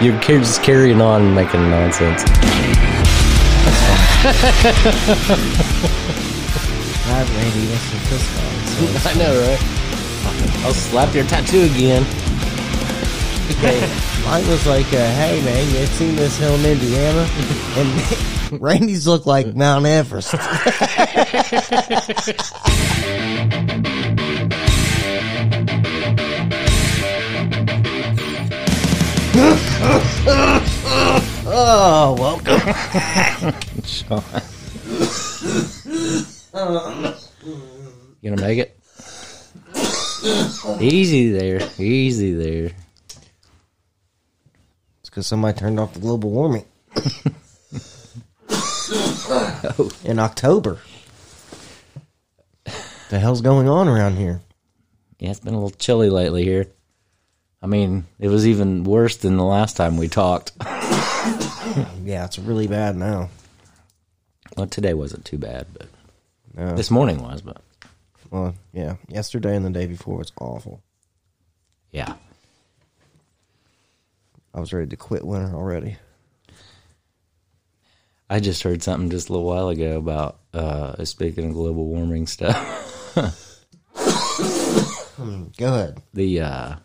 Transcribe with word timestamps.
You're 0.00 0.18
just 0.18 0.62
carrying 0.62 1.02
on 1.02 1.34
making 1.34 1.68
nonsense. 1.68 2.22
Glad 7.04 7.28
Randy 7.28 7.66
listens 7.66 8.02
to 8.04 8.08
this 8.14 9.02
song. 9.02 9.12
I 9.12 9.14
know, 9.18 9.40
right? 9.42 9.60
I'll 10.64 10.72
slap 10.72 11.14
your 11.14 11.24
tattoo 11.24 11.64
again. 11.64 12.02
So 13.50 13.66
mine 14.24 14.46
was 14.48 14.66
like, 14.66 14.86
uh, 14.86 15.10
"Hey 15.16 15.42
man, 15.44 15.68
you 15.68 15.84
seen 15.86 16.16
this 16.16 16.38
hill 16.38 16.54
in 16.54 16.64
Indiana?" 16.64 17.28
And 17.76 17.92
Randy's 18.62 19.06
look 19.06 19.26
like 19.26 19.54
Mount 19.54 19.84
Everest. 19.84 20.32
oh, 31.46 32.14
welcome. 32.18 32.60
You 38.20 38.30
gonna 38.30 38.42
make 38.42 38.58
it? 38.58 38.78
Easy 40.80 41.30
there. 41.32 41.66
Easy 41.78 42.34
there. 42.34 42.72
It's 45.00 45.08
because 45.08 45.26
somebody 45.26 45.58
turned 45.58 45.80
off 45.80 45.94
the 45.94 46.00
global 46.00 46.30
warming 46.30 46.66
in 50.04 50.18
October. 50.18 50.78
The 53.08 53.18
hell's 53.18 53.40
going 53.40 53.68
on 53.68 53.88
around 53.88 54.16
here? 54.16 54.42
Yeah, 55.18 55.30
it's 55.30 55.40
been 55.40 55.54
a 55.54 55.56
little 55.56 55.70
chilly 55.70 56.10
lately 56.10 56.44
here. 56.44 56.66
I 57.62 57.66
mean, 57.66 58.06
it 58.18 58.28
was 58.28 58.46
even 58.46 58.84
worse 58.84 59.16
than 59.18 59.36
the 59.36 59.44
last 59.44 59.76
time 59.76 59.96
we 59.96 60.08
talked. 60.08 60.52
Yeah, 62.02 62.24
it's 62.24 62.38
really 62.38 62.66
bad 62.66 62.96
now. 62.96 63.28
Well, 64.56 64.66
today 64.66 64.94
wasn't 64.94 65.24
too 65.24 65.38
bad, 65.38 65.66
but 65.72 65.86
No. 66.56 66.74
this 66.74 66.90
morning 66.90 67.22
was, 67.22 67.42
but 67.42 67.62
Well, 68.30 68.54
yeah, 68.72 68.96
yesterday 69.08 69.54
and 69.54 69.64
the 69.64 69.70
day 69.70 69.86
before 69.86 70.16
was 70.18 70.32
awful. 70.40 70.82
yeah. 71.92 72.14
I 74.52 74.58
was 74.58 74.72
ready 74.72 74.88
to 74.88 74.96
quit 74.96 75.24
winter 75.24 75.54
already. 75.54 75.98
I 78.28 78.40
just 78.40 78.62
heard 78.64 78.82
something 78.82 79.10
just 79.10 79.28
a 79.28 79.32
little 79.32 79.46
while 79.46 79.68
ago 79.68 79.98
about 79.98 80.38
uh 80.54 81.04
speaking 81.04 81.48
of 81.50 81.54
global 81.54 81.86
warming 81.86 82.26
stuff. 82.26 83.14
Go 85.58 85.74
ahead. 85.74 86.02
the 86.14 86.40
uh 86.40 86.76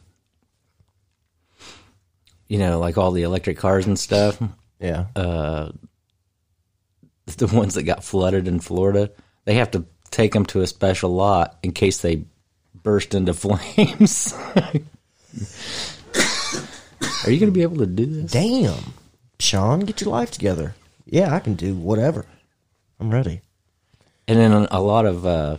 you 2.48 2.58
know, 2.60 2.80
like 2.80 2.98
all 2.98 3.12
the 3.12 3.24
electric 3.24 3.58
cars 3.58 3.86
and 3.88 3.98
stuff, 3.98 4.40
Yeah. 4.80 5.06
the 5.16 5.74
ones 7.52 7.74
that 7.76 7.84
got 7.84 8.04
flooded 8.04 8.48
in 8.48 8.60
Florida, 8.60 9.12
they 9.46 9.56
have 9.56 9.72
to 9.72 9.86
take 10.12 10.34
them 10.34 10.46
to 10.48 10.62
a 10.62 10.68
special 10.68 11.10
lot 11.14 11.58
in 11.64 11.72
case 11.72 12.00
they 12.02 12.24
burst 12.84 13.14
into 13.16 13.34
flames. 13.36 14.34
Are 17.26 17.32
you 17.32 17.40
going 17.40 17.52
to 17.52 17.56
be 17.56 17.64
able 17.64 17.78
to 17.78 17.88
do 17.88 18.06
this? 18.06 18.32
Damn. 18.32 18.94
Sean, 19.40 19.80
get 19.82 20.02
your 20.02 20.12
life 20.12 20.32
together. 20.32 20.76
Yeah, 21.06 21.34
I 21.34 21.40
can 21.40 21.56
do 21.56 21.74
whatever. 21.76 22.26
I'm 23.00 23.10
ready. 23.12 23.42
And 24.28 24.40
then 24.40 24.52
a 24.72 24.80
lot 24.82 25.06
of 25.06 25.26
uh, 25.26 25.58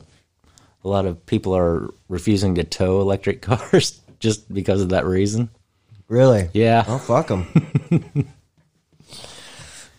a 0.84 0.88
lot 0.88 1.06
of 1.06 1.24
people 1.26 1.56
are 1.56 1.90
refusing 2.08 2.54
to 2.56 2.64
tow 2.64 3.00
electric 3.00 3.42
cars 3.42 4.00
just 4.20 4.52
because 4.52 4.80
of 4.80 4.88
that 4.90 5.04
reason. 5.04 5.50
Really? 6.08 6.48
Yeah. 6.52 6.84
Oh, 6.86 6.98
fuck 6.98 7.28
them. 7.28 7.46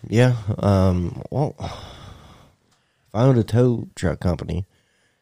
yeah. 0.08 0.36
Um. 0.58 1.22
Well, 1.30 1.54
if 1.60 3.14
I 3.14 3.22
owned 3.22 3.38
a 3.38 3.44
tow 3.44 3.88
truck 3.94 4.20
company 4.20 4.66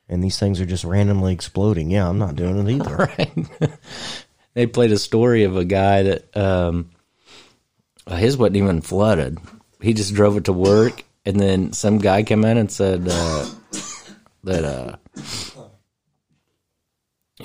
and 0.09 0.23
these 0.23 0.39
things 0.39 0.61
are 0.61 0.67
just 0.67 0.85
randomly 0.85 1.33
exploding, 1.33 1.91
yeah, 1.91 2.09
I'm 2.09 2.19
not 2.19 2.37
doing 2.37 2.67
it 2.67 2.71
either. 2.71 2.97
right? 3.19 3.49
they 4.55 4.67
played 4.67 4.93
a 4.93 4.99
story 4.99 5.45
of 5.45 5.57
a 5.57 5.65
guy 5.65 6.05
that 6.05 6.37
um, 6.37 6.91
his 8.09 8.37
wasn't 8.37 8.57
even 8.57 8.81
flooded. 8.81 9.39
He 9.81 9.93
just 9.93 10.15
drove 10.15 10.37
it 10.37 10.45
to 10.45 10.53
work, 10.53 11.05
and 11.25 11.39
then 11.39 11.73
some 11.73 11.99
guy 11.99 12.23
came 12.23 12.45
in 12.45 12.57
and 12.59 12.71
said 12.71 13.09
uh, 13.11 13.47
that 14.45 14.65
uh, 14.65 14.97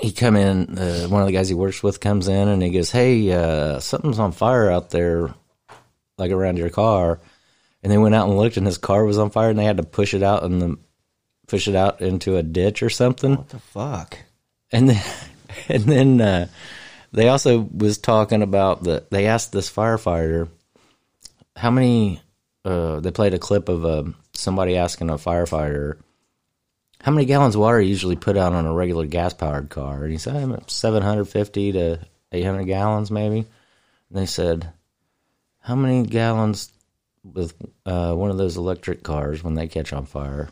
he 0.02 0.12
come 0.12 0.36
in. 0.36 0.78
Uh, 0.78 1.06
one 1.08 1.22
of 1.22 1.26
the 1.26 1.32
guys 1.32 1.48
he 1.48 1.54
works 1.54 1.82
with 1.82 2.00
comes 2.00 2.28
in 2.28 2.48
and 2.48 2.62
he 2.62 2.70
goes, 2.70 2.90
"Hey, 2.90 3.32
uh, 3.32 3.78
something's 3.80 4.18
on 4.18 4.32
fire 4.32 4.70
out 4.70 4.90
there, 4.90 5.32
like 6.18 6.30
around 6.30 6.58
your 6.58 6.70
car." 6.70 7.20
And 7.82 7.90
they 7.90 7.98
went 7.98 8.14
out 8.14 8.28
and 8.28 8.36
looked, 8.36 8.56
and 8.56 8.66
his 8.66 8.78
car 8.78 9.04
was 9.04 9.18
on 9.18 9.30
fire, 9.30 9.50
and 9.50 9.58
they 9.58 9.64
had 9.64 9.78
to 9.78 9.82
push 9.82 10.14
it 10.14 10.22
out 10.22 10.42
and 10.44 10.60
the 10.62 10.78
push 11.48 11.68
it 11.68 11.74
out 11.74 12.00
into 12.00 12.36
a 12.36 12.42
ditch 12.42 12.82
or 12.82 12.88
something 12.90 13.34
What 13.36 13.48
the 13.48 13.58
fuck? 13.58 14.18
and 14.70 14.88
then 14.88 15.02
and 15.68 15.82
then 15.84 16.20
uh, 16.20 16.46
they 17.12 17.28
also 17.28 17.58
was 17.60 17.98
talking 17.98 18.42
about 18.42 18.82
the 18.84 19.04
they 19.10 19.26
asked 19.26 19.52
this 19.52 19.70
firefighter 19.70 20.48
how 21.56 21.70
many 21.70 22.20
uh, 22.64 23.00
they 23.00 23.10
played 23.10 23.34
a 23.34 23.38
clip 23.38 23.68
of 23.68 23.84
uh, 23.84 24.04
somebody 24.32 24.76
asking 24.76 25.10
a 25.10 25.14
firefighter 25.14 25.98
how 27.02 27.12
many 27.12 27.26
gallons 27.26 27.54
of 27.54 27.60
water 27.60 27.80
you 27.80 27.88
usually 27.90 28.16
put 28.16 28.36
out 28.36 28.52
on 28.54 28.64
a 28.64 28.72
regular 28.72 29.06
gas 29.06 29.34
powered 29.34 29.68
car 29.68 30.04
and 30.04 30.12
he 30.12 30.18
said 30.18 30.36
"I'm 30.36 30.52
at 30.52 30.70
750 30.70 31.72
to 31.72 31.98
800 32.32 32.64
gallons 32.64 33.10
maybe 33.10 33.38
and 33.38 33.46
they 34.10 34.26
said 34.26 34.72
how 35.60 35.74
many 35.74 36.06
gallons 36.06 36.72
with 37.24 37.54
uh, 37.86 38.14
one 38.14 38.30
of 38.30 38.38
those 38.38 38.56
electric 38.56 39.02
cars 39.02 39.44
when 39.44 39.54
they 39.54 39.68
catch 39.68 39.92
on 39.92 40.06
fire 40.06 40.48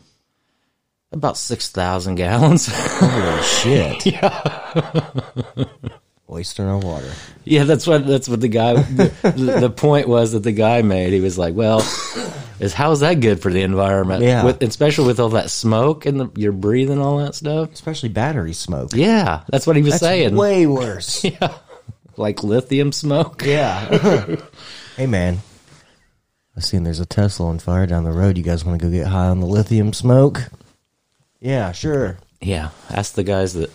about 1.11 1.37
6000 1.37 2.15
gallons 2.15 2.67
Holy 2.71 3.43
shit. 3.43 4.05
Yeah. 4.13 5.67
Wasting 6.31 6.65
our 6.65 6.77
water. 6.77 7.11
Yeah, 7.43 7.65
that's 7.65 7.85
what 7.85 8.07
that's 8.07 8.29
what 8.29 8.39
the 8.39 8.47
guy. 8.47 8.75
The, 8.75 9.57
the 9.59 9.69
point 9.69 10.07
was 10.07 10.31
that 10.31 10.43
the 10.43 10.53
guy 10.53 10.81
made. 10.81 11.11
He 11.11 11.19
was 11.19 11.37
like, 11.37 11.53
"Well, 11.53 11.79
is 12.61 12.73
how's 12.73 13.01
that 13.01 13.15
good 13.15 13.41
for 13.41 13.51
the 13.51 13.63
environment? 13.63 14.23
Yeah. 14.23 14.45
with, 14.45 14.61
especially 14.63 15.07
with 15.07 15.19
all 15.19 15.29
that 15.29 15.49
smoke 15.49 16.05
and 16.05 16.21
the, 16.21 16.31
you're 16.35 16.53
breathing 16.53 16.99
all 16.99 17.17
that 17.17 17.35
stuff. 17.35 17.73
Especially 17.73 18.07
battery 18.07 18.53
smoke. 18.53 18.91
Yeah, 18.93 19.43
that's 19.49 19.67
what 19.67 19.75
he 19.75 19.81
was 19.81 19.93
That's 19.93 20.03
saying. 20.03 20.35
way 20.37 20.67
worse. 20.67 21.21
yeah, 21.25 21.57
like 22.15 22.43
lithium 22.43 22.93
smoke. 22.93 23.43
Yeah. 23.45 24.37
hey, 24.95 25.07
man. 25.07 25.39
I 26.55 26.61
seen 26.61 26.83
there's 26.83 27.01
a 27.01 27.05
Tesla 27.05 27.47
on 27.47 27.59
fire 27.59 27.87
down 27.87 28.05
the 28.05 28.11
road. 28.13 28.37
You 28.37 28.43
guys 28.45 28.63
want 28.63 28.79
to 28.79 28.87
go 28.87 28.89
get 28.89 29.07
high 29.07 29.27
on 29.27 29.41
the 29.41 29.47
lithium 29.47 29.91
smoke? 29.91 30.43
Yeah, 31.41 31.73
sure. 31.73 32.19
Yeah, 32.39 32.69
ask 32.89 33.15
the 33.15 33.23
guys 33.23 33.53
that 33.55 33.69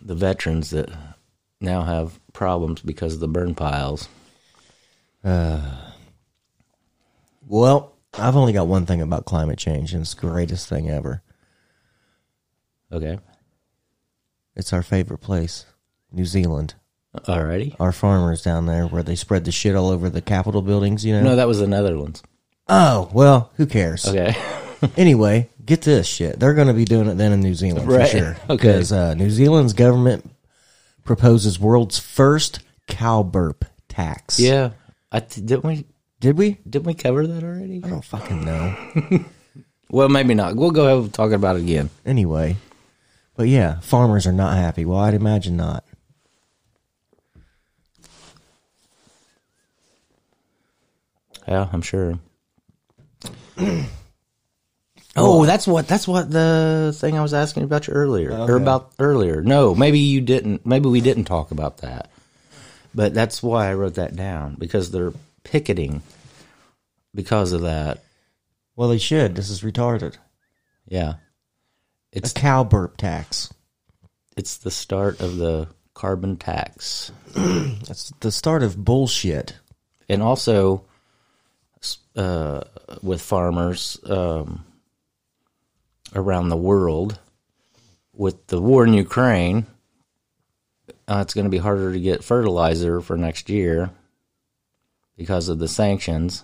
the 0.00 0.14
veterans 0.14 0.70
that 0.70 0.88
now 1.60 1.82
have 1.82 2.18
problems 2.32 2.82
because 2.82 3.14
of 3.14 3.20
the 3.20 3.28
burn 3.28 3.54
piles. 3.54 4.08
Well, 7.48 7.92
I've 8.14 8.36
only 8.36 8.52
got 8.52 8.66
one 8.66 8.86
thing 8.86 9.00
about 9.00 9.24
climate 9.24 9.58
change, 9.58 9.92
and 9.92 10.02
it's 10.02 10.14
the 10.14 10.20
greatest 10.20 10.68
thing 10.68 10.90
ever. 10.90 11.22
Okay, 12.92 13.18
It's 14.54 14.72
our 14.72 14.82
favorite 14.82 15.18
place, 15.18 15.66
New 16.12 16.24
Zealand. 16.24 16.74
alrighty. 17.16 17.74
Our 17.80 17.90
farmers 17.92 18.42
down 18.42 18.66
there, 18.66 18.86
where 18.86 19.02
they 19.02 19.16
spread 19.16 19.44
the 19.44 19.50
shit 19.52 19.74
all 19.74 19.88
over 19.90 20.08
the 20.08 20.22
Capitol 20.22 20.62
buildings. 20.62 21.04
You 21.04 21.14
know. 21.14 21.22
No, 21.22 21.36
that 21.36 21.48
was 21.48 21.58
the 21.58 21.66
Netherlands. 21.66 22.22
Oh 22.68 23.10
well, 23.12 23.50
who 23.56 23.66
cares? 23.66 24.06
Okay, 24.06 24.36
Anyway, 24.96 25.50
get 25.64 25.82
this 25.82 26.06
shit. 26.06 26.38
They're 26.38 26.54
going 26.54 26.68
to 26.68 26.74
be 26.74 26.84
doing 26.84 27.08
it 27.08 27.14
then 27.16 27.32
in 27.32 27.40
New 27.40 27.54
Zealand 27.54 27.88
Right. 27.88 28.08
for 28.10 28.18
sure. 28.18 28.36
Okay. 28.50 28.56
Because 28.56 28.92
uh, 28.92 29.14
New 29.14 29.30
Zealand's 29.30 29.72
government 29.72 30.30
proposes 31.06 31.58
world's 31.58 31.98
first 31.98 32.60
cow 32.88 33.22
burp 33.22 33.64
tax. 33.88 34.38
yeah. 34.38 34.70
I 35.12 35.20
didn't 35.20 35.64
we 35.64 35.86
Did 36.20 36.36
we? 36.36 36.58
didn't 36.68 36.86
we 36.86 36.94
cover 36.94 37.26
that 37.26 37.42
already? 37.44 37.80
I 37.84 37.88
don't 37.88 38.04
fucking 38.04 38.44
know. 38.44 39.24
Well, 39.88 40.08
maybe 40.08 40.34
not. 40.34 40.56
We'll 40.56 40.72
go 40.72 40.98
ahead 41.00 41.14
talking 41.14 41.34
about 41.34 41.54
it 41.54 41.62
again. 41.62 41.90
anyway, 42.04 42.56
but 43.36 43.46
yeah, 43.46 43.78
farmers 43.78 44.26
are 44.26 44.32
not 44.32 44.56
happy. 44.56 44.84
Well, 44.84 44.98
I'd 44.98 45.14
imagine 45.14 45.56
not. 45.56 45.84
Yeah, 51.46 51.68
I'm 51.72 51.82
sure. 51.82 52.18
oh, 55.16 55.46
that's 55.46 55.66
what 55.66 55.88
that's 55.88 56.06
what 56.06 56.30
the 56.30 56.94
thing 56.96 57.16
I 57.18 57.22
was 57.22 57.34
asking 57.34 57.62
about 57.64 57.86
you 57.86 57.94
earlier 57.94 58.32
or 58.32 58.56
about 58.56 58.92
earlier. 58.98 59.42
No, 59.42 59.74
maybe 59.74 59.98
you 59.98 60.20
didn't. 60.20 60.64
Maybe 60.66 60.88
we 60.88 61.00
didn't 61.00 61.24
talk 61.24 61.50
about 61.50 61.78
that. 61.78 62.10
But 62.94 63.12
that's 63.14 63.42
why 63.42 63.68
I 63.70 63.74
wrote 63.74 63.94
that 63.94 64.16
down 64.16 64.56
because 64.58 64.90
they're 64.90 65.12
picketing 65.44 66.02
because 67.14 67.52
of 67.52 67.62
that. 67.62 68.02
Well, 68.74 68.88
they 68.88 68.98
should. 68.98 69.34
This 69.34 69.48
is 69.50 69.62
retarded. 69.62 70.16
Yeah. 70.86 71.14
A 72.12 72.18
It's 72.18 72.32
cow 72.32 72.62
burp 72.64 72.96
tax. 72.96 73.52
it's 74.36 74.58
the 74.58 74.70
start 74.70 75.20
of 75.20 75.36
the 75.38 75.68
carbon 75.94 76.36
tax. 76.36 77.10
That's 77.34 78.12
the 78.20 78.30
start 78.30 78.62
of 78.62 78.82
bullshit. 78.84 79.56
and 80.10 80.22
also 80.22 80.84
uh, 82.16 82.60
with 83.02 83.20
farmers 83.22 83.98
um, 84.04 84.64
around 86.16 86.48
the 86.48 86.56
world 86.56 87.18
with 88.12 88.46
the 88.48 88.60
war 88.60 88.84
in 88.84 88.94
Ukraine, 88.94 89.66
uh, 91.08 91.20
it's 91.22 91.34
going 91.34 91.44
to 91.44 91.50
be 91.50 91.58
harder 91.58 91.92
to 91.92 92.00
get 92.00 92.24
fertilizer 92.24 93.00
for 93.00 93.16
next 93.16 93.48
year 93.48 93.90
because 95.16 95.48
of 95.48 95.58
the 95.58 95.68
sanctions. 95.68 96.42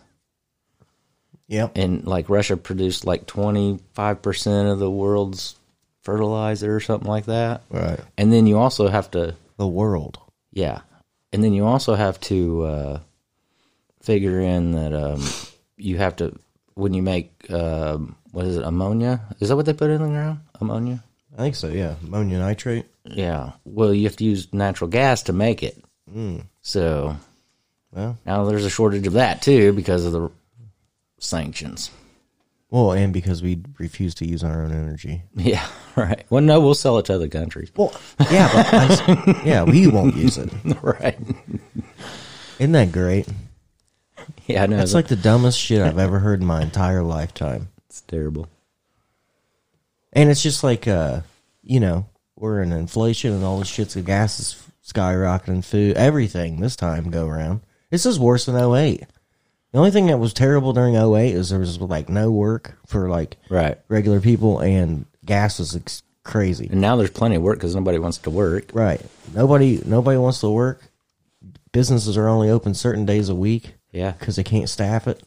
Yep. 1.48 1.72
And 1.76 2.06
like 2.06 2.28
Russia 2.28 2.56
produced 2.56 3.04
like 3.06 3.26
25% 3.26 4.72
of 4.72 4.78
the 4.78 4.90
world's 4.90 5.56
fertilizer 6.02 6.74
or 6.76 6.80
something 6.80 7.08
like 7.08 7.26
that. 7.26 7.62
Right. 7.70 8.00
And 8.16 8.32
then 8.32 8.46
you 8.46 8.58
also 8.58 8.88
have 8.88 9.10
to, 9.12 9.34
The 9.56 9.66
world. 9.66 10.18
yeah. 10.52 10.80
And 11.34 11.42
then 11.42 11.54
you 11.54 11.64
also 11.64 11.94
have 11.94 12.20
to 12.20 12.62
uh, 12.64 13.00
figure 14.02 14.38
in 14.40 14.72
that 14.72 14.92
um, 14.92 15.22
you 15.78 15.96
have 15.96 16.16
to, 16.16 16.38
when 16.74 16.92
you 16.92 17.02
make, 17.02 17.50
um, 17.50 18.16
what 18.32 18.44
is 18.46 18.56
it, 18.56 18.64
ammonia? 18.64 19.20
Is 19.40 19.48
that 19.48 19.56
what 19.56 19.66
they 19.66 19.72
put 19.72 19.90
in 19.90 20.02
the 20.02 20.08
ground? 20.08 20.40
Ammonia? 20.60 21.02
I 21.34 21.42
think 21.42 21.54
so. 21.54 21.68
Yeah. 21.68 21.94
Ammonia 22.02 22.38
nitrate. 22.40 22.86
Yeah. 23.04 23.52
Well, 23.64 23.94
you 23.94 24.04
have 24.04 24.16
to 24.16 24.24
use 24.24 24.52
natural 24.52 24.90
gas 24.90 25.22
to 25.24 25.32
make 25.32 25.62
it. 25.62 25.82
Mm. 26.14 26.44
So 26.62 27.16
Well, 27.92 28.18
now 28.26 28.44
there's 28.44 28.64
a 28.64 28.70
shortage 28.70 29.06
of 29.06 29.14
that 29.14 29.40
too 29.42 29.72
because 29.72 30.04
of 30.04 30.12
the 30.12 30.30
sanctions. 31.18 31.90
well, 32.70 32.92
and 32.92 33.12
because 33.12 33.42
we 33.42 33.60
refuse 33.78 34.14
to 34.16 34.26
use 34.26 34.42
our 34.42 34.62
own 34.64 34.72
energy. 34.72 35.22
Yeah, 35.36 35.66
right. 35.96 36.24
Well, 36.30 36.42
no, 36.42 36.60
we'll 36.60 36.74
sell 36.74 36.98
it 36.98 37.06
to 37.06 37.14
other 37.14 37.28
countries. 37.28 37.70
Well, 37.76 37.92
yeah, 38.30 38.50
but 38.52 38.74
I 38.74 39.42
yeah, 39.44 39.62
we 39.64 39.86
won't 39.86 40.16
use 40.16 40.38
it. 40.38 40.50
right. 40.82 41.18
Isn't 42.58 42.72
that 42.72 42.92
great? 42.92 43.26
Yeah, 44.46 44.62
I 44.62 44.66
know. 44.66 44.76
That's 44.76 44.94
like 44.94 45.08
the 45.08 45.16
dumbest 45.16 45.58
shit 45.58 45.82
I've 45.82 45.98
ever 45.98 46.18
heard 46.18 46.40
in 46.40 46.46
my 46.46 46.62
entire 46.62 47.02
lifetime. 47.02 47.68
It's 47.92 48.00
terrible. 48.00 48.48
And 50.14 50.30
it's 50.30 50.42
just 50.42 50.64
like, 50.64 50.88
uh, 50.88 51.20
you 51.62 51.78
know, 51.78 52.06
we're 52.36 52.62
in 52.62 52.72
inflation 52.72 53.32
and 53.34 53.44
all 53.44 53.58
this 53.58 53.68
shit's 53.68 53.92
the 53.94 54.00
gas 54.00 54.40
is 54.40 54.62
skyrocketing, 54.82 55.62
food, 55.62 55.96
everything 55.98 56.60
this 56.60 56.74
time 56.74 57.10
go 57.10 57.26
around. 57.28 57.60
This 57.90 58.06
is 58.06 58.18
worse 58.18 58.46
than 58.46 58.56
08. 58.56 59.00
The 59.72 59.78
only 59.78 59.90
thing 59.90 60.06
that 60.06 60.16
was 60.18 60.32
terrible 60.32 60.72
during 60.72 60.94
08 60.96 61.34
is 61.34 61.50
there 61.50 61.58
was 61.58 61.78
like 61.82 62.08
no 62.08 62.30
work 62.30 62.78
for 62.86 63.10
like 63.10 63.36
Right. 63.50 63.78
regular 63.88 64.20
people 64.20 64.58
and 64.60 65.04
gas 65.26 65.58
was 65.58 65.76
ex- 65.76 66.02
crazy. 66.24 66.68
And 66.70 66.80
now 66.80 66.96
there's 66.96 67.10
plenty 67.10 67.36
of 67.36 67.42
work 67.42 67.58
because 67.58 67.74
nobody 67.76 67.98
wants 67.98 68.16
to 68.18 68.30
work. 68.30 68.70
Right. 68.72 69.02
Nobody 69.34 69.82
nobody 69.84 70.16
wants 70.16 70.40
to 70.40 70.48
work. 70.48 70.80
Businesses 71.72 72.16
are 72.16 72.28
only 72.28 72.48
open 72.48 72.72
certain 72.72 73.04
days 73.04 73.28
a 73.28 73.34
week 73.34 73.74
Yeah. 73.92 74.12
because 74.12 74.36
they 74.36 74.44
can't 74.44 74.68
staff 74.68 75.06
it. 75.06 75.22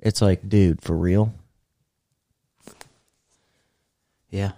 It's 0.00 0.20
like, 0.20 0.46
dude, 0.48 0.82
for 0.82 0.94
real? 0.96 1.32
Yeah. 4.34 4.50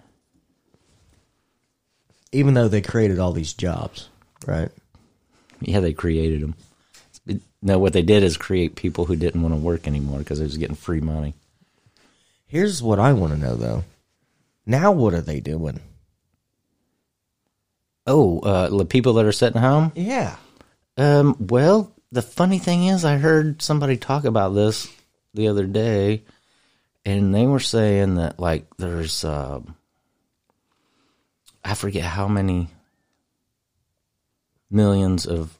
Even 2.31 2.55
though 2.55 2.67
they 2.67 2.81
created 2.81 3.19
all 3.19 3.31
these 3.31 3.53
jobs, 3.53 4.09
right? 4.47 4.71
Yeah, 5.61 5.81
they 5.81 5.93
created 5.93 6.41
them. 6.41 7.41
No, 7.61 7.77
what 7.77 7.93
they 7.93 8.01
did 8.01 8.23
is 8.23 8.37
create 8.37 8.75
people 8.75 9.05
who 9.05 9.15
didn't 9.15 9.43
want 9.43 9.53
to 9.53 9.59
work 9.59 9.87
anymore 9.87 10.17
because 10.19 10.39
they 10.39 10.45
was 10.45 10.57
getting 10.57 10.75
free 10.75 10.99
money. 10.99 11.35
Here's 12.47 12.81
what 12.81 12.97
I 12.97 13.13
want 13.13 13.33
to 13.33 13.39
know 13.39 13.55
though. 13.55 13.83
Now 14.65 14.91
what 14.91 15.13
are 15.13 15.21
they 15.21 15.39
doing? 15.39 15.79
Oh, 18.07 18.39
uh, 18.39 18.69
the 18.69 18.85
people 18.85 19.13
that 19.13 19.25
are 19.25 19.31
sitting 19.31 19.61
home? 19.61 19.91
Yeah. 19.93 20.37
Um, 20.97 21.35
well, 21.39 21.93
the 22.11 22.23
funny 22.23 22.57
thing 22.57 22.87
is, 22.87 23.05
I 23.05 23.17
heard 23.17 23.61
somebody 23.61 23.95
talk 23.95 24.25
about 24.25 24.55
this 24.55 24.91
the 25.35 25.47
other 25.47 25.67
day, 25.67 26.23
and 27.07 27.33
they 27.33 27.47
were 27.47 27.59
saying 27.61 28.15
that 28.15 28.37
like 28.39 28.65
there's, 28.77 29.23
um, 29.23 29.75
I 31.63 31.73
forget 31.73 32.03
how 32.03 32.27
many 32.27 32.67
millions 34.69 35.25
of 35.25 35.57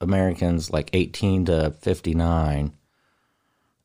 Americans, 0.00 0.70
like 0.70 0.90
18 0.92 1.46
to 1.46 1.70
59, 1.80 2.72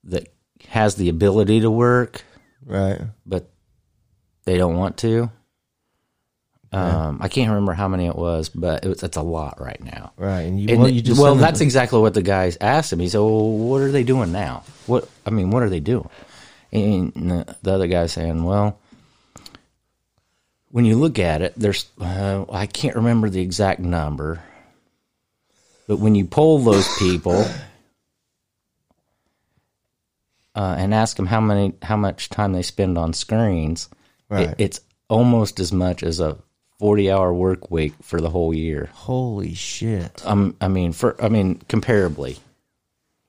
that 0.05 0.27
has 0.69 0.95
the 0.95 1.09
ability 1.09 1.61
to 1.61 1.71
work, 1.71 2.23
Right. 2.65 3.01
but 3.25 3.49
they 4.45 4.57
don't 4.57 4.75
want 4.77 4.97
to. 4.97 5.31
Um, 6.73 7.17
I 7.21 7.27
can't 7.27 7.49
remember 7.49 7.73
how 7.73 7.87
many 7.89 8.05
it 8.07 8.15
was, 8.15 8.47
but 8.47 8.85
it 8.85 8.87
was, 8.87 9.03
it's 9.03 9.17
a 9.17 9.21
lot 9.21 9.59
right 9.59 9.83
now. 9.83 10.13
Right. 10.15 10.41
And 10.41 10.57
you 10.59 10.67
And 10.69 10.79
well 10.81 10.89
you 10.89 11.01
just 11.01 11.19
well, 11.19 11.31
send 11.33 11.39
them- 11.39 11.47
that's 11.47 11.61
exactly 11.61 11.99
what 11.99 12.13
the 12.13 12.21
guys 12.21 12.57
asked 12.61 12.93
him. 12.93 12.99
He 12.99 13.09
said, 13.09 13.19
"Well, 13.19 13.49
what 13.51 13.81
are 13.81 13.91
they 13.91 14.03
doing 14.03 14.31
now? 14.31 14.63
What 14.87 15.09
I 15.25 15.31
mean, 15.31 15.49
what 15.51 15.63
are 15.63 15.69
they 15.69 15.81
doing?" 15.81 16.07
And 16.73 17.11
the, 17.13 17.55
the 17.63 17.73
other 17.73 17.87
guy 17.87 18.05
saying, 18.07 18.43
"Well, 18.43 18.79
when 20.69 20.85
you 20.85 20.97
look 20.97 21.19
at 21.19 21.41
it, 21.41 21.53
there's 21.57 21.85
uh, 21.99 22.45
I 22.51 22.65
can't 22.65 22.95
remember 22.95 23.29
the 23.29 23.41
exact 23.41 23.79
number, 23.81 24.41
but 25.87 25.99
when 25.99 26.15
you 26.15 26.25
poll 26.25 26.59
those 26.59 26.87
people 26.97 27.45
uh, 30.55 30.75
and 30.77 30.93
ask 30.93 31.17
them 31.17 31.27
how 31.27 31.41
many 31.41 31.73
how 31.81 31.97
much 31.97 32.29
time 32.29 32.53
they 32.53 32.61
spend 32.61 32.97
on 32.97 33.13
screens, 33.13 33.89
it- 34.29 34.55
it's 34.57 34.79
almost 35.09 35.59
as 35.59 35.71
much 35.71 36.03
as 36.03 36.19
a." 36.19 36.37
40 36.79 37.11
hour 37.11 37.31
work 37.31 37.69
week 37.69 37.93
for 38.01 38.19
the 38.19 38.31
whole 38.31 38.51
year. 38.55 38.89
holy 38.91 39.53
shit. 39.53 40.25
Um, 40.25 40.55
I 40.59 40.67
mean, 40.67 40.93
for 40.93 41.15
I 41.23 41.29
mean, 41.29 41.59
comparably, 41.69 42.39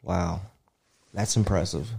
Wow. 0.03 0.41
That's 1.13 1.37
impressive. 1.37 1.91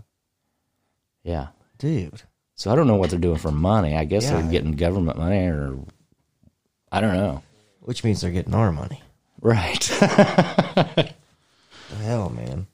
Yeah. 1.24 1.48
Dude. 1.78 2.22
So 2.56 2.72
I 2.72 2.76
don't 2.76 2.88
know 2.88 2.96
what 2.96 3.10
they're 3.10 3.20
doing 3.20 3.38
for 3.38 3.52
money. 3.52 3.96
I 3.98 4.06
guess 4.06 4.24
Yeah. 4.26 4.40
they're 4.42 4.52
getting 4.52 4.74
government 4.74 5.18
money, 5.18 5.48
or 5.48 5.78
I 6.92 7.02
don't 7.02 7.16
know. 7.16 7.42
Which 7.82 8.04
means 8.04 8.22
they're 8.22 8.32
getting 8.32 8.54
our 8.54 8.72
money. 8.72 9.02
Right? 9.42 9.82
The 9.82 11.14
hell, 12.02 12.30
man. 12.30 12.68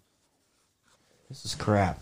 This 1.29 1.45
is 1.45 1.55
crap. 1.55 1.99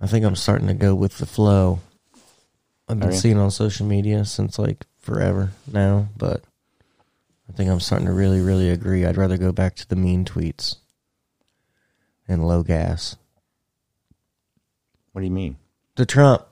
I 0.00 0.06
think 0.06 0.24
I'm 0.24 0.36
starting 0.36 0.68
to 0.68 0.74
go 0.74 0.94
with 0.94 1.18
the 1.18 1.26
flow. 1.26 1.80
I've 2.88 2.98
been 3.00 3.08
Are 3.08 3.12
you? 3.12 3.18
seeing 3.18 3.38
on 3.38 3.50
social 3.50 3.86
media 3.86 4.24
since 4.24 4.58
like 4.58 4.84
forever 5.00 5.52
now, 5.72 6.08
but 6.16 6.44
I 7.48 7.52
think 7.52 7.70
I'm 7.70 7.80
starting 7.80 8.06
to 8.06 8.12
really, 8.12 8.40
really 8.40 8.68
agree. 8.70 9.04
I'd 9.06 9.16
rather 9.16 9.38
go 9.38 9.52
back 9.52 9.74
to 9.76 9.88
the 9.88 9.96
mean 9.96 10.24
tweets 10.24 10.76
and 12.28 12.46
low 12.46 12.62
gas. 12.62 13.16
what 15.12 15.20
do 15.20 15.26
you 15.26 15.32
mean? 15.32 15.56
To 15.96 16.06
Trump, 16.06 16.42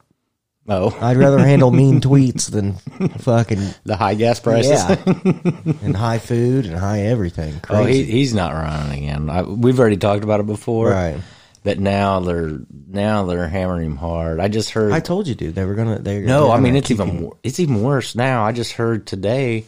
Oh, 0.66 0.96
I'd 1.02 1.18
rather 1.18 1.38
handle 1.38 1.70
mean 1.70 2.00
tweets 2.00 2.50
than 2.50 2.72
fucking 3.18 3.60
the 3.84 3.96
high 3.96 4.14
gas 4.14 4.40
prices. 4.40 4.70
yeah, 4.70 4.96
and 5.82 5.94
high 5.94 6.18
food 6.18 6.64
and 6.64 6.74
high 6.76 7.00
everything. 7.02 7.60
Oh, 7.68 7.84
he, 7.84 8.02
he's 8.04 8.32
not 8.32 8.52
running 8.54 9.04
again. 9.04 9.28
I, 9.28 9.42
we've 9.42 9.78
already 9.78 9.98
talked 9.98 10.24
about 10.24 10.40
it 10.40 10.46
before. 10.46 10.88
right? 10.90 11.20
But 11.64 11.78
now 11.78 12.20
they're 12.20 12.58
now 12.88 13.24
they're 13.24 13.48
hammering 13.48 13.84
him 13.86 13.96
hard. 13.96 14.38
I 14.40 14.48
just 14.48 14.70
heard. 14.70 14.92
I 14.92 15.00
told 15.00 15.26
you, 15.26 15.34
dude. 15.34 15.54
They 15.54 15.64
were 15.66 15.74
gonna. 15.74 15.98
They 15.98 16.20
no, 16.20 16.46
they're 16.48 16.56
I 16.56 16.60
mean 16.60 16.76
it's 16.76 16.90
even 16.90 17.08
him- 17.08 17.32
it's 17.42 17.60
even 17.60 17.82
worse 17.82 18.14
now. 18.14 18.44
I 18.44 18.52
just 18.52 18.72
heard 18.72 19.06
today 19.06 19.64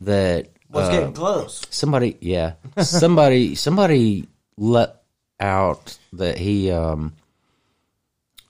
that 0.00 0.48
Well, 0.70 0.84
it's 0.86 0.94
uh, 0.94 0.98
getting 1.00 1.14
close. 1.14 1.62
somebody 1.70 2.16
yeah 2.20 2.54
somebody 2.82 3.54
somebody 3.54 4.26
let 4.58 5.02
out 5.40 5.98
that 6.12 6.38
he 6.38 6.70
um 6.70 7.12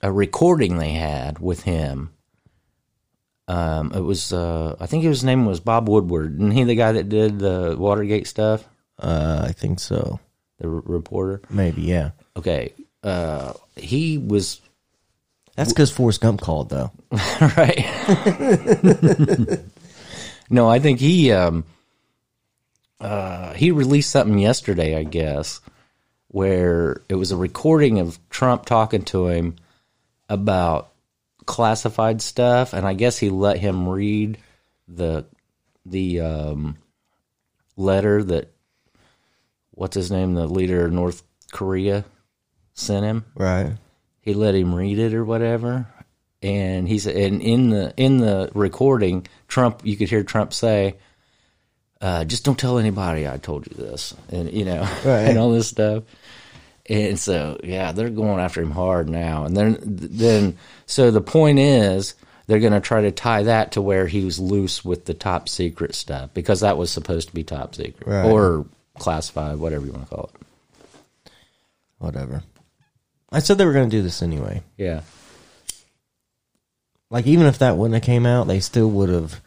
a 0.03 0.12
recording 0.12 0.76
they 0.79 0.91
had 0.93 1.38
with 1.38 1.62
him 1.62 2.11
um 3.49 3.93
it 3.95 4.00
was 4.00 4.33
uh 4.33 4.76
i 4.81 4.87
think 4.87 5.03
his 5.05 5.25
name 5.25 5.47
was 5.47 5.61
bob 5.61 5.88
woodward 5.88 6.38
and 6.38 6.53
he 6.53 6.64
the 6.64 6.75
guy 6.75 6.93
that 6.93 7.09
did 7.09 7.38
the 7.38 7.75
watergate 7.79 8.26
stuff 8.26 8.64
Uh, 8.99 9.45
I 9.49 9.53
think 9.53 9.81
so. 9.81 10.21
the 10.59 10.69
r- 10.69 10.83
reporter 10.87 11.41
Maybe, 11.50 11.83
yeah. 11.83 12.11
okay 12.37 12.73
uh 13.03 13.53
he 13.76 14.19
was 14.19 14.61
That's 15.57 15.73
because 15.73 15.91
Forrest 15.91 16.21
Gump 16.21 16.41
called, 16.41 16.69
though. 16.71 16.91
right 17.57 17.79
no 20.50 20.69
i 20.69 20.79
think 20.79 21.00
he 21.00 21.33
um 21.33 21.64
uh 23.00 23.53
he 23.55 23.71
released 23.71 24.11
something 24.11 24.38
yesterday 24.38 24.97
i 24.97 25.03
guess 25.03 25.61
where 26.35 27.00
it 27.09 27.14
was 27.14 27.31
a 27.31 27.37
recording 27.37 28.00
of 28.00 28.19
trump 28.29 28.64
talking 28.67 29.03
to 29.05 29.29
him 29.29 29.55
about 30.29 30.91
classified 31.47 32.21
stuff 32.21 32.73
and 32.73 32.85
i 32.85 32.93
guess 32.93 33.17
he 33.19 33.31
let 33.31 33.57
him 33.57 33.88
read 33.88 34.37
the 34.88 35.25
the 35.87 36.19
um 36.21 36.76
letter 37.76 38.21
that 38.25 38.53
what's 39.71 39.95
his 39.95 40.11
name 40.11 40.35
the 40.35 40.49
leader 40.49 40.87
of 40.87 40.93
north 40.93 41.23
korea 41.53 42.05
sent 42.73 43.05
him 43.05 43.25
Right. 43.37 43.73
he 44.21 44.35
let 44.35 44.57
him 44.57 44.75
read 44.75 44.99
it 44.99 45.14
or 45.14 45.25
whatever 45.25 45.87
and 46.43 46.88
he 46.88 46.99
said 46.99 47.14
and 47.14 47.41
in 47.43 47.71
the 47.71 47.95
in 47.97 48.19
the 48.19 48.50
recording 48.55 49.25
trump 49.47 49.83
you 49.85 49.97
could 49.97 50.09
hear 50.11 50.25
trump 50.25 50.53
say 50.53 50.97
uh, 52.00 52.23
just 52.23 52.45
don't 52.45 52.59
tell 52.59 52.76
anybody 52.79 53.26
I 53.26 53.38
told 53.38 53.67
you 53.67 53.75
this, 53.83 54.12
and 54.29 54.53
you 54.53 54.67
know, 54.67 54.83
Right. 55.07 55.21
and 55.29 55.38
all 55.38 55.53
this 55.53 55.69
stuff. 55.69 56.03
And 56.88 57.19
so, 57.19 57.59
yeah, 57.64 57.93
they're 57.93 58.11
going 58.11 58.41
after 58.41 58.61
him 58.61 58.71
hard 58.71 59.09
now. 59.09 59.45
And 59.47 59.57
then, 59.57 59.79
then, 59.83 60.59
so 60.87 61.11
the 61.11 61.21
point 61.23 61.59
is, 61.59 62.14
they're 62.47 62.61
going 62.61 62.75
to 62.75 62.81
try 62.81 63.00
to 63.03 63.11
tie 63.11 63.45
that 63.45 63.73
to 63.73 63.81
where 63.83 64.07
he 64.07 64.23
was 64.25 64.38
loose 64.38 64.85
with 64.85 65.07
the 65.07 65.14
top 65.14 65.49
secret 65.49 65.95
stuff 65.95 66.35
because 66.35 66.61
that 66.61 66.76
was 66.76 66.91
supposed 66.91 67.29
to 67.29 67.35
be 67.35 67.43
top 67.43 67.75
secret 67.75 68.07
Right. 68.07 68.26
or 68.31 68.67
classified, 68.99 69.57
whatever 69.57 69.87
you 69.87 69.93
want 69.93 70.09
to 70.11 70.14
call 70.14 70.31
it. 70.35 71.33
Whatever. 71.99 72.43
I 73.33 73.38
said 73.38 73.57
they 73.57 73.64
were 73.64 73.73
going 73.73 73.88
to 73.88 73.97
do 73.97 74.03
this 74.03 74.23
anyway. 74.23 74.62
Yeah, 74.76 75.00
Like 77.11 77.26
even 77.26 77.47
if 77.47 77.59
that 77.61 77.76
wouldn't 77.79 77.95
have 77.95 78.03
came 78.05 78.26
out, 78.26 78.47
they 78.47 78.61
still 78.61 78.91
would 78.91 79.09
have. 79.09 79.41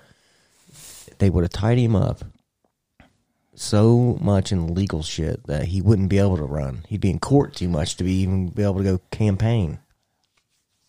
They 1.20 1.30
would 1.30 1.44
have 1.44 1.52
tied 1.52 1.78
him 1.78 1.96
up 1.96 2.24
so 3.60 4.18
much 4.22 4.52
in 4.52 4.74
legal 4.76 5.02
shit 5.02 5.46
that 5.48 5.66
he 5.66 5.82
wouldn't 5.82 6.10
be 6.10 6.20
able 6.20 6.38
to 6.38 6.44
run. 6.44 6.86
He'd 6.88 7.02
be 7.02 7.10
in 7.10 7.20
court 7.20 7.56
too 7.56 7.68
much 7.68 7.96
to 7.98 8.04
be 8.04 8.14
even 8.22 8.50
be 8.50 8.62
able 8.64 8.78
to 8.78 8.84
go 8.84 9.00
campaign. 9.12 9.80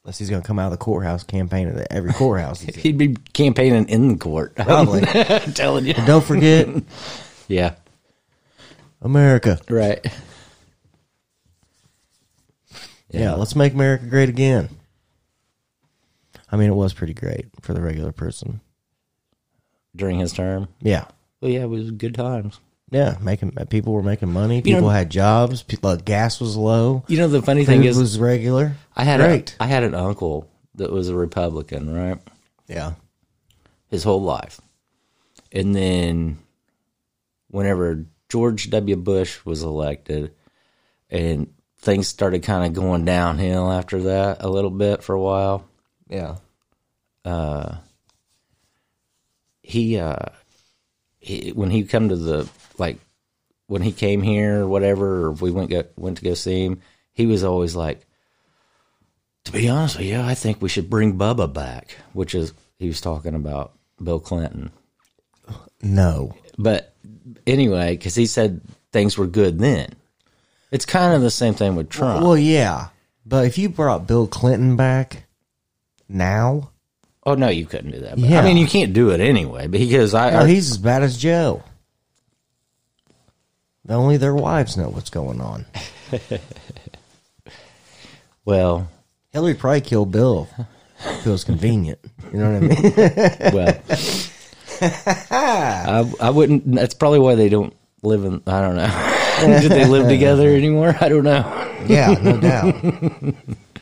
Unless 0.05 0.19
he's 0.19 0.31
going 0.31 0.43
to 0.43 0.47
come 0.47 0.59
out 0.59 0.67
of 0.67 0.79
the 0.79 0.85
courthouse 0.85 1.25
campaign 1.25 1.69
at 1.69 1.87
every 1.91 2.13
courthouse. 2.13 2.61
he'd 2.63 2.99
be 2.99 3.17
campaigning 3.33 3.89
in 3.89 4.09
the 4.09 4.17
court. 4.17 4.55
Probably. 4.57 5.03
I'm 5.07 5.53
telling 5.55 5.87
you. 5.87 5.95
Don't 5.95 6.25
forget 6.25 6.69
Yeah, 7.49 7.75
America. 9.03 9.59
right. 9.71 10.07
Yeah. 13.11 13.35
let's 13.35 13.57
make 13.57 13.73
America 13.73 14.05
great 14.05 14.29
again. 14.29 14.69
I 16.53 16.57
mean, 16.57 16.69
it 16.71 16.75
was 16.75 16.93
pretty 16.93 17.15
great 17.15 17.47
for 17.63 17.73
the 17.75 17.81
regular 17.81 18.13
person. 18.13 18.61
During 19.97 20.19
his 20.19 20.33
term. 20.35 20.69
Yeah. 20.81 21.07
Well, 21.41 21.51
yeah, 21.51 21.63
it 21.63 21.69
was 21.69 21.91
good 21.91 22.15
times. 22.15 22.61
Yeah, 22.91 23.17
making 23.21 23.53
people 23.69 23.93
were 23.93 24.03
making 24.03 24.33
money. 24.33 24.63
People 24.63 24.83
know- 24.83 24.89
had 24.89 25.11
jobs. 25.11 25.63
People, 25.63 25.95
gas 25.97 26.41
was 26.41 26.57
low. 26.57 27.05
You 27.07 27.19
know, 27.19 27.29
the 27.29 27.43
funny 27.43 27.65
thing 27.65 27.85
is, 27.85 27.99
was 27.99 28.19
regular. 28.19 28.77
I 28.97 29.05
had 29.05 29.21
great. 29.21 29.57
A, 29.61 29.65
I 29.65 29.67
had 29.67 29.83
an 29.83 29.95
uncle 29.95 30.51
that 30.77 30.91
was 30.91 31.09
a 31.09 31.15
Republican, 31.15 31.93
right? 31.93 32.19
yeah, 32.67 32.93
His 33.89 34.05
whole 34.05 34.23
life. 34.23 34.61
And 35.53 35.75
then 35.75 36.39
whenever 37.49 38.07
George 38.29 38.71
W. 38.71 38.97
Bush 38.97 39.45
was 39.45 39.63
elected 39.63 40.33
and 41.11 41.53
things 41.79 42.09
started 42.09 42.43
kind 42.43 42.67
of 42.67 42.73
going 42.75 43.05
downhill 43.05 43.71
after 43.71 44.03
that 44.03 44.43
a 44.43 44.49
little 44.49 44.71
bit 44.71 45.03
for 45.03 45.15
a 45.15 45.21
while, 45.21 45.67
yeah. 46.09 46.37
Uh, 47.25 47.77
he 49.63 49.99
uh 49.99 50.17
he, 51.21 51.51
when 51.51 51.71
he 51.71 51.85
come 51.85 52.09
to 52.09 52.17
the 52.17 52.49
like 52.79 52.99
when 53.67 53.83
he 53.83 53.93
came 53.93 54.23
here 54.23 54.63
or 54.63 54.69
whatever 54.69 55.27
or 55.27 55.33
we 55.33 55.51
went 55.51 55.71
go, 55.71 55.85
went 55.97 56.19
to 56.19 56.25
go 56.25 56.35
see 56.35 56.65
him 56.65 56.81
he 57.13 57.27
was 57.27 57.45
always 57.45 57.75
like 57.75 58.05
to 59.45 59.53
be 59.53 59.69
honest 59.69 59.99
with 59.99 60.07
you 60.07 60.21
i 60.21 60.35
think 60.35 60.61
we 60.61 60.69
should 60.69 60.91
bring 60.91 61.19
bubba 61.19 61.53
back 61.53 61.97
which 62.13 62.35
is 62.35 62.53
he 62.79 62.87
was 62.87 63.01
talking 63.01 63.35
about 63.35 63.73
bill 64.03 64.21
clinton. 64.21 64.71
No, 65.81 66.35
but 66.59 66.95
anyway 67.47 67.97
because 67.97 68.15
he 68.15 68.27
said 68.27 68.61
things 68.93 69.17
were 69.17 69.27
good 69.27 69.59
then. 69.59 69.91
It's 70.71 70.85
kind 70.85 71.15
of 71.15 71.23
the 71.23 71.31
same 71.31 71.55
thing 71.55 71.77
with 71.77 71.89
trump. 71.89 72.23
Well, 72.23 72.37
yeah, 72.37 72.89
but 73.29 73.45
if 73.47 73.59
you 73.59 73.69
brought 73.69 74.07
Bill 74.07 74.27
Clinton 74.27 74.75
back 74.77 75.25
now, 76.09 76.71
oh 77.31 77.35
no 77.35 77.49
you 77.49 77.67
couldn't 77.67 77.91
do 77.93 78.01
that 78.01 78.17
but, 78.17 78.21
Yeah. 78.21 78.41
i 78.41 78.45
mean 78.45 78.57
you 78.57 78.67
can't 78.67 78.93
do 78.93 79.11
it 79.11 79.21
anyway 79.21 79.67
because 79.67 80.15
i, 80.15 80.31
no, 80.31 80.39
I 80.41 80.49
he's 80.49 80.71
as 80.71 80.79
bad 80.79 81.03
as 81.03 81.17
Joe. 81.17 81.63
Only 83.91 84.19
their 84.19 84.35
wives 84.35 84.77
know 84.77 84.91
what's 84.91 85.09
going 85.09 85.41
on. 85.41 85.65
well 88.45 88.89
Hillary 89.31 89.55
probably 89.55 89.81
killed 89.81 90.13
Bill. 90.13 90.49
If 91.01 91.27
it 91.27 91.31
was 91.31 91.45
convenient. 91.45 91.99
You 92.33 92.39
know 92.41 92.53
what 92.53 92.63
I 92.63 92.67
mean? 92.67 93.53
Well, 93.55 93.81
I 95.31 96.13
I 96.21 96.31
wouldn't. 96.31 96.71
That's 96.75 96.95
probably 96.95 97.19
why 97.21 97.35
they 97.35 97.49
don't 97.49 97.75
live 98.03 98.25
in. 98.25 98.43
I 98.47 98.61
don't 98.61 98.77
know. 98.77 99.61
Did 99.61 99.71
they 99.73 99.87
live 99.87 100.09
together 100.09 100.49
anymore? 100.49 100.97
I 101.01 101.09
don't 101.09 101.25
know. 101.25 101.45
yeah, 101.87 102.15
no 102.21 102.39
doubt. 102.41 102.75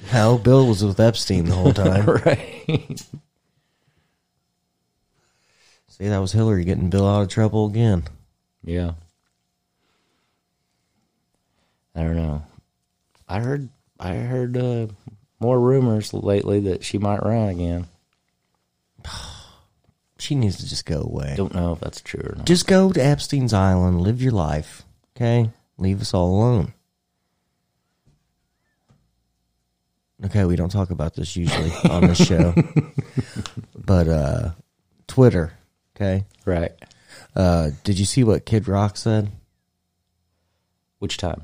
Hell, 0.09 0.39
Bill 0.39 0.67
was 0.67 0.85
with 0.85 1.01
Epstein 1.01 1.47
the 1.47 1.55
whole 1.55 1.73
time. 1.73 2.07
right. 2.07 3.03
See, 5.97 6.09
that 6.09 6.19
was 6.19 6.33
Hillary 6.33 6.65
getting 6.65 6.91
Bill 6.91 7.09
out 7.09 7.23
of 7.23 7.29
trouble 7.29 7.67
again. 7.67 8.05
Yeah. 8.63 8.93
I 11.95 12.03
don't 12.03 12.17
know. 12.17 12.43
I 13.27 13.41
heard. 13.41 13.71
I 13.99 14.17
heard 14.17 14.59
uh, 14.59 14.89
more 15.41 15.59
rumors 15.59 16.13
lately 16.13 16.61
that 16.61 16.85
she 16.85 16.99
might 16.99 17.23
run 17.23 17.49
again. 17.49 17.87
She 20.19 20.35
needs 20.35 20.57
to 20.57 20.67
just 20.67 20.87
go 20.87 21.03
away. 21.03 21.35
Don't 21.37 21.55
know 21.55 21.75
if 21.75 21.81
that's 21.81 22.01
true 22.01 22.23
or 22.25 22.37
not. 22.37 22.47
Just 22.47 22.67
go 22.67 22.91
to 22.91 23.05
Epstein's 23.05 23.53
Island, 23.53 24.01
live 24.01 24.23
your 24.23 24.33
life, 24.33 24.83
okay? 25.15 25.51
Leave 25.77 26.01
us 26.01 26.15
all 26.15 26.31
alone. 26.31 26.73
Okay, 30.25 30.47
we 30.47 30.57
don't 30.57 30.73
talk 30.73 30.91
about 30.91 31.15
this 31.15 31.37
usually 31.37 31.71
on 31.91 32.07
this 32.07 32.27
show. 32.27 32.55
but 33.77 34.09
uh 34.09 34.51
Twitter, 35.07 35.53
okay? 35.97 36.25
Right. 36.45 36.73
Uh 37.35 37.71
did 37.85 37.99
you 37.99 38.05
see 38.05 38.25
what 38.25 38.47
Kid 38.47 38.69
Rock 38.69 38.97
said? 38.97 39.31
Which 40.99 41.17
time? 41.17 41.43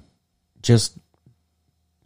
Just 0.62 0.96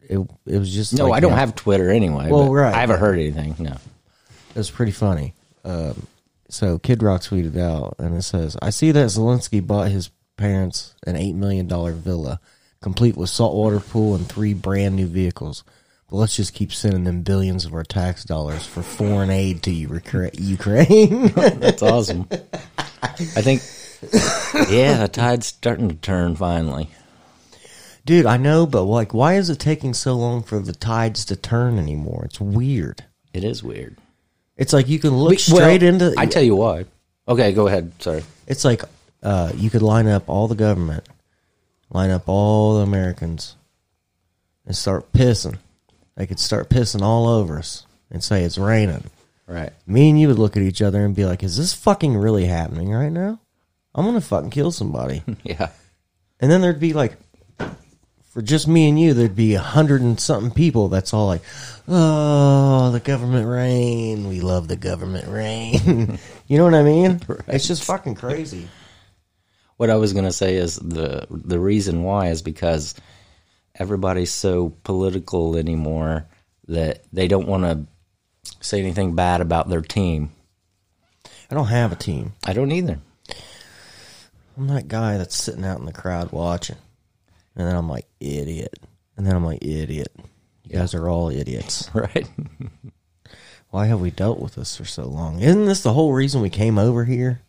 it 0.08 0.18
it 0.46 0.58
was 0.58 0.72
just 0.72 0.94
No, 0.94 1.08
like, 1.08 1.18
I 1.18 1.20
don't 1.20 1.32
have 1.32 1.54
Twitter 1.54 1.90
anyway. 1.90 2.30
Well, 2.30 2.46
but 2.46 2.52
right. 2.52 2.74
I 2.74 2.80
haven't 2.80 3.00
heard 3.00 3.18
anything. 3.18 3.56
No. 3.58 3.72
It 3.72 4.56
was 4.56 4.70
pretty 4.70 4.92
funny. 4.92 5.34
Um, 5.64 6.06
so 6.48 6.78
Kid 6.78 7.02
Rock 7.02 7.22
tweeted 7.22 7.58
out, 7.58 7.96
and 7.98 8.14
it 8.14 8.22
says, 8.22 8.56
"I 8.62 8.70
see 8.70 8.92
that 8.92 9.06
Zelensky 9.08 9.64
bought 9.66 9.90
his 9.90 10.10
parents 10.36 10.94
an 11.06 11.16
eight 11.16 11.34
million 11.34 11.66
dollar 11.66 11.92
villa, 11.92 12.40
complete 12.80 13.16
with 13.16 13.30
saltwater 13.30 13.80
pool 13.80 14.14
and 14.14 14.28
three 14.28 14.54
brand 14.54 14.94
new 14.96 15.06
vehicles. 15.06 15.64
But 16.08 16.16
let's 16.16 16.36
just 16.36 16.54
keep 16.54 16.72
sending 16.72 17.04
them 17.04 17.22
billions 17.22 17.64
of 17.64 17.74
our 17.74 17.82
tax 17.82 18.22
dollars 18.24 18.64
for 18.64 18.82
foreign 18.82 19.30
aid 19.30 19.62
to 19.64 19.70
Ukraine." 19.72 21.26
That's 21.34 21.82
awesome. 21.82 22.28
I 23.02 23.42
think, 23.42 23.62
yeah, 24.70 24.98
the 24.98 25.08
tide's 25.10 25.46
starting 25.46 25.88
to 25.88 25.94
turn 25.96 26.36
finally. 26.36 26.90
Dude, 28.04 28.26
I 28.26 28.36
know, 28.36 28.66
but 28.66 28.82
like, 28.82 29.12
why 29.12 29.34
is 29.34 29.50
it 29.50 29.58
taking 29.58 29.92
so 29.94 30.14
long 30.14 30.42
for 30.44 30.60
the 30.60 30.72
tides 30.72 31.24
to 31.26 31.34
turn 31.36 31.76
anymore? 31.78 32.22
It's 32.26 32.40
weird. 32.40 33.02
It 33.32 33.42
is 33.42 33.64
weird. 33.64 33.96
It's 34.56 34.72
like 34.72 34.88
you 34.88 34.98
can 35.00 35.10
look 35.10 35.30
We- 35.30 35.36
straight 35.38 35.82
well, 35.82 35.92
into. 35.94 36.14
I 36.16 36.26
tell 36.26 36.42
you 36.42 36.54
why. 36.54 36.84
Okay, 37.28 37.52
go 37.52 37.66
ahead. 37.66 37.90
Sorry. 37.98 38.22
It's 38.46 38.64
like 38.64 38.82
uh, 39.24 39.50
you 39.56 39.70
could 39.70 39.82
line 39.82 40.06
up 40.06 40.28
all 40.28 40.46
the 40.46 40.54
government, 40.54 41.04
line 41.90 42.10
up 42.10 42.28
all 42.28 42.76
the 42.76 42.82
Americans, 42.82 43.56
and 44.64 44.76
start 44.76 45.12
pissing. 45.12 45.56
They 46.16 46.26
could 46.26 46.40
start 46.40 46.70
pissing 46.70 47.02
all 47.02 47.28
over 47.28 47.58
us 47.58 47.86
and 48.10 48.22
say 48.22 48.42
it's 48.42 48.58
raining. 48.58 49.04
Right. 49.46 49.72
Me 49.86 50.10
and 50.10 50.20
you 50.20 50.28
would 50.28 50.38
look 50.38 50.56
at 50.56 50.62
each 50.62 50.82
other 50.82 51.04
and 51.04 51.14
be 51.14 51.24
like, 51.24 51.42
"Is 51.42 51.56
this 51.56 51.72
fucking 51.72 52.16
really 52.16 52.46
happening 52.46 52.90
right 52.90 53.12
now? 53.12 53.38
I'm 53.94 54.04
gonna 54.04 54.20
fucking 54.20 54.50
kill 54.50 54.72
somebody." 54.72 55.22
Yeah. 55.44 55.70
and 56.40 56.50
then 56.50 56.60
there'd 56.60 56.80
be 56.80 56.92
like, 56.92 57.16
for 58.36 58.42
just 58.42 58.68
me 58.68 58.86
and 58.86 59.00
you, 59.00 59.14
there'd 59.14 59.34
be 59.34 59.54
a 59.54 59.60
hundred 59.60 60.02
and 60.02 60.20
something 60.20 60.50
people. 60.50 60.88
That's 60.88 61.14
all 61.14 61.26
like, 61.26 61.40
"Oh, 61.88 62.90
the 62.90 63.00
government 63.00 63.48
rain. 63.48 64.28
We 64.28 64.40
love 64.42 64.68
the 64.68 64.76
government 64.76 65.28
rain." 65.28 66.18
you 66.46 66.58
know 66.58 66.64
what 66.64 66.74
I 66.74 66.82
mean? 66.82 67.20
It's 67.48 67.66
just 67.66 67.84
fucking 67.84 68.16
crazy. 68.16 68.68
What 69.78 69.88
I 69.88 69.96
was 69.96 70.12
going 70.12 70.26
to 70.26 70.32
say 70.32 70.56
is 70.56 70.76
the 70.76 71.26
the 71.30 71.58
reason 71.58 72.02
why 72.02 72.28
is 72.28 72.42
because 72.42 72.94
everybody's 73.78 74.32
so 74.32 74.70
political 74.82 75.56
anymore 75.56 76.26
that 76.68 77.04
they 77.12 77.28
don't 77.28 77.48
want 77.48 77.64
to 77.64 77.86
say 78.60 78.80
anything 78.80 79.14
bad 79.14 79.40
about 79.40 79.68
their 79.68 79.80
team. 79.80 80.30
I 81.50 81.54
don't 81.54 81.66
have 81.66 81.92
a 81.92 81.96
team. 81.96 82.34
I 82.44 82.52
don't 82.52 82.72
either. 82.72 82.98
I'm 84.56 84.66
that 84.68 84.88
guy 84.88 85.18
that's 85.18 85.36
sitting 85.36 85.64
out 85.64 85.78
in 85.78 85.86
the 85.86 85.92
crowd 85.92 86.32
watching. 86.32 86.76
And 87.54 87.68
then 87.68 87.76
I'm 87.76 87.88
like, 87.88 88.06
idiot. 88.20 88.78
And 89.16 89.26
then 89.26 89.36
I'm 89.36 89.44
like, 89.44 89.62
idiot. 89.64 90.12
You 90.64 90.78
guys 90.78 90.94
are 90.94 91.08
all 91.08 91.30
idiots. 91.30 91.90
Right. 91.94 92.28
Why 93.70 93.86
have 93.86 94.00
we 94.00 94.10
dealt 94.10 94.40
with 94.40 94.54
this 94.54 94.76
for 94.76 94.84
so 94.84 95.04
long? 95.04 95.40
Isn't 95.40 95.66
this 95.66 95.82
the 95.82 95.92
whole 95.92 96.12
reason 96.12 96.40
we 96.40 96.50
came 96.50 96.78
over 96.78 97.04
here 97.04 97.42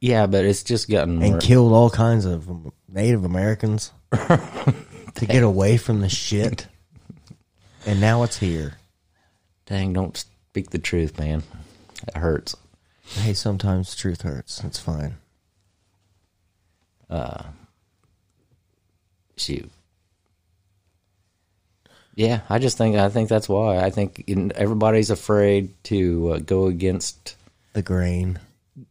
yeah, 0.00 0.26
but 0.26 0.44
it's 0.46 0.62
just 0.62 0.88
gotten 0.88 1.22
and 1.22 1.32
more. 1.32 1.40
killed 1.40 1.72
all 1.72 1.90
kinds 1.90 2.24
of 2.24 2.48
Native 2.88 3.24
Americans 3.24 3.92
to 5.16 5.26
get 5.26 5.42
away 5.42 5.76
from 5.76 6.00
the 6.00 6.08
shit? 6.08 6.66
And 7.86 8.00
now 8.00 8.22
it's 8.22 8.38
here. 8.38 8.74
Dang, 9.66 9.92
don't 9.92 10.16
speak 10.16 10.70
the 10.70 10.78
truth, 10.78 11.18
man. 11.18 11.42
It 12.08 12.16
hurts. 12.16 12.56
Hey, 13.04 13.32
sometimes 13.32 13.94
truth 13.94 14.22
hurts. 14.22 14.62
It's 14.64 14.78
fine. 14.78 15.16
Uh, 17.08 17.44
shoot. 19.36 19.70
Yeah, 22.14 22.40
I 22.48 22.58
just 22.58 22.76
think 22.76 22.96
I 22.96 23.08
think 23.08 23.28
that's 23.28 23.48
why 23.48 23.78
I 23.78 23.90
think 23.90 24.24
everybody's 24.54 25.10
afraid 25.10 25.72
to 25.84 26.32
uh, 26.34 26.38
go 26.38 26.66
against 26.66 27.36
The 27.72 27.82
grain. 27.82 28.38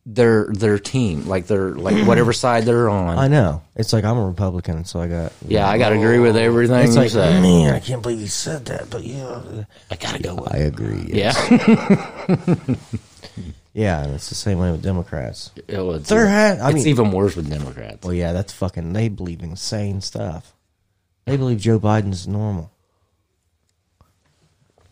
Their 0.05 0.47
their 0.51 0.77
team, 0.79 1.27
like 1.27 1.47
their 1.47 1.71
like 1.71 2.05
whatever 2.07 2.33
side 2.33 2.65
they're 2.65 2.89
on. 2.89 3.17
I 3.17 3.27
know. 3.27 3.61
It's 3.75 3.93
like 3.93 4.03
I'm 4.03 4.17
a 4.17 4.25
Republican, 4.27 4.85
so 4.85 4.99
I 5.01 5.07
got. 5.07 5.33
yeah, 5.47 5.67
I 5.69 5.77
got 5.77 5.89
to 5.89 5.95
agree 5.95 6.19
with 6.19 6.35
everything 6.37 6.79
It's 6.83 6.95
you 6.95 7.01
like, 7.01 7.09
say. 7.11 7.41
man, 7.41 7.73
I 7.73 7.79
can't 7.79 8.01
believe 8.01 8.19
you 8.19 8.27
said 8.27 8.65
that, 8.65 8.89
but 8.89 9.03
yeah, 9.03 9.63
I 9.91 9.95
gotta 9.95 10.21
go. 10.21 10.35
With 10.35 10.53
I 10.53 10.57
agree. 10.57 11.09
yeah, 11.13 11.33
yeah, 13.73 14.03
and 14.03 14.13
it's 14.15 14.29
the 14.29 14.35
same 14.35 14.59
way 14.59 14.71
with 14.71 14.81
Democrats. 14.81 15.51
Well, 15.69 15.93
it's, 15.95 16.09
There 16.09 16.27
ha- 16.27 16.63
I 16.63 16.69
it's 16.69 16.75
mean- 16.75 16.87
even 16.87 17.11
worse 17.11 17.35
with 17.35 17.49
Democrats. 17.49 18.03
Well, 18.05 18.13
yeah, 18.13 18.33
that's 18.33 18.53
fucking. 18.53 18.93
They 18.93 19.09
believe 19.09 19.41
insane 19.41 20.01
stuff. 20.01 20.53
They 21.25 21.37
believe 21.37 21.59
Joe 21.59 21.79
Biden's 21.79 22.27
normal. 22.27 22.71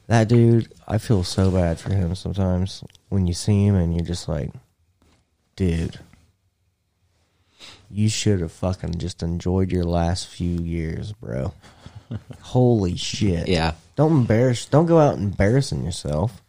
That 0.07 0.29
dude, 0.29 0.71
I 0.87 0.99
feel 0.99 1.23
so 1.23 1.51
bad 1.51 1.79
for 1.79 1.91
him 1.93 2.15
sometimes 2.15 2.81
when 3.09 3.27
you 3.27 3.33
see 3.33 3.65
him 3.65 3.75
and 3.75 3.93
you're 3.93 4.05
just 4.05 4.29
like, 4.29 4.51
dude, 5.57 5.99
you 7.91 8.07
should 8.07 8.39
have 8.39 8.51
fucking 8.53 8.97
just 8.99 9.21
enjoyed 9.21 9.71
your 9.71 9.83
last 9.83 10.27
few 10.27 10.61
years, 10.61 11.11
bro. 11.11 11.53
Holy 12.41 12.95
shit. 12.95 13.49
Yeah, 13.49 13.73
Don't 13.97 14.13
embarrass, 14.13 14.65
don't 14.65 14.85
go 14.85 14.99
out 14.99 15.17
embarrassing 15.17 15.83
yourself. 15.83 16.41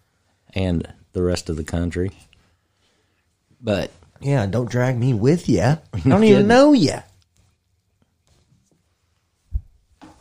and 0.54 0.86
the 1.14 1.22
rest 1.22 1.48
of 1.50 1.56
the 1.56 1.64
country. 1.64 2.12
But 3.60 3.90
Yeah, 4.20 4.46
don't 4.46 4.70
drag 4.70 4.96
me 4.98 5.12
with 5.14 5.48
you. 5.48 5.60
I 5.62 5.78
don't 6.06 6.22
even 6.24 6.46
know 6.46 6.72
you. 6.72 6.98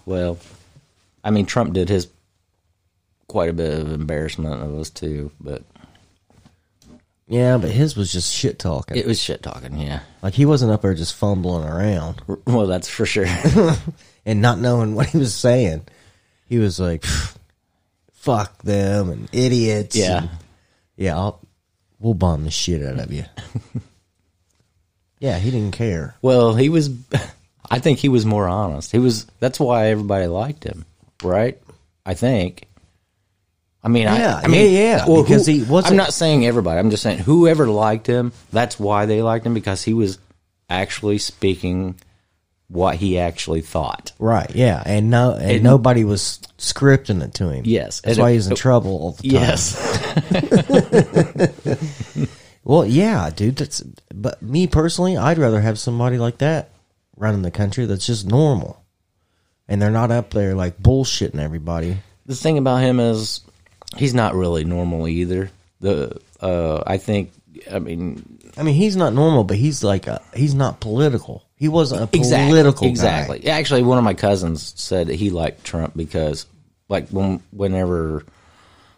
well, 0.06 0.38
I 1.24 1.32
mean, 1.32 1.46
Trump 1.46 1.74
did 1.74 1.90
his 1.90 2.08
quite 3.28 3.50
a 3.50 3.54
bit 3.54 3.80
of 3.80 3.92
embarrassment 3.92 4.62
of 4.62 4.74
us 4.80 4.90
too, 4.90 5.32
but 5.40 5.64
Yeah, 7.28 7.58
but 7.58 7.72
his 7.72 7.98
was 7.98 8.12
just 8.12 8.34
shit 8.34 8.58
talking. 8.58 8.96
it 8.96 9.06
was 9.06 9.22
shit 9.22 9.44
talking. 9.44 9.78
Yeah, 9.78 10.00
Like 10.22 10.34
he 10.34 10.46
wasn't 10.46 10.72
up 10.72 10.82
there 10.82 10.94
just 10.94 11.14
fumbling 11.14 11.68
around 11.68 12.22
well, 12.48 12.68
that's 12.68 12.88
for 12.88 13.06
sure. 13.06 13.26
and 14.26 14.42
not 14.42 14.60
knowing 14.60 14.96
what 14.96 15.08
he 15.08 15.18
was 15.18 15.36
saying. 15.36 15.86
He 16.48 16.58
was 16.60 16.80
like, 16.80 17.04
"Fuck 18.14 18.62
them 18.64 19.10
and 19.10 19.28
idiots." 19.34 19.96
Yeah. 19.98 20.20
and, 20.20 20.30
yeah. 20.96 21.18
I'll, 21.18 21.42
we'll 22.00 22.14
bomb 22.14 22.46
the 22.46 22.52
shit 22.52 22.82
out 22.82 23.00
of 23.00 23.12
you. 23.12 23.26
yeah, 25.20 25.38
he 25.40 25.52
didn't 25.52 25.74
care. 25.74 26.16
well, 26.22 26.56
he 26.56 26.70
was. 26.70 26.90
I 27.70 27.80
think 27.80 28.00
he 28.00 28.08
was 28.08 28.26
more 28.26 28.48
honest. 28.48 28.94
He 28.94 29.00
was. 29.00 29.26
That's 29.42 29.60
why 29.60 29.88
everybody 29.88 30.28
liked 30.28 30.64
him, 30.64 30.86
right? 31.22 31.62
I 32.06 32.14
think. 32.14 32.67
I 33.88 33.90
mean, 33.90 34.04
Yeah, 34.04 34.36
I, 34.36 34.42
I 34.44 34.48
mean, 34.48 34.74
yeah, 34.74 34.80
yeah, 34.98 35.06
Well, 35.08 35.24
because 35.24 35.46
who- 35.46 35.54
he 35.54 35.64
wasn't- 35.64 35.92
I'm 35.92 35.98
not 35.98 36.14
saying 36.14 36.46
everybody. 36.46 36.78
I'm 36.78 36.90
just 36.90 37.04
saying 37.04 37.20
whoever 37.20 37.70
liked 37.70 38.06
him. 38.06 38.34
That's 38.52 38.78
why 38.78 39.06
they 39.06 39.22
liked 39.22 39.46
him 39.46 39.54
because 39.54 39.82
he 39.82 39.94
was 39.94 40.20
actually 40.70 41.20
speaking 41.20 41.96
what 42.68 42.98
he 42.98 43.18
actually 43.18 43.62
thought. 43.62 44.12
Right? 44.20 44.54
Yeah, 44.54 44.84
and 44.86 45.10
no, 45.10 45.36
and, 45.36 45.52
And- 45.52 45.64
nobody 45.64 46.04
was 46.04 46.42
scripting 46.58 47.24
it 47.24 47.36
to 47.36 47.48
him. 47.50 47.62
Yes, 47.66 48.02
that's 48.02 48.20
why 48.20 48.32
it- 48.32 48.34
he's 48.34 48.48
in 48.48 48.54
oh, 48.54 48.58
trouble 48.58 48.92
all 48.92 49.12
the 49.14 49.30
time. 49.30 49.32
Yes. 49.32 49.78
Well, 52.64 52.86
yeah, 52.86 53.30
dude. 53.30 53.56
That's 53.56 53.82
but 54.14 54.42
me 54.42 54.68
personally, 54.68 55.16
I'd 55.16 55.38
rather 55.38 55.62
have 55.62 55.80
somebody 55.80 56.18
like 56.18 56.40
that 56.40 56.72
running 57.16 57.42
the 57.42 57.50
country 57.50 57.86
that's 57.86 58.06
just 58.06 58.28
normal, 58.28 58.84
and 59.70 59.82
they're 59.82 59.90
not 59.90 60.12
up 60.12 60.32
there 60.32 60.54
like 60.54 60.78
bullshitting 60.78 61.40
everybody. 61.40 62.00
the 62.26 62.36
thing 62.36 62.58
about 62.58 62.82
him 62.82 63.00
is 63.00 63.40
he's 63.96 64.14
not 64.14 64.36
really 64.36 64.64
normal 64.64 65.08
either. 65.08 65.50
The 65.80 66.20
uh, 66.42 66.84
I 66.86 66.98
think 66.98 67.32
I 67.72 67.80
mean 67.80 68.40
I 68.58 68.64
mean, 68.64 68.74
he's 68.76 68.96
not 68.96 69.14
normal, 69.14 69.44
but 69.44 69.56
he's 69.58 69.84
like 69.84 70.08
a, 70.08 70.20
he's 70.36 70.56
not 70.56 70.80
political. 70.80 71.44
He 71.58 71.68
wasn't 71.68 72.02
a 72.02 72.18
exactly 72.18 72.48
political 72.50 72.88
guy. 72.88 72.90
exactly. 72.90 73.48
Actually, 73.48 73.84
one 73.84 74.00
of 74.00 74.04
my 74.04 74.16
cousins 74.16 74.74
said 74.76 75.08
that 75.08 75.16
he 75.16 75.30
liked 75.30 75.64
Trump 75.64 75.96
because 75.96 76.48
like 76.90 77.10
when 77.10 77.42
whenever 77.52 78.24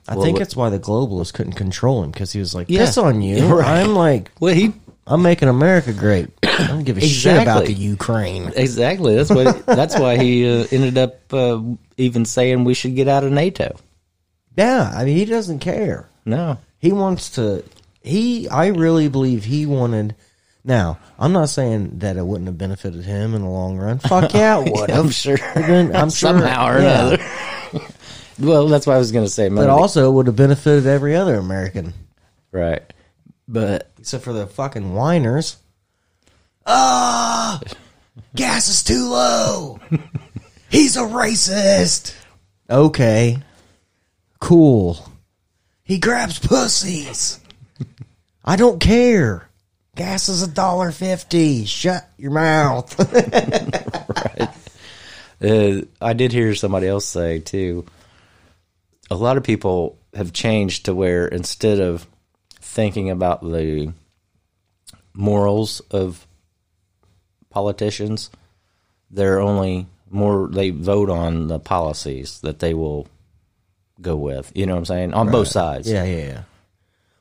I 0.08 0.16
Well, 0.16 0.24
think 0.24 0.38
that's 0.40 0.56
why 0.56 0.70
the 0.70 0.80
globalists 0.80 1.34
couldn't 1.34 1.54
control 1.54 2.04
him 2.04 2.12
because 2.12 2.32
he 2.32 2.40
was 2.40 2.56
like, 2.56 2.70
Yeah. 2.70 2.80
"Piss 2.86 2.98
on 2.98 3.22
you." 3.22 3.46
Right. 3.54 3.82
I'm 3.82 3.94
like, 3.96 4.32
well 4.40 4.54
he 4.56 4.74
I'm 5.06 5.22
making 5.24 5.50
America 5.50 5.92
great. 5.92 6.30
I 6.44 6.68
don't 6.68 6.84
give 6.84 6.98
a 6.98 7.02
shit 7.02 7.42
about 7.42 7.66
the 7.66 7.74
Ukraine. 7.74 8.52
exactly 8.56 9.16
that's 9.16 9.30
what 9.30 9.66
that's 9.66 9.98
why 10.00 10.18
he 10.18 10.48
uh, 10.48 10.68
ended 10.72 10.98
up 10.98 11.34
uh, 11.34 11.60
even 11.98 12.24
saying 12.26 12.64
we 12.64 12.74
should 12.74 12.96
get 12.96 13.08
out 13.10 13.24
of 13.26 13.32
NATO. 13.32 13.76
Yeah, 14.60 14.92
I 14.94 15.06
mean, 15.06 15.16
he 15.16 15.24
doesn't 15.24 15.60
care. 15.60 16.10
No, 16.26 16.58
He 16.80 16.92
wants 16.92 17.30
to. 17.32 17.64
He, 18.02 18.50
I 18.50 18.68
really 18.68 19.08
believe 19.08 19.46
he 19.46 19.66
wanted. 19.66 20.16
Now, 20.66 21.00
I'm 21.18 21.32
not 21.32 21.48
saying 21.48 22.00
that 22.00 22.18
it 22.18 22.26
wouldn't 22.26 22.48
have 22.48 22.58
benefited 22.58 23.06
him 23.06 23.36
in 23.36 23.44
the 23.44 23.50
long 23.50 23.78
run. 23.78 24.00
Fuck 24.00 24.34
yeah, 24.34 24.60
it 24.60 24.74
would 24.74 24.92
I'm 24.92 25.12
sure 25.12 25.38
I'm 25.56 25.92
sure 26.10 26.10
somehow 26.10 26.68
or 26.68 26.80
yeah. 26.82 27.08
another. 27.08 27.24
well, 28.40 28.68
that's 28.68 28.86
what 28.86 28.96
I 28.96 28.98
was 28.98 29.14
going 29.14 29.26
to 29.26 29.32
say. 29.32 29.48
But 29.48 29.70
also, 29.70 30.10
it 30.10 30.14
would 30.14 30.28
have 30.28 30.36
benefited 30.36 30.86
every 30.86 31.16
other 31.16 31.36
American, 31.36 31.94
right, 32.52 32.82
but 33.48 33.90
except 33.98 34.26
for 34.26 34.34
the 34.34 34.46
fucking 34.46 34.94
whiners. 34.94 35.56
Ah, 36.66 37.62
gas 38.36 38.68
is 38.68 38.84
too 38.84 39.08
low. 39.10 39.80
He's 40.70 40.98
a 40.98 41.04
racist. 41.04 42.14
Okay, 42.70 43.38
cool. 44.40 45.12
He 45.84 45.98
grabs 46.00 46.40
pussies. 46.40 47.40
I 48.44 48.56
don't 48.56 48.80
care. 48.80 49.50
Gas 49.96 50.30
is 50.30 50.44
a 50.44 50.48
dollar 50.48 50.92
fifty. 50.92 51.66
Shut 51.66 52.08
your 52.18 52.32
mouth. 52.32 52.96
Uh, 55.42 55.84
I 56.02 56.14
did 56.14 56.34
hear 56.34 56.54
somebody 56.54 56.88
else 56.88 57.06
say 57.06 57.40
too. 57.40 57.86
A 59.10 59.16
lot 59.16 59.38
of 59.38 59.44
people 59.44 59.98
have 60.14 60.34
changed 60.34 60.86
to 60.86 60.94
where 60.94 61.28
instead 61.28 61.80
of 61.80 62.06
thinking 62.60 63.10
about 63.10 63.42
the 63.42 63.94
morals 65.14 65.80
of 65.92 66.28
politicians, 67.50 68.30
they're 69.10 69.40
only 69.40 69.88
more 70.10 70.50
they 70.52 70.72
vote 70.72 71.10
on 71.10 71.48
the 71.48 71.60
policies 71.60 72.42
that 72.42 72.60
they 72.60 72.74
will 72.74 73.08
go 74.02 74.16
with. 74.16 74.52
You 74.56 74.66
know 74.66 74.74
what 74.74 74.80
I'm 74.80 74.86
saying? 74.86 75.14
On 75.14 75.30
both 75.32 75.48
sides. 75.48 75.90
yeah, 75.90 76.04
yeah, 76.04 76.18
yeah. 76.26 76.42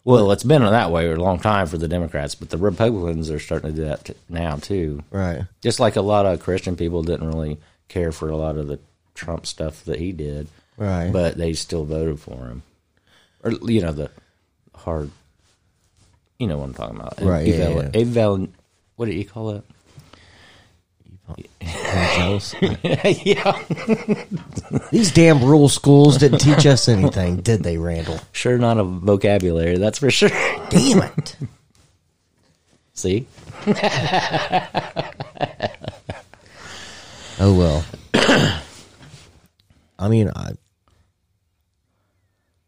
Well, 0.05 0.33
it's 0.33 0.45
been 0.45 0.63
that 0.63 0.91
way 0.91 1.07
for 1.07 1.17
a 1.17 1.23
long 1.23 1.39
time 1.39 1.67
for 1.67 1.77
the 1.77 1.89
Democrats, 1.89 2.35
but 2.35 2.49
the 2.49 2.57
Republicans 2.57 3.31
are 3.31 3.39
starting 3.39 3.71
to 3.71 3.77
do 3.77 3.85
that 3.85 4.05
t- 4.07 4.15
now 4.29 4.57
too. 4.57 5.03
Right. 5.11 5.43
Just 5.61 5.81
like 5.81 5.97
a 5.97 6.01
lot 6.01 6.25
of 6.25 6.41
Christian 6.41 6.77
people 6.77 7.03
didn't 7.03 7.29
really 7.29 7.59
care 7.89 8.11
for 8.13 8.31
a 8.31 8.37
lot 8.37 8.57
of 8.57 8.69
the 8.69 8.79
Trump 9.15 9.45
stuff 9.45 9.85
that 9.85 9.99
he 9.99 10.13
did, 10.13 10.49
Right. 10.79 11.13
but 11.13 11.37
they 11.37 11.53
still 11.53 11.85
voted 11.85 12.21
for 12.21 12.33
him. 12.47 12.63
Or 13.45 13.53
you 13.53 13.83
know 13.83 13.93
the 13.93 14.11
hard, 14.75 15.11
you 16.39 16.47
know 16.47 16.57
what 16.59 16.65
I'm 16.67 16.75
talking 16.75 16.97
about, 16.97 17.21
Right, 17.21 17.47
yeah, 17.47 17.55
Eval- 17.57 17.83
yeah. 17.83 17.91
eval- 18.01 18.49
what 18.97 19.07
do 19.07 19.13
you 19.13 19.25
call 19.27 19.51
it? 19.51 19.65
Jealous. 21.61 22.55
yeah, 22.61 23.63
These 24.91 25.13
damn 25.13 25.43
rural 25.45 25.69
schools 25.69 26.17
didn't 26.19 26.39
teach 26.39 26.67
us 26.67 26.89
anything, 26.89 27.37
did 27.39 27.63
they, 27.63 27.77
Randall? 27.79 28.21
sure, 28.33 28.59
not 28.59 28.79
a 28.79 28.85
vocabulary, 28.85 29.79
that's 29.79 29.99
for 29.99 30.11
sure. 30.11 30.31
Damn 30.71 31.03
it. 31.03 31.37
See, 32.95 33.27
Oh 37.41 37.55
well. 37.57 37.85
I 39.99 40.09
mean, 40.09 40.31
I 40.35 40.53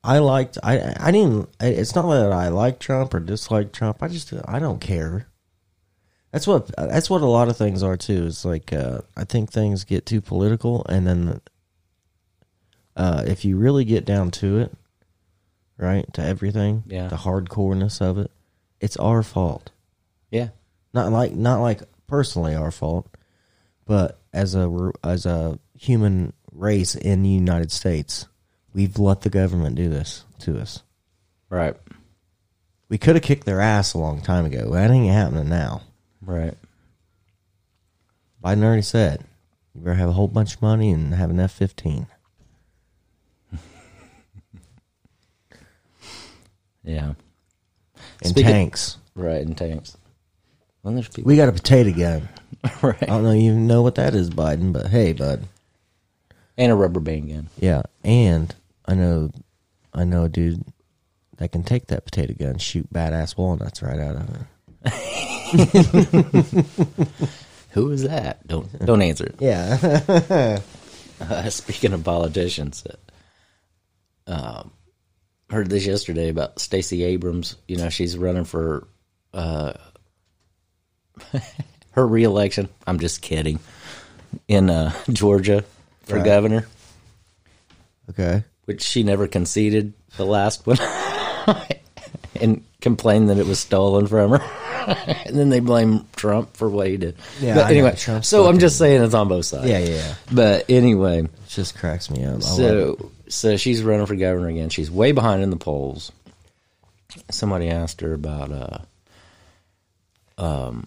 I 0.05 0.19
liked 0.19 0.59
I 0.63 0.95
I 0.99 1.11
didn't. 1.11 1.49
It's 1.61 1.95
not 1.95 2.09
that 2.11 2.33
I 2.33 2.49
like 2.49 2.79
Trump 2.79 3.13
or 3.15 3.21
dislike 3.21 3.73
Trump. 3.73 4.03
I 4.03 4.09
just 4.09 4.33
I 4.47 4.59
don't 4.61 4.81
care. 4.81 5.27
That's 6.33 6.47
what 6.47 6.69
that's 6.77 7.11
what 7.11 7.23
a 7.23 7.27
lot 7.27 7.49
of 7.49 7.57
things 7.57 7.83
are 7.83 7.97
too. 7.97 8.27
Is 8.27 8.45
like 8.45 8.73
uh, 8.73 9.01
I 9.17 9.25
think 9.25 9.51
things 9.51 9.85
get 9.85 10.07
too 10.07 10.21
political, 10.21 10.85
and 10.89 11.07
then 11.07 11.41
uh, 12.97 13.25
if 13.27 13.45
you 13.45 13.57
really 13.57 13.85
get 13.85 14.05
down 14.05 14.31
to 14.33 14.59
it, 14.59 14.73
right, 15.77 16.11
to 16.15 16.23
everything, 16.23 16.85
Yeah. 16.87 17.09
the 17.09 17.17
hardcoreness 17.17 18.01
of 18.01 18.19
it, 18.19 18.31
it's 18.81 18.97
our 18.97 19.23
fault. 19.23 19.71
yeah, 20.31 20.49
not 20.95 21.11
like 21.13 21.33
not 21.35 21.61
like 21.61 21.83
personally 22.07 22.55
our 22.55 22.71
fault, 22.71 23.09
but 23.87 24.21
as 24.33 24.55
a 24.55 24.93
as 25.03 25.27
a 25.27 25.59
human 25.75 26.33
race 26.53 26.95
in 26.95 27.23
the 27.23 27.29
United 27.29 27.73
States, 27.73 28.27
we've 28.73 28.99
let 28.99 29.23
the 29.23 29.31
government 29.31 29.75
do 29.77 29.89
this 29.89 30.25
to 30.41 30.59
us. 30.61 30.83
right, 31.49 31.77
We 32.89 32.99
could 32.99 33.17
have 33.17 33.25
kicked 33.25 33.47
their 33.47 33.61
ass 33.61 33.95
a 33.95 33.99
long 33.99 34.21
time 34.21 34.45
ago. 34.45 34.71
That 34.71 34.91
ain't 34.93 35.11
happening 35.13 35.49
now. 35.49 35.83
Right. 36.23 36.55
Biden 38.43 38.63
already 38.65 38.83
said, 38.83 39.25
you 39.75 39.83
better 39.83 39.95
have 39.95 40.09
a 40.09 40.13
whole 40.13 40.29
bunch 40.29 40.55
of 40.57 40.63
money 40.63 40.91
and 40.91 41.15
have 41.15 41.31
an 41.31 41.41
F 41.41 41.53
fifteen. 41.53 42.07
Yeah. 46.83 47.13
And 48.23 48.31
Speaking- 48.31 48.51
tanks. 48.51 48.97
Right, 49.15 49.43
and 49.47 49.57
tanks. 49.57 49.97
Well, 50.83 50.95
there's 50.95 51.09
people. 51.09 51.29
We 51.29 51.37
got 51.37 51.49
a 51.49 51.53
potato 51.53 51.93
gun. 51.93 52.29
Right. 52.83 53.03
I 53.03 53.07
don't 53.07 53.23
know 53.23 53.33
you 53.33 53.55
know 53.55 53.81
what 53.81 53.95
that 53.95 54.15
is, 54.15 54.29
Biden, 54.29 54.73
but 54.73 54.87
hey, 54.89 55.13
bud. 55.13 55.47
And 56.59 56.71
a 56.73 56.75
rubber 56.75 57.01
band 57.01 57.29
gun. 57.29 57.49
Yeah, 57.59 57.83
and 58.05 58.55
I 58.87 58.95
know, 58.95 59.31
I 59.95 60.05
know 60.05 60.25
a 60.25 60.29
dude 60.29 60.65
that 61.39 61.53
can 61.53 61.63
take 61.63 61.87
that 61.87 62.05
potato 62.05 62.35
gun, 62.35 62.49
and 62.51 62.61
shoot 62.63 62.93
badass 62.93 63.37
walnuts 63.39 63.83
right 63.83 63.99
out 63.99 64.17
of 64.17 64.29
it. 64.35 64.41
Who 67.71 67.91
is 67.93 68.03
that? 68.03 68.47
Don't 68.47 68.85
don't 68.85 69.03
answer 69.03 69.27
it. 69.27 69.35
Yeah, 69.41 70.59
Uh, 71.21 71.51
speaking 71.51 71.93
of 71.93 72.03
politicians, 72.03 72.83
um, 74.27 74.71
heard 75.51 75.69
this 75.69 75.85
yesterday 75.85 76.31
about 76.31 76.59
Stacey 76.59 77.05
Abrams. 77.05 77.57
You 77.69 77.77
know, 77.77 77.91
she's 77.91 78.17
running 78.17 78.45
for 78.45 78.89
uh, 79.35 79.75
her 81.93 82.07
reelection. 82.07 82.71
I'm 82.87 82.99
just 82.99 83.21
kidding. 83.21 83.61
In 84.49 84.71
uh, 84.71 84.93
Georgia 85.13 85.63
for 86.05 86.17
Right. 86.17 86.25
governor, 86.25 86.67
okay. 88.09 88.45
which 88.65 88.81
she 88.83 89.03
never 89.03 89.27
conceded 89.29 89.93
the 90.17 90.25
last 90.25 90.67
one, 90.67 90.79
and 92.41 92.65
complained 92.81 93.29
that 93.29 93.37
it 93.39 93.47
was 93.47 93.59
stolen 93.59 94.07
from 94.07 94.31
her. 94.31 94.41
and 95.27 95.37
then 95.39 95.49
they 95.49 95.61
blame 95.61 96.07
Trump 96.17 96.57
for 96.57 96.69
what 96.69 96.87
he 96.89 96.97
did. 96.97 97.17
Yeah, 97.41 97.55
but 97.55 97.61
I 97.61 97.69
know. 97.69 97.71
anyway, 97.75 97.95
Trump's 97.97 98.29
so 98.29 98.41
I'm 98.41 98.47
fucking- 98.47 98.61
just 98.61 98.79
saying 98.79 99.03
it's 99.03 99.15
on 99.15 99.29
both 99.29 99.45
sides. 99.47 99.69
Yeah, 99.69 99.79
yeah, 99.79 99.95
yeah. 99.97 100.15
But 100.33 100.65
anyway, 100.69 101.21
It 101.23 101.31
just 101.49 101.77
cracks 101.79 102.11
me 102.11 102.25
up. 102.25 102.31
I 102.31 102.35
love 102.35 102.43
it. 102.43 102.47
so 102.47 103.11
so 103.29 103.57
she's 103.57 103.83
running 103.83 104.07
for 104.07 104.17
governor 104.17 104.49
again. 104.49 104.69
She's 104.71 104.91
way 104.91 105.13
behind 105.13 105.43
in 105.43 105.51
the 105.51 105.57
polls. 105.57 106.11
Somebody 107.31 107.69
asked 107.69 108.01
her 108.03 108.13
about 108.15 108.53
uh 108.53 108.79
um 110.43 110.87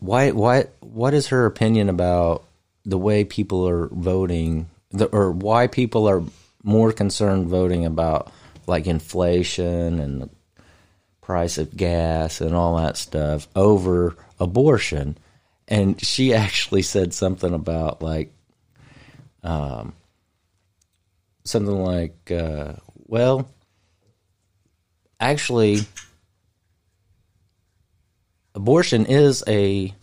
why 0.00 0.30
why 0.30 0.66
what 0.80 1.14
is 1.14 1.28
her 1.28 1.46
opinion 1.46 1.88
about 1.88 2.44
the 2.84 2.98
way 2.98 3.24
people 3.24 3.68
are 3.68 3.88
voting 3.88 4.66
the, 4.92 5.06
or 5.06 5.30
why 5.30 5.66
people 5.66 6.08
are 6.08 6.22
more 6.62 6.92
concerned 6.92 7.48
voting 7.48 7.84
about 7.84 8.32
like 8.66 8.86
inflation 8.86 9.98
and 10.00 10.22
the 10.22 10.30
price 11.28 11.58
of 11.58 11.76
gas 11.76 12.40
and 12.40 12.54
all 12.54 12.78
that 12.78 12.96
stuff 12.96 13.46
over 13.54 14.16
abortion 14.40 15.16
and 15.68 16.04
she 16.04 16.34
actually 16.44 16.82
said 16.82 17.14
something 17.14 17.54
about 17.54 18.02
like 18.02 18.32
um, 19.42 19.92
something 21.48 21.82
like, 21.82 22.30
uh, 22.30 22.74
well, 23.06 23.48
actually, 25.18 25.80
abortion 28.54 29.06
is 29.06 29.42
a 29.48 29.94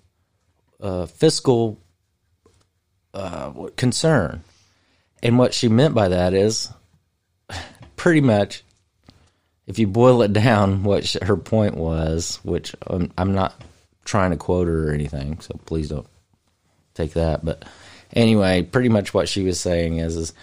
uh, 0.82 1.06
fiscal 1.06 1.80
uh, 3.14 3.52
concern. 3.78 4.44
And 5.24 5.38
what 5.38 5.54
she 5.54 5.70
meant 5.70 5.96
by 5.96 6.10
that 6.10 6.34
is 6.34 6.72
pretty 7.96 8.22
much, 8.22 8.64
if 9.68 9.80
you 9.80 9.88
boil 9.88 10.22
it 10.22 10.34
down, 10.34 10.84
what 10.84 11.06
sh- 11.06 11.18
her 11.22 11.38
point 11.38 11.76
was, 11.76 12.40
which 12.44 12.76
um, 12.88 13.12
I'm 13.18 13.34
not 13.34 13.60
trying 14.04 14.32
to 14.32 14.38
quote 14.38 14.68
her 14.68 14.90
or 14.90 14.94
anything, 14.94 15.40
so 15.40 15.60
please 15.66 15.90
don't 15.90 16.08
take 16.94 17.14
that. 17.14 17.44
But 17.44 17.66
anyway, 18.14 18.62
pretty 18.62 18.90
much 18.90 19.14
what 19.14 19.28
she 19.28 19.44
was 19.44 19.60
saying 19.60 19.98
is, 19.98 20.16
is 20.16 20.34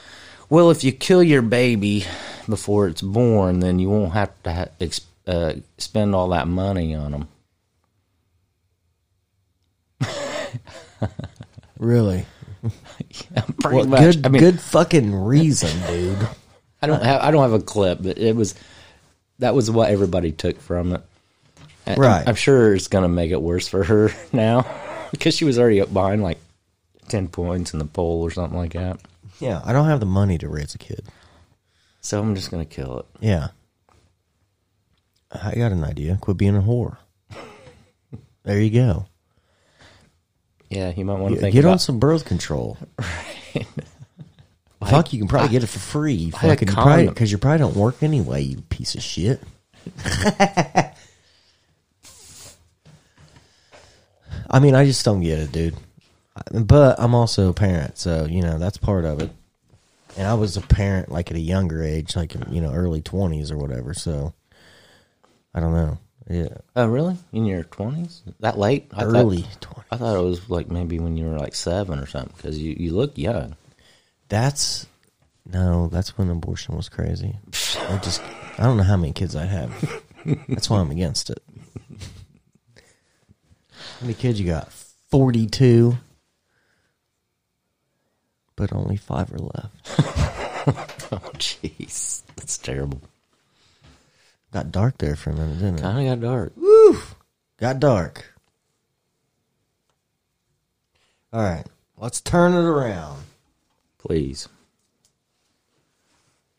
well, 0.48 0.70
if 0.70 0.84
you 0.84 0.92
kill 0.92 1.22
your 1.22 1.42
baby 1.42 2.04
before 2.48 2.88
it's 2.88 3.02
born, 3.02 3.60
then 3.60 3.78
you 3.78 3.88
won't 3.88 4.12
have 4.12 4.30
to 4.42 4.52
ha- 4.52 4.86
uh, 5.26 5.54
spend 5.78 6.14
all 6.14 6.28
that 6.30 6.48
money 6.48 6.94
on 6.94 7.12
them. 7.12 7.28
really, 11.78 12.26
pretty 13.60 13.76
well, 13.76 13.86
much. 13.86 14.00
good, 14.00 14.26
I 14.26 14.28
mean, 14.28 14.40
good 14.40 14.60
fucking 14.60 15.14
reason, 15.14 15.70
dude. 15.86 16.28
I 16.82 16.88
don't 16.88 17.02
have 17.02 17.22
I 17.22 17.30
don't 17.30 17.42
have 17.42 17.52
a 17.52 17.64
clip, 17.64 18.02
but 18.02 18.18
it 18.18 18.34
was 18.34 18.56
that 19.42 19.54
was 19.54 19.70
what 19.70 19.90
everybody 19.90 20.32
took 20.32 20.60
from 20.60 20.92
it. 20.94 21.02
And 21.86 21.94
I'm- 21.94 22.00
Right. 22.00 22.28
I'm, 22.28 22.34
sure 22.36 22.74
it's 22.74 22.88
going 22.88 23.02
to 23.02 23.08
make 23.08 23.30
it 23.30 23.40
worse 23.42 23.68
for 23.68 23.84
her 23.84 24.10
now 24.32 24.64
because 25.10 25.34
she 25.36 25.44
was 25.44 25.58
already 25.58 25.80
up 25.80 25.92
behind 25.92 26.22
like 26.22 26.38
ten 27.08 27.28
points 27.28 27.72
in 27.72 27.78
the 27.78 27.84
poll 27.84 28.22
or 28.22 28.30
something 28.30 28.56
like 28.58 28.72
that. 28.74 28.98
Yeah, 29.40 29.60
I 29.64 29.72
don't 29.72 29.86
have 29.88 30.00
the 30.00 30.06
money 30.06 30.38
to 30.38 30.48
raise 30.48 30.74
a 30.74 30.78
kid. 30.78 31.04
So 32.00 32.20
I'm 32.20 32.34
just 32.34 32.50
going 32.50 32.64
to 32.66 32.72
kill 32.74 33.00
it. 33.00 33.06
Yeah, 33.20 33.48
I 35.32 35.54
got 35.56 35.72
an 35.72 35.84
idea. 35.84 36.18
Quit 36.20 36.36
being 36.36 36.56
a 36.56 36.60
whore. 36.62 36.96
There 38.44 38.60
you 38.60 38.70
go. 38.70 39.06
Yeah, 40.68 40.92
you 40.96 41.04
might 41.04 41.18
want 41.20 41.34
to 41.34 41.40
Get 41.40 41.52
think 41.52 41.64
on 41.64 41.70
about 41.70 41.80
some 41.80 41.98
birth 41.98 42.24
control. 42.24 42.76
Fuck, 44.90 45.12
you 45.12 45.18
can 45.18 45.28
probably 45.28 45.48
get 45.50 45.62
it 45.62 45.68
for 45.68 45.78
free. 45.78 46.14
You 46.14 46.32
fucking 46.32 46.68
probably 46.68 46.92
condom. 46.92 47.14
because 47.14 47.30
you 47.32 47.38
probably 47.38 47.58
don't 47.58 47.76
work 47.76 48.02
anyway. 48.02 48.42
You 48.42 48.60
piece 48.62 48.94
of 48.94 49.02
shit. 49.02 49.40
I 54.50 54.58
mean, 54.60 54.74
I 54.74 54.84
just 54.84 55.04
don't 55.04 55.20
get 55.20 55.38
it, 55.38 55.52
dude. 55.52 55.76
But 56.52 56.98
I'm 56.98 57.14
also 57.14 57.48
a 57.50 57.52
parent, 57.54 57.98
so 57.98 58.24
you 58.24 58.42
know 58.42 58.58
that's 58.58 58.78
part 58.78 59.04
of 59.04 59.20
it. 59.20 59.30
And 60.16 60.26
I 60.26 60.34
was 60.34 60.56
a 60.56 60.60
parent 60.62 61.10
like 61.10 61.30
at 61.30 61.36
a 61.36 61.40
younger 61.40 61.82
age, 61.82 62.16
like 62.16 62.34
you 62.50 62.60
know 62.60 62.72
early 62.72 63.02
twenties 63.02 63.50
or 63.50 63.58
whatever. 63.58 63.94
So 63.94 64.32
I 65.54 65.60
don't 65.60 65.72
know. 65.74 65.98
Yeah, 66.30 66.48
Oh, 66.76 66.86
really? 66.86 67.16
In 67.32 67.44
your 67.44 67.64
twenties? 67.64 68.22
That 68.40 68.56
late? 68.58 68.88
I 68.94 69.00
thought- 69.02 69.14
early 69.14 69.44
twenties. 69.60 69.84
I 69.90 69.96
thought 69.96 70.16
it 70.16 70.22
was 70.22 70.48
like 70.48 70.70
maybe 70.70 70.98
when 70.98 71.16
you 71.16 71.26
were 71.26 71.38
like 71.38 71.54
seven 71.54 71.98
or 71.98 72.06
something 72.06 72.32
because 72.36 72.58
you, 72.58 72.74
you 72.78 72.92
look 72.94 73.18
young. 73.18 73.56
That's 74.32 74.86
no, 75.44 75.88
that's 75.88 76.16
when 76.16 76.30
abortion 76.30 76.74
was 76.74 76.88
crazy. 76.88 77.36
I 77.80 77.98
just 77.98 78.22
I 78.56 78.62
don't 78.62 78.78
know 78.78 78.82
how 78.82 78.96
many 78.96 79.12
kids 79.12 79.36
I'd 79.36 79.50
have. 79.50 80.02
That's 80.48 80.70
why 80.70 80.80
I'm 80.80 80.90
against 80.90 81.28
it. 81.28 81.42
How 82.80 84.00
many 84.00 84.14
kids 84.14 84.40
you 84.40 84.46
got? 84.46 84.72
Forty 85.10 85.46
two. 85.46 85.98
But 88.56 88.72
only 88.72 88.96
five 88.96 89.30
are 89.34 89.38
left. 89.38 90.00
Oh, 91.14 91.18
jeez, 91.34 92.22
that's 92.36 92.56
terrible. 92.56 93.02
Got 94.50 94.72
dark 94.72 94.96
there 94.96 95.14
for 95.14 95.28
a 95.28 95.34
minute, 95.34 95.58
didn't 95.58 95.80
it? 95.80 95.82
Kind 95.82 96.08
of 96.08 96.20
got 96.20 96.26
dark. 96.26 96.52
Woo! 96.56 96.98
Got 97.58 97.80
dark. 97.80 98.32
All 101.34 101.42
right, 101.42 101.66
let's 101.98 102.22
turn 102.22 102.54
it 102.54 102.64
around. 102.64 103.24
Please, 104.04 104.48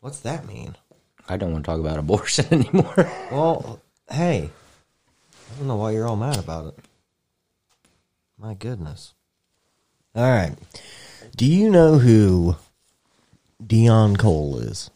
What's 0.00 0.20
that 0.20 0.46
mean? 0.46 0.76
I 1.28 1.36
don't 1.38 1.52
want 1.52 1.64
to 1.64 1.70
talk 1.70 1.80
about 1.80 1.98
abortion 1.98 2.46
anymore. 2.50 3.10
Well, 3.30 3.80
hey, 4.10 4.50
I 4.50 5.58
don't 5.58 5.66
know 5.68 5.76
why 5.76 5.92
you're 5.92 6.06
all 6.06 6.16
mad 6.16 6.38
about 6.38 6.66
it. 6.68 6.78
My 8.38 8.52
goodness. 8.54 9.14
All 10.14 10.30
right. 10.30 10.54
Do 11.36 11.46
you 11.46 11.70
know 11.70 11.98
who 11.98 12.56
Deon 13.62 14.18
Cole 14.18 14.58
is? 14.58 14.90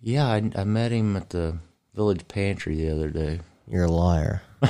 yeah, 0.00 0.26
I, 0.26 0.50
I 0.56 0.64
met 0.64 0.92
him 0.92 1.16
at 1.16 1.30
the 1.30 1.58
village 1.94 2.26
pantry 2.28 2.76
the 2.76 2.90
other 2.90 3.10
day. 3.10 3.40
You're 3.68 3.84
a 3.84 3.90
liar. 3.90 4.42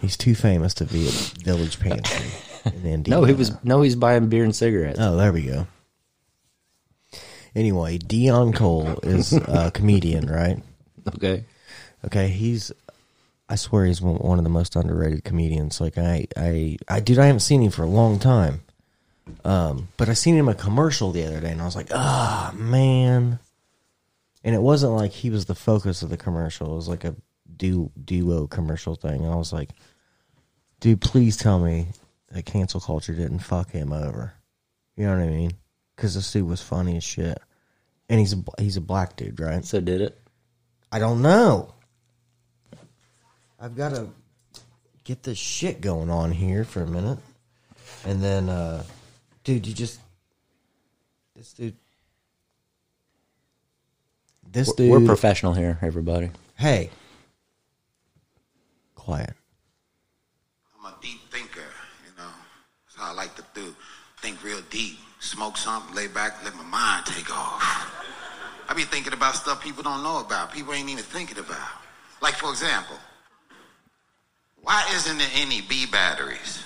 He's 0.00 0.16
too 0.16 0.34
famous 0.34 0.74
to 0.74 0.84
be 0.84 1.06
at 1.06 1.14
Village 1.14 1.78
Pantry 1.80 2.26
in 2.66 2.86
Indiana. 2.86 3.20
No, 3.20 3.24
he 3.24 3.34
was 3.34 3.52
no, 3.64 3.82
he's 3.82 3.96
buying 3.96 4.28
beer 4.28 4.44
and 4.44 4.54
cigarettes. 4.54 4.98
Oh, 5.00 5.16
there 5.16 5.32
we 5.32 5.42
go. 5.42 5.66
Anyway, 7.54 7.98
Deon 7.98 8.54
Cole 8.54 8.98
is 9.02 9.32
a 9.32 9.70
comedian, 9.74 10.26
right? 10.26 10.60
Okay, 11.14 11.44
Okay, 12.04 12.28
he's. 12.28 12.72
I 13.48 13.56
swear 13.56 13.84
he's 13.84 14.00
one 14.00 14.16
one 14.16 14.38
of 14.38 14.44
the 14.44 14.50
most 14.50 14.74
underrated 14.74 15.24
comedians. 15.24 15.80
Like 15.80 15.98
I, 15.98 16.26
I, 16.36 16.78
I, 16.88 17.00
dude, 17.00 17.18
I 17.18 17.26
haven't 17.26 17.40
seen 17.40 17.62
him 17.62 17.70
for 17.70 17.82
a 17.82 17.88
long 17.88 18.18
time. 18.18 18.62
Um, 19.44 19.88
but 19.96 20.08
I 20.08 20.14
seen 20.14 20.34
him 20.34 20.48
a 20.48 20.54
commercial 20.54 21.10
the 21.12 21.24
other 21.24 21.40
day, 21.40 21.50
and 21.50 21.60
I 21.60 21.64
was 21.64 21.76
like, 21.76 21.88
ah, 21.92 22.52
man. 22.54 23.38
And 24.42 24.54
it 24.54 24.60
wasn't 24.60 24.92
like 24.92 25.12
he 25.12 25.30
was 25.30 25.46
the 25.46 25.54
focus 25.54 26.02
of 26.02 26.10
the 26.10 26.16
commercial. 26.18 26.72
It 26.72 26.76
was 26.76 26.88
like 26.88 27.04
a 27.04 27.14
du- 27.56 27.90
duo 28.02 28.46
commercial 28.46 28.94
thing. 28.94 29.26
I 29.26 29.34
was 29.34 29.52
like, 29.52 29.70
dude, 30.80 31.00
please 31.00 31.36
tell 31.36 31.58
me 31.58 31.88
that 32.30 32.44
cancel 32.44 32.80
culture 32.80 33.14
didn't 33.14 33.40
fuck 33.40 33.70
him 33.70 33.92
over. 33.92 34.34
You 34.96 35.06
know 35.06 35.16
what 35.16 35.24
I 35.24 35.28
mean? 35.28 35.52
Because 35.94 36.14
this 36.14 36.30
dude 36.32 36.46
was 36.46 36.60
funny 36.62 36.96
as 36.96 37.04
shit, 37.04 37.38
and 38.08 38.20
he's 38.20 38.32
a 38.32 38.44
he's 38.58 38.76
a 38.76 38.80
black 38.80 39.16
dude, 39.16 39.40
right? 39.40 39.64
so 39.64 39.80
did 39.80 40.00
it? 40.00 40.20
I 40.90 40.98
don't 40.98 41.22
know. 41.22 41.74
I've 43.58 43.76
got 43.76 43.90
to 43.90 44.08
get 45.04 45.22
this 45.22 45.38
shit 45.38 45.80
going 45.80 46.10
on 46.10 46.32
here 46.32 46.64
for 46.64 46.82
a 46.82 46.86
minute, 46.86 47.18
and 48.04 48.22
then, 48.22 48.48
uh, 48.48 48.84
dude, 49.42 49.66
you 49.66 49.72
just 49.72 50.00
this 51.34 51.52
dude, 51.52 51.76
this 54.50 54.72
dude. 54.74 54.90
We're 54.90 55.06
professional 55.06 55.54
here, 55.54 55.78
everybody. 55.82 56.30
hey, 56.56 56.90
quiet. 59.04 59.34
I'm 60.78 60.86
a 60.86 60.94
deep 61.02 61.20
thinker, 61.30 61.60
you 62.04 62.12
know. 62.16 62.32
That's 62.86 62.96
how 62.96 63.12
I 63.12 63.14
like 63.14 63.34
to 63.36 63.44
do. 63.54 63.74
Think 64.18 64.42
real 64.42 64.60
deep. 64.70 64.98
Smoke 65.20 65.56
something, 65.56 65.94
lay 65.94 66.06
back, 66.08 66.42
let 66.44 66.54
my 66.56 66.64
mind 66.64 67.06
take 67.06 67.30
off. 67.30 67.62
I 68.68 68.74
be 68.74 68.84
thinking 68.84 69.12
about 69.12 69.34
stuff 69.34 69.62
people 69.62 69.82
don't 69.82 70.02
know 70.02 70.20
about. 70.20 70.52
People 70.52 70.72
ain't 70.72 70.88
even 70.88 71.04
thinking 71.04 71.38
about. 71.38 71.68
Like, 72.22 72.34
for 72.34 72.50
example, 72.50 72.96
why 74.62 74.86
isn't 74.94 75.18
there 75.18 75.30
any 75.34 75.60
B 75.60 75.84
batteries? 75.90 76.64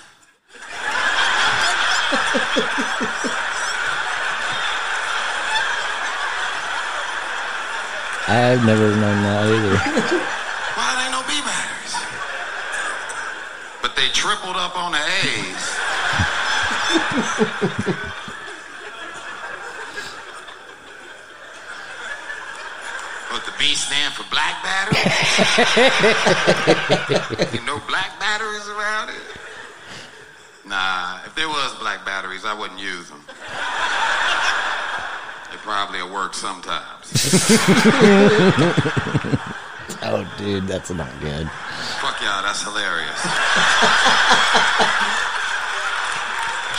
I've 8.31 8.63
never 8.65 8.95
known 8.95 9.23
that 9.23 9.45
either. 9.47 9.75
Why 10.77 10.95
there 10.95 11.03
ain't 11.03 11.11
no 11.11 11.21
B 11.27 11.33
batteries? 11.43 11.68
But 13.81 13.95
they 13.95 14.07
tripled 14.09 14.55
up 14.55 14.77
on 14.77 14.91
the 14.91 14.97
A's. 14.97 15.79
But 23.31 23.45
the 23.45 23.53
B 23.59 23.75
stand 23.75 24.13
for 24.13 24.23
black 24.29 24.63
batteries? 24.63 24.99
you 27.53 27.61
know 27.65 27.79
black 27.87 28.19
batteries 28.19 28.67
around 28.67 29.09
it? 29.09 29.21
Nah, 30.65 31.19
if 31.25 31.33
there 31.35 31.47
was 31.47 31.75
black 31.79 32.05
batteries, 32.05 32.45
I 32.45 32.53
wouldn't 32.53 32.79
use 32.79 33.09
them. 33.09 33.23
They 35.51 35.57
probably 35.57 36.01
will 36.01 36.13
work 36.13 36.33
sometimes. 36.33 37.11
oh, 40.03 40.31
dude, 40.37 40.67
that's 40.67 40.91
not 40.91 41.09
good. 41.21 41.49
Fuck 41.99 42.21
y'all, 42.23 42.39
that's 42.41 42.63
hilarious. 42.63 43.11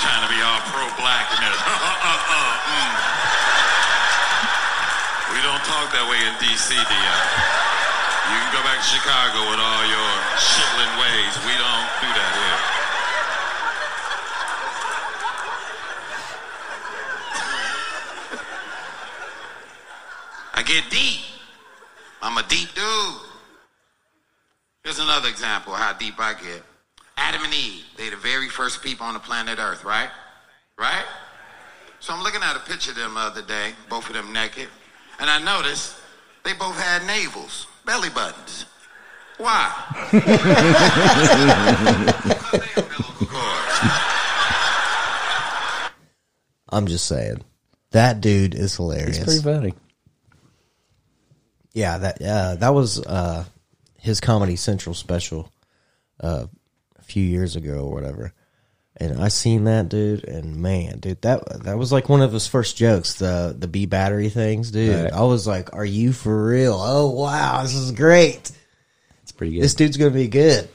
Trying 0.01 0.25
to 0.25 0.31
be 0.33 0.41
all 0.41 0.65
pro-black 0.73 1.29
and 1.37 1.53
this. 1.53 1.61
Uh, 1.71 1.77
uh, 1.77 2.17
uh, 2.33 2.57
mm. 2.73 2.93
We 5.37 5.45
don't 5.45 5.61
talk 5.69 5.93
that 5.93 6.09
way 6.09 6.25
in 6.25 6.33
D.C., 6.41 6.73
Deon. 6.73 7.21
You 8.33 8.37
can 8.41 8.49
go 8.57 8.65
back 8.65 8.81
to 8.81 8.89
Chicago 8.89 9.45
with 9.53 9.61
all 9.61 9.85
your 9.93 10.11
shittling 10.41 10.89
ways. 11.05 11.37
We 11.45 11.53
don't 11.53 11.89
do 12.01 12.09
that 12.17 12.33
here. 12.41 12.59
I 20.55 20.63
get 20.65 20.89
deep. 20.89 21.21
I'm 22.23 22.39
a 22.39 22.43
deep 22.49 22.73
dude. 22.75 23.30
Here's 24.85 24.99
another 24.99 25.29
example 25.29 25.75
of 25.75 25.79
how 25.79 25.93
deep 25.93 26.15
I 26.19 26.33
get. 26.35 26.63
Adam 27.17 27.43
and 27.45 27.53
Eve, 27.53 27.85
they 27.99 28.09
the 28.09 28.17
very 28.17 28.49
first 28.49 28.83
people 28.83 29.05
on 29.05 29.15
the 29.15 29.21
planet 29.21 29.59
Earth, 29.59 29.85
right? 29.85 30.09
Right? 30.79 31.05
So 32.01 32.15
I'm 32.15 32.23
looking 32.23 32.43
at 32.43 32.57
a 32.57 32.61
picture 32.61 32.93
of 32.93 32.97
them 32.97 33.15
the 33.15 33.21
other 33.21 33.43
day, 33.43 33.73
both 33.91 34.09
of 34.09 34.15
them 34.15 34.33
naked, 34.33 34.69
and 35.19 35.29
I 35.29 35.39
noticed 35.39 35.97
they 36.45 36.55
both 36.55 36.81
had 36.81 37.03
navels, 37.03 37.67
belly 37.85 38.09
buttons. 38.09 38.65
Why? 39.37 39.71
I'm 46.71 46.87
just 46.87 47.05
saying, 47.07 47.45
that 47.91 48.23
dude 48.23 48.55
is 48.55 48.77
hilarious. 48.77 49.19
It's 49.19 49.27
pretty 49.27 49.43
funny. 49.43 49.75
Yeah, 51.75 51.99
that 51.99 52.23
uh, 52.23 52.55
that 52.57 52.75
was 52.75 53.05
uh, 53.05 53.45
his 54.01 54.21
Comedy 54.21 54.57
Central 54.57 54.95
special 54.95 55.53
uh, 56.21 56.47
a 56.99 57.03
few 57.03 57.23
years 57.23 57.57
ago 57.57 57.85
or 57.85 57.93
whatever. 57.93 58.33
And 58.97 59.23
I 59.23 59.29
seen 59.29 59.65
that 59.65 59.89
dude, 59.89 60.25
and 60.25 60.57
man, 60.57 60.99
dude, 60.99 61.23
that 61.23 61.63
that 61.65 61.79
was 61.79 61.91
like 61.93 62.09
one 62.09 62.21
of 62.21 62.33
his 62.33 62.47
first 62.47 62.77
jokes, 62.77 63.15
the 63.15 63.55
the 63.59 63.69
B 63.69 63.87
battery 63.87 64.29
things, 64.29 64.71
dude. 64.71 65.05
Right. 65.05 65.13
I 65.13 65.23
was 65.23 65.47
like, 65.47 65.73
"Are 65.75 65.85
you 65.85 66.13
for 66.13 66.49
real? 66.49 66.77
Oh 66.79 67.09
wow, 67.11 67.63
this 67.63 67.75
is 67.75 67.93
great. 67.93 68.51
It's 69.23 69.33
pretty 69.33 69.55
good. 69.55 69.63
This 69.63 69.75
dude's 69.75 69.97
gonna 69.97 70.11
be 70.11 70.29
good." 70.29 70.69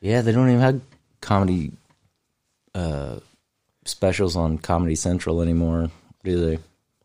yeah, 0.00 0.20
they 0.20 0.32
don't 0.32 0.48
even 0.50 0.60
have 0.60 0.80
comedy 1.22 1.72
uh, 2.74 3.18
specials 3.86 4.36
on 4.36 4.58
Comedy 4.58 4.94
Central 4.94 5.40
anymore, 5.40 5.90
do 6.22 6.44
they? 6.44 6.58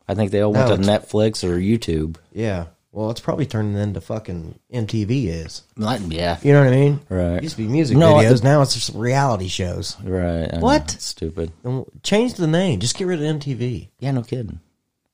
I 0.06 0.14
think 0.14 0.30
they 0.30 0.42
all 0.42 0.52
went 0.52 0.68
No, 0.68 0.76
to 0.76 0.82
Netflix 0.82 1.42
or 1.42 1.58
YouTube. 1.58 2.16
Yeah, 2.32 2.66
well, 2.92 3.10
it's 3.10 3.20
probably 3.20 3.46
turning 3.46 3.76
into 3.76 4.00
fucking 4.00 4.58
MTV 4.72 5.26
is. 5.28 5.62
Like, 5.76 6.00
yeah, 6.08 6.38
You 6.42 6.52
know 6.52 6.64
what 6.64 6.72
I 6.72 6.76
mean? 6.76 7.00
Right. 7.08 7.36
It 7.36 7.42
used 7.44 7.56
to 7.56 7.62
be 7.62 7.68
music 7.68 7.96
No, 7.96 8.14
videos. 8.14 8.42
now 8.42 8.62
it's 8.62 8.74
just 8.74 8.94
reality 8.94 9.46
shows. 9.48 9.96
right. 10.02 10.48
I 10.52 10.56
know, 10.56 10.60
What? 10.62 10.94
it's 10.94 11.04
stupid. 11.04 11.52
Change 12.02 12.34
the 12.34 12.46
name. 12.48 12.80
Just 12.80 12.96
get 12.96 13.06
rid 13.06 13.22
of 13.22 13.36
MTV. 13.40 13.88
Yeah, 14.00 14.10
no 14.10 14.22
kidding. 14.22 14.58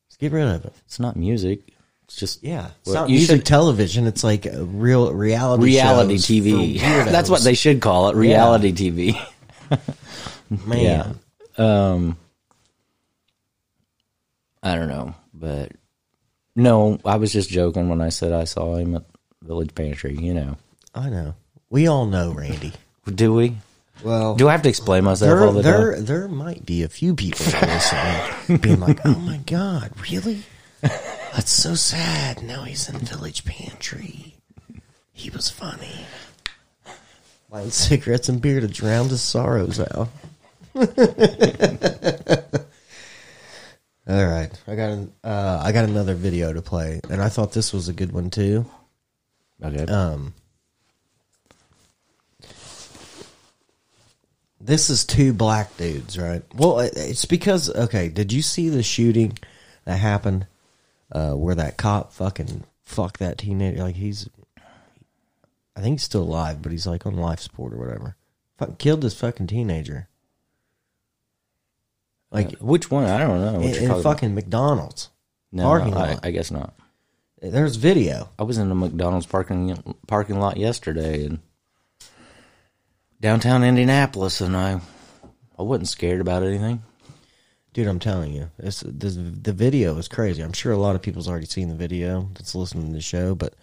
Just 0.09 0.21
get 0.21 0.33
rid 0.33 0.47
of 0.49 0.65
it. 0.65 0.73
It's 0.87 0.99
not 0.99 1.17
music. 1.17 1.61
It's 2.05 2.17
just 2.17 2.43
Yeah, 2.43 2.69
it's 2.81 2.87
Well, 2.93 3.03
not 3.03 3.11
you 3.11 3.17
music 3.19 3.39
should- 3.39 3.47
television. 3.47 4.07
It's 4.07 4.23
like 4.25 4.47
a 4.47 4.62
real 4.65 5.12
reality 5.12 5.65
reality 5.65 6.15
shows 6.19 6.27
TV. 6.27 6.79
for 6.79 6.85
weirdos. 6.87 7.05
That's 7.12 7.29
what 7.29 7.43
they 7.43 7.55
should 7.55 7.81
call 7.83 8.09
it. 8.09 8.17
Reality 8.17 8.73
TV. 8.73 9.21
man. 10.67 10.79
Yeah. 11.59 11.93
Um, 11.93 12.17
I 14.62 14.77
don't 14.77 14.89
know, 14.89 15.15
but 15.35 15.73
no, 16.57 16.99
I 17.05 17.16
was 17.16 17.33
just 17.33 17.49
joking 17.51 17.88
when 17.88 18.01
I 18.01 18.09
said 18.09 18.33
I 18.33 18.45
saw 18.45 18.77
him 18.77 18.97
at 18.97 19.05
Village 19.42 19.75
Pantry. 19.75 20.16
You 20.16 20.35
know, 20.35 20.57
I 20.95 21.09
know. 21.11 21.35
We 21.71 21.87
all 21.87 22.07
know 22.07 22.33
Randy. 22.33 22.73
do 23.12 23.35
we? 23.35 23.57
Well, 24.05 24.35
Do 24.37 24.49
I 24.49 24.53
have 24.53 24.62
to 24.62 24.69
explain 24.69 25.05
myself 25.05 25.29
there 25.31 25.45
all 25.47 25.53
the 25.53 25.62
there 25.62 25.95
time? 25.95 26.05
there 26.05 26.29
might 26.29 26.66
be 26.66 26.83
a 26.83 26.88
few 26.88 27.14
people 27.14 27.47
listening, 27.47 28.59
being 28.59 28.81
like, 28.81 29.01
"Oh 29.07 29.14
my 29.19 29.38
god, 29.47 29.92
really? 30.11 30.42
That's 30.83 31.51
so 31.51 31.75
sad." 31.75 32.42
Now 32.42 32.64
he's 32.64 32.88
in 32.88 32.99
Village 32.99 33.45
Pantry. 33.45 34.35
He 35.12 35.31
was 35.31 35.49
funny. 35.49 36.05
Lighting 37.51 37.71
cigarettes 37.71 38.29
and 38.29 38.40
beer 38.42 38.61
to 38.61 38.69
drown 38.69 39.09
his 39.09 39.23
sorrows 39.23 39.81
out. 39.81 40.09
All 44.09 44.25
right, 44.25 44.51
I 44.69 44.77
got 44.77 44.90
an, 44.90 45.12
uh, 45.25 45.61
I 45.64 45.73
got 45.73 45.85
another 45.85 46.14
video 46.14 46.53
to 46.53 46.62
play, 46.62 47.01
and 47.11 47.21
I 47.21 47.29
thought 47.29 47.53
this 47.53 47.73
was 47.73 47.88
a 47.88 47.92
good 47.92 48.12
one 48.12 48.31
too. 48.31 48.64
Okay. 49.61 49.85
Um, 49.92 50.33
this 54.61 54.90
is 54.90 55.05
two 55.05 55.33
black 55.33 55.77
dudes, 55.77 56.16
right? 56.16 56.42
Well, 56.55 56.79
it's 56.79 57.25
because 57.25 57.69
okay. 57.69 58.09
Did 58.09 58.33
you 58.33 58.42
see 58.42 58.69
the 58.69 58.85
shooting 58.85 59.38
that 59.87 59.97
happened 59.97 60.47
uh, 61.11 61.33
where 61.33 61.57
that 61.57 61.77
cop 61.77 62.12
fucking 62.12 62.62
fucked 62.85 63.19
that 63.19 63.38
teenager? 63.38 63.83
Like 63.83 63.97
he's, 63.97 64.29
I 65.75 65.81
think 65.81 65.95
he's 65.95 66.05
still 66.05 66.23
alive, 66.23 66.62
but 66.62 66.71
he's 66.71 66.87
like 66.87 67.07
on 67.07 67.16
life 67.16 67.40
support 67.40 67.73
or 67.73 67.79
whatever. 67.79 68.14
Fucking 68.59 68.77
killed 68.77 69.01
this 69.01 69.19
fucking 69.19 69.49
teenager. 69.49 70.09
Like 72.31 72.59
Which 72.59 72.91
one? 72.91 73.05
I 73.05 73.19
don't 73.19 73.41
know. 73.41 73.61
What 73.61 73.77
in, 73.77 73.91
in 73.91 74.03
fucking 74.03 74.35
McDonald's 74.35 75.11
about. 75.53 75.65
parking 75.65 75.95
no, 75.95 75.99
I, 75.99 76.11
lot. 76.12 76.27
I 76.27 76.31
guess 76.31 76.51
not. 76.51 76.75
There's 77.41 77.77
video. 77.77 78.31
I 78.39 78.43
was 78.43 78.59
in 78.59 78.69
the 78.69 78.75
McDonald's 78.75 79.27
parking 79.27 79.97
parking 80.07 80.41
lot 80.41 80.57
yesterday 80.57 81.25
in 81.25 81.41
downtown 83.21 83.62
Indianapolis, 83.62 84.41
and 84.41 84.57
I 84.57 84.81
I 85.59 85.62
wasn't 85.62 85.89
scared 85.89 86.21
about 86.21 86.43
anything. 86.43 86.83
Dude, 87.73 87.89
I'm 87.89 87.99
telling 87.99 88.33
you, 88.33 88.51
this, 88.59 88.83
this 88.87 89.17
the 89.17 89.53
video 89.53 89.99
is 89.99 90.09
crazy. 90.09 90.43
I'm 90.43 90.55
sure 90.55 90.73
a 90.73 90.79
lot 90.79 90.97
of 90.97 91.03
people's 91.03 91.29
already 91.29 91.45
seen 91.45 91.69
the 91.69 91.75
video 91.75 92.31
that's 92.35 92.55
listening 92.55 92.87
to 92.89 92.95
the 92.95 93.03
show, 93.03 93.35
but 93.35 93.55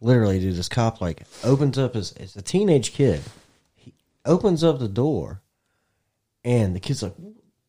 literally, 0.00 0.40
dude, 0.40 0.56
this 0.56 0.68
cop 0.68 1.00
like 1.00 1.22
opens 1.44 1.78
up 1.78 1.94
his 1.94 2.12
it's 2.12 2.34
a 2.34 2.42
teenage 2.42 2.92
kid. 2.92 3.22
He 3.76 3.94
opens 4.24 4.64
up 4.64 4.80
the 4.80 4.88
door, 4.88 5.42
and 6.44 6.74
the 6.74 6.80
kid's 6.80 7.04
like, 7.04 7.14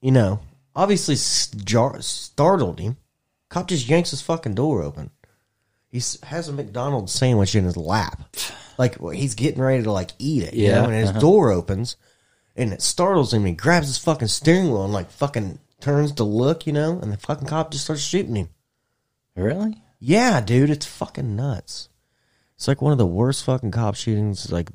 you 0.01 0.11
know, 0.11 0.39
obviously 0.75 1.15
jar- 1.63 2.01
startled 2.01 2.79
him. 2.79 2.97
Cop 3.49 3.67
just 3.67 3.87
yanks 3.87 4.11
his 4.11 4.21
fucking 4.21 4.55
door 4.55 4.83
open. 4.83 5.09
He 5.89 6.01
has 6.23 6.49
a 6.49 6.53
McDonald's 6.53 7.13
sandwich 7.13 7.55
in 7.55 7.63
his 7.63 7.77
lap, 7.77 8.35
like 8.77 8.99
he's 9.13 9.35
getting 9.35 9.61
ready 9.61 9.83
to 9.83 9.91
like 9.91 10.11
eat 10.19 10.43
it. 10.43 10.53
you 10.53 10.67
Yeah, 10.67 10.81
know? 10.81 10.83
and 10.85 10.93
his 10.93 11.09
uh-huh. 11.11 11.19
door 11.19 11.51
opens, 11.51 11.95
and 12.55 12.73
it 12.73 12.81
startles 12.81 13.33
him. 13.33 13.45
He 13.45 13.53
grabs 13.53 13.87
his 13.87 13.97
fucking 13.97 14.27
steering 14.27 14.65
wheel 14.65 14.83
and 14.83 14.93
like 14.93 15.09
fucking 15.11 15.59
turns 15.79 16.11
to 16.13 16.23
look, 16.25 16.67
you 16.67 16.73
know, 16.73 16.99
and 16.99 17.11
the 17.13 17.17
fucking 17.17 17.47
cop 17.47 17.71
just 17.71 17.85
starts 17.85 18.01
shooting 18.01 18.35
him. 18.35 18.49
Really? 19.35 19.81
Yeah, 19.99 20.41
dude, 20.41 20.69
it's 20.69 20.85
fucking 20.85 21.35
nuts. 21.35 21.89
It's 22.55 22.67
like 22.67 22.81
one 22.81 22.91
of 22.91 22.97
the 22.97 23.05
worst 23.07 23.45
fucking 23.45 23.71
cop 23.71 23.95
shootings. 23.95 24.51
Like, 24.51 24.69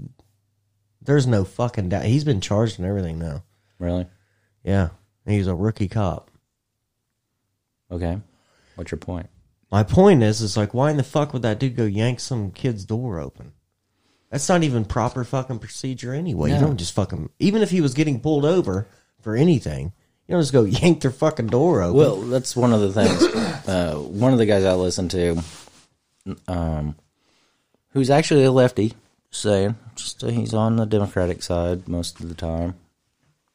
there's 1.00 1.26
no 1.26 1.44
fucking 1.44 1.90
doubt. 1.90 2.04
He's 2.04 2.24
been 2.24 2.40
charged 2.40 2.78
and 2.78 2.88
everything 2.88 3.18
now. 3.18 3.42
Really? 3.78 4.06
Yeah, 4.64 4.90
he's 5.26 5.46
a 5.46 5.54
rookie 5.54 5.88
cop. 5.88 6.30
Okay. 7.90 8.18
What's 8.76 8.90
your 8.90 8.98
point? 8.98 9.28
My 9.70 9.82
point 9.82 10.22
is, 10.22 10.40
is 10.40 10.56
like, 10.56 10.74
why 10.74 10.90
in 10.90 10.96
the 10.96 11.02
fuck 11.02 11.32
would 11.32 11.42
that 11.42 11.58
dude 11.58 11.76
go 11.76 11.84
yank 11.84 12.20
some 12.20 12.50
kid's 12.50 12.84
door 12.84 13.18
open? 13.18 13.52
That's 14.30 14.48
not 14.48 14.62
even 14.62 14.84
proper 14.84 15.24
fucking 15.24 15.58
procedure 15.58 16.14
anyway. 16.14 16.52
You 16.52 16.58
don't 16.58 16.78
just 16.78 16.94
fucking, 16.94 17.30
even 17.38 17.60
if 17.60 17.70
he 17.70 17.82
was 17.82 17.92
getting 17.92 18.18
pulled 18.20 18.46
over 18.46 18.86
for 19.20 19.36
anything, 19.36 19.92
you 20.26 20.32
don't 20.32 20.40
just 20.40 20.52
go 20.52 20.64
yank 20.64 21.02
their 21.02 21.10
fucking 21.10 21.48
door 21.48 21.82
open. 21.82 21.96
Well, 21.96 22.16
that's 22.22 22.56
one 22.56 22.72
of 22.72 22.80
the 22.80 22.92
things. 22.92 23.22
uh, 23.68 23.96
one 23.96 24.32
of 24.32 24.38
the 24.38 24.46
guys 24.46 24.64
I 24.64 24.72
listen 24.72 25.08
to, 25.10 25.42
um, 26.48 26.96
who's 27.90 28.10
actually 28.10 28.44
a 28.44 28.52
lefty, 28.52 28.94
saying 29.30 29.76
just 29.94 30.22
he's 30.22 30.54
on 30.54 30.76
the 30.76 30.86
Democratic 30.86 31.42
side 31.42 31.88
most 31.88 32.20
of 32.20 32.28
the 32.28 32.34
time, 32.34 32.74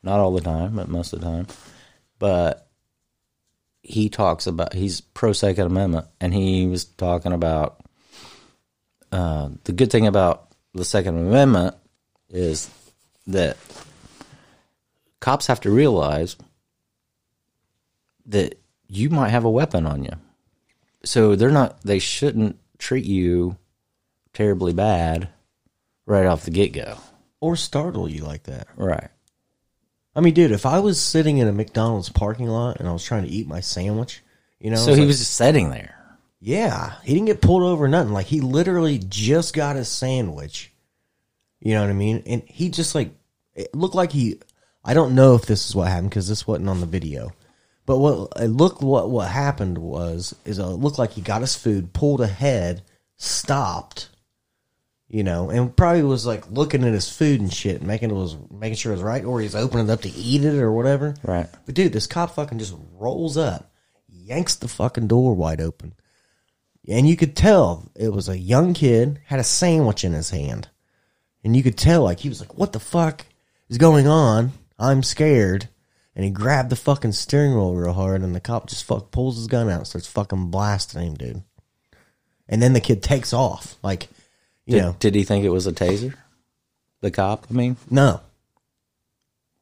not 0.04 0.20
all 0.20 0.34
the 0.34 0.42
time, 0.42 0.76
but 0.76 0.90
most 0.90 1.14
of 1.14 1.22
the 1.22 1.26
time. 1.26 1.48
But 2.20 2.68
he 3.82 4.10
talks 4.10 4.48
about 4.48 4.74
he's 4.74 5.02
pro 5.02 5.34
Second 5.34 5.68
Amendment, 5.68 6.08
and 6.20 6.34
he 6.34 6.68
was 6.68 6.86
talking 6.86 7.34
about 7.34 7.84
uh, 9.12 9.50
the 9.64 9.72
good 9.72 9.92
thing 9.92 10.08
about 10.08 10.52
the 10.74 10.86
Second 10.86 11.18
Amendment 11.18 11.76
is 12.30 12.70
that 13.28 13.58
cops 15.20 15.48
have 15.48 15.62
to 15.62 15.72
realize 15.72 16.36
that 18.26 18.60
you 18.88 19.10
might 19.10 19.30
have 19.30 19.46
a 19.46 19.50
weapon 19.50 19.86
on 19.86 20.04
you. 20.04 20.12
So 21.04 21.36
they're 21.36 21.50
not 21.50 21.82
they 21.82 22.00
shouldn't 22.00 22.60
treat 22.78 23.06
you 23.06 23.58
terribly 24.34 24.74
bad 24.74 25.30
right 26.06 26.26
off 26.26 26.46
the 26.46 26.52
get 26.52 26.74
go. 26.74 26.98
or 27.40 27.56
startle 27.56 28.10
you 28.10 28.24
like 28.24 28.44
that. 28.44 28.68
Right. 28.76 29.10
I 30.18 30.22
mean, 30.22 30.34
dude, 30.34 30.52
if 30.52 30.66
I 30.66 30.80
was 30.80 31.00
sitting 31.00 31.38
in 31.38 31.48
a 31.48 31.52
McDonald's 31.52 32.10
parking 32.10 32.48
lot 32.48 32.80
and 32.80 32.90
I 32.90 32.92
was 32.92 33.04
trying 33.04 33.24
to 33.24 33.30
eat 33.30 33.48
my 33.48 33.60
sandwich, 33.60 34.24
you 34.60 34.72
know, 34.72 34.78
So 34.78 34.94
he 34.96 35.02
like- 35.02 35.08
was 35.08 35.20
just 35.20 35.36
sitting 35.36 35.70
there. 35.70 35.96
yeah, 36.42 36.96
he 37.04 37.14
didn't 37.14 37.28
get 37.28 37.40
pulled 37.42 37.62
over 37.62 37.88
nothing. 37.88 38.14
Like 38.14 38.26
he 38.26 38.42
literally 38.42 38.98
just 38.98 39.54
got 39.54 39.76
his 39.76 39.88
sandwich. 39.88 40.74
You 41.60 41.76
know 41.76 41.82
what 41.82 41.92
I 41.92 41.94
mean? 41.94 42.24
And 42.26 42.42
he 42.48 42.70
just 42.70 42.96
like 42.96 43.12
it 43.56 43.74
looked 43.76 43.96
like 43.96 44.12
he. 44.12 44.40
I 44.84 44.94
don't 44.94 45.16
know 45.16 45.36
if 45.36 45.46
this 45.46 45.68
is 45.70 45.76
what 45.76 45.88
happened 45.90 46.10
because 46.10 46.28
this 46.28 46.48
wasn't 46.48 46.70
on 46.70 46.80
the 46.80 46.86
video. 46.88 47.32
But 47.86 47.98
what 48.00 48.32
it 48.38 48.48
looked 48.50 48.82
what 48.82 49.10
what 49.12 49.30
happened 49.30 49.78
was 49.78 50.36
is 50.46 50.60
it 50.60 50.64
looked 50.66 50.98
like 51.00 51.12
he 51.12 51.22
got 51.22 51.42
his 51.42 51.56
food, 51.56 51.94
pulled 51.94 52.22
ahead, 52.22 52.82
stopped, 53.18 54.10
you 55.10 55.24
know, 55.24 55.50
and 55.50 55.76
probably 55.76 56.04
was 56.04 56.26
like 56.26 56.50
looking 56.52 56.84
at 56.84 56.94
his 56.94 57.10
food 57.10 57.40
and 57.40 57.54
shit, 57.54 57.82
making 57.82 58.12
it 58.12 58.16
was 58.16 58.38
making 58.52 58.76
sure 58.76 58.92
it 58.92 58.96
was 58.96 59.04
right, 59.04 59.24
or 59.24 59.40
he's 59.40 59.56
opening 59.56 59.88
it 59.88 59.92
up 59.92 60.02
to 60.02 60.10
eat 60.10 60.44
it 60.44 60.56
or 60.56 60.72
whatever. 60.72 61.16
Right. 61.24 61.48
But 61.66 61.76
dude, 61.76 61.94
this 61.94 62.08
cop 62.08 62.36
fucking 62.36 62.60
just 62.60 62.76
rolls 62.94 63.38
up, 63.38 63.72
yanks 64.10 64.56
the 64.56 64.68
fucking 64.68 65.08
door 65.08 65.34
wide 65.34 65.62
open. 65.62 65.94
And 66.88 67.08
you 67.08 67.18
could 67.18 67.36
tell 67.36 67.92
it 67.96 68.14
was 68.14 68.30
a 68.30 68.38
young 68.38 68.74
kid, 68.74 69.20
had 69.26 69.40
a 69.40 69.44
sandwich 69.44 70.04
in 70.04 70.14
his 70.14 70.30
hand. 70.30 70.70
And 71.44 71.56
you 71.56 71.64
could 71.64 71.78
tell, 71.78 72.04
like, 72.04 72.20
he 72.20 72.30
was 72.30 72.40
like, 72.40 72.58
what 72.58 72.74
the 72.74 72.80
fuck 72.80 73.26
is 73.70 73.78
going 73.78 74.08
on? 74.08 74.52
I'm 74.80 75.04
scared. 75.04 75.70
And 76.16 76.26
he 76.26 76.32
grabbed 76.32 76.70
the 76.70 76.76
fucking 76.76 77.12
steering 77.12 77.54
wheel 77.54 77.76
real 77.76 77.94
hard, 77.94 78.22
and 78.22 78.34
the 78.34 78.40
cop 78.40 78.68
just 78.68 78.86
fuck 78.86 79.12
pulls 79.12 79.36
his 79.38 79.48
gun 79.48 79.70
out 79.70 79.80
and 79.80 79.88
starts 79.88 80.08
fucking 80.08 80.50
blasting 80.50 81.02
him, 81.02 81.16
dude. 81.16 81.44
And 82.50 82.62
then 82.62 82.74
the 82.74 82.80
kid 82.80 83.04
takes 83.04 83.34
off. 83.34 83.76
Like, 83.84 84.08
you 84.68 84.74
Did, 84.76 84.82
know, 84.82 84.96
did 85.00 85.16
he 85.16 85.24
think 85.24 85.44
it 85.46 85.50
was 85.50 85.66
a 85.66 85.72
taser? 85.72 86.14
The 87.02 87.10
cop, 87.10 87.48
I 87.50 87.54
mean? 87.54 87.78
no. 87.90 88.22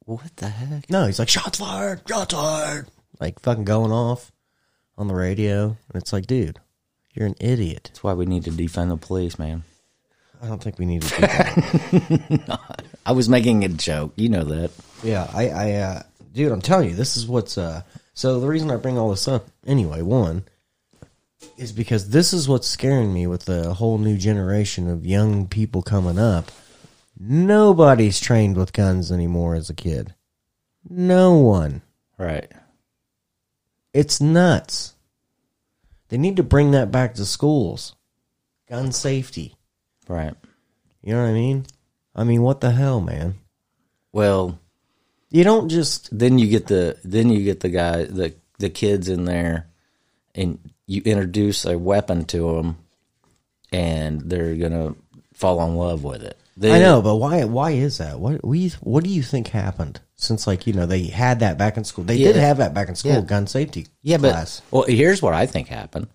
What 0.04 0.36
the 0.36 0.48
heck? 0.48 0.88
No, 0.88 1.06
he's 1.06 1.18
like, 1.18 1.28
shots 1.28 1.58
fired, 1.58 2.02
shots 2.08 2.32
fired. 2.32 2.86
Like, 3.18 3.40
fucking 3.40 3.64
going 3.64 3.90
off 3.90 4.30
on 4.96 5.08
the 5.08 5.14
radio. 5.14 5.64
And 5.92 6.00
it's 6.02 6.12
like, 6.12 6.26
dude, 6.26 6.60
you're 7.12 7.26
an 7.26 7.34
idiot. 7.40 7.84
That's 7.90 8.04
why 8.04 8.12
we 8.12 8.24
need 8.26 8.44
to 8.44 8.50
defund 8.52 8.90
the 8.90 8.96
police, 8.98 9.36
man. 9.38 9.64
I 10.40 10.46
don't 10.46 10.62
think 10.62 10.78
we 10.78 10.86
need 10.86 11.02
to 11.02 11.08
do 11.14 11.20
that. 11.22 12.84
I 13.06 13.12
was 13.12 13.28
making 13.28 13.64
a 13.64 13.68
joke. 13.68 14.12
You 14.16 14.28
know 14.28 14.44
that. 14.44 14.70
yeah, 15.02 15.28
I, 15.34 15.48
I, 15.48 15.72
uh, 15.72 16.02
dude, 16.32 16.52
I'm 16.52 16.60
telling 16.62 16.90
you, 16.90 16.94
this 16.94 17.16
is 17.16 17.26
what's, 17.26 17.58
uh, 17.58 17.82
so 18.14 18.38
the 18.38 18.46
reason 18.46 18.70
I 18.70 18.76
bring 18.76 18.98
all 18.98 19.10
this 19.10 19.26
up, 19.26 19.48
anyway, 19.66 20.02
one, 20.02 20.44
is 21.56 21.72
because 21.72 22.10
this 22.10 22.32
is 22.32 22.48
what's 22.48 22.66
scaring 22.66 23.12
me 23.12 23.26
with 23.26 23.44
the 23.44 23.74
whole 23.74 23.98
new 23.98 24.16
generation 24.16 24.88
of 24.88 25.06
young 25.06 25.46
people 25.46 25.82
coming 25.82 26.18
up. 26.18 26.50
Nobody's 27.18 28.20
trained 28.20 28.56
with 28.56 28.72
guns 28.72 29.10
anymore 29.10 29.54
as 29.54 29.70
a 29.70 29.74
kid. 29.74 30.14
No 30.88 31.36
one. 31.38 31.82
Right. 32.18 32.50
It's 33.94 34.20
nuts. 34.20 34.94
They 36.08 36.18
need 36.18 36.36
to 36.36 36.42
bring 36.42 36.72
that 36.72 36.92
back 36.92 37.14
to 37.14 37.24
schools. 37.24 37.94
Gun 38.68 38.92
safety. 38.92 39.56
Right. 40.08 40.34
You 41.02 41.14
know 41.14 41.22
what 41.22 41.30
I 41.30 41.32
mean? 41.32 41.66
I 42.14 42.24
mean, 42.24 42.42
what 42.42 42.60
the 42.60 42.70
hell, 42.70 43.00
man? 43.00 43.36
Well, 44.12 44.58
You 45.30 45.44
don't 45.44 45.68
just 45.68 46.16
then 46.16 46.38
you 46.38 46.48
get 46.48 46.66
the 46.68 46.96
then 47.04 47.30
you 47.30 47.42
get 47.44 47.60
the 47.60 47.68
guy 47.68 48.04
the 48.04 48.34
the 48.58 48.70
kids 48.70 49.08
in 49.08 49.24
there 49.24 49.68
and 50.34 50.58
you 50.86 51.02
introduce 51.04 51.64
a 51.64 51.76
weapon 51.78 52.24
to 52.26 52.54
them 52.54 52.76
and 53.72 54.20
they're 54.22 54.54
gonna 54.56 54.94
fall 55.34 55.62
in 55.66 55.76
love 55.76 56.04
with 56.04 56.22
it 56.22 56.38
they, 56.58 56.72
I 56.74 56.78
know, 56.78 57.02
but 57.02 57.16
why? 57.16 57.44
Why 57.44 57.72
is 57.72 57.98
that? 57.98 58.18
What 58.18 58.42
we? 58.42 58.70
What 58.80 59.04
do 59.04 59.10
you 59.10 59.22
think 59.22 59.48
happened 59.48 60.00
since, 60.14 60.46
like, 60.46 60.66
you 60.66 60.72
know, 60.72 60.86
they 60.86 61.02
had 61.04 61.40
that 61.40 61.58
back 61.58 61.76
in 61.76 61.84
school? 61.84 62.02
They 62.02 62.16
did 62.16 62.34
have 62.36 62.56
that 62.56 62.72
back 62.72 62.88
in 62.88 62.94
school, 62.94 63.12
Yeah. 63.12 63.20
gun 63.20 63.46
safety 63.46 63.88
yeah 64.02 64.16
but 64.16 64.62
well 64.70 64.84
here's 64.84 65.20
what 65.20 65.34
i 65.34 65.44
think 65.44 65.68
happened 65.68 66.06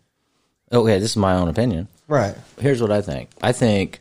okay 0.72 0.98
this 0.98 1.12
is 1.12 1.18
my 1.18 1.34
own 1.34 1.48
opinion 1.50 1.88
right? 2.08 2.36
here's 2.60 2.82
what 2.82 2.90
i 2.92 3.02
think 3.02 3.30
i 3.44 3.52
think 3.52 4.00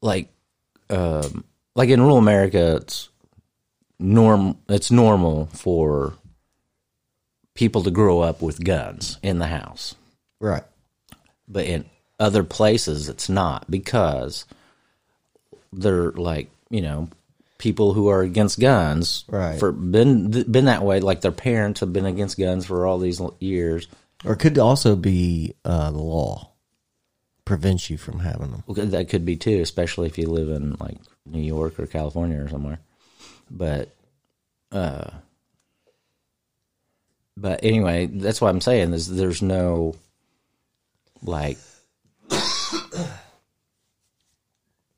like 0.00 0.28
um 0.88 1.44
like 1.74 1.90
in 1.90 2.00
rural 2.00 2.16
america 2.16 2.76
it's 2.76 3.08
norm 3.98 4.56
it's 4.68 4.90
normal 4.90 5.46
for 5.46 6.14
people 7.54 7.82
to 7.82 7.90
grow 7.90 8.20
up 8.20 8.40
with 8.42 8.62
guns 8.64 9.18
in 9.22 9.38
the 9.38 9.46
house 9.46 9.94
Right. 10.40 10.64
but 11.48 11.66
in 11.66 11.84
other 12.18 12.44
places 12.44 13.08
it's 13.08 13.28
not 13.28 13.70
because 13.70 14.44
they're 15.72 16.12
like 16.12 16.50
you 16.70 16.80
know 16.80 17.08
people 17.58 17.92
who 17.92 18.08
are 18.08 18.22
against 18.22 18.58
guns 18.58 19.24
Right. 19.28 19.58
for 19.58 19.72
been 19.72 20.30
been 20.50 20.64
that 20.66 20.82
way 20.82 21.00
like 21.00 21.20
their 21.20 21.32
parents 21.32 21.80
have 21.80 21.92
been 21.92 22.06
against 22.06 22.38
guns 22.38 22.64
for 22.66 22.86
all 22.86 22.98
these 22.98 23.20
years 23.38 23.86
Or 24.24 24.32
it 24.34 24.38
could 24.38 24.58
also 24.58 24.96
be 24.96 25.54
uh, 25.64 25.90
the 25.90 25.98
law 25.98 26.48
prevents 27.44 27.90
you 27.90 27.98
from 27.98 28.20
having 28.20 28.52
them. 28.52 28.62
Well, 28.66 28.86
that 28.86 29.08
could 29.08 29.24
be 29.26 29.36
too 29.36 29.60
especially 29.60 30.06
if 30.06 30.16
you 30.18 30.26
live 30.28 30.48
in 30.50 30.76
like 30.80 30.98
New 31.26 31.42
York 31.42 31.78
or 31.80 31.86
California 31.86 32.40
or 32.42 32.48
somewhere 32.48 32.78
but 33.50 33.90
uh 34.72 35.10
but 37.40 37.60
anyway 37.64 38.06
that's 38.06 38.40
what 38.40 38.50
I'm 38.50 38.60
saying 38.60 38.92
is 38.92 39.08
there's 39.08 39.40
no 39.42 39.94
like 41.22 41.56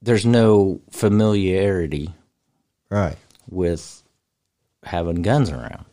there's 0.00 0.26
no 0.26 0.81
familiarity 0.90 2.12
Right. 2.90 3.16
with 3.48 4.02
having 4.83 5.23
guns 5.23 5.50
around. 5.50 5.85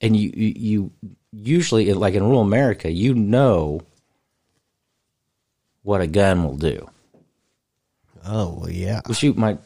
And 0.00 0.16
you, 0.16 0.32
you, 0.34 0.52
you 0.56 0.92
usually, 1.32 1.92
like 1.92 2.14
in 2.14 2.22
rural 2.24 2.40
America, 2.40 2.90
you 2.90 3.14
know 3.14 3.80
what 5.82 6.00
a 6.00 6.06
gun 6.06 6.44
will 6.44 6.56
do. 6.56 6.88
Oh 8.24 8.58
well, 8.60 8.70
yeah. 8.70 9.00
Well, 9.06 9.14
shoot, 9.14 9.36
my 9.36 9.58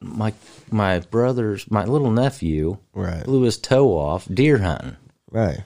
my 0.00 0.32
my 0.70 1.00
brother's 1.00 1.70
my 1.70 1.84
little 1.84 2.10
nephew 2.10 2.78
Right. 2.94 3.24
blew 3.24 3.42
his 3.42 3.56
toe 3.58 3.96
off 3.96 4.26
deer 4.32 4.58
hunting. 4.58 4.96
Right. 5.30 5.60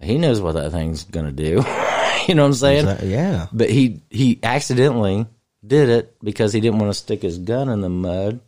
He 0.00 0.18
knows 0.18 0.40
what 0.40 0.52
that 0.52 0.72
thing's 0.72 1.04
gonna 1.04 1.32
do. 1.32 1.64
you 2.28 2.34
know 2.34 2.42
what 2.42 2.48
I'm 2.48 2.52
saying? 2.54 2.86
That- 2.86 3.02
yeah. 3.02 3.46
But 3.52 3.70
he 3.70 4.02
he 4.10 4.38
accidentally 4.42 5.26
did 5.66 5.88
it 5.88 6.16
because 6.22 6.52
he 6.52 6.60
didn't 6.60 6.78
want 6.78 6.90
to 6.92 6.98
stick 6.98 7.22
his 7.22 7.38
gun 7.38 7.68
in 7.68 7.80
the 7.80 7.88
mud 7.88 8.40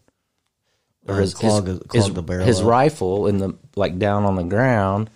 or 1.07 1.17
his 1.17 1.35
clog- 1.35 1.67
his, 1.67 1.79
clog 1.81 2.05
his, 2.07 2.15
the 2.15 2.23
barrel 2.23 2.47
his 2.47 2.63
rifle 2.63 3.27
in 3.27 3.39
the 3.39 3.55
like 3.77 3.99
down 3.99 4.25
on 4.25 4.37
the 4.37 4.45
ground 4.45 5.11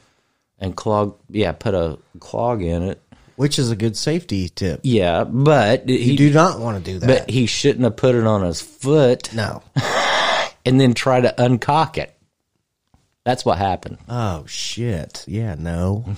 and 0.59 0.75
clog 0.75 1.17
yeah 1.29 1.53
put 1.53 1.75
a 1.75 1.99
clog 2.19 2.63
in 2.63 2.83
it 2.83 3.01
Which 3.37 3.59
is 3.59 3.71
a 3.71 3.77
good 3.77 3.97
safety 3.97 4.49
tip. 4.49 4.81
yeah 4.83 5.25
but 5.25 5.89
You 5.89 5.99
he 5.99 6.17
do 6.17 6.33
not 6.33 6.59
want 6.61 6.83
to 6.85 6.93
do 6.93 6.99
that. 7.01 7.07
but 7.07 7.31
he 7.31 7.47
shouldn't 7.47 7.85
have 7.85 7.97
put 7.97 8.15
it 8.15 8.27
on 8.27 8.43
his 8.43 8.61
foot 8.63 9.33
no. 9.35 9.63
and 10.65 10.81
then 10.81 10.95
try 10.95 11.21
to 11.21 11.33
uncock 11.39 11.99
it 11.99 12.12
that's 13.25 13.45
what 13.45 13.59
happened 13.59 13.99
Oh 14.09 14.45
shit. 14.47 15.25
Yeah. 15.27 15.55
No. 15.59 16.05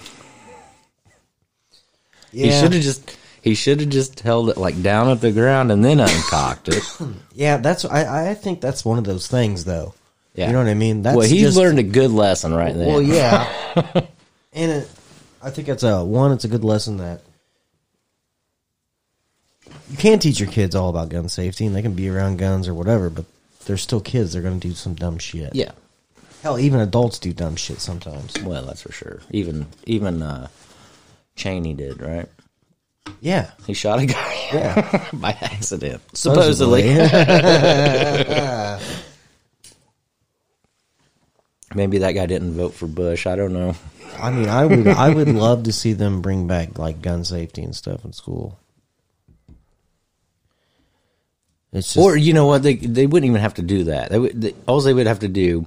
he 2.32 2.50
should 2.50 2.72
have 2.72 2.82
just 2.82 3.16
He 3.42 3.54
should 3.54 3.80
have 3.80 3.90
just 3.90 4.20
held 4.20 4.50
it 4.50 4.56
like 4.56 4.82
down 4.82 5.10
at 5.10 5.20
the 5.20 5.32
ground 5.32 5.70
and 5.70 5.84
then 5.84 6.00
uncocked 6.00 6.68
it. 6.68 6.82
Yeah, 7.36 7.56
that's 7.56 7.84
I, 7.84 8.30
I 8.30 8.34
think 8.34 8.60
that's 8.60 8.84
one 8.84 8.96
of 8.96 9.04
those 9.04 9.26
things 9.26 9.64
though. 9.64 9.94
Yeah. 10.34 10.46
You 10.46 10.52
know 10.52 10.60
what 10.60 10.68
I 10.68 10.74
mean? 10.74 11.02
That's 11.02 11.16
well, 11.16 11.28
he's 11.28 11.42
just, 11.42 11.56
learned 11.56 11.78
a 11.78 11.84
good 11.84 12.10
lesson 12.10 12.52
right 12.54 12.74
there. 12.74 12.86
Well, 12.86 13.02
yeah. 13.02 13.48
and 14.52 14.70
it, 14.70 14.90
I 15.42 15.50
think 15.50 15.68
it's 15.68 15.82
a 15.82 16.04
one. 16.04 16.32
It's 16.32 16.44
a 16.44 16.48
good 16.48 16.64
lesson 16.64 16.96
that 16.98 17.20
you 19.90 19.96
can't 19.96 20.20
teach 20.20 20.40
your 20.40 20.50
kids 20.50 20.74
all 20.74 20.88
about 20.88 21.08
gun 21.08 21.28
safety, 21.28 21.66
and 21.66 21.76
they 21.76 21.82
can 21.82 21.94
be 21.94 22.08
around 22.08 22.38
guns 22.38 22.66
or 22.66 22.74
whatever, 22.74 23.10
but 23.10 23.26
they're 23.66 23.76
still 23.76 24.00
kids. 24.00 24.32
They're 24.32 24.42
going 24.42 24.58
to 24.58 24.68
do 24.68 24.74
some 24.74 24.94
dumb 24.94 25.18
shit. 25.18 25.54
Yeah. 25.54 25.72
Hell, 26.44 26.58
even 26.58 26.80
adults 26.80 27.18
do 27.18 27.32
dumb 27.32 27.56
shit 27.56 27.80
sometimes. 27.80 28.38
Well, 28.42 28.66
that's 28.66 28.82
for 28.82 28.92
sure. 28.92 29.22
Even 29.30 29.64
even 29.86 30.20
uh, 30.20 30.48
Cheney 31.36 31.72
did 31.72 32.02
right. 32.02 32.28
Yeah. 33.22 33.52
He 33.66 33.72
shot 33.72 34.00
a 34.00 34.04
guy 34.04 34.48
Yeah. 34.52 35.08
by 35.14 35.30
accident, 35.30 36.02
supposedly. 36.12 36.82
Maybe 41.74 41.96
that 41.98 42.12
guy 42.12 42.26
didn't 42.26 42.52
vote 42.52 42.74
for 42.74 42.88
Bush. 42.88 43.26
I 43.26 43.36
don't 43.36 43.54
know. 43.54 43.74
I 44.18 44.30
mean, 44.30 44.50
I 44.50 44.66
would 44.66 44.86
I 44.86 45.08
would 45.08 45.30
love 45.30 45.62
to 45.62 45.72
see 45.72 45.94
them 45.94 46.20
bring 46.20 46.46
back 46.46 46.78
like 46.78 47.00
gun 47.00 47.24
safety 47.24 47.62
and 47.62 47.74
stuff 47.74 48.04
in 48.04 48.12
school. 48.12 48.58
It's 51.72 51.94
just, 51.94 52.04
Or 52.04 52.18
you 52.18 52.34
know 52.34 52.44
what? 52.46 52.62
They 52.62 52.74
they 52.74 53.06
wouldn't 53.06 53.30
even 53.30 53.40
have 53.40 53.54
to 53.54 53.62
do 53.62 53.84
that. 53.84 54.10
They 54.10 54.18
would. 54.18 54.38
They, 54.38 54.54
all 54.68 54.82
they 54.82 54.92
would 54.92 55.06
have 55.06 55.20
to 55.20 55.28
do 55.28 55.64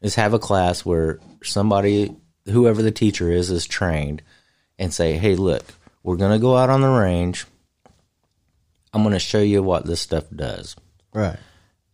is 0.00 0.14
have 0.16 0.34
a 0.34 0.38
class 0.38 0.84
where 0.84 1.18
somebody, 1.42 2.14
whoever 2.46 2.82
the 2.82 2.90
teacher 2.90 3.30
is, 3.30 3.50
is 3.50 3.66
trained, 3.66 4.22
and 4.78 4.92
say, 4.92 5.14
"Hey, 5.18 5.34
look, 5.34 5.64
we're 6.02 6.16
gonna 6.16 6.38
go 6.38 6.56
out 6.56 6.70
on 6.70 6.80
the 6.82 6.88
range. 6.88 7.46
I'm 8.92 9.02
gonna 9.02 9.18
show 9.18 9.40
you 9.40 9.62
what 9.62 9.86
this 9.86 10.00
stuff 10.00 10.24
does." 10.34 10.76
right. 11.14 11.38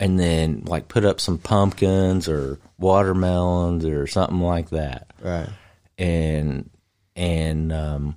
and 0.01 0.19
then 0.19 0.63
like 0.67 0.89
put 0.89 1.05
up 1.05 1.21
some 1.21 1.39
pumpkins 1.39 2.29
or 2.29 2.59
watermelons 2.79 3.85
or 3.85 4.07
something 4.09 4.41
like 4.41 4.71
that 4.71 5.07
Right. 5.23 5.49
and 5.97 6.69
and 7.15 7.73
um 7.73 8.17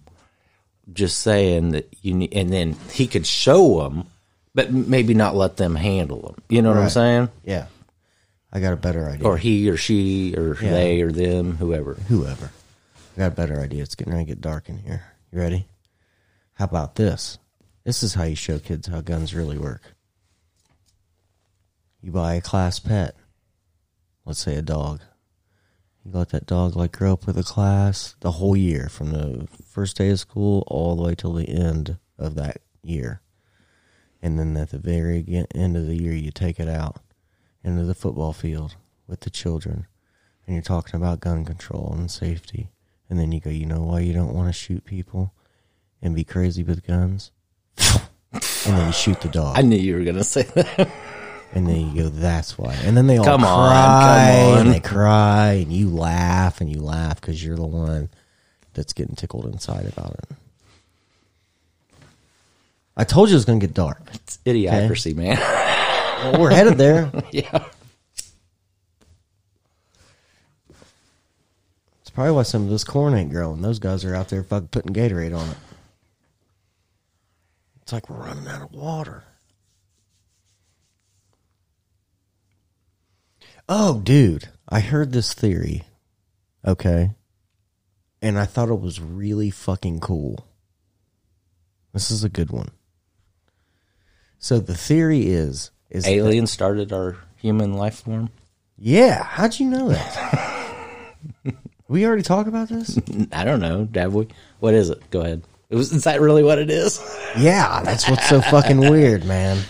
just 0.91 1.19
saying 1.19 1.69
that 1.71 1.93
you 2.01 2.15
need 2.15 2.33
and 2.33 2.51
then 2.51 2.75
he 2.91 3.05
could 3.05 3.27
show 3.27 3.83
them 3.83 4.05
but 4.55 4.73
maybe 4.73 5.13
not 5.13 5.35
let 5.35 5.57
them 5.57 5.75
handle 5.75 6.21
them 6.23 6.35
you 6.49 6.63
know 6.63 6.69
what 6.69 6.79
i'm 6.79 6.89
saying 6.89 7.29
Yeah. 7.45 7.67
I 8.57 8.59
got 8.59 8.73
a 8.73 8.77
better 8.77 9.07
idea. 9.07 9.27
or 9.27 9.37
he 9.37 9.69
or 9.69 9.77
she 9.77 10.33
or 10.35 10.55
Yeah. 10.61 10.71
they 10.71 11.01
or 11.01 11.11
them 11.11 11.57
whoever 11.57 11.93
whoever. 11.93 12.51
I 13.15 13.19
got 13.19 13.31
a 13.33 13.35
better 13.35 13.59
idea. 13.59 13.83
It's 13.83 13.93
getting 13.95 14.13
ready 14.13 14.25
to 14.25 14.31
get 14.31 14.41
dark 14.41 14.67
in 14.67 14.77
here. 14.79 15.03
You 15.31 15.39
ready? 15.39 15.67
How 16.53 16.65
about 16.65 16.95
this? 16.95 17.37
This 17.83 18.01
is 18.01 18.15
how 18.15 18.23
you 18.23 18.35
show 18.35 18.57
kids 18.57 18.87
how 18.87 19.01
guns 19.01 19.35
really 19.35 19.59
work. 19.59 19.93
You 22.01 22.11
buy 22.11 22.33
a 22.33 22.41
class 22.41 22.79
pet. 22.79 23.15
Let's 24.25 24.39
say 24.39 24.55
a 24.55 24.61
dog. 24.63 25.01
You 26.03 26.11
let 26.13 26.29
that 26.29 26.47
dog 26.47 26.75
like 26.75 26.91
grow 26.93 27.13
up 27.13 27.27
with 27.27 27.37
a 27.37 27.43
class 27.43 28.15
the 28.21 28.31
whole 28.33 28.55
year, 28.57 28.89
from 28.89 29.11
the 29.11 29.47
first 29.67 29.97
day 29.97 30.09
of 30.09 30.19
school 30.19 30.63
all 30.67 30.95
the 30.95 31.03
way 31.03 31.15
till 31.15 31.33
the 31.33 31.47
end 31.49 31.97
of 32.17 32.35
that 32.35 32.57
year. 32.81 33.21
And 34.21 34.39
then 34.39 34.57
at 34.57 34.71
the 34.71 34.79
very 34.79 35.23
end 35.53 35.77
of 35.77 35.85
the 35.85 35.95
year, 36.01 36.13
you 36.13 36.31
take 36.31 36.59
it 36.59 36.67
out 36.67 37.01
into 37.67 37.83
the 37.83 37.93
football 37.93 38.33
field 38.33 38.75
with 39.07 39.19
the 39.21 39.29
children 39.29 39.85
and 40.45 40.55
you're 40.55 40.63
talking 40.63 40.95
about 40.95 41.19
gun 41.19 41.43
control 41.43 41.93
and 41.97 42.09
safety, 42.09 42.69
and 43.09 43.19
then 43.19 43.31
you 43.33 43.41
go, 43.41 43.49
you 43.49 43.65
know 43.65 43.83
why 43.83 43.99
you 43.99 44.13
don't 44.13 44.33
want 44.33 44.47
to 44.47 44.53
shoot 44.53 44.85
people 44.85 45.33
and 46.01 46.15
be 46.15 46.23
crazy 46.23 46.63
with 46.63 46.87
guns? 46.87 47.31
and 48.33 48.41
then 48.63 48.87
you 48.87 48.93
shoot 48.93 49.19
the 49.21 49.27
dog. 49.29 49.57
i 49.57 49.61
knew 49.61 49.75
you 49.77 49.95
were 49.95 50.03
gonna 50.03 50.23
say 50.23 50.43
that 50.43 50.89
and 51.53 51.67
then 51.67 51.93
you 51.95 52.03
go, 52.03 52.09
that's 52.09 52.57
why. 52.57 52.73
And 52.83 52.95
then 52.97 53.07
they 53.07 53.17
all 53.17 53.23
Come 53.25 53.43
on, 53.43 53.69
cry, 53.69 54.37
come 54.41 54.51
on. 54.51 54.57
and 54.59 54.73
they 54.73 54.79
cry, 54.81 55.51
and 55.53 55.71
you 55.71 55.89
laugh, 55.89 56.59
and 56.61 56.69
you 56.69 56.81
laugh 56.81 57.19
because 57.21 57.43
you're 57.43 57.55
the 57.55 57.65
one 57.65 58.09
that's 58.73 58.93
getting 58.93 59.15
tickled 59.15 59.45
inside 59.45 59.85
about 59.85 60.13
it. 60.13 60.29
I 62.97 63.03
told 63.05 63.29
you 63.29 63.35
it 63.35 63.37
was 63.37 63.45
going 63.45 63.59
to 63.59 63.65
get 63.67 63.73
dark. 63.73 64.01
it's 64.13 64.39
idiocracy 64.45 65.15
man 65.15 65.37
Well, 66.17 66.41
we're 66.41 66.51
headed 66.51 66.77
there. 66.77 67.11
yeah 67.31 67.65
It's 72.01 72.09
probably 72.09 72.31
why 72.33 72.43
some 72.43 72.63
of 72.63 72.69
this 72.69 72.83
corn 72.83 73.13
ain't 73.13 73.31
growing. 73.31 73.61
Those 73.61 73.79
guys 73.79 74.03
are 74.03 74.15
out 74.15 74.29
there 74.29 74.43
fucking 74.43 74.69
putting 74.69 74.93
Gatorade 74.93 75.37
on 75.37 75.49
it. 75.49 75.57
It's 77.81 77.93
like 77.93 78.09
we're 78.09 78.17
running 78.17 78.47
out 78.47 78.63
of 78.63 78.71
water. 78.71 79.23
Oh, 83.69 83.99
dude, 83.99 84.49
I 84.67 84.79
heard 84.79 85.11
this 85.11 85.33
theory. 85.33 85.83
Okay. 86.65 87.11
And 88.21 88.39
I 88.39 88.45
thought 88.45 88.69
it 88.69 88.79
was 88.79 88.99
really 88.99 89.49
fucking 89.49 89.99
cool. 89.99 90.47
This 91.93 92.09
is 92.09 92.23
a 92.23 92.29
good 92.29 92.51
one. 92.51 92.71
So 94.39 94.59
the 94.59 94.75
theory 94.75 95.27
is 95.27 95.71
is 95.89 96.07
aliens 96.07 96.51
started 96.51 96.91
our 96.91 97.17
human 97.37 97.73
life 97.73 98.03
form 98.03 98.29
yeah, 98.79 99.23
how'd 99.23 99.59
you 99.59 99.67
know 99.67 99.89
that? 99.89 101.15
we 101.87 102.05
already 102.05 102.21
talked 102.21 102.47
about 102.47 102.69
this? 102.69 102.99
i 103.31 103.43
don't 103.43 103.59
know 103.59 103.87
have 103.95 104.13
we 104.13 104.27
what 104.59 104.73
is 104.73 104.89
it 104.89 105.09
go 105.09 105.21
ahead 105.21 105.41
it 105.69 105.75
was, 105.75 105.91
is 105.91 106.03
that 106.05 106.21
really 106.21 106.43
what 106.43 106.59
it 106.59 106.69
is 106.69 106.99
Yeah, 107.37 107.81
that's 107.83 108.09
what's 108.09 108.29
so 108.29 108.39
fucking 108.39 108.79
weird, 108.79 109.25
man. 109.25 109.61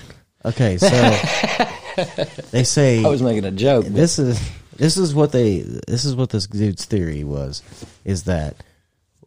Okay, 0.45 0.77
so 0.77 0.87
they 2.51 2.63
say 2.63 3.03
i 3.03 3.07
was 3.07 3.21
making 3.23 3.45
a 3.45 3.51
joke 3.51 3.85
this 3.85 4.19
is 4.19 4.39
this 4.75 4.97
is 4.97 5.15
what 5.15 5.31
they 5.31 5.59
this 5.87 6.05
is 6.05 6.15
what 6.15 6.29
this 6.29 6.45
dude's 6.45 6.85
theory 6.85 7.23
was 7.23 7.63
is 8.05 8.23
that 8.25 8.63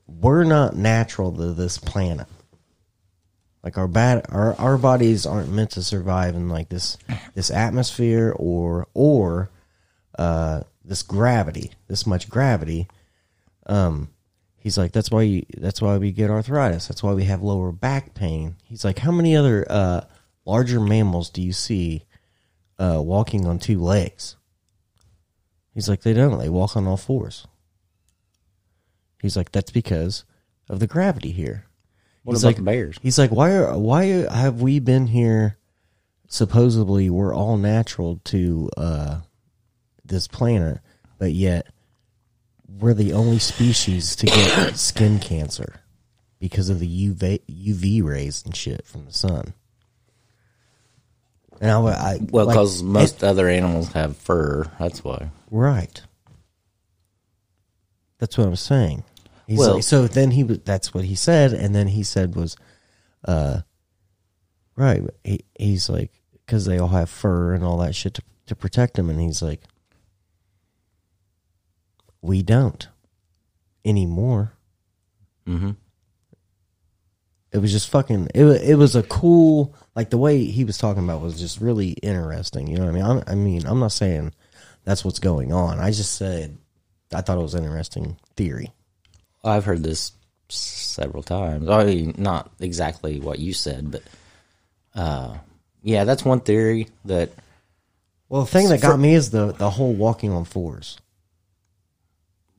we're 0.07 0.45
not 0.45 0.77
natural 0.77 1.33
to 1.33 1.53
this 1.53 1.79
planet. 1.79 2.27
Like 3.63 3.77
our 3.77 3.89
bad 3.89 4.27
our 4.31 4.55
our 4.55 4.79
bodies 4.79 5.27
aren't 5.27 5.53
meant 5.53 5.73
to 5.73 5.83
survive 5.83 6.35
in 6.35 6.49
like 6.49 6.69
this 6.71 6.97
this 7.35 7.51
atmosphere 7.51 8.35
or 8.37 8.89
or 8.95 9.51
uh 10.19 10.63
this 10.85 11.03
gravity, 11.03 11.73
this 11.87 12.07
much 12.07 12.29
gravity. 12.31 12.89
Um 13.67 14.09
he's 14.57 14.79
like 14.79 14.93
that's 14.93 15.11
why 15.11 15.23
you, 15.23 15.47
that's 15.59 15.83
why 15.83 15.99
we 15.99 16.11
get 16.11 16.31
arthritis. 16.31 16.89
That's 16.89 17.03
why 17.03 17.13
we 17.13 17.25
have 17.25 17.43
lower 17.43 17.71
back 17.71 18.15
pain. 18.15 18.57
He's 18.65 18.85
like 18.85 18.99
how 18.99 19.13
many 19.13 19.37
other 19.37 19.67
uh 19.69 20.03
larger 20.47 20.81
mammals 20.81 21.29
do 21.29 21.43
you 21.43 21.53
see 21.53 22.05
uh 22.79 23.03
walking 23.03 23.47
on 23.47 23.59
two 23.59 23.79
legs? 23.79 24.37
He's 25.75 25.89
like, 25.89 26.03
they 26.03 26.13
don't. 26.13 26.39
They 26.39 26.49
walk 26.49 26.77
on 26.77 26.87
all 26.87 26.97
fours. 26.97 27.47
He's 29.23 29.37
like, 29.37 29.53
that's 29.53 29.71
because 29.71 30.25
of 30.69 30.81
the 30.81 30.87
gravity 30.87 31.31
here. 31.31 31.67
What 32.23 32.35
he's 32.35 32.43
about 32.43 32.49
like, 32.49 32.57
the 32.57 32.63
bears? 32.63 32.99
He's 33.03 33.19
like, 33.19 33.31
why 33.31 33.53
are 33.53 33.79
why 33.79 34.05
have 34.05 34.61
we 34.61 34.79
been 34.79 35.07
here? 35.07 35.57
Supposedly, 36.29 37.11
we're 37.11 37.35
all 37.35 37.57
natural 37.57 38.21
to 38.25 38.71
uh, 38.77 39.21
this 40.05 40.29
planet, 40.29 40.79
but 41.19 41.33
yet 41.33 41.67
we're 42.69 42.95
the 42.95 43.13
only 43.15 43.39
species 43.39 44.15
to 44.17 44.27
get 44.27 44.77
skin 44.77 45.19
cancer 45.19 45.81
because 46.39 46.69
of 46.69 46.79
the 46.79 47.09
UV 47.09 47.41
UV 47.51 48.03
rays 48.05 48.45
and 48.45 48.55
shit 48.55 48.87
from 48.87 49.07
the 49.07 49.13
sun. 49.13 49.55
And 51.61 51.71
I, 51.71 51.79
I 51.79 52.19
Well, 52.31 52.47
like, 52.47 52.55
because 52.55 52.83
most 52.83 53.23
other 53.23 53.49
animals 53.49 53.93
have 53.93 54.17
fur. 54.17 54.71
That's 54.79 55.05
why. 55.05 55.31
Right. 55.51 56.01
That's 58.19 58.37
what 58.39 58.47
I'm 58.47 58.57
saying. 58.57 59.05
He's 59.51 59.59
Well- 59.59 59.75
like, 59.75 59.83
so 59.83 60.07
then 60.07 60.31
he 60.31 60.45
was. 60.45 60.61
That's 60.61 60.95
what 60.95 61.03
he 61.03 61.17
said, 61.17 61.53
and 61.53 61.75
then 61.75 61.89
he 61.89 62.05
said 62.05 62.37
was, 62.37 62.57
uh, 63.25 63.63
right. 64.77 65.03
He, 65.25 65.41
he's 65.59 65.89
like, 65.91 66.13
because 66.47 66.67
they 66.67 66.79
all 66.79 66.87
have 66.87 67.11
fur 67.11 67.53
and 67.53 67.65
all 67.65 67.79
that 67.79 67.97
shit 67.97 68.15
to 68.15 68.23
to 68.47 68.55
protect 68.55 68.95
them, 68.95 69.11
and 69.11 69.21
he's 69.21 69.43
like, 69.43 69.63
we 72.23 72.43
don't 72.43 72.87
anymore. 73.85 74.53
Mm-hmm. 75.49 75.73
It 77.51 77.59
was 77.59 77.73
just 77.73 77.91
fucking. 77.91 78.29
It 78.33 78.45
it 78.45 78.77
was 78.77 78.95
a 78.95 79.03
cool 79.03 79.75
like 79.97 80.11
the 80.11 80.17
way 80.17 80.45
he 80.45 80.65
was 80.65 80.79
talking 80.79 81.03
about 81.03 81.23
was 81.23 81.41
just 81.41 81.61
really 81.61 81.91
interesting. 82.05 82.69
You 82.69 82.77
know 82.77 82.85
what 82.85 82.91
I 82.91 82.95
mean? 82.95 83.05
I'm, 83.05 83.23
I 83.27 83.35
mean, 83.35 83.67
I'm 83.67 83.81
not 83.81 83.91
saying 83.91 84.33
that's 84.85 85.05
what's 85.05 85.19
going 85.19 85.53
on. 85.53 85.81
I 85.81 85.91
just 85.91 86.15
said 86.15 86.57
I 87.13 87.21
thought 87.21 87.39
it 87.39 87.43
was 87.43 87.55
an 87.55 87.65
interesting 87.65 88.17
theory. 88.37 88.73
I've 89.45 89.65
heard 89.65 89.83
this 89.83 90.13
several 90.49 91.23
times. 91.23 91.69
I 91.69 91.85
mean, 91.85 92.15
not 92.19 92.51
exactly 92.61 93.21
what 93.21 93.39
you 93.39 93.53
said, 93.53 93.91
but 93.91 94.03
uh, 94.95 95.37
yeah, 95.83 96.05
that's 96.05 96.25
one 96.25 96.41
theory 96.41 96.89
that 97.07 97.31
Well, 98.29 98.43
the 98.43 98.51
thing 98.51 98.69
that 98.69 98.81
got 98.83 98.99
me 98.99 99.15
is 99.15 99.31
the 99.31 99.53
the 99.53 99.71
whole 99.71 99.93
walking 99.93 100.33
on 100.33 100.45
fours. 100.45 100.99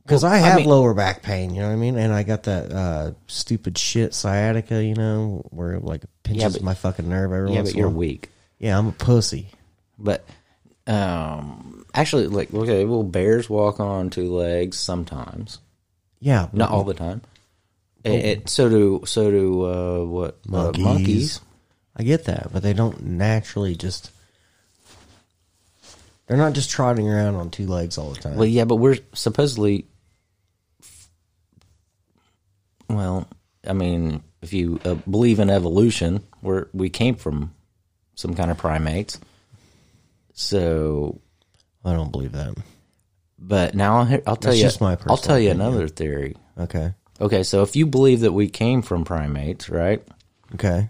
Because 0.04 0.24
Well, 0.24 0.32
I 0.34 0.36
I 0.38 0.40
have 0.40 0.56
mean- 0.58 0.70
lower 0.70 0.94
back 0.94 1.22
pain, 1.22 1.54
you 1.54 1.62
know 1.62 1.68
what 1.68 1.74
I 1.74 1.78
mean, 1.78 1.96
and 1.98 2.12
I 2.12 2.24
got 2.24 2.44
that 2.44 2.72
uh, 2.72 3.12
stupid 3.28 3.78
shit 3.78 4.14
sciatica, 4.16 4.84
you 4.84 4.96
know, 4.96 5.46
where 5.52 5.74
it, 5.74 5.84
like 5.84 6.02
pinches 6.24 6.54
but- 6.54 6.64
my 6.64 6.74
fucking 6.74 7.08
nerve 7.08 7.32
every 7.32 7.52
Yeah, 7.52 7.58
once 7.58 7.70
but 7.72 7.78
you're 7.78 7.90
weak. 7.90 8.30
Yeah, 8.60 8.78
I'm 8.78 8.88
a 8.88 8.92
pussy. 8.94 9.48
But 10.00 10.26
um, 10.88 11.86
actually, 11.94 12.28
like 12.28 12.52
okay, 12.54 12.86
well, 12.86 13.04
bears 13.04 13.50
walk 13.50 13.80
on 13.80 14.10
two 14.10 14.34
legs 14.34 14.78
sometimes, 14.80 15.60
Yeah, 16.22 16.48
not 16.54 16.70
all 16.70 16.84
the 16.84 16.94
time. 16.94 17.22
It, 18.04 18.26
it, 18.26 18.50
so 18.50 18.70
do 18.70 19.02
so 19.06 19.30
do 19.30 19.66
uh, 19.66 20.06
what 20.06 20.40
uh, 20.52 20.72
Monkeys. 20.78 21.42
I 21.96 22.04
get 22.04 22.26
that, 22.26 22.50
but 22.54 22.64
they 22.64 22.74
don't 22.74 23.04
naturally 23.04 23.76
just. 23.76 24.12
They're 26.28 26.38
not 26.38 26.54
just 26.54 26.70
trotting 26.70 27.10
around 27.10 27.36
on 27.36 27.50
two 27.50 27.68
legs 27.68 27.98
all 27.98 28.12
the 28.12 28.20
time. 28.22 28.38
Well, 28.38 28.48
yeah, 28.48 28.66
but 28.66 28.78
we're 28.78 28.98
supposedly. 29.14 29.86
Well, 32.88 33.28
I 33.68 33.74
mean, 33.74 34.24
if 34.42 34.54
you 34.54 34.80
uh, 34.86 34.96
believe 34.96 35.40
in 35.40 35.50
evolution, 35.50 36.24
we're 36.42 36.68
we 36.74 36.90
came 36.90 37.16
from 37.16 37.54
some 38.16 38.36
kind 38.36 38.50
of 38.52 38.58
primates. 38.58 39.20
So, 40.34 41.20
I 41.84 41.94
don't 41.94 42.12
believe 42.12 42.32
that. 42.32 42.56
But 43.42 43.74
now 43.76 43.98
I'll, 44.00 44.14
I'll 44.28 44.36
tell 44.36 44.52
That's 44.52 44.58
you. 44.58 44.64
just 44.64 44.80
my 44.82 44.96
I'll 45.08 45.18
tell 45.18 45.40
you 45.40 45.50
opinion. 45.50 45.68
another 45.68 45.88
theory. 45.88 46.36
Okay. 46.58 46.94
Okay, 47.20 47.44
so 47.44 47.62
if 47.64 47.76
you 47.76 47.86
believe 47.86 48.22
that 48.22 48.32
we 48.34 48.48
came 48.50 48.82
from 48.82 49.04
primates, 49.04 49.70
right? 49.70 50.02
Okay. 50.54 50.90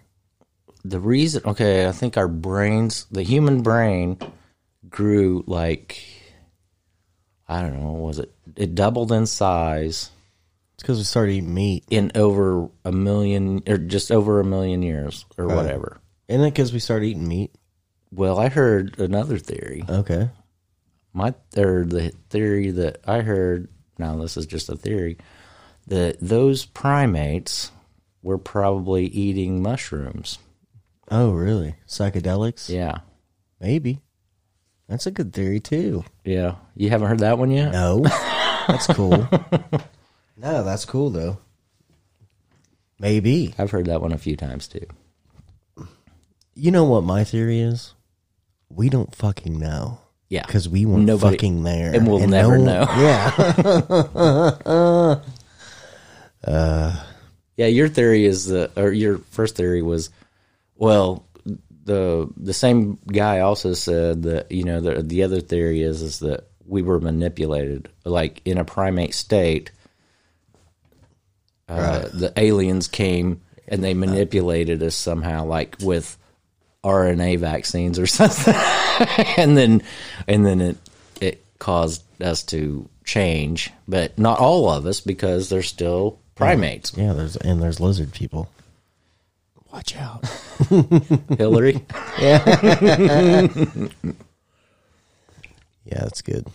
The 0.83 0.99
reason, 0.99 1.41
okay, 1.45 1.87
I 1.87 1.91
think 1.91 2.17
our 2.17 2.27
brains, 2.27 3.05
the 3.11 3.23
human 3.23 3.61
brain, 3.63 4.17
grew 4.89 5.43
like, 5.47 6.01
I 7.47 7.61
don't 7.61 7.79
know, 7.79 7.91
was 7.93 8.19
it? 8.19 8.33
It 8.55 8.75
doubled 8.75 9.11
in 9.11 9.25
size 9.25 10.09
It's 10.75 10.83
because 10.83 10.97
we 10.97 11.03
started 11.03 11.33
eating 11.33 11.53
meat. 11.53 11.83
in 11.89 12.11
over 12.15 12.69
a 12.85 12.91
million, 12.91 13.61
or 13.67 13.77
just 13.77 14.11
over 14.11 14.39
a 14.39 14.43
million 14.45 14.81
years, 14.81 15.25
or 15.37 15.47
whatever. 15.47 15.99
Isn't 16.27 16.43
it 16.45 16.51
because 16.51 16.71
we 16.73 16.79
started 16.79 17.07
eating 17.07 17.27
meat? 17.27 17.51
Well, 18.11 18.39
I 18.39 18.49
heard 18.49 18.99
another 18.99 19.37
theory. 19.37 19.83
Okay. 19.87 20.29
My 21.13 21.33
or 21.57 21.83
the 21.85 22.13
theory 22.29 22.71
that 22.71 22.99
I 23.05 23.21
heard. 23.21 23.67
Now 23.97 24.15
this 24.17 24.37
is 24.37 24.45
just 24.45 24.69
a 24.69 24.75
theory 24.75 25.17
that 25.87 26.17
those 26.21 26.65
primates 26.65 27.71
were 28.23 28.37
probably 28.37 29.05
eating 29.05 29.61
mushrooms. 29.61 30.39
Oh, 31.09 31.31
really? 31.31 31.75
Psychedelics? 31.87 32.69
Yeah, 32.69 32.99
Maybe. 33.59 34.01
That's 34.87 35.05
a 35.05 35.11
good 35.11 35.33
theory 35.33 35.59
too. 35.59 36.03
yeah. 36.25 36.55
You 36.75 36.89
haven't 36.89 37.07
heard 37.09 37.19
that 37.19 37.37
one 37.37 37.51
yet? 37.51 37.71
No. 37.71 38.01
that's 38.67 38.87
cool. 38.87 39.27
no, 40.37 40.63
that's 40.63 40.85
cool 40.85 41.09
though. 41.09 41.37
Maybe. 42.99 43.53
I've 43.57 43.71
heard 43.71 43.85
that 43.87 44.01
one 44.01 44.11
a 44.11 44.17
few 44.17 44.35
times 44.35 44.67
too. 44.67 44.85
You 46.53 46.71
know 46.71 46.83
what 46.83 47.03
my 47.03 47.23
theory 47.23 47.59
is? 47.59 47.93
We 48.69 48.89
don't 48.89 49.15
fucking 49.15 49.57
know. 49.59 49.99
Yeah, 50.31 50.45
Because 50.47 50.69
we 50.69 50.85
weren't 50.85 51.03
Nobody- 51.05 51.35
fucking 51.35 51.63
there. 51.63 51.93
and 51.93 52.07
we'll 52.07 52.25
never 52.25 52.57
no- 52.57 52.85
know. 52.85 55.21
Yeah. 56.47 56.47
Yeah, 57.57 57.67
your 57.67 57.89
theory 57.89 58.25
is 58.25 58.45
the 58.45 58.71
or 58.75 58.91
your 58.91 59.19
first 59.29 59.55
theory 59.55 59.81
was 59.83 60.09
well 60.75 61.27
the 61.83 62.27
the 62.37 62.53
same 62.53 62.97
guy 63.05 63.39
also 63.39 63.73
said 63.73 64.23
that 64.23 64.51
you 64.51 64.63
know 64.63 64.79
the 64.79 65.03
the 65.03 65.23
other 65.23 65.41
theory 65.41 65.81
is 65.81 66.01
is 66.01 66.19
that 66.19 66.47
we 66.65 66.81
were 66.81 66.99
manipulated 66.99 67.89
like 68.05 68.41
in 68.45 68.57
a 68.57 68.65
primate 68.65 69.13
state 69.13 69.71
uh, 71.69 72.07
the 72.13 72.33
aliens 72.37 72.87
came 72.87 73.41
and 73.67 73.83
they 73.83 73.93
manipulated 73.93 74.81
us 74.81 74.95
somehow 74.95 75.45
like 75.45 75.75
with 75.81 76.17
RNA 76.83 77.39
vaccines 77.39 77.99
or 77.99 78.07
something 78.19 78.55
and 79.37 79.57
then 79.57 79.83
and 80.27 80.45
then 80.45 80.61
it 80.61 80.77
it 81.19 81.45
caused 81.59 82.03
us 82.21 82.43
to 82.43 82.87
change 83.05 83.71
but 83.87 84.17
not 84.17 84.39
all 84.39 84.69
of 84.69 84.85
us 84.85 84.99
because 85.01 85.49
they're 85.49 85.61
still 85.61 86.19
primates 86.35 86.93
yeah, 86.97 87.13
there's 87.13 87.35
and 87.37 87.61
there's 87.61 87.79
lizard 87.79 88.11
people. 88.11 88.49
Watch 89.71 89.95
out. 89.95 90.27
Hillary. 91.37 91.85
Yeah, 92.19 92.43
yeah, 95.85 96.01
that's 96.01 96.21
good. 96.21 96.45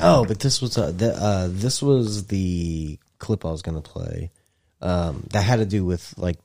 Oh, 0.00 0.24
but 0.24 0.40
this 0.40 0.60
was 0.60 0.76
uh, 0.76 0.90
the, 0.90 1.14
uh 1.14 1.48
this 1.50 1.80
was 1.80 2.26
the 2.26 2.98
clip 3.18 3.44
I 3.44 3.50
was 3.50 3.62
gonna 3.62 3.80
play. 3.80 4.32
Um, 4.80 5.26
that 5.30 5.42
had 5.42 5.60
to 5.60 5.66
do 5.66 5.84
with 5.84 6.12
like 6.16 6.38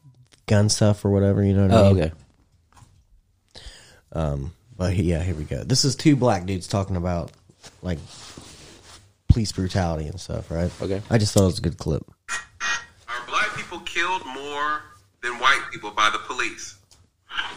gun 0.48 0.70
stuff 0.70 1.04
or 1.06 1.12
whatever. 1.12 1.44
You 1.44 1.54
know 1.54 1.68
what 1.68 1.72
I 1.72 1.78
Oh, 1.82 1.94
mean? 1.94 2.04
okay. 2.04 2.14
Um, 4.12 4.54
but 4.78 4.96
yeah, 4.96 5.22
here 5.24 5.36
we 5.36 5.44
go. 5.44 5.64
This 5.64 5.86
is 5.86 5.96
two 5.96 6.16
black 6.16 6.46
dudes 6.46 6.68
talking 6.68 6.96
about 6.96 7.32
like 7.82 8.00
police 9.30 9.52
brutality 9.52 10.08
and 10.08 10.20
stuff, 10.20 10.52
right? 10.52 10.72
Okay. 10.82 11.02
I 11.10 11.18
just 11.18 11.34
thought 11.34 11.44
it 11.44 11.48
was 11.48 11.60
a 11.60 11.64
good 11.64 11.78
clip. 11.78 12.04
Are 12.30 13.26
black 13.28 13.56
people 13.56 13.80
killed 13.80 14.24
more 14.26 14.82
than 15.22 15.34
white 15.40 15.62
people 15.72 15.92
by 15.92 16.10
the 16.12 16.20
police? 16.20 16.78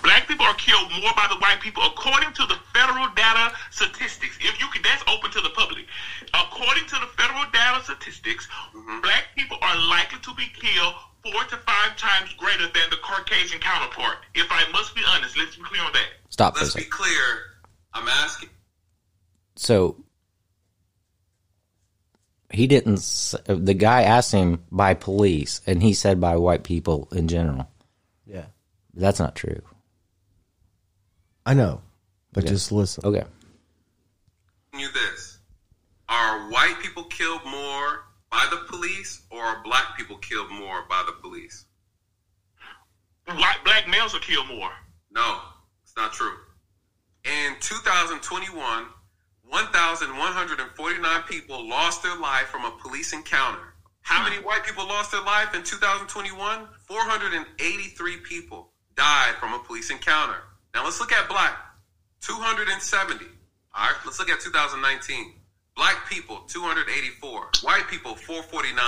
Black 0.03 0.27
people 0.29 0.47
are 0.47 0.55
killed 0.55 0.91
more 1.03 1.12
by 1.16 1.27
the 1.29 1.37
white 1.37 1.61
people, 1.61 1.83
according 1.85 2.33
to 2.35 2.47
the 2.47 2.57
federal 2.72 3.09
data 3.14 3.53
statistics. 3.70 4.39
If 4.41 4.61
you 4.61 4.66
can, 4.72 4.83
that's 4.83 5.03
open 5.09 5.31
to 5.33 5.41
the 5.41 5.51
public. 5.51 5.85
According 6.33 6.87
to 6.87 6.97
the 6.97 7.07
federal 7.18 7.45
data 7.53 7.83
statistics, 7.85 8.49
mm-hmm. 8.74 9.01
black 9.01 9.29
people 9.37 9.59
are 9.61 9.77
likely 9.89 10.18
to 10.20 10.35
be 10.35 10.47
killed 10.55 10.95
four 11.22 11.43
to 11.45 11.57
five 11.59 11.97
times 11.97 12.33
greater 12.39 12.64
than 12.72 12.89
the 12.91 12.97
Caucasian 13.03 13.59
counterpart. 13.61 14.18
If 14.35 14.47
I 14.51 14.64
must 14.72 14.95
be 14.95 15.03
honest, 15.09 15.37
let's 15.37 15.57
be 15.57 15.62
clear 15.62 15.83
on 15.83 15.93
that. 15.93 16.09
Stop 16.31 16.57
Let's 16.57 16.74
be 16.74 16.85
clear. 16.85 17.57
I'm 17.93 18.07
asking. 18.09 18.51
So 19.57 19.97
he 22.51 22.66
didn't. 22.66 22.99
s- 22.99 23.35
The 23.47 23.74
guy 23.74 24.03
asked 24.03 24.33
him 24.33 24.62
by 24.70 24.95
police, 24.95 25.61
and 25.66 25.83
he 25.83 25.95
said 25.95 26.20
by 26.20 26.37
white 26.37 26.62
people 26.62 27.09
in 27.12 27.29
general. 27.29 27.68
Yeah, 28.97 29.03
That's 29.03 29.21
not 29.21 29.37
true. 29.37 29.63
I 31.45 31.53
know, 31.53 31.83
but 32.33 32.45
Okay. 32.45 32.53
just 32.53 32.73
listen. 32.73 33.05
Okay. 33.05 33.25
you 34.73 34.91
this. 34.93 35.39
Are 36.09 36.51
white 36.51 36.77
people 36.83 37.05
killed 37.05 37.45
more 37.47 38.05
by 38.31 38.47
the 38.51 38.59
police 38.69 39.23
or 39.31 39.43
are 39.43 39.63
black 39.63 39.97
people 39.97 40.19
killed 40.19 40.51
more 40.51 40.83
by 40.89 41.03
the 41.07 41.13
police? 41.13 41.65
White 43.27 43.65
black 43.65 43.89
males 43.89 44.15
are 44.15 44.21
killed 44.21 44.49
more. 44.49 44.73
No, 45.11 45.41
it's 45.83 45.97
not 45.97 46.13
true. 46.13 46.37
In 47.25 47.57
2021, 47.61 48.87
1,149 49.49 51.23
people 51.23 51.69
lost 51.69 52.03
their 52.03 52.17
life 52.19 52.47
from 52.49 52.65
a 52.65 52.71
police 52.83 53.13
encounter. 53.13 53.75
How 54.03 54.23
hmm. 54.23 54.31
many 54.31 54.43
white 54.43 54.65
people 54.65 54.87
lost 54.87 55.11
their 55.13 55.23
life 55.23 55.55
in 55.55 55.63
2021? 55.63 56.69
483 56.87 58.17
people 58.19 58.73
died 58.97 59.35
from 59.41 59.53
a 59.55 59.59
police 59.61 59.91
encounter. 59.91 60.37
Now 60.75 60.85
let's 60.85 61.01
look 61.01 61.13
at 61.13 61.29
black 61.29 61.57
270. 62.23 63.25
All 63.75 63.87
right, 63.87 63.95
let's 64.05 64.19
look 64.19 64.31
at 64.31 64.41
2019. 64.41 65.35
Black 65.77 66.09
people 66.09 66.41
284. 66.49 67.51
White 67.63 67.87
people 67.89 68.15
449. 68.15 68.79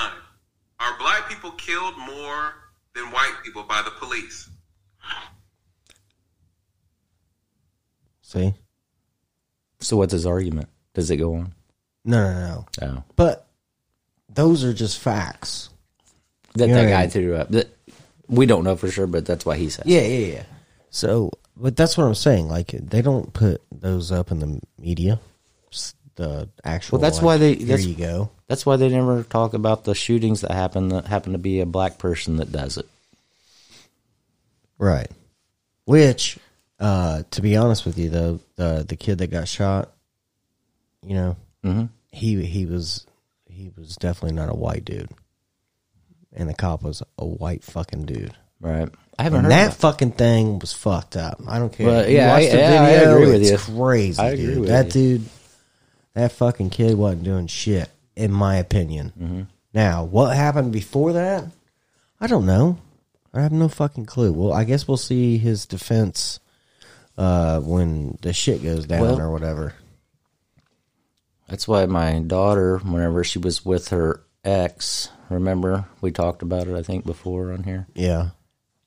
Are 0.80 0.98
black 0.98 1.28
people 1.28 1.50
killed 1.52 1.96
more 1.98 2.54
than 2.94 3.04
white 3.12 3.34
people 3.44 3.62
by 3.64 3.82
the 3.82 3.90
police? 3.90 4.48
See? 8.22 8.54
So 9.80 9.96
what's 9.96 10.12
his 10.12 10.26
argument? 10.26 10.68
Does 10.94 11.10
it 11.10 11.16
go 11.16 11.34
on? 11.34 11.54
No, 12.04 12.32
no, 12.32 12.40
no. 12.40 12.66
Oh, 12.82 13.02
But 13.16 13.46
those 14.28 14.64
are 14.64 14.72
just 14.72 14.98
facts. 14.98 15.70
that 16.54 16.68
Yeah, 16.68 16.74
that 16.76 16.82
yeah. 16.84 16.90
guy 16.90 17.08
threw 17.08 17.36
up. 17.36 17.48
That, 17.50 17.76
we 18.28 18.46
don't 18.46 18.64
know 18.64 18.76
for 18.76 18.90
sure, 18.90 19.06
but 19.06 19.26
that's 19.26 19.44
what 19.46 19.56
he 19.58 19.68
said. 19.70 19.86
Yeah, 19.86 20.02
yeah, 20.02 20.26
yeah. 20.36 20.42
So, 20.90 21.30
but 21.56 21.76
that's 21.76 21.96
what 21.98 22.04
I'm 22.06 22.14
saying. 22.14 22.48
Like, 22.48 22.68
they 22.68 23.02
don't 23.02 23.32
put 23.32 23.60
those 23.72 24.12
up 24.12 24.30
in 24.30 24.38
the 24.38 24.60
media. 24.78 25.20
The 26.16 26.48
actual. 26.64 26.98
Well, 26.98 27.02
that's 27.02 27.18
like, 27.18 27.24
why 27.24 27.36
they- 27.36 27.54
Here 27.54 27.66
that's- 27.68 27.86
you 27.86 27.94
go. 27.94 28.30
That's 28.48 28.64
why 28.66 28.76
they 28.76 28.88
never 28.88 29.22
talk 29.22 29.54
about 29.54 29.84
the 29.84 29.94
shootings 29.94 30.40
that 30.40 30.50
happen. 30.50 30.88
That 30.88 31.06
happen 31.06 31.32
to 31.32 31.38
be 31.38 31.60
a 31.60 31.66
black 31.66 31.98
person 31.98 32.36
that 32.38 32.50
does 32.50 32.76
it. 32.78 32.86
Right. 34.78 35.10
Which, 35.84 36.38
uh, 36.80 37.22
to 37.30 37.42
be 37.42 37.56
honest 37.56 37.84
with 37.84 37.98
you, 37.98 38.08
though, 38.10 38.40
the 38.56 38.84
the 38.88 38.96
kid 38.96 39.18
that 39.18 39.28
got 39.30 39.48
shot, 39.48 39.92
you 41.04 41.14
know, 41.14 41.36
Mm-hmm. 41.64 41.86
he 42.10 42.44
he 42.44 42.66
was 42.66 43.06
he 43.46 43.70
was 43.76 43.96
definitely 43.96 44.36
not 44.36 44.48
a 44.50 44.54
white 44.56 44.84
dude, 44.84 45.10
and 46.38 46.48
the 46.48 46.54
cop 46.54 46.82
was 46.82 47.02
a 47.18 47.26
white 47.26 47.62
fucking 47.64 48.06
dude. 48.06 48.32
Right. 48.60 48.88
I 49.18 49.22
haven't 49.24 49.44
And 49.44 49.46
heard 49.46 49.52
that 49.52 49.70
that. 49.72 49.76
fucking 49.78 50.12
thing 50.12 50.58
was 50.60 50.72
fucked 50.72 51.16
up. 51.16 51.40
I 51.46 51.58
don't 51.58 51.72
care. 51.72 51.86
Well, 51.86 52.08
You 52.08 52.16
yeah, 52.16 52.34
I- 52.34 52.46
the 52.48 52.56
yeah, 52.56 52.82
I 52.82 52.88
agree 52.90 53.26
with 53.32 53.42
it's 53.42 53.68
you. 53.68 53.74
Crazy, 53.76 54.20
I 54.22 54.28
agree 54.30 54.46
dude. 54.46 54.58
with 54.60 54.68
that 54.70 54.86
you. 54.86 55.18
dude. 55.18 55.28
that 56.14 56.32
fucking 56.32 56.70
kid 56.70 56.96
wasn't 56.96 57.24
doing 57.24 57.46
shit, 57.48 57.88
in 58.16 58.32
my 58.32 58.56
opinion. 58.56 59.12
Mm-hmm. 59.20 59.42
Now, 59.74 60.04
what 60.04 60.34
happened 60.36 60.72
before 60.72 61.12
that? 61.12 61.44
I 62.20 62.26
don't 62.26 62.46
know. 62.46 62.78
I 63.34 63.42
have 63.42 63.52
no 63.52 63.68
fucking 63.68 64.06
clue. 64.06 64.32
Well, 64.32 64.52
I 64.52 64.64
guess 64.64 64.88
we'll 64.88 64.96
see 64.96 65.36
his 65.38 65.66
defense 65.66 66.40
uh, 67.16 67.60
when 67.60 68.18
the 68.22 68.32
shit 68.32 68.62
goes 68.62 68.86
down 68.86 69.00
Well- 69.02 69.20
or 69.20 69.30
whatever. 69.30 69.74
That's 71.48 71.66
why 71.66 71.86
my 71.86 72.18
daughter, 72.20 72.78
whenever 72.78 73.24
she 73.24 73.38
was 73.38 73.64
with 73.64 73.88
her 73.88 74.20
ex, 74.44 75.08
remember 75.34 75.86
we 76.00 76.10
talked 76.10 76.42
about 76.42 76.66
it, 76.68 76.76
I 76.76 76.82
think, 76.82 77.04
before 77.06 77.52
on 77.52 77.62
here, 77.64 77.86
Yeah. 77.94 78.30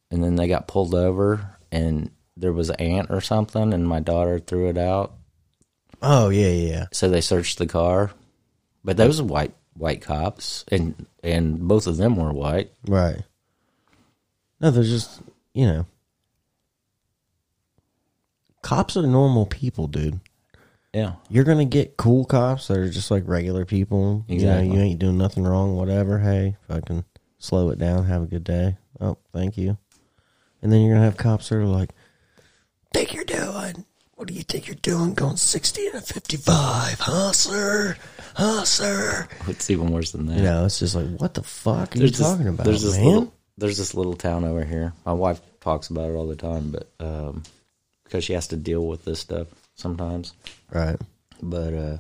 and 0.10 0.24
then 0.24 0.36
they 0.36 0.48
got 0.48 0.68
pulled 0.68 0.94
over, 0.96 1.58
and 1.72 2.10
there 2.38 2.54
was 2.54 2.70
an 2.70 2.76
ant 2.78 3.08
or 3.12 3.22
something, 3.22 3.74
and 3.74 3.88
my 3.88 4.00
daughter 4.00 4.40
threw 4.40 4.70
it 4.70 4.78
out, 4.78 5.14
Oh 6.02 6.30
yeah, 6.30 6.48
yeah, 6.48 6.72
yeah. 6.72 6.86
so 6.92 7.10
they 7.10 7.22
searched 7.22 7.58
the 7.60 7.68
car, 7.68 8.12
but 8.84 8.98
those 8.98 9.22
were 9.22 9.28
white 9.28 9.54
white 9.76 10.02
cops, 10.02 10.66
and 10.70 11.06
and 11.24 11.68
both 11.68 11.86
of 11.88 11.98
them 11.98 12.16
were 12.16 12.32
white. 12.34 12.72
Right. 12.88 13.22
No, 14.60 14.72
they're 14.72 14.84
just 14.84 15.22
you 15.54 15.66
know, 15.68 15.86
cops 18.62 18.96
are 18.98 19.06
normal 19.06 19.46
people, 19.46 19.88
dude. 19.88 20.20
Yeah, 20.94 21.14
You're 21.30 21.46
gonna 21.46 21.64
get 21.66 21.96
cool 21.96 22.26
cops 22.26 22.68
that 22.68 22.78
are 22.78 22.90
just 22.90 23.12
like 23.12 23.24
regular 23.26 23.66
people. 23.66 24.26
Exactly. 24.28 24.68
You 24.68 24.74
know, 24.74 24.80
you 24.80 24.82
ain't 24.90 25.00
doing 25.00 25.18
nothing 25.18 25.44
wrong. 25.46 25.76
Whatever. 25.78 26.20
Hey, 26.20 26.58
fucking 26.68 27.06
slow 27.38 27.70
it 27.70 27.80
down. 27.80 28.06
Have 28.06 28.24
a 28.24 28.26
good 28.26 28.44
day. 28.44 28.78
Oh, 29.00 29.18
thank 29.32 29.58
you. 29.58 29.78
And 30.62 30.72
then 30.72 30.82
you're 30.82 30.94
gonna 30.94 31.06
have 31.06 31.16
cops 31.16 31.48
that 31.50 31.56
are 31.56 31.66
like, 31.66 31.92
"Think 32.94 33.14
you're 33.14 33.24
doing? 33.24 33.86
What 34.16 34.28
do 34.28 34.34
you 34.34 34.44
think 34.44 34.68
you're 34.68 34.76
doing? 34.76 35.14
Going 35.14 35.38
sixty 35.38 35.88
and 35.88 35.96
a 35.96 36.02
fifty-five, 36.02 37.00
huh, 37.00 37.32
sir? 37.32 37.96
Huh, 38.36 38.66
sir?" 38.66 39.30
it's 39.48 39.70
even 39.70 39.92
worse 39.92 40.12
than 40.12 40.26
that. 40.28 40.38
You 40.38 40.44
know, 40.44 40.66
it's 40.66 40.80
just 40.80 40.94
like, 40.94 41.08
what 41.22 41.34
the 41.36 41.42
fuck 41.44 41.96
are 41.96 42.00
There's 42.00 42.12
you 42.12 42.18
this- 42.18 42.20
talking 42.28 42.48
about, 42.50 42.66
there's 42.66 42.84
this 42.84 42.98
man? 42.98 43.06
Little, 43.06 43.34
there's 43.58 43.78
this 43.78 43.96
little 43.96 44.14
town 44.16 44.44
over 44.44 44.66
here. 44.66 44.94
My 45.06 45.14
wife 45.14 45.40
talks 45.62 45.88
about 45.90 46.10
it 46.12 46.16
all 46.16 46.28
the 46.28 46.36
time, 46.36 46.72
but 46.72 46.90
um, 47.00 47.44
because 48.04 48.26
she 48.26 48.34
has 48.34 48.48
to 48.48 48.58
deal 48.58 48.86
with 48.86 49.06
this 49.06 49.20
stuff 49.22 49.48
sometimes. 49.82 50.34
Right. 50.72 50.98
But 51.42 51.74
uh, 51.74 51.98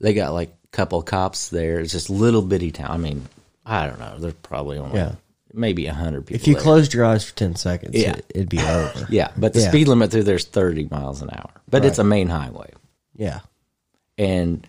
they 0.00 0.12
got 0.14 0.32
like 0.34 0.50
a 0.50 0.76
couple 0.76 0.98
of 0.98 1.04
cops 1.06 1.48
there. 1.48 1.80
It's 1.80 1.92
just 1.92 2.10
little 2.10 2.42
bitty 2.42 2.70
town. 2.72 2.90
I 2.90 2.96
mean, 2.98 3.26
I 3.64 3.86
don't 3.86 3.98
know. 3.98 4.16
There's 4.18 4.34
probably 4.34 4.76
only 4.78 4.98
Yeah. 4.98 5.14
maybe 5.54 5.86
a 5.86 5.94
hundred 5.94 6.26
people. 6.26 6.40
If 6.40 6.46
you 6.48 6.54
there. 6.54 6.62
closed 6.62 6.92
your 6.94 7.04
eyes 7.04 7.24
for 7.24 7.34
ten 7.36 7.54
seconds, 7.56 7.94
Yeah. 7.94 8.14
it, 8.16 8.26
it'd 8.34 8.48
be 8.48 8.60
over. 8.60 9.06
yeah, 9.10 9.30
but 9.36 9.52
the 9.54 9.60
Yeah. 9.60 9.68
speed 9.70 9.88
limit 9.88 10.10
through 10.10 10.24
there's 10.24 10.44
30 10.46 10.88
miles 10.90 11.22
an 11.22 11.30
hour. 11.32 11.50
But 11.70 11.84
it's 11.84 11.98
a 11.98 12.04
main 12.04 12.28
highway. 12.28 12.70
Yeah. 13.14 13.40
and 14.18 14.66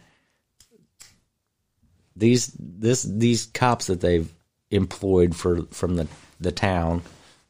these 2.16 2.52
this 2.60 3.04
these 3.04 3.46
cops 3.48 3.88
that 3.88 4.02
they've 4.02 4.32
employed 4.72 5.36
for 5.36 5.64
from 5.72 5.96
the 5.96 6.08
the 6.40 6.52
town 6.52 7.02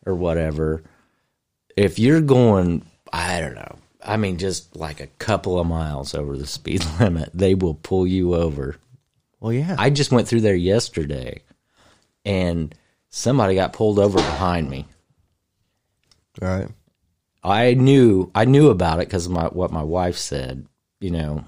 or 0.06 0.14
whatever 0.16 0.84
if 1.76 1.98
you're 2.00 2.22
going 2.22 2.84
i 3.12 3.40
don't 3.42 3.56
know 3.56 3.76
i 4.10 4.18
mean 4.18 4.38
just 4.38 4.76
like 4.76 5.00
a 5.00 5.08
couple 5.08 5.60
of 5.60 5.68
miles 5.68 6.14
over 6.14 6.36
the 6.38 6.48
speed 6.48 6.84
limit 7.00 7.30
they 7.34 7.54
will 7.56 7.76
pull 7.76 8.06
you 8.08 8.36
over 8.36 8.76
Well, 9.40 9.54
yeah. 9.54 9.76
i 9.80 9.90
just 9.90 10.12
went 10.12 10.28
through 10.28 10.42
there 10.42 10.56
yesterday 10.56 11.42
and 12.26 12.74
somebody 13.10 13.56
got 13.56 13.74
pulled 13.74 14.00
over 14.00 14.18
behind 14.18 14.70
me 14.70 14.86
right. 16.42 16.68
i 17.44 17.74
knew 17.74 18.30
i 18.36 18.46
knew 18.46 18.70
about 18.70 19.00
it 19.00 19.08
because 19.08 19.26
of 19.26 19.32
my 19.32 19.46
what 19.46 19.72
my 19.72 19.84
wife 19.84 20.18
said 20.18 20.66
you 21.00 21.12
know 21.12 21.46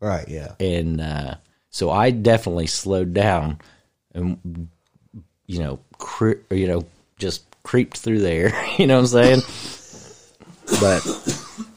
Right. 0.00 0.28
Yeah. 0.28 0.52
and 0.60 1.00
uh, 1.00 1.34
so 1.70 1.90
I 1.90 2.12
definitely 2.12 2.68
slowed 2.68 3.14
down 3.14 3.58
and 4.14 4.68
you 5.48 5.58
know, 5.58 5.80
cre- 5.98 6.44
you 6.52 6.68
know, 6.68 6.84
just 7.18 7.42
creeped 7.64 7.96
through 7.96 8.20
there. 8.20 8.52
you 8.78 8.86
know 8.86 8.94
what 9.02 9.12
I'm 9.12 9.40
saying? 9.40 9.40
but 10.80 11.67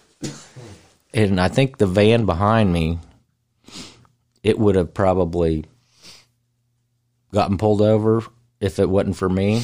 and 1.14 1.40
I 1.40 1.48
think 1.48 1.78
the 1.78 1.88
van 1.88 2.26
behind 2.26 2.72
me, 2.72 3.00
it 4.44 4.58
would 4.58 4.76
have 4.76 4.94
probably 4.94 5.66
gotten 7.34 7.58
pulled 7.58 7.82
over 7.82 8.24
if 8.60 8.80
it 8.80 8.90
wasn't 8.90 9.18
for 9.18 9.30
me. 9.30 9.64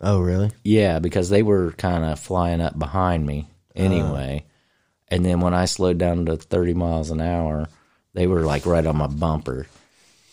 Oh, 0.00 0.20
really? 0.20 0.50
Yeah, 0.62 0.98
because 0.98 1.28
they 1.28 1.42
were 1.42 1.72
kind 1.72 2.04
of 2.04 2.18
flying 2.18 2.60
up 2.60 2.78
behind 2.78 3.26
me 3.26 3.48
oh. 3.76 3.82
anyway. 3.82 4.44
and 5.08 5.24
then 5.24 5.40
when 5.40 5.54
I 5.54 5.66
slowed 5.66 5.98
down 5.98 6.26
to 6.26 6.36
30 6.36 6.74
miles 6.74 7.10
an 7.10 7.20
hour, 7.20 7.68
they 8.12 8.26
were 8.26 8.42
like 8.42 8.66
right 8.66 8.84
on 8.84 8.96
my 8.96 9.06
bumper. 9.06 9.66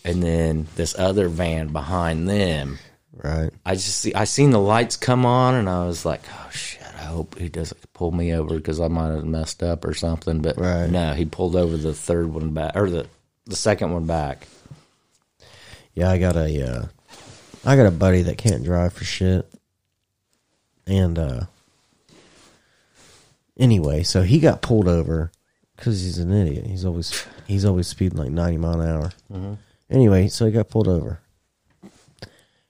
And 0.04 0.22
then 0.22 0.66
this 0.74 0.98
other 0.98 1.28
van 1.28 1.68
behind 1.68 2.28
them, 2.28 2.78
Right. 3.12 3.50
I 3.64 3.74
just 3.74 3.98
see, 3.98 4.14
I 4.14 4.24
seen 4.24 4.50
the 4.50 4.60
lights 4.60 4.96
come 4.96 5.26
on 5.26 5.54
and 5.54 5.68
I 5.68 5.86
was 5.86 6.04
like, 6.04 6.22
oh 6.30 6.50
shit, 6.50 6.81
hope 7.02 7.38
he 7.38 7.48
doesn't 7.48 7.92
pull 7.92 8.10
me 8.12 8.32
over 8.34 8.56
because 8.56 8.80
I 8.80 8.88
might 8.88 9.10
have 9.14 9.24
messed 9.24 9.62
up 9.62 9.84
or 9.84 9.94
something. 9.94 10.40
But 10.40 10.56
Right. 10.58 10.88
no, 10.90 11.12
he 11.14 11.24
pulled 11.24 11.56
over 11.56 11.76
the 11.76 11.94
third 11.94 12.32
one 12.32 12.50
back 12.50 12.72
or 12.76 12.88
the, 12.90 13.06
the 13.46 13.56
second 13.56 13.92
one 13.92 14.06
back. 14.06 14.46
Yeah, 15.94 16.10
I 16.10 16.18
got 16.18 16.36
a 16.36 16.70
uh, 16.70 16.86
I 17.64 17.76
got 17.76 17.86
a 17.86 17.90
buddy 17.90 18.22
that 18.22 18.38
can't 18.38 18.64
drive 18.64 18.92
for 18.94 19.04
shit. 19.04 19.46
And 20.86 21.18
uh 21.18 21.40
anyway, 23.58 24.02
so 24.02 24.22
he 24.22 24.40
got 24.40 24.62
pulled 24.62 24.88
over 24.88 25.30
cuz 25.76 26.02
he's 26.02 26.18
an 26.18 26.32
idiot. 26.32 26.66
He's 26.66 26.84
always 26.84 27.24
he's 27.46 27.64
always 27.64 27.86
speeding 27.88 28.18
like 28.18 28.30
90 28.30 28.56
mile 28.58 28.80
an 28.80 28.88
hour. 28.88 29.58
Anyway, 29.90 30.28
so 30.28 30.46
he 30.46 30.52
got 30.52 30.68
pulled 30.70 30.88
over. 30.88 31.20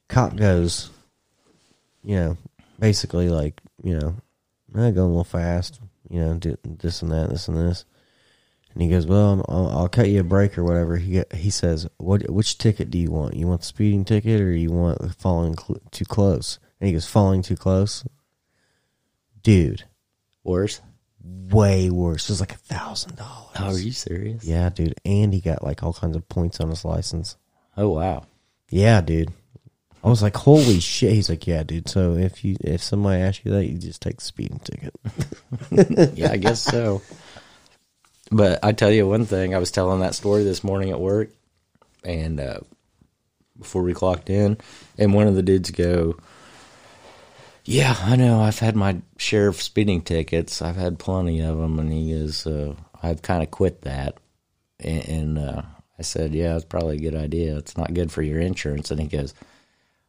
Cop 0.09 0.37
goes, 0.37 0.91
you 2.05 2.17
know, 2.17 2.37
basically 2.79 3.29
like, 3.31 3.61
you 3.83 3.99
know, 3.99 4.17
I 4.75 4.91
going 4.91 4.99
a 4.99 5.07
little 5.07 5.25
fast, 5.25 5.81
you 6.09 6.21
know, 6.21 6.35
do 6.35 6.57
this 6.65 7.03
and 7.03 7.11
that, 7.13 7.31
this 7.31 7.49
and 7.49 7.57
this. 7.57 7.85
And 8.73 8.83
he 8.83 8.89
goes, 8.89 9.07
"Well, 9.07 9.45
I'll, 9.49 9.69
I'll 9.69 9.89
cut 9.89 10.09
you 10.09 10.21
a 10.21 10.25
break 10.25 10.57
or 10.57 10.65
whatever." 10.65 10.97
He 10.97 11.23
he 11.35 11.51
says, 11.51 11.87
"What? 11.99 12.31
Which 12.31 12.57
ticket 12.57 12.91
do 12.91 12.99
you 12.99 13.11
want? 13.11 13.35
You 13.35 13.47
want 13.47 13.61
the 13.61 13.67
speeding 13.67 14.05
ticket 14.05 14.41
or 14.41 14.53
you 14.53 14.71
want 14.71 15.15
falling 15.17 15.59
cl- 15.59 15.81
too 15.91 16.07
close?" 16.07 16.59
And 16.81 16.87
he 16.87 16.95
goes, 16.95 17.07
"Falling 17.07 17.43
too 17.43 17.57
close." 17.57 18.05
Dude, 19.43 19.85
Worse? 20.45 20.81
way 21.25 21.91
worse. 21.91 22.29
It 22.29 22.33
was 22.33 22.41
like 22.41 22.55
a 22.55 22.59
thousand 22.59 23.17
dollars. 23.17 23.57
Oh, 23.59 23.75
are 23.75 23.79
you 23.79 23.93
serious? 23.93 24.45
Yeah, 24.45 24.69
dude, 24.71 24.95
and 25.05 25.33
he 25.33 25.41
got 25.41 25.63
like 25.63 25.83
all 25.83 25.93
kinds 25.93 26.17
of 26.17 26.29
points 26.29 26.61
on 26.61 26.71
his 26.71 26.85
license. 26.85 27.37
Oh, 27.77 27.91
wow. 27.91 28.25
Yeah, 28.71 29.01
dude. 29.01 29.33
I 30.05 30.09
was 30.09 30.23
like, 30.23 30.37
"Holy 30.37 30.81
shit!" 30.81 31.13
He's 31.13 31.31
like, 31.31 31.47
"Yeah, 31.47 31.63
dude. 31.63 31.89
So 31.89 32.15
if 32.15 32.45
you 32.45 32.57
if 32.61 32.83
somebody 32.83 33.23
asks 33.23 33.45
you 33.45 33.53
that, 33.53 33.67
you 33.67 33.79
just 33.79 34.03
take 34.03 34.17
the 34.17 34.25
speeding 34.25 34.59
ticket." 34.61 34.95
yeah, 36.19 36.33
I 36.33 36.37
guess 36.39 36.61
so. 36.61 37.03
But 38.31 38.65
I 38.65 38.73
tell 38.73 38.91
you 38.91 39.07
one 39.07 39.27
thing, 39.27 39.55
I 39.55 39.59
was 39.59 39.71
telling 39.71 40.01
that 40.01 40.15
story 40.15 40.43
this 40.43 40.65
morning 40.65 40.91
at 40.91 41.01
work, 41.01 41.31
and 42.03 42.41
uh, 42.41 42.61
before 43.59 43.83
we 43.83 43.95
clocked 43.95 44.29
in, 44.29 44.59
and 44.99 45.15
one 45.15 45.29
of 45.29 45.37
the 45.37 45.43
dudes 45.43 45.71
go, 45.71 46.17
"Yeah, 47.65 47.95
I 48.01 48.17
know. 48.17 48.41
I've 48.41 48.59
had 48.59 48.75
my 48.75 48.97
share 49.19 49.47
of 49.47 49.63
speeding 49.63 50.03
tickets. 50.03 50.63
I've 50.63 50.77
had 50.77 50.99
plenty 50.99 51.41
of 51.41 51.59
them." 51.59 51.79
And 51.79 51.93
he 51.93 52.11
goes, 52.13 52.45
uh, 52.45 52.75
"I've 53.05 53.23
kind 53.23 53.45
of 53.45 53.53
quit 53.53 53.83
that." 53.83 54.17
And, 54.81 55.09
and 55.09 55.39
uh, 55.39 55.63
I 55.97 56.03
said, 56.03 56.35
"Yeah, 56.35 56.57
it's 56.57 56.65
probably 56.65 56.97
a 56.97 57.11
good 57.11 57.15
idea. 57.15 57.57
It's 57.57 57.77
not 57.77 57.95
good 57.95 58.11
for 58.11 58.23
your 58.23 58.41
insurance." 58.41 58.91
And 58.91 59.01
he 59.01 59.07
goes, 59.07 59.33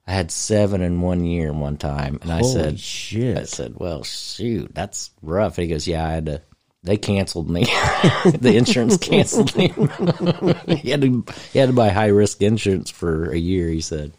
"I 0.06 0.12
had 0.14 0.32
seven 0.32 0.82
in 0.82 1.02
one 1.02 1.26
year 1.26 1.54
one 1.54 1.78
time," 1.78 2.20
and 2.22 2.32
I 2.32 2.42
said, 2.42 2.80
shit! 2.80 3.38
I 3.38 3.44
said, 3.44 3.74
"Well, 3.76 4.04
shoot, 4.04 4.74
that's 4.74 5.12
rough." 5.22 5.58
And 5.58 5.68
he 5.68 5.74
goes, 5.74 5.88
"Yeah, 5.88 6.06
I 6.06 6.12
had 6.12 6.26
to. 6.28 6.42
They 6.84 6.98
canceled 6.98 7.50
me. 7.50 7.64
the 8.26 8.56
insurance 8.58 8.98
canceled 9.02 9.56
me. 9.56 9.70
he 10.78 10.90
had 10.90 11.02
to. 11.02 11.26
He 11.54 11.60
had 11.60 11.70
to 11.70 11.74
buy 11.74 11.90
high 11.90 12.08
risk 12.08 12.42
insurance 12.42 12.90
for 12.90 13.32
a 13.32 13.38
year." 13.38 13.70
He 13.70 13.82
said, 13.82 14.12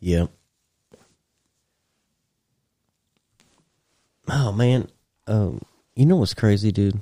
Yep. 0.00 0.30
Oh 4.28 4.52
man, 4.52 4.88
um, 5.26 5.60
you 5.94 6.06
know 6.06 6.16
what's 6.16 6.34
crazy, 6.34 6.72
dude? 6.72 7.00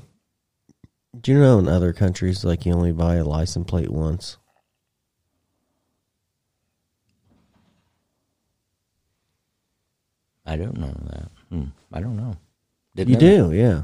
Do 1.19 1.33
you 1.33 1.39
know 1.39 1.59
in 1.59 1.69
other 1.69 1.93
countries, 1.93 2.45
like 2.45 2.67
you 2.67 2.73
only 2.73 2.93
buy 2.93 3.17
a 3.17 3.25
license 3.25 3.67
plate 3.67 3.91
once? 3.91 4.37
"I 10.47 10.57
don't 10.57 10.77
know 10.79 10.95
that. 11.11 11.29
Hmm, 11.51 11.65
I 11.93 12.01
don't 12.01 12.17
know. 12.17 12.37
Didn't 12.95 13.21
You 13.21 13.29
know 13.39 13.51
do, 13.51 13.57
yeah. 13.57 13.83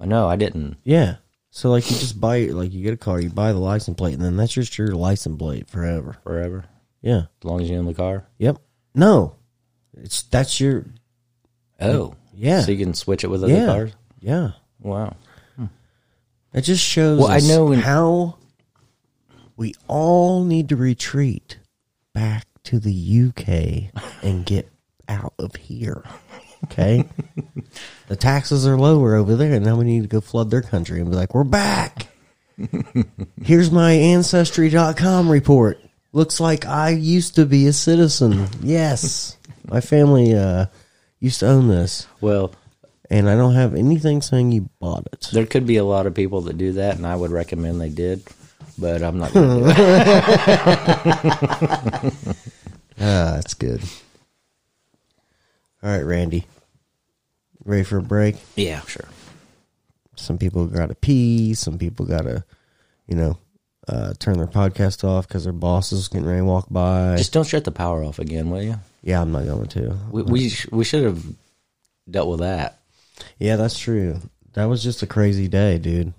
I 0.00 0.06
know. 0.06 0.28
I 0.28 0.36
didn't. 0.36 0.76
yeah. 0.84 1.16
So 1.50 1.70
like 1.70 1.90
you 1.90 1.96
just 1.98 2.18
buy, 2.20 2.44
like 2.46 2.72
you 2.72 2.82
get 2.82 2.94
a 2.94 2.96
car, 2.96 3.20
you 3.20 3.28
buy 3.28 3.52
the 3.52 3.58
license 3.58 3.96
plate, 3.96 4.14
and 4.14 4.22
then 4.22 4.36
that's 4.36 4.52
just 4.54 4.78
your 4.78 4.88
license 4.94 5.36
plate 5.38 5.68
forever. 5.68 6.16
Forever, 6.24 6.64
Yeah. 7.02 7.24
as 7.40 7.44
long 7.44 7.60
as 7.60 7.68
you 7.68 7.76
own 7.76 7.84
the 7.84 7.92
car. 7.94 8.26
Yep. 8.38 8.56
No, 8.94 9.36
it's 9.98 10.22
that's 10.22 10.58
your 10.60 10.86
Oh, 11.78 12.14
yeah. 12.34 12.62
So 12.62 12.72
you 12.72 12.82
can 12.82 12.94
switch 12.94 13.22
it 13.22 13.26
with 13.28 13.44
other 13.44 13.52
yeah 13.52 13.66
cars. 13.66 13.92
yeah. 14.20 14.52
Wow. 14.80 15.16
It 16.54 16.62
just 16.62 16.84
shows 16.84 17.18
Well, 17.18 17.28
I 17.30 17.38
know 17.40 17.72
in- 17.72 17.80
how 17.80 18.36
we 19.56 19.74
all 19.88 20.44
need 20.44 20.68
to 20.70 20.76
retreat 20.76 21.58
back 22.14 22.46
to 22.64 22.78
the 22.78 22.92
UK 22.92 23.90
and 24.22 24.44
get 24.46 24.70
out 25.08 25.34
of 25.38 25.54
here. 25.56 26.02
Okay? 26.66 27.04
the 28.06 28.14
taxes 28.14 28.68
are 28.68 28.78
lower 28.78 29.16
over 29.16 29.34
there, 29.34 29.54
and 29.54 29.64
now 29.64 29.74
we 29.74 29.84
need 29.84 30.02
to 30.02 30.08
go 30.08 30.20
flood 30.20 30.48
their 30.48 30.62
country 30.62 31.00
and 31.00 31.10
be 31.10 31.16
like, 31.16 31.34
we're 31.34 31.42
back. 31.42 32.06
Here's 33.42 33.72
my 33.72 33.90
Ancestry.com 33.90 35.28
report. 35.28 35.80
Looks 36.12 36.38
like 36.38 36.64
I 36.64 36.90
used 36.90 37.34
to 37.34 37.46
be 37.46 37.66
a 37.66 37.72
citizen. 37.72 38.46
Yes. 38.62 39.36
My 39.66 39.80
family 39.80 40.34
uh, 40.36 40.66
used 41.18 41.40
to 41.40 41.48
own 41.48 41.66
this, 41.66 42.06
Well, 42.20 42.52
and 43.10 43.28
I 43.28 43.34
don't 43.34 43.54
have 43.54 43.74
anything 43.74 44.22
saying 44.22 44.52
you 44.52 44.70
bought 44.78 45.08
it. 45.12 45.30
there 45.32 45.46
could 45.46 45.66
be 45.66 45.78
a 45.78 45.84
lot 45.84 46.06
of 46.06 46.14
people 46.14 46.42
that 46.42 46.56
do 46.56 46.74
that, 46.74 46.94
and 46.96 47.04
I 47.04 47.16
would 47.16 47.32
recommend 47.32 47.80
they 47.80 47.88
did, 47.88 48.22
but 48.78 49.02
I'm 49.02 49.18
not 49.18 49.32
going 49.32 49.64
to 49.64 49.64
do 49.64 49.72
it. 52.06 52.36
Ah, 53.04 53.32
that's 53.34 53.54
good. 53.54 53.80
All 55.82 55.90
right, 55.90 56.02
Randy. 56.02 56.46
Ready 57.64 57.82
for 57.82 57.98
a 57.98 58.02
break? 58.02 58.36
Yeah, 58.56 58.80
sure. 58.82 59.08
Some 60.16 60.38
people 60.38 60.66
got 60.66 60.90
to 60.90 60.94
pee. 60.94 61.54
Some 61.54 61.78
people 61.78 62.06
got 62.06 62.22
to, 62.22 62.44
you 63.08 63.16
know, 63.16 63.38
uh, 63.88 64.14
turn 64.18 64.38
their 64.38 64.46
podcast 64.46 65.02
off 65.02 65.26
because 65.26 65.44
their 65.44 65.52
boss 65.52 65.92
is 65.92 66.08
getting 66.08 66.26
ready 66.26 66.40
to 66.40 66.44
walk 66.44 66.66
by. 66.70 67.16
Just 67.16 67.32
don't 67.32 67.46
shut 67.46 67.64
the 67.64 67.72
power 67.72 68.04
off 68.04 68.18
again, 68.18 68.50
will 68.50 68.62
you? 68.62 68.76
yeah, 69.02 69.20
I'm 69.20 69.32
not 69.32 69.44
going 69.44 69.66
to. 69.68 69.96
We 70.10 70.22
we, 70.22 70.48
sh- 70.50 70.68
we 70.70 70.84
should 70.84 71.02
have 71.02 71.24
dealt 72.08 72.28
with 72.28 72.40
that 72.40 72.78
Yeah, 73.38 73.56
that's 73.56 73.78
true. 73.78 74.20
That 74.52 74.66
was 74.66 74.82
just 74.82 75.02
a 75.02 75.06
crazy 75.06 75.48
day, 75.48 75.78
dude. 75.78 76.12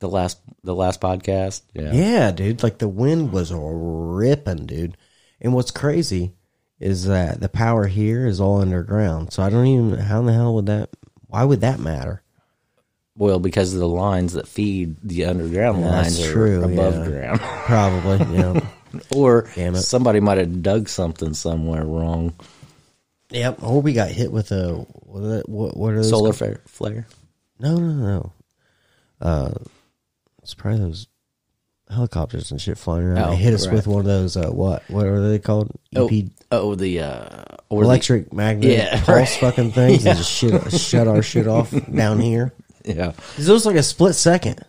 the 0.00 0.08
last 0.08 0.38
the 0.62 0.74
last 0.74 1.00
podcast. 1.00 1.62
Yeah, 1.72 1.92
Yeah, 1.92 2.30
dude. 2.32 2.62
Like 2.62 2.78
the 2.78 2.88
wind 2.88 3.32
was 3.32 3.50
ripping, 3.54 4.66
dude. 4.66 4.98
And 5.40 5.54
what's 5.54 5.70
crazy 5.70 6.32
is 6.80 7.04
that 7.06 7.40
the 7.40 7.48
power 7.48 7.86
here 7.86 8.26
is 8.26 8.40
all 8.40 8.60
underground. 8.60 9.32
So 9.32 9.42
I 9.42 9.50
don't 9.50 9.66
even. 9.66 9.98
How 9.98 10.20
in 10.20 10.26
the 10.26 10.32
hell 10.32 10.54
would 10.54 10.66
that? 10.66 10.90
Why 11.28 11.44
would 11.44 11.60
that 11.62 11.80
matter? 11.80 12.22
Well, 13.16 13.38
because 13.38 13.72
of 13.72 13.80
the 13.80 13.88
lines 13.88 14.32
that 14.32 14.48
feed 14.48 14.96
the 15.02 15.24
underground 15.26 15.80
Yeah, 15.80 15.90
lines 15.90 16.16
that's 16.16 16.28
are 16.28 16.32
true, 16.32 16.64
above 16.64 16.94
yeah. 16.94 17.04
ground, 17.06 17.40
Probably. 17.66 18.36
Yeah. 18.36 18.60
or 19.14 19.48
somebody 19.74 20.20
might 20.20 20.38
have 20.38 20.62
dug 20.62 20.88
something 20.88 21.34
somewhere 21.34 21.84
wrong. 21.84 22.34
Yep. 23.30 23.62
Or 23.62 23.80
we 23.80 23.92
got 23.92 24.10
hit 24.10 24.32
with 24.32 24.52
a 24.52 24.74
what? 24.74 25.48
What, 25.48 25.76
what 25.76 25.92
are 25.92 25.96
those 25.96 26.10
Solar 26.10 26.30
called? 26.30 26.36
flare, 26.36 26.60
flare. 26.66 27.06
No, 27.58 27.76
no, 27.76 27.92
no. 27.92 28.32
Uh, 29.20 29.54
it's 30.42 30.54
probably 30.54 30.80
those 30.80 31.06
helicopters 31.88 32.50
and 32.50 32.60
shit 32.60 32.78
flying 32.78 33.04
around. 33.04 33.18
Oh, 33.18 33.30
they 33.30 33.36
hit 33.36 33.54
us 33.54 33.66
right. 33.66 33.74
with 33.74 33.86
one 33.86 34.00
of 34.00 34.06
those. 34.06 34.36
Uh, 34.36 34.50
what? 34.50 34.82
What 34.88 35.06
are 35.06 35.28
they 35.28 35.38
called? 35.38 35.70
Oh, 35.96 36.06
EP 36.06 36.24
oh, 36.26 36.43
the 36.76 37.00
uh, 37.00 37.44
or 37.68 37.82
the- 37.82 37.86
electric 37.88 38.32
magnet 38.32 38.70
Yeah, 38.78 38.96
pulse 39.04 39.08
right. 39.08 39.28
fucking 39.40 39.72
things 39.72 40.04
Yeah. 40.04 40.10
and 40.10 40.18
just 40.18 40.30
shit, 40.32 40.72
shut 40.72 41.08
our 41.08 41.22
shit 41.22 41.46
off 41.48 41.72
down 41.94 42.20
here. 42.20 42.52
yeah, 42.84 43.12
It 43.38 43.48
was 43.48 43.66
like 43.66 43.76
a 43.76 43.82
split 43.82 44.14
second. 44.14 44.64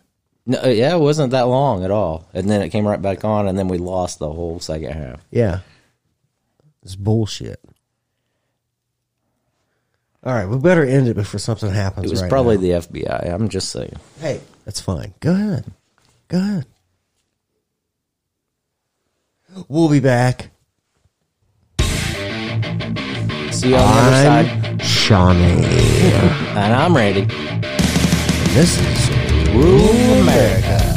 no, 0.46 0.60
uh, 0.64 0.68
yeah, 0.68 0.96
it 0.96 1.00
wasn't 1.00 1.32
that 1.32 1.44
long 1.44 1.84
at 1.84 1.92
all, 1.92 2.28
and 2.34 2.50
then 2.50 2.62
it 2.62 2.70
came 2.70 2.88
right 2.88 3.02
back 3.02 3.24
on, 3.26 3.48
and 3.48 3.58
then 3.58 3.68
we 3.68 3.78
lost 3.78 4.20
the 4.20 4.32
whole 4.32 4.60
second 4.60 4.92
half. 4.94 5.20
Yeah. 5.32 5.60
It's 6.84 6.96
bullshit. 6.96 7.60
All 10.24 10.34
right, 10.34 10.48
we 10.48 10.58
better 10.58 10.84
end 10.84 11.08
it 11.08 11.16
before 11.16 11.40
something 11.40 11.70
happens. 11.72 12.06
It 12.08 12.10
was 12.12 12.22
right 12.24 12.30
probably 12.32 12.56
now. 12.58 12.80
the 12.80 12.88
FBI. 12.88 13.32
I'm 13.34 13.48
just 13.50 13.70
saying. 13.70 13.94
Hey, 14.20 14.42
that's 14.66 14.82
fine. 14.82 15.14
Go 15.20 15.34
ahead. 15.34 15.66
Go 16.30 16.38
ahead. 16.40 16.66
We'll 19.68 19.90
be 19.90 20.00
back. 20.00 20.50
See 23.56 23.70
you 23.70 23.78
on 23.78 23.82
the 23.84 24.02
other 24.02 24.12
side, 24.12 24.66
I'm 24.66 24.80
Shawnee. 24.80 25.64
and 26.56 26.74
I'm 26.74 26.94
ready. 26.94 27.22
This 28.54 28.78
is 28.82 29.10
Rule 29.56 30.20
America. 30.20 30.95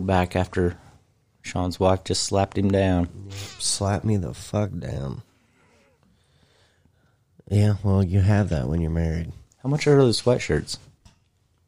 We're 0.00 0.06
back 0.06 0.34
after 0.34 0.78
Sean's 1.42 1.78
wife 1.78 2.04
just 2.04 2.22
slapped 2.22 2.56
him 2.56 2.70
down. 2.70 3.10
Slap 3.58 4.02
me 4.02 4.16
the 4.16 4.32
fuck 4.32 4.70
down. 4.78 5.22
Yeah, 7.50 7.74
well, 7.82 8.02
you 8.02 8.20
have 8.20 8.48
that 8.48 8.66
when 8.66 8.80
you're 8.80 8.90
married. 8.90 9.30
How 9.62 9.68
much 9.68 9.86
are 9.86 9.98
those 9.98 10.22
sweatshirts? 10.22 10.78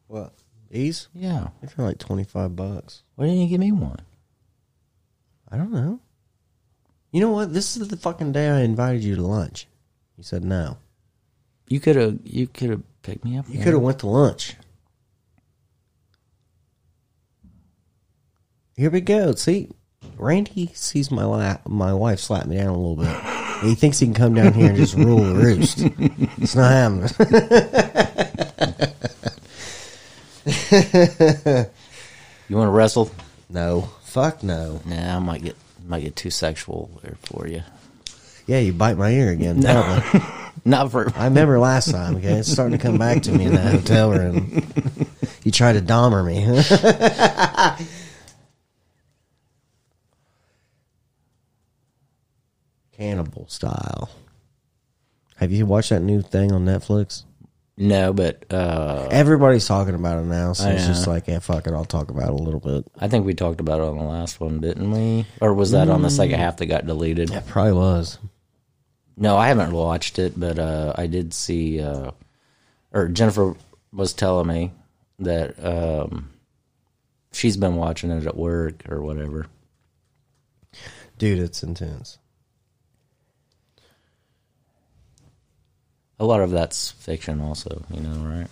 What? 0.07 0.33
These? 0.71 1.09
Yeah. 1.13 1.49
They're 1.61 1.85
like 1.85 1.99
25 1.99 2.55
bucks. 2.55 3.03
Why 3.13 3.27
didn't 3.27 3.41
you 3.41 3.49
give 3.49 3.59
me 3.59 3.71
one? 3.71 3.99
I 5.51 5.57
don't 5.57 5.71
know. 5.71 5.99
You 7.11 7.21
know 7.21 7.29
what? 7.29 7.53
This 7.53 7.77
is 7.77 7.87
the 7.87 7.97
fucking 7.97 8.31
day 8.31 8.49
I 8.49 8.61
invited 8.61 9.03
you 9.03 9.15
to 9.15 9.21
lunch. 9.21 9.67
You 10.17 10.23
said 10.23 10.43
no. 10.43 10.77
You 11.67 11.79
could 11.79 11.97
have. 11.97 12.17
You 12.23 12.47
could 12.47 12.71
have 12.71 12.81
picked 13.03 13.25
me 13.25 13.37
up. 13.37 13.47
You 13.47 13.57
one. 13.57 13.63
could 13.63 13.73
have 13.73 13.83
went 13.83 13.99
to 13.99 14.07
lunch. 14.07 14.55
Here 18.75 18.89
we 18.89 19.01
go. 19.01 19.33
See, 19.35 19.69
Randy 20.17 20.71
sees 20.73 21.11
my 21.11 21.23
la- 21.25 21.57
my 21.67 21.93
wife 21.93 22.19
slap 22.19 22.45
me 22.47 22.57
down 22.57 22.67
a 22.67 22.77
little 22.77 22.95
bit. 22.95 23.07
And 23.07 23.69
he 23.69 23.75
thinks 23.75 23.99
he 23.99 24.05
can 24.07 24.13
come 24.15 24.33
down 24.33 24.53
here 24.53 24.69
and 24.69 24.77
just 24.77 24.95
rule 24.95 25.19
the 25.23 25.35
roost. 25.35 25.79
It's 26.41 26.55
not 26.55 26.71
happening. 26.71 27.09
You 32.49 32.57
want 32.57 32.67
to 32.67 32.71
wrestle? 32.71 33.09
no, 33.49 33.89
fuck 34.03 34.43
no. 34.43 34.81
Nah, 34.85 35.15
I 35.15 35.19
might 35.19 35.41
get 35.43 35.55
might 35.87 36.01
get 36.03 36.15
too 36.15 36.29
sexual 36.29 36.89
there 37.01 37.15
for 37.23 37.47
you. 37.47 37.63
Yeah, 38.47 38.59
you 38.59 38.73
bite 38.73 38.97
my 38.97 39.09
ear 39.11 39.31
again. 39.31 39.63
Probably. 39.63 40.21
Not 40.65 40.91
for. 40.91 41.09
I 41.15 41.25
remember 41.25 41.57
last 41.57 41.89
time. 41.89 42.17
Okay, 42.17 42.33
it's 42.33 42.51
starting 42.51 42.77
to 42.77 42.83
come 42.83 42.97
back 42.97 43.23
to 43.23 43.31
me 43.31 43.45
in 43.45 43.55
that 43.55 43.71
hotel 43.73 44.11
room. 44.11 44.61
You 45.43 45.51
tried 45.51 45.73
to 45.73 45.81
Dahmer 45.81 46.23
me. 46.25 46.43
Cannibal 53.03 53.45
style. 53.49 54.09
Have 55.35 55.51
you 55.51 55.65
watched 55.65 55.89
that 55.89 56.01
new 56.01 56.21
thing 56.21 56.53
on 56.53 56.63
Netflix? 56.63 57.23
No, 57.75 58.13
but 58.13 58.45
uh, 58.53 59.09
Everybody's 59.11 59.67
talking 59.67 59.93
about 59.93 60.19
it 60.19 60.25
now, 60.25 60.53
so 60.53 60.69
I 60.69 60.71
it's 60.73 60.87
just 60.87 61.05
like, 61.05 61.27
yeah, 61.27 61.39
fuck 61.39 61.67
it, 61.67 61.73
I'll 61.73 61.83
talk 61.83 62.09
about 62.09 62.29
it 62.29 62.39
a 62.39 62.43
little 62.43 62.61
bit. 62.61 62.85
I 62.97 63.09
think 63.09 63.25
we 63.25 63.33
talked 63.33 63.59
about 63.59 63.81
it 63.81 63.83
on 63.83 63.97
the 63.97 64.03
last 64.05 64.39
one, 64.39 64.61
didn't 64.61 64.89
we? 64.89 65.25
Or 65.41 65.53
was 65.53 65.71
that 65.71 65.89
on 65.89 66.01
the 66.01 66.09
second 66.09 66.39
half 66.39 66.57
that 66.57 66.67
got 66.67 66.85
deleted? 66.85 67.29
It 67.31 67.45
probably 67.45 67.73
was. 67.73 68.19
No, 69.17 69.35
I 69.35 69.49
haven't 69.49 69.73
watched 69.73 70.17
it, 70.17 70.39
but 70.39 70.57
uh, 70.57 70.93
I 70.95 71.07
did 71.07 71.33
see, 71.33 71.81
uh, 71.81 72.11
or 72.93 73.09
Jennifer 73.09 73.53
was 73.91 74.13
telling 74.13 74.47
me 74.47 74.71
that 75.19 75.55
um, 75.61 76.29
she's 77.33 77.57
been 77.57 77.75
watching 77.75 78.11
it 78.11 78.25
at 78.25 78.37
work 78.37 78.89
or 78.89 79.01
whatever. 79.01 79.47
Dude, 81.17 81.39
it's 81.39 81.63
intense. 81.63 82.17
A 86.19 86.25
lot 86.25 86.41
of 86.41 86.51
that's 86.51 86.91
fiction, 86.91 87.41
also. 87.41 87.83
You 87.91 88.01
know, 88.01 88.29
right? 88.37 88.47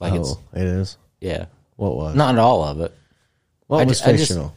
Like 0.00 0.14
it's 0.14 0.32
oh, 0.32 0.40
it 0.52 0.62
is? 0.66 0.96
yeah, 1.20 1.46
What 1.76 1.96
was? 1.96 2.14
not 2.16 2.36
all 2.38 2.64
of 2.64 2.80
it. 2.80 2.92
what 3.68 3.80
I 3.82 3.84
was 3.84 4.00
ju- 4.00 4.06
I 4.10 4.12
just- 4.12 4.28
fictional? 4.30 4.54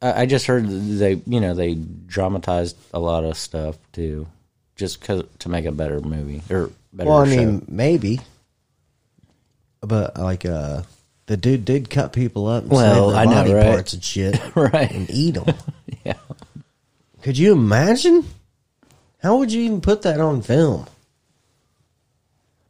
I, 0.00 0.22
I 0.22 0.26
just 0.26 0.46
heard 0.46 0.66
that 0.68 0.70
they, 0.70 1.20
you 1.26 1.40
know, 1.40 1.54
they 1.54 1.74
dramatized 1.74 2.76
a 2.94 2.98
lot 2.98 3.24
of 3.24 3.36
stuff 3.36 3.76
too, 3.92 4.26
just 4.76 5.00
'cause- 5.00 5.24
to 5.40 5.48
make 5.48 5.64
a 5.66 5.72
better 5.72 6.00
movie 6.00 6.40
or 6.50 6.70
better. 6.92 7.10
well, 7.10 7.18
I 7.18 7.28
show. 7.28 7.36
mean, 7.36 7.64
maybe. 7.68 8.20
But, 9.80 10.18
like, 10.18 10.44
uh, 10.44 10.82
the 11.26 11.36
dude 11.36 11.64
did 11.64 11.90
cut 11.90 12.12
people 12.12 12.46
up 12.46 12.64
and 12.64 12.72
Well, 12.72 13.10
their 13.10 13.18
I 13.20 13.24
know, 13.26 13.30
body 13.32 13.52
right? 13.52 13.66
parts 13.66 13.92
and 13.92 14.02
shit 14.02 14.40
right? 14.56 14.90
and 14.90 15.08
eat 15.10 15.32
them. 15.34 15.54
yeah. 16.04 16.14
Could 17.22 17.36
you 17.38 17.52
imagine? 17.52 18.24
How 19.22 19.36
would 19.38 19.52
you 19.52 19.62
even 19.62 19.80
put 19.80 20.02
that 20.02 20.20
on 20.20 20.42
film? 20.42 20.86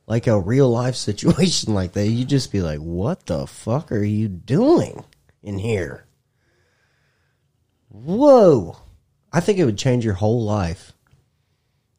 Like 0.08 0.26
a 0.26 0.40
real 0.40 0.68
life 0.70 0.96
situation 0.96 1.74
like 1.74 1.92
that, 1.92 2.08
you'd 2.08 2.28
just 2.28 2.50
be 2.50 2.62
like, 2.62 2.80
what 2.80 3.26
the 3.26 3.46
fuck 3.46 3.92
are 3.92 4.02
you 4.02 4.26
doing 4.26 5.04
in 5.42 5.58
here? 5.58 6.06
Whoa. 7.90 8.78
I 9.32 9.40
think 9.40 9.58
it 9.58 9.64
would 9.64 9.78
change 9.78 10.04
your 10.04 10.14
whole 10.14 10.42
life. 10.42 10.92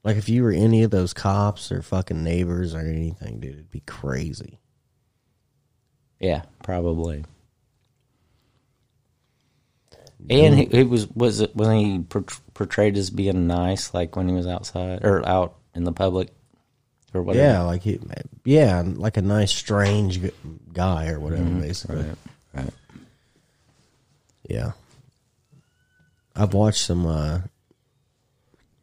Like 0.03 0.17
if 0.17 0.27
you 0.27 0.43
were 0.43 0.51
any 0.51 0.83
of 0.83 0.91
those 0.91 1.13
cops 1.13 1.71
or 1.71 1.81
fucking 1.81 2.23
neighbors 2.23 2.73
or 2.73 2.79
anything, 2.79 3.39
dude, 3.39 3.53
it'd 3.53 3.71
be 3.71 3.81
crazy. 3.81 4.59
Yeah, 6.19 6.43
probably. 6.63 7.25
And 10.29 10.55
he, 10.57 10.65
he 10.65 10.83
was 10.83 11.07
was 11.09 11.41
it 11.41 11.55
when 11.55 11.77
he 11.77 11.99
portrayed 12.53 12.97
as 12.97 13.09
being 13.09 13.47
nice, 13.47 13.93
like 13.93 14.15
when 14.15 14.27
he 14.27 14.33
was 14.33 14.47
outside 14.47 15.03
or 15.05 15.25
out 15.27 15.55
in 15.73 15.85
the 15.85 15.93
public 15.93 16.29
or 17.13 17.21
whatever. 17.21 17.45
Yeah, 17.45 17.61
like 17.63 17.81
he, 17.83 17.99
yeah, 18.43 18.83
like 18.85 19.17
a 19.17 19.21
nice 19.21 19.51
strange 19.51 20.19
guy 20.73 21.09
or 21.09 21.19
whatever, 21.19 21.43
basically. 21.43 21.97
right, 21.97 22.17
right. 22.53 22.73
Yeah. 24.47 24.71
I've 26.35 26.53
watched 26.53 26.81
some 26.85 27.05
uh, 27.05 27.41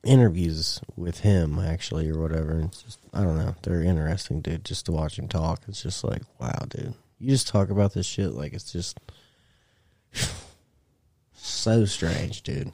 interviews 0.05 0.81
with 0.97 1.21
him 1.21 1.59
actually 1.59 2.09
or 2.09 2.21
whatever. 2.21 2.53
And 2.53 2.65
it's 2.65 2.83
just 2.83 2.99
I 3.13 3.23
don't 3.23 3.39
know. 3.39 3.55
They're 3.63 3.83
interesting, 3.83 4.41
dude. 4.41 4.65
Just 4.65 4.87
to 4.87 4.93
watch 4.93 5.19
him 5.19 5.29
talk, 5.29 5.63
it's 5.69 5.83
just 5.83 6.05
like, 6.05 6.23
wow, 6.39 6.67
dude. 6.69 6.95
You 7.19 7.31
just 7.31 7.49
talk 7.49 7.71
about 7.71 7.95
this 7.95 8.07
shit 8.07 8.33
like 8.33 8.53
it's 8.53 8.73
just 8.73 8.99
so 11.35 11.85
strange, 11.85 12.43
dude. 12.43 12.73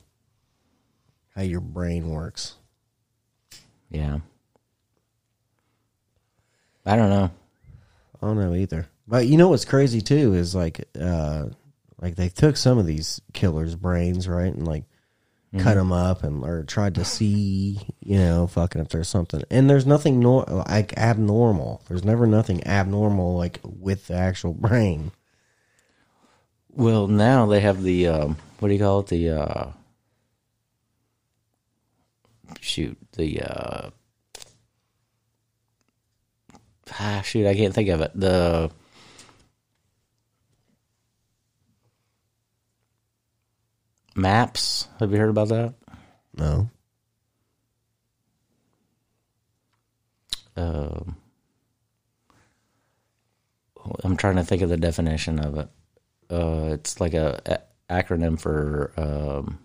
How 1.35 1.43
your 1.43 1.61
brain 1.61 2.11
works. 2.11 2.57
Yeah. 3.91 4.19
I 6.85 6.97
don't 6.97 7.11
know. 7.11 7.31
I 8.21 8.27
don't 8.27 8.39
know 8.39 8.55
either. 8.55 8.89
But 9.07 9.27
you 9.27 9.37
know 9.37 9.49
what's 9.49 9.65
crazy 9.65 10.01
too 10.01 10.35
is 10.35 10.55
like 10.55 10.85
uh 10.99 11.47
like 12.01 12.17
they 12.17 12.29
took 12.29 12.57
some 12.57 12.79
of 12.79 12.87
these 12.87 13.21
killers' 13.33 13.77
brains, 13.77 14.29
right, 14.29 14.53
and 14.53 14.67
like 14.67 14.85
cut 15.59 15.75
them 15.75 15.93
up 15.93 16.23
and 16.25 16.43
or 16.45 16.63
tried 16.65 16.95
to 16.95 17.05
see, 17.05 17.79
you 18.01 18.19
know, 18.19 18.47
fucking 18.47 18.81
if 18.81 18.89
there's 18.89 19.09
something. 19.09 19.43
And 19.51 19.69
there's 19.69 19.87
nothing 19.87 20.19
nor 20.19 20.45
like 20.45 20.97
abnormal. 20.97 21.83
There's 21.89 22.05
never 22.05 22.27
nothing 22.27 22.67
abnormal 22.67 23.37
like 23.37 23.61
with 23.65 24.07
the 24.09 24.15
actual 24.15 24.55
brain. 24.55 25.13
Well, 26.71 27.07
now 27.07 27.47
they 27.47 27.61
have 27.61 27.83
the 27.83 28.07
um, 28.09 28.37
what 28.59 28.69
do 28.69 28.75
you 28.75 28.81
call 28.81 29.01
it? 29.01 29.09
The 29.09 29.31
uh, 29.31 29.71
shoot, 32.61 32.97
the 33.13 33.43
uh, 33.43 33.91
ah, 37.01 37.23
shoot, 37.23 37.47
I 37.47 37.55
can't 37.55 37.75
think 37.75 37.89
of 37.89 38.01
it. 38.01 38.13
The 38.15 38.71
MAPs. 44.17 44.87
Have 45.01 45.11
you 45.13 45.19
heard 45.19 45.31
about 45.31 45.49
that? 45.49 45.75
No. 46.37 46.71
Um, 50.57 51.17
I'm 54.05 54.17
trying 54.17 54.37
to 54.37 54.45
think 54.45 54.63
of 54.63 54.69
the 54.69 54.77
definition 54.77 55.39
of 55.39 55.59
it. 55.59 55.69
Uh, 56.31 56.71
it's 56.73 57.01
like 57.01 57.15
a, 57.15 57.41
a 57.47 58.03
acronym 58.03 58.39
for 58.39 58.93
um, 58.97 59.59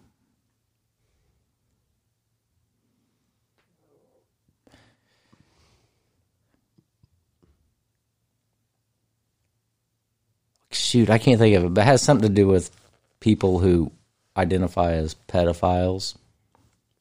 shoot, 10.88 11.10
I 11.10 11.18
can't 11.18 11.40
think 11.40 11.56
of 11.56 11.66
it, 11.66 11.74
but 11.74 11.82
it 11.82 11.86
has 11.86 12.02
something 12.02 12.28
to 12.30 12.34
do 12.34 12.48
with 12.48 12.72
people 13.20 13.60
who 13.60 13.92
identify 14.36 14.94
as 14.94 15.16
pedophiles 15.28 16.16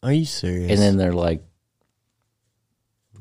Are 0.02 0.12
you 0.12 0.24
serious? 0.24 0.70
and 0.70 0.80
then 0.80 0.96
they're 0.96 1.12
like 1.12 1.42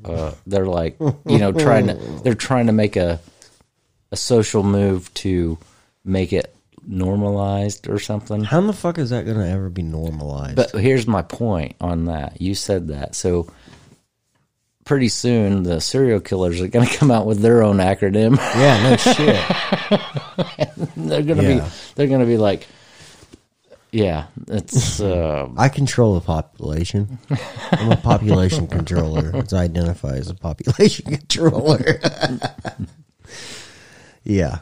uh, 0.04 0.32
they're 0.46 0.66
like 0.68 0.98
you 1.26 1.38
know 1.40 1.52
trying 1.52 1.88
to 1.88 1.94
they're 2.24 2.36
trying 2.36 2.68
to 2.68 2.72
make 2.72 2.96
a 2.96 3.20
a 4.12 4.16
social 4.16 4.64
move 4.64 5.12
to 5.16 5.58
make 6.04 6.32
it 6.32 6.56
normalized 6.88 7.90
or 7.90 7.98
something 7.98 8.44
how 8.44 8.60
in 8.60 8.68
the 8.68 8.74
fuck 8.74 9.00
is 9.00 9.10
that 9.10 9.26
gonna 9.26 9.48
ever 9.48 9.70
be 9.70 9.82
normalized? 9.82 10.56
but 10.56 10.70
here's 10.72 11.08
my 11.08 11.24
point 11.24 11.76
on 11.82 12.06
that 12.06 12.40
you 12.40 12.54
said 12.54 12.88
that 12.90 13.16
so 13.16 13.52
pretty 14.86 15.10
soon 15.10 15.64
the 15.64 15.82
serial 15.82 16.20
killers 16.22 16.62
are 16.62 16.68
going 16.68 16.88
to 16.88 16.98
come 16.98 17.12
out 17.12 17.26
with 17.26 17.40
their 17.40 17.62
own 17.64 17.78
acronym 17.78 18.38
yeah, 18.38 18.90
no 18.90 18.96
shit. 20.80 20.90
they're 20.96 21.24
going 21.24 21.38
to 21.40 21.44
Yeah. 21.44 21.60
be 21.66 21.70
they're 21.96 22.08
going 22.08 22.20
to 22.22 22.26
be 22.26 22.38
like 22.38 22.68
yeah 23.92 24.28
it's 24.48 25.00
uh, 25.00 25.48
I 25.58 25.70
control 25.70 26.14
the 26.16 26.22
population. 26.22 27.18
I'm 27.72 27.92
a 27.94 27.98
population 27.98 28.68
controller. 28.68 29.32
It's 29.36 29.54
identify 29.54 30.16
as 30.18 30.30
a 30.30 30.36
population 30.36 31.06
controller. 31.12 32.00
yeah. 34.24 34.60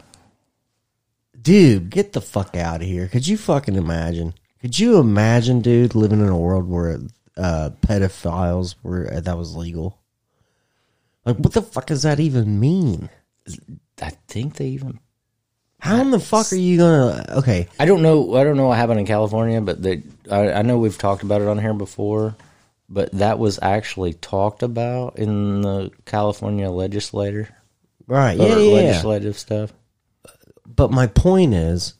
Dude, 1.41 1.89
get 1.89 2.13
the 2.13 2.21
fuck 2.21 2.55
out 2.55 2.81
of 2.81 2.87
here. 2.87 3.07
Could 3.07 3.27
you 3.27 3.37
fucking 3.37 3.75
imagine? 3.75 4.33
Could 4.61 4.79
you 4.79 4.99
imagine, 4.99 5.61
dude, 5.61 5.95
living 5.95 6.21
in 6.21 6.29
a 6.29 6.37
world 6.37 6.69
where 6.69 6.99
uh, 7.35 7.71
pedophiles 7.81 8.75
were 8.83 9.19
that 9.19 9.37
was 9.37 9.55
legal? 9.55 9.99
Like, 11.25 11.37
what 11.37 11.53
the 11.53 11.61
fuck 11.61 11.87
does 11.87 12.03
that 12.03 12.19
even 12.19 12.59
mean? 12.59 13.09
i 14.01 14.09
think 14.27 14.55
they 14.55 14.67
even 14.67 14.99
How 15.79 15.99
in 16.01 16.11
the 16.11 16.19
fuck 16.19 16.51
are 16.53 16.55
you 16.55 16.77
gonna? 16.77 17.25
Okay, 17.39 17.67
I 17.77 17.85
don't 17.85 18.01
know. 18.01 18.35
I 18.35 18.43
don't 18.43 18.55
know 18.55 18.67
what 18.67 18.77
happened 18.77 19.01
in 19.01 19.05
California, 19.05 19.59
but 19.59 19.81
they, 19.81 20.03
I, 20.31 20.53
I 20.53 20.61
know 20.61 20.77
we've 20.77 20.97
talked 20.97 21.23
about 21.23 21.41
it 21.41 21.47
on 21.47 21.59
here 21.59 21.73
before. 21.73 22.35
But 22.89 23.11
that 23.13 23.39
was 23.39 23.59
actually 23.61 24.13
talked 24.13 24.61
about 24.61 25.17
in 25.17 25.61
the 25.61 25.91
California 26.05 26.69
legislator, 26.69 27.49
right? 28.07 28.37
Yeah, 28.37 28.57
yeah, 28.57 28.57
yeah. 28.57 28.73
legislative 28.73 29.37
stuff. 29.37 29.73
But 30.65 30.91
my 30.91 31.07
point 31.07 31.53
is, 31.53 31.95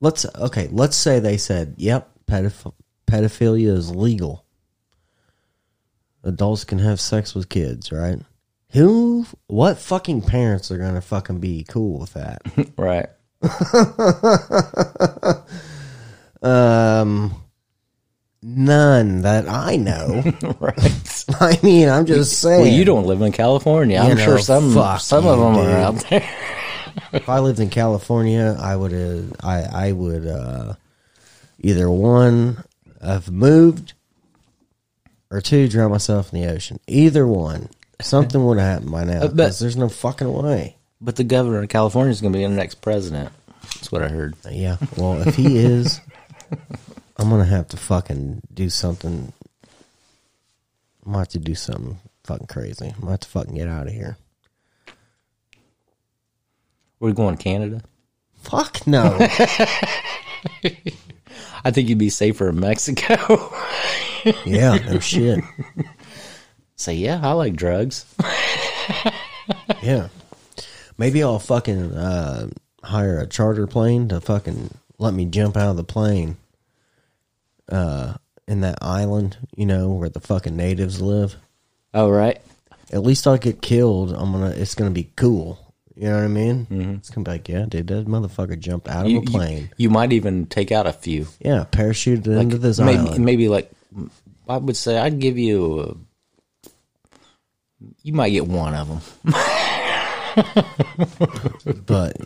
let's 0.00 0.24
okay. 0.24 0.68
Let's 0.70 0.96
say 0.96 1.18
they 1.18 1.38
said, 1.38 1.74
"Yep, 1.78 2.08
pedoph- 2.26 2.74
pedophilia 3.06 3.72
is 3.76 3.94
legal. 3.94 4.44
Adults 6.22 6.64
can 6.64 6.78
have 6.78 7.00
sex 7.00 7.34
with 7.34 7.48
kids, 7.48 7.90
right?" 7.90 8.20
Who? 8.72 9.26
What 9.48 9.78
fucking 9.78 10.22
parents 10.22 10.70
are 10.70 10.78
gonna 10.78 11.02
fucking 11.02 11.40
be 11.40 11.64
cool 11.68 11.98
with 12.00 12.14
that? 12.14 12.40
Right. 12.76 13.08
um, 16.42 17.34
none 18.42 19.22
that 19.22 19.48
I 19.48 19.76
know. 19.76 20.22
right. 20.60 21.24
I 21.40 21.58
mean, 21.62 21.88
I'm 21.88 22.06
just 22.06 22.40
saying. 22.40 22.62
Well, 22.62 22.72
you 22.72 22.84
don't 22.84 23.06
live 23.06 23.22
in 23.22 23.32
California. 23.32 23.98
I'm 23.98 24.16
You 24.16 24.24
sure 24.24 24.38
some 24.38 24.72
fuck 24.74 25.00
some 25.00 25.26
of 25.26 25.38
them 25.38 25.54
dude. 25.54 25.66
are 25.66 25.76
out 25.78 25.94
there. 26.08 26.28
if 27.12 27.28
I 27.28 27.38
lived 27.40 27.60
in 27.60 27.70
California, 27.70 28.56
I 28.58 28.76
would 28.76 28.92
uh, 28.94 29.22
I 29.42 29.88
I 29.88 29.92
would 29.92 30.26
uh, 30.26 30.74
either 31.60 31.90
one 31.90 32.64
have 33.02 33.30
moved 33.30 33.94
or 35.30 35.40
two 35.40 35.68
drown 35.68 35.90
myself 35.90 36.32
in 36.32 36.40
the 36.40 36.48
ocean. 36.48 36.78
Either 36.86 37.26
one, 37.26 37.68
something 38.00 38.44
would 38.44 38.58
have 38.58 38.66
happened 38.74 38.90
by 38.92 39.04
now. 39.04 39.22
Uh, 39.22 39.28
but- 39.28 39.46
'cause 39.48 39.58
there's 39.58 39.76
no 39.76 39.88
fucking 39.88 40.32
way. 40.32 40.76
But 41.00 41.16
the 41.16 41.24
governor 41.24 41.62
of 41.62 41.68
California 41.68 42.10
is 42.12 42.20
going 42.20 42.32
to 42.32 42.38
be 42.38 42.44
the 42.44 42.50
next 42.50 42.76
president. 42.76 43.30
That's 43.62 43.90
what 43.90 44.02
I 44.02 44.08
heard. 44.08 44.34
Yeah. 44.50 44.76
Well, 44.96 45.26
if 45.26 45.34
he 45.34 45.58
is, 45.58 46.00
I'm 47.16 47.28
gonna 47.28 47.44
have 47.44 47.66
to 47.68 47.76
fucking 47.76 48.42
do 48.54 48.70
something. 48.70 49.32
I'm 51.04 51.12
gonna 51.12 51.18
have 51.18 51.28
to 51.30 51.38
do 51.40 51.54
something 51.56 51.98
fucking 52.24 52.46
crazy. 52.46 52.86
I'm 52.94 53.00
gonna 53.00 53.10
have 53.12 53.20
to 53.20 53.28
fucking 53.28 53.54
get 53.54 53.66
out 53.68 53.86
of 53.88 53.92
here. 53.92 54.16
We're 57.00 57.12
going 57.12 57.36
to 57.36 57.42
Canada. 57.42 57.82
Fuck 58.42 58.86
no. 58.86 59.16
I 61.64 61.70
think 61.70 61.88
you'd 61.88 61.98
be 61.98 62.10
safer 62.10 62.48
in 62.48 62.60
Mexico. 62.60 63.52
yeah. 64.44 64.76
No 64.88 64.98
shit. 65.00 65.42
Say, 66.82 66.94
yeah, 66.94 67.20
I 67.22 67.32
like 67.32 67.54
drugs. 67.54 68.04
Yeah. 69.82 70.08
Maybe 70.98 71.22
I'll 71.22 71.38
fucking 71.38 71.92
uh, 71.92 72.48
hire 72.84 73.18
a 73.18 73.26
charter 73.26 73.66
plane 73.66 74.08
to 74.08 74.20
fucking 74.20 74.70
let 74.98 75.14
me 75.14 75.24
jump 75.24 75.56
out 75.56 75.70
of 75.70 75.76
the 75.76 75.84
plane 75.84 76.36
uh, 77.68 78.14
in 78.46 78.60
that 78.60 78.78
island, 78.80 79.36
you 79.56 79.66
know, 79.66 79.90
where 79.90 80.08
the 80.08 80.20
fucking 80.20 80.56
natives 80.56 81.00
live. 81.02 81.36
Oh, 81.92 82.08
right. 82.08 82.40
At 82.92 83.02
least 83.02 83.26
I'll 83.26 83.38
get 83.38 83.62
killed. 83.62 84.12
I'm 84.12 84.32
gonna. 84.32 84.50
It's 84.50 84.74
gonna 84.74 84.90
be 84.90 85.10
cool. 85.16 85.58
You 85.96 86.08
know 86.08 86.16
what 86.16 86.24
I 86.24 86.28
mean? 86.28 86.66
Mm-hmm. 86.66 86.94
It's 86.94 87.10
gonna 87.10 87.24
be 87.24 87.30
like, 87.32 87.48
yeah, 87.48 87.64
dude, 87.68 87.88
that 87.88 88.06
motherfucker 88.06 88.58
jumped 88.58 88.88
out 88.88 89.06
of 89.06 89.12
a 89.12 89.20
plane. 89.22 89.62
you, 89.62 89.68
you 89.76 89.90
might 89.90 90.12
even 90.12 90.46
take 90.46 90.70
out 90.70 90.86
a 90.86 90.92
few. 90.92 91.26
yeah, 91.40 91.64
parachuted 91.70 92.38
into 92.38 92.58
this 92.58 92.78
maybe, 92.78 92.98
island. 92.98 93.24
maybe 93.24 93.48
like 93.48 93.70
I 94.48 94.58
would 94.58 94.76
say 94.76 94.98
I'd 94.98 95.18
give 95.18 95.38
you. 95.38 96.06
You 98.02 98.12
might 98.12 98.30
get 98.30 98.46
one 98.46 98.74
of 98.74 98.88
them. 98.88 99.34
But 101.86 102.16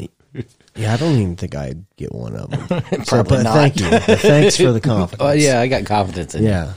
Yeah, 0.77 0.95
I 0.95 0.97
don't 0.97 1.17
even 1.17 1.37
think 1.37 1.55
I'd 1.55 1.85
get 1.97 2.15
one 2.15 2.37
of 2.37 2.51
them. 2.51 2.83
so, 3.05 3.23
but 3.25 3.43
not. 3.43 3.55
thank 3.55 3.81
you. 3.81 3.89
Thanks 4.17 4.57
for 4.57 4.73
the 4.73 4.81
confidence. 4.93 5.23
Oh 5.23 5.33
yeah, 5.33 5.61
I 5.61 5.67
got 5.69 5.85
confidence 5.87 6.35
in. 6.35 6.45
Yeah. 6.45 6.75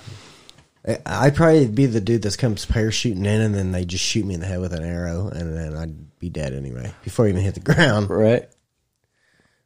I- 0.88 1.00
I'd 1.06 1.36
probably 1.36 1.68
be 1.68 1.86
the 1.86 2.02
dude 2.02 2.22
that 2.24 2.38
comes 2.38 2.66
parachuting 2.66 3.20
in 3.26 3.42
and 3.42 3.54
then 3.54 3.72
they 3.72 3.86
just 3.86 4.04
shoot 4.04 4.26
me 4.26 4.34
in 4.34 4.40
the 4.40 4.46
head 4.48 4.60
with 4.62 4.74
an 4.74 4.84
arrow 4.84 5.28
and 5.28 5.56
then 5.56 5.76
I'd 5.76 6.18
be 6.20 6.30
dead 6.30 6.54
anyway 6.54 6.92
before 7.04 7.26
I 7.26 7.30
even 7.30 7.44
hit 7.44 7.54
the 7.56 7.60
ground. 7.60 8.10
Right? 8.10 8.50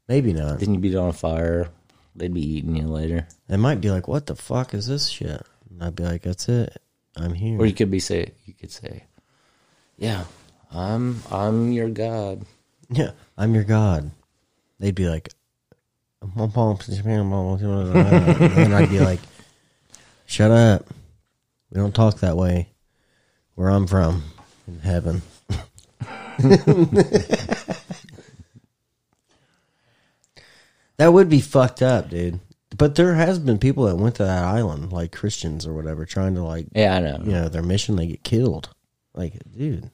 Maybe 0.08 0.34
not. 0.34 0.60
Then 0.60 0.74
you'd 0.74 0.82
be 0.82 0.96
on 0.96 1.14
fire. 1.14 1.70
They'd 2.16 2.34
be 2.34 2.58
eating 2.58 2.76
you 2.76 2.88
later. 2.88 3.28
They 3.48 3.58
might 3.58 3.82
be 3.82 3.90
like, 3.90 4.08
"What 4.08 4.28
the 4.28 4.36
fuck 4.36 4.74
is 4.76 4.86
this 4.86 5.08
shit?" 5.08 5.42
And 5.72 5.82
I'd 5.84 5.96
be 5.96 6.04
like, 6.04 6.22
"That's 6.22 6.48
it. 6.48 6.78
I'm 7.16 7.34
here." 7.34 7.60
Or 7.60 7.66
you 7.66 7.74
could 7.74 7.92
be 7.92 8.00
say 8.00 8.32
you 8.46 8.54
could 8.54 8.72
say, 8.72 9.04
Yeah, 9.98 10.26
I'm 10.72 11.22
I'm 11.32 11.72
your 11.72 11.90
God. 11.90 12.46
yeah, 12.90 13.12
I'm 13.38 13.54
your 13.54 13.64
god. 13.64 14.12
They'd 14.80 14.96
be 14.96 15.08
like, 15.08 15.30
and 16.22 16.32
I'd 18.76 18.90
be 18.90 19.00
like, 19.00 19.20
"Shut 20.26 20.52
up. 20.52 20.88
We 21.70 21.80
don't 21.80 21.96
talk 21.96 22.20
that 22.20 22.38
way. 22.38 22.70
Where 23.56 23.70
I'm 23.70 23.88
from, 23.88 24.24
in 24.68 24.80
heaven." 24.80 25.22
that 30.98 31.14
would 31.14 31.30
be 31.30 31.42
fucked 31.42 31.82
up, 31.82 32.10
dude. 32.10 32.40
But 32.78 32.96
there 32.96 33.14
has 33.14 33.38
been 33.40 33.60
people 33.60 33.86
that 33.86 33.96
went 33.98 34.16
to 34.16 34.24
that 34.24 34.44
island, 34.44 34.92
like 34.92 35.12
Christians 35.12 35.68
or 35.68 35.74
whatever, 35.74 36.06
trying 36.06 36.36
to 36.36 36.44
like 36.44 36.68
Yeah, 36.74 36.96
I 36.96 37.00
know. 37.00 37.20
you 37.24 37.32
know, 37.32 37.50
their 37.50 37.62
mission, 37.62 37.96
they 37.96 38.08
get 38.08 38.24
killed. 38.24 38.70
Like, 39.14 39.34
dude, 39.56 39.92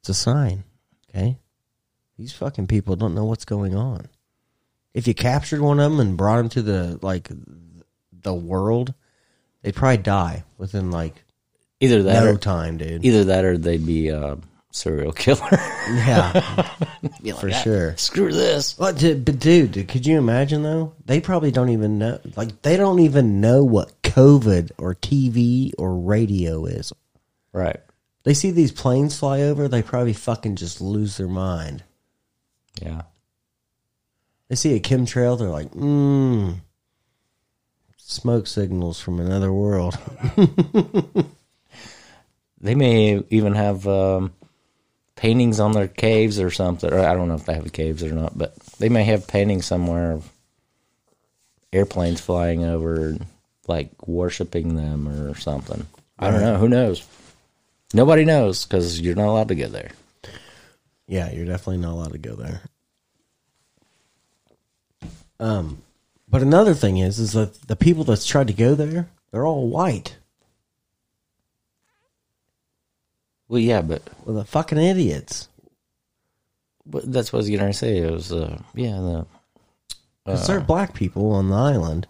it's 0.00 0.08
a 0.08 0.14
sign. 0.14 0.64
Okay, 1.10 1.38
these 2.18 2.32
fucking 2.32 2.66
people 2.66 2.96
don't 2.96 3.14
know 3.14 3.24
what's 3.24 3.44
going 3.44 3.74
on. 3.74 4.08
If 4.94 5.06
you 5.06 5.14
captured 5.14 5.60
one 5.60 5.80
of 5.80 5.90
them 5.90 6.00
and 6.00 6.16
brought 6.16 6.36
them 6.36 6.48
to 6.50 6.62
the 6.62 6.98
like 7.02 7.30
the 8.12 8.34
world, 8.34 8.94
they'd 9.62 9.74
probably 9.74 9.98
die 9.98 10.44
within 10.58 10.90
like 10.90 11.24
Either 11.80 12.02
that 12.04 12.24
no 12.24 12.32
or 12.32 12.36
time, 12.36 12.76
dude. 12.78 13.04
either 13.04 13.24
that 13.24 13.44
or 13.44 13.58
they'd 13.58 13.84
be 13.86 14.08
a 14.08 14.38
serial 14.72 15.12
killer. 15.12 15.46
Yeah, 15.88 16.32
like, 17.22 17.38
for 17.38 17.50
"Ah, 17.50 17.60
sure. 17.62 17.96
Screw 17.96 18.32
this. 18.32 18.72
But, 18.72 18.98
dude, 18.98 19.24
but 19.24 19.38
dude, 19.38 19.72
dude, 19.72 19.88
could 19.88 20.06
you 20.06 20.18
imagine 20.18 20.62
though? 20.62 20.94
They 21.04 21.20
probably 21.20 21.50
don't 21.52 21.68
even 21.68 21.98
know. 21.98 22.18
Like, 22.36 22.62
they 22.62 22.76
don't 22.76 22.98
even 23.00 23.40
know 23.40 23.62
what 23.64 24.02
COVID 24.02 24.72
or 24.78 24.94
TV 24.94 25.72
or 25.78 25.96
radio 25.96 26.64
is. 26.66 26.92
Right. 27.52 27.80
They 28.24 28.34
see 28.34 28.50
these 28.50 28.72
planes 28.72 29.18
fly 29.18 29.42
over, 29.42 29.68
they 29.68 29.82
probably 29.82 30.12
fucking 30.12 30.56
just 30.56 30.80
lose 30.80 31.16
their 31.16 31.28
mind. 31.28 31.84
Yeah. 32.80 33.02
They 34.48 34.54
see 34.56 34.74
a 34.74 34.80
chemtrail, 34.80 35.38
they're 35.38 35.48
like, 35.48 35.70
mmm, 35.72 36.60
smoke 37.96 38.46
signals 38.46 39.00
from 39.00 39.18
another 39.20 39.52
world. 39.52 39.98
They 42.62 42.76
may 42.76 43.20
even 43.30 43.54
have 43.54 43.86
um, 43.88 44.32
paintings 45.22 45.60
on 45.60 45.70
their 45.70 45.86
caves 45.86 46.40
or 46.40 46.50
something. 46.50 46.92
Or 46.92 46.98
I 46.98 47.14
don't 47.14 47.28
know 47.28 47.36
if 47.36 47.46
they 47.46 47.54
have 47.54 47.72
caves 47.72 48.02
or 48.02 48.12
not, 48.12 48.36
but 48.36 48.56
they 48.80 48.88
may 48.88 49.04
have 49.04 49.28
paintings 49.28 49.66
somewhere 49.66 50.10
of 50.10 50.28
airplanes 51.72 52.20
flying 52.20 52.64
over, 52.64 53.16
like 53.68 54.08
worshiping 54.08 54.74
them 54.74 55.06
or 55.06 55.36
something. 55.36 55.86
I 56.18 56.32
don't 56.32 56.40
know. 56.40 56.56
Who 56.56 56.68
knows? 56.68 57.06
Nobody 57.94 58.24
knows 58.24 58.66
because 58.66 59.00
you're 59.00 59.14
not 59.14 59.28
allowed 59.28 59.48
to 59.48 59.54
go 59.54 59.68
there. 59.68 59.92
Yeah, 61.06 61.30
you're 61.30 61.46
definitely 61.46 61.78
not 61.78 61.92
allowed 61.92 62.12
to 62.12 62.18
go 62.18 62.34
there. 62.34 62.62
Um, 65.38 65.82
but 66.28 66.42
another 66.42 66.74
thing 66.74 66.98
is, 66.98 67.20
is 67.20 67.32
that 67.34 67.68
the 67.68 67.76
people 67.76 68.02
that's 68.02 68.26
tried 68.26 68.48
to 68.48 68.52
go 68.52 68.74
there, 68.74 69.08
they're 69.30 69.46
all 69.46 69.68
white. 69.68 70.16
Well, 73.52 73.60
yeah, 73.60 73.82
but, 73.82 74.00
Well, 74.24 74.36
the 74.36 74.46
fucking 74.46 74.78
idiots. 74.78 75.46
but 76.86 77.12
that's 77.12 77.34
what 77.34 77.36
I 77.36 77.40
was 77.42 77.50
to 77.50 77.72
say. 77.74 77.98
It 77.98 78.10
was, 78.10 78.32
uh, 78.32 78.58
yeah, 78.74 78.92
the 78.92 79.26
there 80.46 80.56
are 80.56 80.60
black 80.62 80.94
people 80.94 81.32
on 81.32 81.50
the 81.50 81.56
island. 81.56 82.06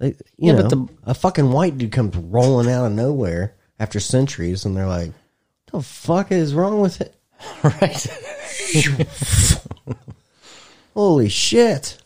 They, 0.00 0.08
you 0.08 0.14
Yeah, 0.38 0.52
know, 0.54 0.62
but 0.62 0.68
the- 0.70 0.88
a 1.04 1.14
fucking 1.14 1.52
white 1.52 1.78
dude 1.78 1.92
comes 1.92 2.16
rolling 2.16 2.68
out 2.68 2.86
of 2.86 2.90
nowhere 2.90 3.54
after 3.78 4.00
centuries, 4.00 4.64
and 4.64 4.76
they're 4.76 4.88
like, 4.88 5.12
"The 5.70 5.82
fuck 5.82 6.32
is 6.32 6.52
wrong 6.52 6.80
with 6.80 7.00
it? 7.00 7.14
right. 7.62 8.06
Holy 10.94 11.28
shit! 11.28 11.96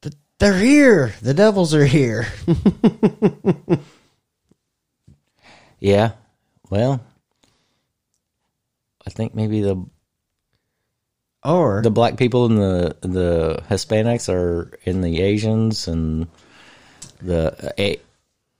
The, 0.00 0.14
they're 0.38 0.58
here. 0.58 1.12
The 1.20 1.34
devils 1.34 1.74
are 1.74 1.84
here." 1.84 2.26
yeah. 5.78 6.12
Well, 6.70 7.00
I 9.06 9.10
think 9.10 9.34
maybe 9.34 9.60
the 9.60 9.84
Or 11.44 11.82
the 11.82 11.90
black 11.90 12.16
people 12.16 12.46
and 12.46 12.58
the 12.58 12.96
the 13.02 13.62
Hispanics 13.68 14.32
are 14.32 14.78
in 14.84 15.02
the 15.02 15.20
Asians 15.20 15.88
and 15.88 16.26
the 17.20 17.74
A- 17.78 18.00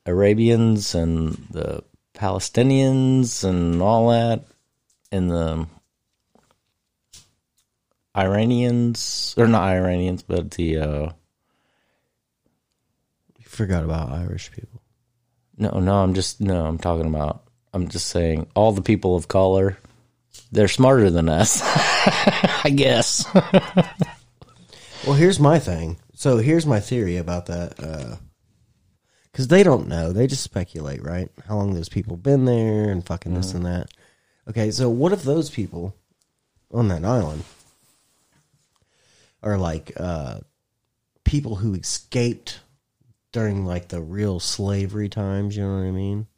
Arabians 0.07 0.95
and 0.95 1.33
the 1.51 1.83
Palestinians 2.15 3.43
and 3.43 3.81
all 3.81 4.11
that, 4.11 4.45
and 5.11 5.31
the 5.31 5.67
Iranians 8.17 9.35
or 9.37 9.49
not 9.49 9.65
Iranians, 9.65 10.23
but 10.23 10.53
the 10.53 10.79
uh, 10.79 11.09
you 13.39 13.47
forgot 13.47 13.83
about 13.83 14.13
Irish 14.13 14.53
people. 14.53 14.83
no, 15.57 15.81
no, 15.81 16.03
I'm 16.03 16.15
just 16.15 16.41
no, 16.41 16.67
I'm 16.67 16.79
talking 16.79 17.07
about. 17.07 17.45
I'm 17.75 17.89
just 17.89 18.07
saying 18.07 18.47
all 18.55 18.71
the 18.73 18.83
people 18.83 19.17
of 19.17 19.27
color. 19.27 19.77
They're 20.53 20.69
smarter 20.69 21.11
than 21.11 21.29
us, 21.29 21.61
I 22.65 22.73
guess. 22.75 23.27
Well, 25.05 25.17
here's 25.17 25.41
my 25.41 25.59
thing. 25.59 25.99
So 26.15 26.39
here's 26.39 26.65
my 26.65 26.81
theory 26.81 27.17
about 27.17 27.47
that. 27.47 28.19
Because 29.31 29.49
they 29.49 29.63
don't 29.65 29.89
know. 29.89 30.13
They 30.13 30.27
just 30.29 30.45
speculate, 30.45 31.03
right? 31.03 31.29
How 31.49 31.57
long 31.57 31.75
those 31.75 31.89
people 31.89 32.17
been 32.17 32.45
there 32.45 32.91
and 32.91 33.05
fucking 33.05 33.35
this 33.35 33.53
and 33.53 33.67
that. 33.67 33.91
Okay, 34.49 34.71
so 34.71 34.89
what 34.89 35.13
if 35.13 35.25
those 35.25 35.51
people 35.51 35.95
on 36.71 36.89
that 36.89 37.05
island 37.05 37.43
are 39.43 39.59
like 39.59 39.93
uh, 39.97 40.39
people 41.25 41.57
who 41.57 41.75
escaped 41.75 42.61
during 43.33 43.67
like 43.67 43.89
the 43.89 44.01
real 44.01 44.39
slavery 44.39 45.09
times? 45.09 45.57
You 45.57 45.65
know 45.65 45.75
what 45.79 45.87
I 45.87 45.91
mean? 45.91 46.29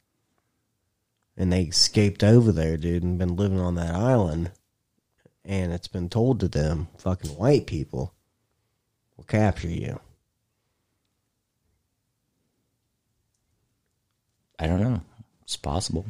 And 1.37 1.53
they 1.53 1.63
escaped 1.63 2.23
over 2.23 2.51
there, 2.51 2.77
dude, 2.77 3.03
and 3.03 3.19
been 3.19 3.35
living 3.35 3.59
on 3.59 3.75
that 3.75 3.93
island. 3.93 4.51
And 5.45 5.71
it's 5.71 5.87
been 5.87 6.09
told 6.09 6.39
to 6.39 6.47
them, 6.47 6.87
fucking 6.97 7.31
white 7.31 7.67
people 7.67 8.13
will 9.15 9.23
capture 9.23 9.69
you. 9.69 9.99
I 14.59 14.65
don't 14.65 14.81
know. 14.81 15.01
It's 15.43 15.57
possible. 15.57 16.05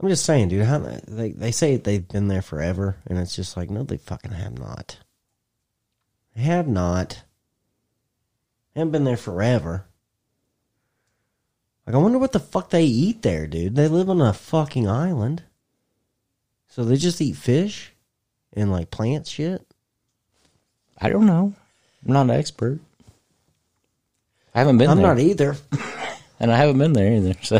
I'm 0.00 0.08
just 0.08 0.24
saying, 0.24 0.48
dude. 0.48 0.64
How 0.64 0.78
they 0.78 1.30
they 1.30 1.52
say 1.52 1.76
they've 1.76 2.06
been 2.06 2.28
there 2.28 2.42
forever, 2.42 2.96
and 3.06 3.18
it's 3.18 3.34
just 3.34 3.56
like, 3.56 3.70
no, 3.70 3.82
they 3.82 3.96
fucking 3.96 4.32
have 4.32 4.58
not. 4.58 4.98
They 6.34 6.42
have 6.42 6.68
not. 6.68 7.22
They 8.74 8.80
haven't 8.80 8.92
been 8.92 9.04
there 9.04 9.16
forever. 9.16 9.86
Like, 11.86 11.94
I 11.94 11.98
wonder 11.98 12.18
what 12.18 12.32
the 12.32 12.40
fuck 12.40 12.70
they 12.70 12.84
eat 12.84 13.22
there, 13.22 13.46
dude. 13.46 13.76
They 13.76 13.88
live 13.88 14.10
on 14.10 14.20
a 14.20 14.32
fucking 14.32 14.88
island, 14.88 15.44
so 16.68 16.84
they 16.84 16.96
just 16.96 17.20
eat 17.20 17.36
fish 17.36 17.92
and 18.52 18.72
like 18.72 18.90
plant 18.90 19.26
shit. 19.26 19.64
I 20.98 21.10
don't 21.10 21.26
know. 21.26 21.54
I'm 22.04 22.12
not 22.12 22.22
an 22.22 22.30
expert. 22.30 22.80
I 24.54 24.60
haven't 24.60 24.78
been 24.78 24.90
I'm 24.90 24.96
there, 24.96 25.06
not 25.06 25.20
either. 25.20 25.56
and 26.40 26.50
I 26.50 26.56
haven't 26.56 26.78
been 26.78 26.92
there 26.92 27.12
either, 27.12 27.34
so 27.42 27.58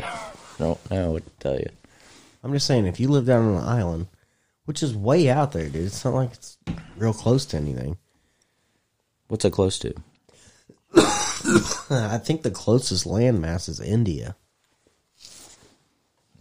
no, 0.59 0.79
I 0.91 0.95
don't 0.95 1.05
know 1.05 1.13
what 1.13 1.25
to 1.25 1.33
tell 1.41 1.59
you. 1.59 1.69
I'm 2.43 2.53
just 2.53 2.67
saying, 2.67 2.87
if 2.87 2.99
you 2.99 3.09
live 3.09 3.27
down 3.27 3.45
on 3.45 3.63
an 3.63 3.69
island, 3.69 4.07
which 4.65 4.83
is 4.83 4.95
way 4.97 5.29
out 5.29 5.53
there, 5.53 5.69
dude, 5.69 5.87
it's 5.87 6.05
not 6.05 6.15
like 6.15 6.33
it's 6.33 6.59
real 6.97 7.13
close 7.13 7.47
to 7.47 7.57
anything. 7.57 7.99
What's 9.29 9.45
it 9.45 9.53
close 9.53 9.79
to? 9.81 9.95
I 11.91 12.19
think 12.19 12.43
the 12.43 12.51
closest 12.51 13.07
landmass 13.07 13.69
is 13.69 13.81
India. 13.81 14.37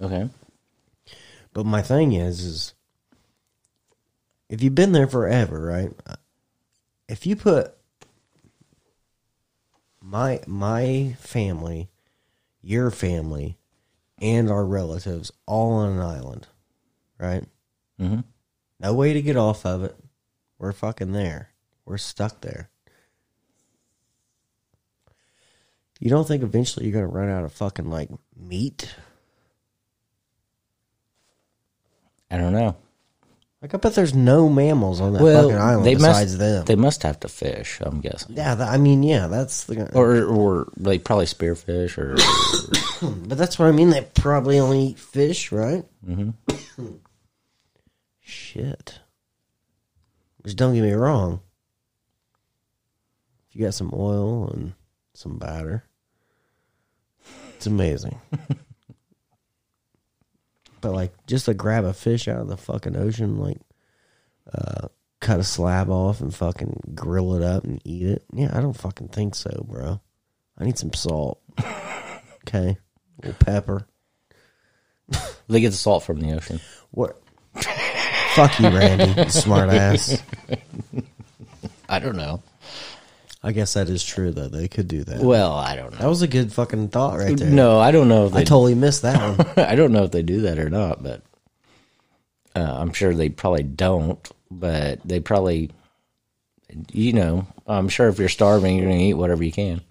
Okay. 0.02 0.30
But 1.54 1.66
my 1.66 1.82
thing 1.82 2.14
is, 2.14 2.42
is 2.42 2.74
if 4.50 4.62
you've 4.62 4.76
been 4.76 4.92
there 4.92 5.08
forever, 5.08 5.62
right? 5.62 5.92
If 7.08 7.26
you 7.26 7.36
put 7.36 7.76
my 10.02 10.42
my 10.48 11.16
family, 11.20 11.90
your 12.62 12.92
family, 12.92 13.58
and 14.20 14.50
our 14.50 14.66
relatives 14.66 15.32
all 15.46 15.74
on 15.74 15.94
an 15.94 16.00
island, 16.00 16.48
right? 17.20 17.44
Mm-hmm. 18.00 18.22
No 18.80 18.94
way 18.94 19.14
to 19.14 19.22
get 19.22 19.38
off 19.38 19.66
of 19.66 19.84
it. 19.84 19.96
We're 20.58 20.74
fucking 20.74 21.14
there. 21.14 21.50
We're 21.86 21.98
stuck 21.98 22.42
there. 22.42 22.70
You 26.06 26.12
don't 26.12 26.28
think 26.28 26.44
eventually 26.44 26.86
you're 26.86 26.94
gonna 26.94 27.08
run 27.08 27.30
out 27.32 27.46
of 27.46 27.52
fucking 27.54 27.90
like 27.90 28.12
meat? 28.38 28.94
I 32.30 32.38
don't 32.38 32.54
know. 32.54 32.76
Like 33.60 33.74
I 33.74 33.78
bet 33.78 33.96
there's 33.96 34.14
no 34.14 34.48
mammals 34.48 35.02
on 35.02 35.14
that 35.14 35.22
Well, 35.24 35.50
fucking 35.50 35.58
island 35.58 35.86
they 35.88 35.96
besides 35.96 36.34
must. 36.34 36.38
them. 36.38 36.66
They 36.66 36.76
must 36.76 37.02
have 37.02 37.20
to 37.22 37.28
fish. 37.28 37.80
I'm 37.82 38.02
guessing, 38.02 38.36
yeah, 38.38 38.54
th- 38.54 38.68
I 38.70 38.78
mean, 38.78 39.02
yeah, 39.02 39.26
that's 39.26 39.64
the. 39.64 39.92
or 39.98 40.24
or 40.26 40.72
they 40.78 41.00
probably 41.00 41.26
spearfish, 41.26 41.98
or 41.98 42.14
But 43.28 43.40
that's 43.40 43.58
what 43.58 43.68
I 43.68 43.72
mean. 43.72 43.90
They 43.90 44.08
probably 44.14 44.60
only 44.60 44.90
eat 44.90 45.00
fish, 45.00 45.52
right? 45.52 45.86
Mm-hmm. 46.08 46.86
Shit. 48.20 49.00
Just 50.44 50.58
don't 50.58 50.76
get 50.76 50.84
me 50.84 50.92
wrong. 50.94 51.40
If 53.50 53.56
you 53.56 53.66
got 53.66 53.74
some 53.74 53.90
oil 53.92 54.50
and 54.52 54.74
some 55.16 55.40
batter, 55.40 55.84
it's 57.66 57.72
amazing. 57.72 58.20
but 60.82 60.94
like, 60.94 61.14
just 61.26 61.46
to 61.46 61.56
grab 61.56 61.84
a 61.84 61.94
fish 61.94 62.28
out 62.28 62.42
of 62.42 62.48
the 62.48 62.58
fucking 62.58 62.96
ocean, 62.96 63.38
like, 63.38 63.58
uh, 64.54 64.88
cut 65.20 65.40
a 65.40 65.44
slab 65.44 65.90
off 65.90 66.22
and 66.22 66.34
fucking 66.34 66.94
grill 66.94 67.34
it 67.34 67.42
up 67.42 67.64
and 67.64 67.82
eat 67.84 68.06
it. 68.06 68.24
Yeah, 68.32 68.52
I 68.56 68.62
don't 68.62 68.78
fucking 68.78 69.08
think 69.08 69.34
so, 69.34 69.66
bro. 69.68 70.00
I 70.60 70.64
need 70.64 70.78
some 70.78 70.94
salt. 70.94 71.42
Okay, 72.48 72.78
a 73.24 73.26
little 73.26 73.44
pepper. 73.44 73.88
they 75.48 75.62
get 75.62 75.72
the 75.72 75.76
salt 75.76 76.04
from 76.04 76.20
the 76.20 76.32
ocean. 76.36 76.60
What? 76.92 77.20
Fuck 78.36 78.60
you, 78.60 78.68
Randy, 78.70 79.30
smart 79.30 79.72
ass. 79.72 80.22
I 81.90 81.98
don't 81.98 82.16
know. 82.16 82.44
I 83.48 83.52
guess 83.52 83.74
that 83.76 83.90
is 83.90 84.04
true 84.04 84.32
though. 84.32 84.48
They 84.48 84.68
could 84.68 84.88
do 84.88 85.04
that. 85.04 85.20
Well, 85.22 85.54
I 85.54 85.76
don't 85.76 85.92
know. 85.92 86.00
That 86.00 86.08
was 86.10 86.24
a 86.24 86.28
good 86.28 86.52
fucking 86.52 86.88
thought 86.90 87.20
right 87.20 87.38
there. 87.38 87.50
No, 87.50 87.80
I 87.80 87.92
don't 87.92 88.08
know 88.10 88.26
if 88.26 88.34
I 88.34 88.40
they. 88.40 88.44
totally 88.46 88.74
missed 88.74 89.04
that 89.04 89.38
one. 89.38 89.48
I 89.68 89.76
don't 89.76 89.92
know 89.92 90.04
if 90.04 90.12
they 90.12 90.24
do 90.24 90.42
that 90.42 90.58
or 90.58 90.70
not, 90.72 91.04
but 91.04 91.22
uh, 92.56 92.76
I'm 92.80 92.92
sure 92.92 93.14
they 93.14 93.30
probably 93.30 93.62
don't. 93.64 94.18
But 94.50 95.02
they 95.08 95.20
probably, 95.20 95.70
you 96.92 97.14
know, 97.14 97.46
I'm 97.68 97.88
sure 97.90 98.08
if 98.08 98.18
you're 98.18 98.30
starving, 98.30 98.78
you're 98.78 98.88
going 98.88 98.98
to 99.00 99.04
eat 99.06 99.14
whatever 99.14 99.44
you 99.44 99.52
can, 99.52 99.82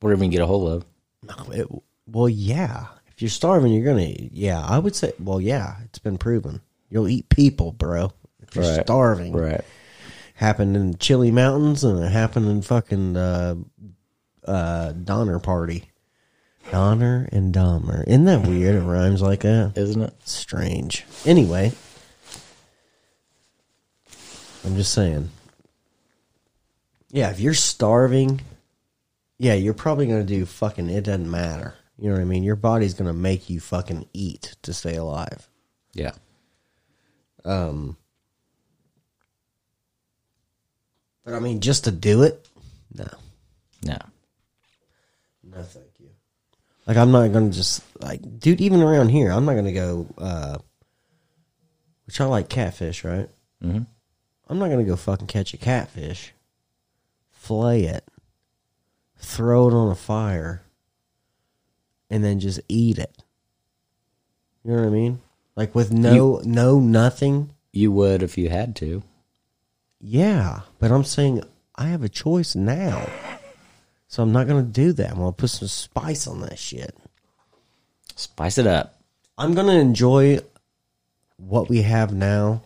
whatever 0.00 0.22
you 0.22 0.30
can 0.30 0.32
get 0.36 0.42
a 0.42 0.46
hold 0.46 0.68
of. 0.68 0.84
No, 1.22 1.52
it- 1.52 1.68
well, 2.06 2.28
yeah. 2.28 2.86
If 3.08 3.22
you're 3.22 3.28
starving, 3.30 3.72
you're 3.72 3.84
gonna. 3.84 4.02
eat. 4.02 4.30
Yeah, 4.32 4.60
I 4.60 4.78
would 4.78 4.96
say. 4.96 5.12
Well, 5.18 5.40
yeah, 5.40 5.76
it's 5.84 5.98
been 6.00 6.18
proven. 6.18 6.60
You'll 6.90 7.08
eat 7.08 7.28
people, 7.28 7.72
bro. 7.72 8.12
If 8.40 8.56
you're 8.56 8.64
Right. 8.64 8.84
starving, 8.84 9.32
Right. 9.32 9.60
Happened 10.42 10.76
in 10.76 10.98
Chile 10.98 11.30
Mountains 11.30 11.84
and 11.84 12.02
it 12.02 12.10
happened 12.10 12.48
in 12.48 12.62
fucking 12.62 13.16
uh, 13.16 13.54
uh, 14.44 14.90
Donner 14.90 15.38
Party. 15.38 15.84
Donner 16.72 17.28
and 17.30 17.54
Dahmer. 17.54 18.02
Isn't 18.08 18.24
that 18.24 18.44
weird? 18.44 18.74
It 18.74 18.80
rhymes 18.80 19.22
like 19.22 19.42
that. 19.42 19.74
Isn't 19.76 20.02
it? 20.02 20.14
strange. 20.24 21.04
Anyway, 21.24 21.70
I'm 24.64 24.74
just 24.74 24.92
saying. 24.92 25.30
Yeah, 27.10 27.30
if 27.30 27.38
you're 27.38 27.54
starving, 27.54 28.40
yeah, 29.38 29.54
you're 29.54 29.74
probably 29.74 30.08
going 30.08 30.26
to 30.26 30.34
do 30.34 30.44
fucking 30.44 30.90
it 30.90 31.04
doesn't 31.04 31.30
matter. 31.30 31.74
You 31.98 32.08
know 32.08 32.16
what 32.16 32.22
I 32.22 32.24
mean? 32.24 32.42
Your 32.42 32.56
body's 32.56 32.94
going 32.94 33.06
to 33.06 33.16
make 33.16 33.48
you 33.48 33.60
fucking 33.60 34.08
eat 34.12 34.56
to 34.62 34.74
stay 34.74 34.96
alive. 34.96 35.48
Yeah. 35.94 36.14
But 41.24 41.34
I 41.34 41.40
mean, 41.40 41.60
just 41.60 41.84
to 41.84 41.90
do 41.90 42.22
it? 42.22 42.48
No. 42.94 43.08
No. 43.82 43.98
No, 45.44 45.62
thank 45.62 45.86
you. 45.98 46.08
Like, 46.86 46.96
I'm 46.96 47.12
not 47.12 47.32
going 47.32 47.50
to 47.50 47.56
just, 47.56 47.82
like, 48.00 48.40
dude, 48.40 48.60
even 48.60 48.82
around 48.82 49.10
here, 49.10 49.30
I'm 49.30 49.44
not 49.44 49.52
going 49.52 49.66
to 49.66 49.72
go, 49.72 50.06
uh, 50.18 50.58
which 52.06 52.20
I 52.20 52.24
like 52.24 52.48
catfish, 52.48 53.04
right? 53.04 53.28
Mm-hmm. 53.62 53.82
I'm 54.48 54.58
not 54.58 54.66
going 54.66 54.84
to 54.84 54.90
go 54.90 54.96
fucking 54.96 55.28
catch 55.28 55.54
a 55.54 55.56
catfish, 55.56 56.32
flay 57.30 57.84
it, 57.84 58.04
throw 59.16 59.68
it 59.68 59.74
on 59.74 59.90
a 59.90 59.94
fire, 59.94 60.62
and 62.10 62.24
then 62.24 62.40
just 62.40 62.60
eat 62.68 62.98
it. 62.98 63.22
You 64.64 64.72
know 64.72 64.78
what 64.78 64.86
I 64.86 64.90
mean? 64.90 65.20
Like, 65.54 65.74
with 65.74 65.92
no, 65.92 66.40
no, 66.44 66.80
nothing. 66.80 67.50
You 67.72 67.92
would 67.92 68.22
if 68.22 68.36
you 68.36 68.48
had 68.48 68.76
to. 68.76 69.02
Yeah, 70.02 70.60
but 70.78 70.90
I'm 70.90 71.04
saying 71.04 71.42
I 71.76 71.86
have 71.86 72.02
a 72.02 72.08
choice 72.08 72.54
now. 72.54 73.08
So 74.08 74.22
I'm 74.22 74.32
not 74.32 74.46
going 74.46 74.62
to 74.62 74.70
do 74.70 74.92
that. 74.92 75.10
I'm 75.10 75.16
going 75.16 75.32
to 75.32 75.36
put 75.36 75.48
some 75.48 75.68
spice 75.68 76.26
on 76.26 76.40
that 76.40 76.58
shit. 76.58 76.94
Spice 78.16 78.58
it 78.58 78.66
up. 78.66 79.02
I'm 79.38 79.54
gonna 79.54 79.74
enjoy 79.74 80.40
what 81.36 81.68
we 81.68 81.82
have 81.82 82.12
now 82.12 82.62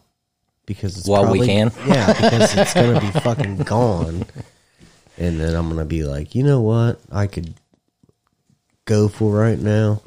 because 0.66 0.98
it's 0.98 1.08
While 1.08 1.30
we 1.30 1.46
can? 1.46 1.70
yeah, 1.86 2.12
because 2.12 2.54
it's 2.56 2.74
gonna 2.74 3.00
be 3.00 3.10
fucking 3.20 3.58
gone, 3.58 4.26
and 5.16 5.40
then 5.40 5.54
I'm 5.54 5.68
gonna 5.68 5.84
be 5.84 6.04
like, 6.04 6.34
you 6.34 6.42
know 6.42 6.60
what, 6.60 7.00
I 7.10 7.28
could 7.28 7.54
go 8.84 9.08
for 9.08 9.32
right 9.32 9.58
now 9.58 10.02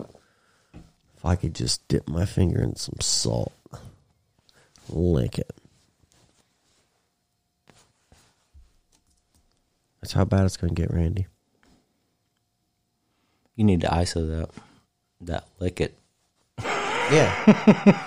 if 1.18 1.26
I 1.26 1.36
could 1.36 1.56
just 1.56 1.88
dip 1.88 2.08
my 2.08 2.26
finger 2.26 2.62
in 2.62 2.76
some 2.76 2.98
salt, 3.00 3.54
lick 4.90 5.40
it. 5.40 5.56
That's 10.02 10.14
how 10.14 10.26
bad 10.26 10.46
it's 10.46 10.58
gonna 10.58 10.74
get, 10.74 10.94
Randy. 10.94 11.28
You 13.56 13.64
need 13.66 13.82
to 13.82 13.88
ISO 13.88 14.28
that. 14.40 14.50
That 15.22 15.46
lick 15.60 15.82
it. 15.82 15.98
Yeah. 17.12 18.06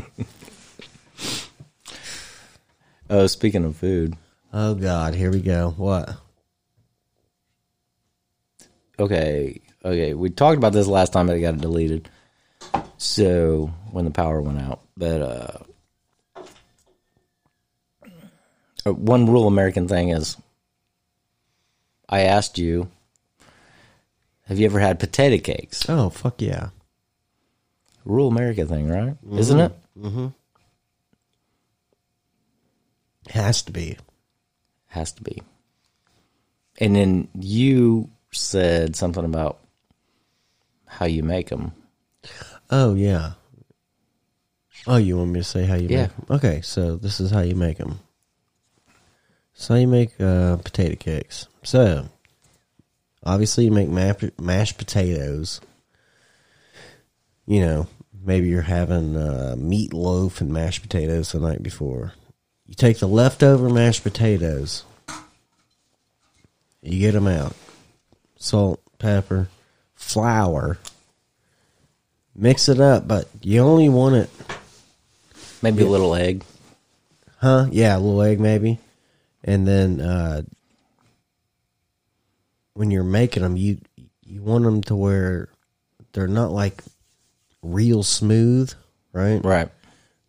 Oh, 3.08 3.26
speaking 3.28 3.64
of 3.64 3.76
food. 3.76 4.16
Oh 4.52 4.74
God, 4.74 5.14
here 5.14 5.30
we 5.30 5.40
go. 5.40 5.72
What? 5.76 6.16
Okay, 8.98 9.60
okay. 9.84 10.14
We 10.14 10.30
talked 10.30 10.56
about 10.56 10.72
this 10.72 10.88
last 10.88 11.12
time, 11.12 11.28
but 11.28 11.36
it 11.36 11.40
got 11.40 11.58
deleted. 11.58 12.08
So 12.98 13.70
when 13.92 14.06
the 14.06 14.10
power 14.10 14.40
went 14.40 14.60
out, 14.60 14.80
but 14.96 15.20
uh, 15.22 15.58
uh, 16.36 16.40
one 18.92 19.26
rule 19.26 19.46
American 19.46 19.88
thing 19.88 20.10
is, 20.10 20.36
I 22.08 22.20
asked 22.20 22.58
you, 22.58 22.88
have 24.46 24.58
you 24.58 24.66
ever 24.66 24.78
had 24.80 25.00
potato 25.00 25.42
cakes? 25.42 25.88
Oh 25.88 26.10
fuck 26.10 26.40
yeah. 26.40 26.68
Rule 28.04 28.28
America 28.28 28.64
thing, 28.64 28.88
right? 28.88 29.16
Isn't 29.32 29.58
it? 29.58 29.72
Mm-hmm. 29.98 30.26
Has 33.30 33.62
to 33.62 33.72
be. 33.72 33.96
Has 34.88 35.12
to 35.12 35.22
be. 35.22 35.42
And 36.78 36.94
then 36.94 37.28
you 37.34 38.10
said 38.30 38.94
something 38.94 39.24
about 39.24 39.58
how 40.86 41.06
you 41.06 41.22
make 41.22 41.48
them. 41.48 41.72
Oh 42.70 42.94
yeah. 42.94 43.32
Oh, 44.86 44.98
you 44.98 45.16
want 45.16 45.30
me 45.30 45.40
to 45.40 45.44
say 45.44 45.64
how 45.64 45.74
you 45.74 45.88
Yeah. 45.88 46.06
them? 46.06 46.26
Okay, 46.30 46.60
so 46.60 46.94
this 46.96 47.18
is 47.18 47.32
how 47.32 47.40
you 47.40 47.56
make 47.56 47.78
them. 47.78 47.98
So 49.58 49.74
you 49.74 49.86
make 49.88 50.20
uh, 50.20 50.56
potato 50.58 50.96
cakes. 50.96 51.48
So 51.62 52.08
obviously 53.24 53.64
you 53.64 53.70
make 53.72 53.88
ma- 53.88 54.12
mashed 54.38 54.76
potatoes. 54.78 55.60
You 57.46 57.60
know, 57.60 57.86
maybe 58.24 58.48
you're 58.48 58.62
having 58.62 59.16
uh, 59.16 59.54
meatloaf 59.58 60.40
and 60.40 60.52
mashed 60.52 60.82
potatoes 60.82 61.32
the 61.32 61.40
night 61.40 61.62
before. 61.62 62.12
You 62.66 62.74
take 62.74 62.98
the 62.98 63.08
leftover 63.08 63.70
mashed 63.70 64.02
potatoes. 64.02 64.84
You 66.82 67.00
get 67.00 67.12
them 67.12 67.26
out. 67.26 67.54
Salt, 68.36 68.80
pepper, 68.98 69.48
flour. 69.94 70.78
Mix 72.34 72.68
it 72.68 72.78
up, 72.80 73.08
but 73.08 73.28
you 73.40 73.60
only 73.60 73.88
want 73.88 74.16
it, 74.16 74.30
Maybe 75.62 75.82
a 75.82 75.86
little 75.86 76.14
egg. 76.14 76.44
huh? 77.38 77.66
Yeah, 77.70 77.96
a 77.96 77.98
little 77.98 78.20
egg 78.20 78.38
maybe. 78.38 78.78
And 79.46 79.66
then 79.66 80.00
uh, 80.00 80.42
when 82.74 82.90
you're 82.90 83.04
making 83.04 83.42
them, 83.42 83.56
you 83.56 83.78
you 84.22 84.42
want 84.42 84.64
them 84.64 84.82
to 84.82 84.96
where 84.96 85.48
they're 86.12 86.26
not 86.26 86.50
like 86.50 86.82
real 87.62 88.02
smooth, 88.02 88.72
right? 89.12 89.42
Right. 89.44 89.70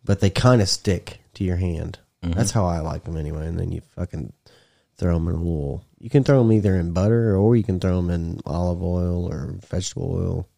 But 0.04 0.20
they 0.20 0.30
kind 0.30 0.62
of 0.62 0.68
stick 0.68 1.20
to 1.34 1.44
your 1.44 1.56
hand. 1.56 1.98
That's 2.22 2.50
how 2.50 2.66
I 2.66 2.80
like 2.80 3.04
them 3.04 3.16
anyway. 3.16 3.46
And 3.46 3.58
then 3.58 3.70
you 3.70 3.80
fucking 3.94 4.32
throw 4.96 5.14
them 5.14 5.28
in 5.28 5.34
a 5.34 5.38
little. 5.38 5.84
You 5.98 6.10
can 6.10 6.24
throw 6.24 6.38
them 6.38 6.52
either 6.52 6.74
in 6.76 6.92
butter 6.92 7.36
or 7.36 7.56
you 7.56 7.64
can 7.64 7.80
throw 7.80 7.96
them 7.96 8.10
in 8.10 8.40
olive 8.46 8.82
oil 8.82 9.32
or 9.32 9.54
vegetable 9.68 10.12
oil. 10.14 10.48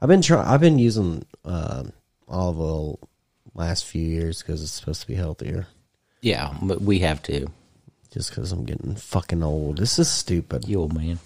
I've 0.00 0.08
been 0.08 0.22
trying. 0.22 0.46
I've 0.46 0.60
been 0.60 0.78
using 0.78 1.24
uh, 1.44 1.84
olive 2.28 2.60
oil 2.60 2.98
last 3.54 3.84
few 3.84 4.02
years 4.02 4.42
because 4.42 4.62
it's 4.62 4.72
supposed 4.72 5.00
to 5.02 5.06
be 5.06 5.14
healthier. 5.14 5.66
Yeah, 6.24 6.54
but 6.62 6.80
we 6.80 7.00
have 7.00 7.22
to. 7.24 7.48
Just 8.10 8.30
because 8.30 8.50
I'm 8.50 8.64
getting 8.64 8.94
fucking 8.94 9.42
old. 9.42 9.76
This 9.76 9.98
is 9.98 10.08
stupid. 10.08 10.66
You 10.66 10.80
old 10.80 10.94
man. 10.94 11.18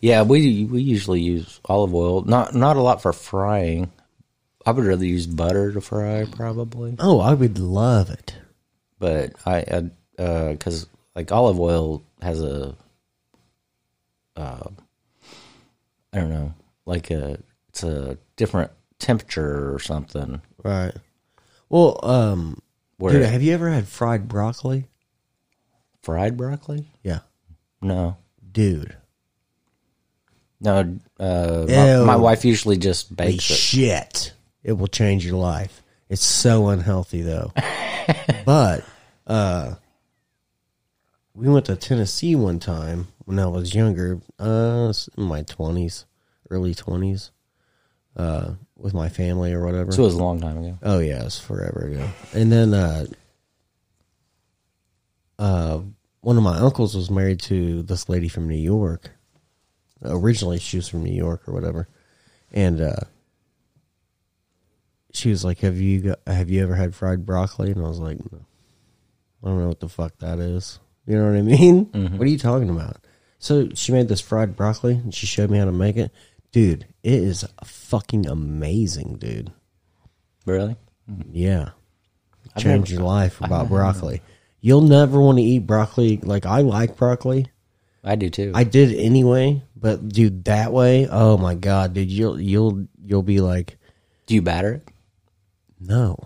Yeah, 0.00 0.22
we 0.22 0.64
we 0.64 0.80
usually 0.80 1.20
use 1.20 1.60
olive 1.66 1.94
oil. 1.94 2.22
Not 2.22 2.54
not 2.54 2.78
a 2.78 2.80
lot 2.80 3.02
for 3.02 3.12
frying. 3.12 3.92
I 4.64 4.70
would 4.70 4.86
rather 4.86 5.04
use 5.04 5.26
butter 5.26 5.72
to 5.72 5.82
fry, 5.82 6.24
probably. 6.30 6.96
Oh, 6.98 7.20
I 7.20 7.34
would 7.34 7.58
love 7.58 8.08
it. 8.08 8.36
But 8.98 9.34
I, 9.44 9.90
because 10.16 10.86
like 11.14 11.30
olive 11.30 11.60
oil 11.60 12.02
has 12.22 12.40
a, 12.40 12.74
uh, 14.34 14.68
I 16.14 16.18
don't 16.18 16.30
know, 16.30 16.54
like 16.86 17.10
a 17.10 17.38
it's 17.68 17.82
a 17.82 18.16
different 18.36 18.70
temperature 18.98 19.74
or 19.74 19.78
something. 19.78 20.40
Right. 20.64 20.94
Well, 21.68 22.00
um, 22.02 22.62
Where 22.98 23.12
dude, 23.14 23.26
have 23.26 23.42
you 23.42 23.54
ever 23.54 23.70
had 23.70 23.88
fried 23.88 24.28
broccoli? 24.28 24.86
fried 26.02 26.36
broccoli? 26.36 26.88
Yeah, 27.02 27.20
No, 27.82 28.16
dude. 28.52 28.96
no. 30.60 30.98
Uh, 31.20 31.66
my, 31.68 32.04
my 32.04 32.16
wife 32.16 32.44
usually 32.44 32.76
just 32.76 33.14
bakes 33.14 33.50
it. 33.50 33.54
shit. 33.54 34.32
It 34.62 34.72
will 34.72 34.86
change 34.88 35.24
your 35.24 35.36
life. 35.36 35.82
It's 36.08 36.24
so 36.24 36.68
unhealthy 36.68 37.22
though. 37.22 37.52
but 38.44 38.84
uh 39.26 39.74
we 41.34 41.48
went 41.48 41.66
to 41.66 41.76
Tennessee 41.76 42.34
one 42.34 42.58
time 42.58 43.08
when 43.24 43.38
I 43.38 43.46
was 43.46 43.74
younger, 43.74 44.20
uh 44.38 44.92
in 45.16 45.24
my 45.24 45.42
20s, 45.42 46.04
early 46.50 46.74
20s. 46.74 47.30
Uh 48.16 48.54
with 48.78 48.94
my 48.94 49.08
family 49.08 49.52
or 49.52 49.64
whatever. 49.64 49.92
So 49.92 50.02
it 50.02 50.06
was 50.06 50.14
a 50.14 50.22
long 50.22 50.40
time 50.40 50.58
ago. 50.58 50.78
Oh 50.82 50.98
yeah, 51.00 51.24
it's 51.24 51.38
forever 51.38 51.86
ago. 51.86 52.08
And 52.32 52.50
then 52.50 52.72
uh 52.74 53.06
uh 55.38 55.80
one 56.20 56.36
of 56.36 56.42
my 56.42 56.58
uncles 56.58 56.94
was 56.96 57.10
married 57.10 57.40
to 57.40 57.82
this 57.82 58.08
lady 58.08 58.28
from 58.28 58.48
New 58.48 58.56
York. 58.56 59.10
Originally 60.02 60.58
she 60.58 60.76
was 60.76 60.88
from 60.88 61.02
New 61.04 61.14
York 61.14 61.48
or 61.48 61.52
whatever. 61.52 61.88
And 62.52 62.80
uh 62.80 63.00
she 65.12 65.30
was 65.30 65.44
like, 65.44 65.60
"Have 65.60 65.78
you 65.78 66.00
got, 66.00 66.20
have 66.26 66.50
you 66.50 66.62
ever 66.62 66.74
had 66.74 66.94
fried 66.94 67.24
broccoli?" 67.26 67.72
And 67.72 67.84
I 67.84 67.88
was 67.88 67.98
like, 67.98 68.18
no. 68.30 68.40
"I 69.42 69.48
don't 69.48 69.58
know 69.58 69.68
what 69.68 69.80
the 69.80 69.88
fuck 69.88 70.18
that 70.18 70.38
is." 70.38 70.78
You 71.06 71.16
know 71.16 71.30
what 71.30 71.38
I 71.38 71.42
mean? 71.42 71.88
What 72.18 72.26
are 72.26 72.30
you 72.30 72.38
talking 72.38 72.68
about? 72.68 72.98
So 73.38 73.70
she 73.74 73.92
made 73.92 74.08
this 74.08 74.20
fried 74.20 74.54
broccoli 74.56 74.94
and 74.94 75.14
she 75.14 75.26
showed 75.26 75.50
me 75.50 75.58
how 75.58 75.64
to 75.64 75.72
make 75.72 75.96
it. 75.96 76.12
Dude, 76.52 76.86
it 77.02 77.12
is 77.12 77.44
fucking 77.64 78.26
amazing, 78.26 79.16
dude. 79.18 79.52
Really? 80.46 80.76
Yeah. 81.30 81.70
I've 82.56 82.62
Change 82.62 82.90
never- 82.90 83.00
your 83.02 83.08
life 83.08 83.40
about 83.40 83.68
broccoli. 83.68 84.22
You'll 84.60 84.80
never 84.80 85.20
want 85.20 85.38
to 85.38 85.44
eat 85.44 85.60
broccoli. 85.66 86.16
Like, 86.22 86.44
I 86.46 86.62
like 86.62 86.96
broccoli. 86.96 87.46
I 88.02 88.16
do 88.16 88.30
too. 88.30 88.52
I 88.54 88.64
did 88.64 88.92
anyway, 88.94 89.62
but 89.76 90.08
dude, 90.08 90.44
that 90.46 90.72
way, 90.72 91.06
oh 91.10 91.36
my 91.36 91.54
god, 91.54 91.94
dude, 91.94 92.10
you'll 92.10 92.40
you'll 92.40 92.86
you'll 93.04 93.22
be 93.24 93.40
like, 93.40 93.76
do 94.26 94.34
you 94.34 94.40
batter 94.42 94.74
it? 94.74 94.88
no, 95.80 96.16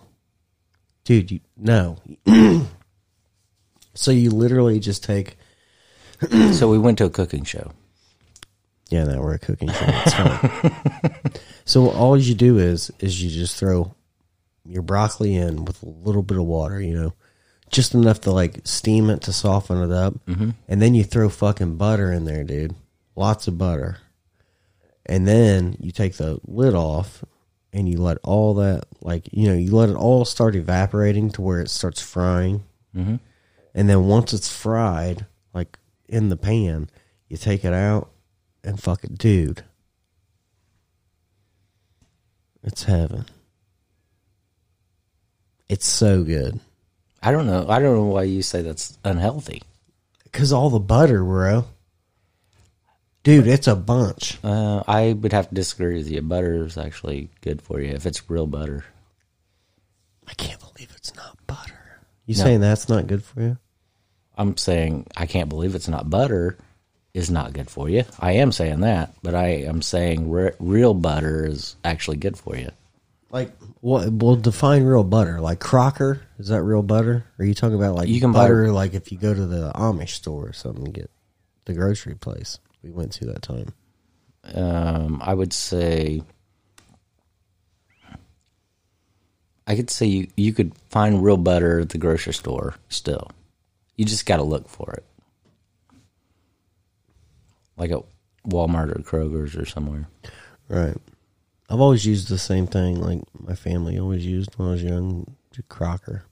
dude, 1.05 1.31
you 1.33 1.41
no. 1.57 1.97
so 3.95 4.11
you 4.11 4.31
literally 4.31 4.79
just 4.81 5.03
take, 5.03 5.37
so 6.53 6.69
we 6.71 6.79
went 6.79 6.99
to 6.99 7.05
a 7.07 7.11
cooking 7.11 7.45
show. 7.45 7.73
Yeah, 8.93 9.05
that 9.05 9.21
we're 9.21 9.35
a 9.35 9.39
cooking 9.39 9.71
show. 9.71 9.85
It's 9.87 10.15
fine. 10.15 11.33
so 11.65 11.91
all 11.91 12.19
you 12.19 12.35
do 12.35 12.59
is 12.59 12.93
is 12.99 13.23
you 13.23 13.31
just 13.31 13.57
throw 13.57 13.95
your 14.67 14.83
broccoli 14.83 15.35
in 15.35 15.65
with 15.65 15.83
a 15.83 15.89
little 15.89 16.23
bit 16.23 16.37
of 16.37 16.45
water, 16.45 16.81
you 16.81 16.95
know, 16.95 17.15
just 17.71 17.95
enough 17.95 18.21
to 18.23 18.31
like 18.31 18.61
steam 18.65 19.09
it 19.09 19.23
to 19.23 19.33
soften 19.33 19.83
it 19.83 19.91
up, 19.91 20.15
and 20.69 20.83
then 20.83 20.95
you 20.95 21.05
throw 21.05 21.31
fucking 21.31 21.77
butter 21.77 22.13
in 22.13 22.27
there, 22.27 22.45
dude. 22.45 22.75
Lots 23.17 23.49
of 23.49 23.57
butter, 23.57 23.99
and 25.07 25.27
then 25.27 25.77
you 25.81 25.91
take 25.91 26.17
the 26.17 26.39
lid 26.47 26.75
off 26.75 27.25
and 27.73 27.89
you 27.89 27.97
let 27.99 28.19
all 28.23 28.55
that 28.55 28.85
like 29.01 29.27
you 29.33 29.49
know 29.49 29.55
you 29.55 29.75
let 29.75 29.89
it 29.89 29.97
all 29.97 30.27
start 30.27 30.55
evaporating 30.55 31.31
to 31.31 31.41
where 31.41 31.61
it 31.61 31.71
starts 31.71 32.03
frying, 32.03 32.63
mm-hmm. 32.95 33.17
and 33.75 33.89
then 33.89 34.05
once 34.05 34.35
it's 34.35 34.55
fried, 34.55 35.25
like 35.55 35.79
in 36.09 36.29
the 36.29 36.37
pan, 36.37 36.91
you 37.29 37.39
take 37.39 37.65
it 37.65 37.73
out 37.73 38.12
and 38.65 38.81
fuck 38.81 39.05
it, 39.05 39.17
dude. 39.19 39.63
It's 42.63 42.85
heaven. 42.85 43.27
It's 45.69 45.87
so 45.87 46.23
good. 46.23 46.61
I 47.23 47.31
don't 47.33 47.47
know. 47.47 47.67
I 47.69 47.79
don't 47.81 47.97
know 47.97 48.05
why 48.05 48.25
you 48.25 48.43
say 48.43 48.63
that's 48.63 48.99
unhealthy. 49.05 49.63
Cause 50.33 50.53
all 50.53 50.71
the 50.71 50.79
butter, 50.79 51.23
bro. 51.23 51.67
Dude, 53.23 53.47
it's 53.47 53.69
a 53.69 53.77
bunch. 53.77 54.39
Uh, 54.43 54.83
I 54.89 55.13
would 55.13 55.33
have 55.33 55.49
to 55.51 55.55
disagree 55.55 55.97
with 55.99 56.11
you. 56.11 56.23
Butter 56.23 56.65
is 56.65 56.77
actually 56.79 57.31
good 57.41 57.63
for 57.63 57.81
you 57.81 57.93
if 57.93 58.07
it's 58.07 58.29
real 58.31 58.47
butter. 58.47 58.85
I 60.27 60.35
can't 60.35 60.59
believe 60.59 60.93
it's 60.97 61.15
not 61.15 61.37
butter. 61.47 62.01
You 62.27 62.37
No. 62.37 62.45
saying 62.45 62.61
that's 62.61 62.89
not 62.89 63.07
good 63.07 63.23
for 63.23 63.41
you? 63.43 63.59
I'm 64.37 64.57
saying 64.57 65.07
I 65.17 65.27
can't 65.27 65.49
believe 65.49 65.75
it's 65.75 65.89
not 65.89 66.09
butter 66.11 66.57
is 67.15 67.31
not 67.31 67.53
good 67.53 67.69
for 67.71 67.89
you. 67.89 68.05
I 68.19 68.33
am 68.33 68.53
saying 68.53 68.81
that, 68.81 69.15
but 69.23 69.35
I 69.35 69.49
am 69.49 69.83
saying 69.83 70.31
re- 70.31 70.53
real 70.59 70.95
butter 70.95 71.45
is 71.47 71.77
actually 71.85 72.17
good 72.17 72.39
for 72.39 72.57
you. 72.57 72.71
Like, 73.31 73.53
what? 73.81 74.11
Well, 74.13 74.37
define 74.37 74.83
real 74.85 75.05
butter. 75.05 75.41
Like 75.41 75.59
Crocker, 75.61 76.21
is 76.39 76.49
that 76.49 76.63
real 76.63 76.83
butter? 76.83 77.25
Or 77.39 77.43
are 77.43 77.47
you 77.47 77.55
talking 77.55 77.77
about 77.77 77.95
like 77.97 78.09
You 78.09 78.21
can 78.21 78.33
buy- 78.33 78.45
butter? 78.45 78.73
like 78.73 78.95
if 78.95 79.11
you 79.13 79.19
go 79.19 79.33
to 79.35 79.47
the 79.47 79.73
Amish 79.75 80.11
store 80.11 80.49
or 80.49 80.53
something, 80.53 80.85
get 80.85 81.11
the 81.65 81.75
grocery 81.75 82.15
place 82.15 82.59
we 82.83 82.91
went 82.91 83.13
to 83.13 83.27
that 83.27 83.43
time. 83.43 83.73
Um, 84.55 85.21
I 85.25 85.35
would 85.35 85.53
say 85.53 86.23
I 89.67 89.77
could 89.77 89.91
say 89.91 90.07
you, 90.07 90.29
you 90.37 90.53
could 90.53 90.73
find 90.91 91.23
real 91.23 91.37
butter 91.37 91.81
at 91.81 91.91
the 91.91 91.99
grocery 91.99 92.35
store 92.35 92.75
still. 92.89 93.31
You 93.97 94.05
just 94.05 94.27
got 94.27 94.39
to 94.39 94.43
look 94.43 94.69
for 94.69 94.93
it. 94.95 95.05
Like 97.83 97.91
at 97.91 98.05
Walmart 98.47 98.91
or 98.97 99.03
Kroger's 99.03 99.57
or 99.57 99.67
somewhere. 99.67 100.07
Right. 100.69 100.97
I've 101.69 101.81
always 101.81 102.07
used 102.07 102.29
the 102.29 102.39
same 102.39 102.69
thing. 102.69 103.01
Like 103.01 103.23
my 103.37 103.57
family 103.57 103.99
always 103.99 104.25
used 104.25 104.55
when 104.55 104.69
I 104.69 104.71
was 104.71 104.85
young. 104.85 105.35
Crocker, 105.69 106.25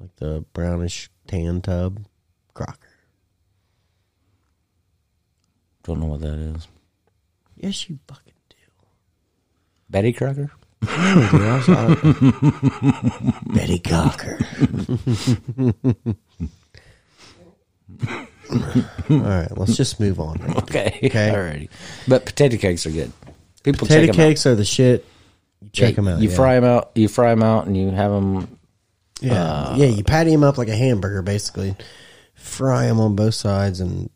like 0.00 0.16
the 0.16 0.42
brownish 0.54 1.10
tan 1.26 1.60
tub. 1.60 2.06
Crocker. 2.54 2.88
Don't 5.82 6.00
know 6.00 6.06
what 6.06 6.20
that 6.22 6.38
is. 6.38 6.66
Yes, 7.56 7.90
you 7.90 7.98
fucking 8.08 8.32
do. 8.48 8.56
Betty 9.90 10.14
Crocker? 10.14 10.50
Dude, 10.80 10.90
I 10.90 11.56
was- 11.58 11.68
I- 11.68 13.40
Betty 13.52 13.78
Cocker. 13.80 14.38
All 18.50 19.18
right, 19.18 19.56
let's 19.56 19.76
just 19.76 20.00
move 20.00 20.20
on. 20.20 20.40
Okay. 20.64 20.98
Okay. 21.04 21.30
Alrighty. 21.32 21.68
But 22.08 22.24
potato 22.24 22.56
cakes 22.56 22.86
are 22.86 22.90
good. 22.90 23.12
People 23.62 23.86
Potato 23.86 24.06
check 24.06 24.08
'em 24.10 24.14
cakes 24.14 24.46
are 24.46 24.54
the 24.54 24.64
shit. 24.64 25.04
You 25.60 25.66
out. 25.68 25.72
check 25.72 25.94
them 25.96 26.08
out. 26.08 26.20
You 26.20 26.28
yeah. 26.28 26.36
fry 26.36 26.54
them 26.54 26.64
out. 26.64 26.90
You 26.94 27.08
fry 27.08 27.30
them 27.30 27.42
out, 27.42 27.66
and 27.66 27.76
you 27.76 27.90
have 27.90 28.10
them. 28.10 28.58
Yeah, 29.20 29.76
yeah. 29.76 29.86
You 29.86 30.04
patty 30.04 30.30
them 30.30 30.42
up 30.44 30.58
like 30.58 30.68
a 30.68 30.76
hamburger, 30.76 31.22
basically. 31.22 31.74
Fry 32.34 32.86
them 32.86 33.00
on 33.00 33.14
both 33.16 33.34
sides, 33.34 33.80
and 33.80 34.10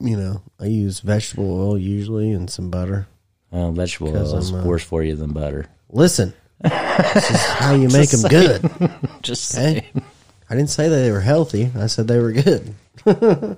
you 0.00 0.16
know, 0.16 0.42
I 0.58 0.66
use 0.66 1.00
vegetable 1.00 1.60
oil 1.60 1.78
usually 1.78 2.32
and 2.32 2.50
some 2.50 2.70
butter. 2.70 3.06
Uh, 3.52 3.70
vegetable 3.70 4.16
oil 4.16 4.36
is 4.38 4.50
I'm, 4.50 4.60
uh, 4.60 4.64
worse 4.64 4.82
for 4.82 5.02
you 5.02 5.14
than 5.14 5.32
butter. 5.32 5.66
Listen, 5.90 6.32
this 6.60 7.30
is 7.30 7.44
how 7.44 7.74
you 7.74 7.88
make 7.92 8.10
them 8.10 8.28
good. 8.28 8.90
Just 9.22 9.56
Okay. 9.56 9.86
I 10.52 10.54
didn't 10.54 10.68
say 10.70 10.88
they 10.90 11.10
were 11.10 11.20
healthy. 11.20 11.70
I 11.78 11.86
said 11.86 12.06
they 12.08 12.18
were 12.18 12.32
good. 12.32 12.74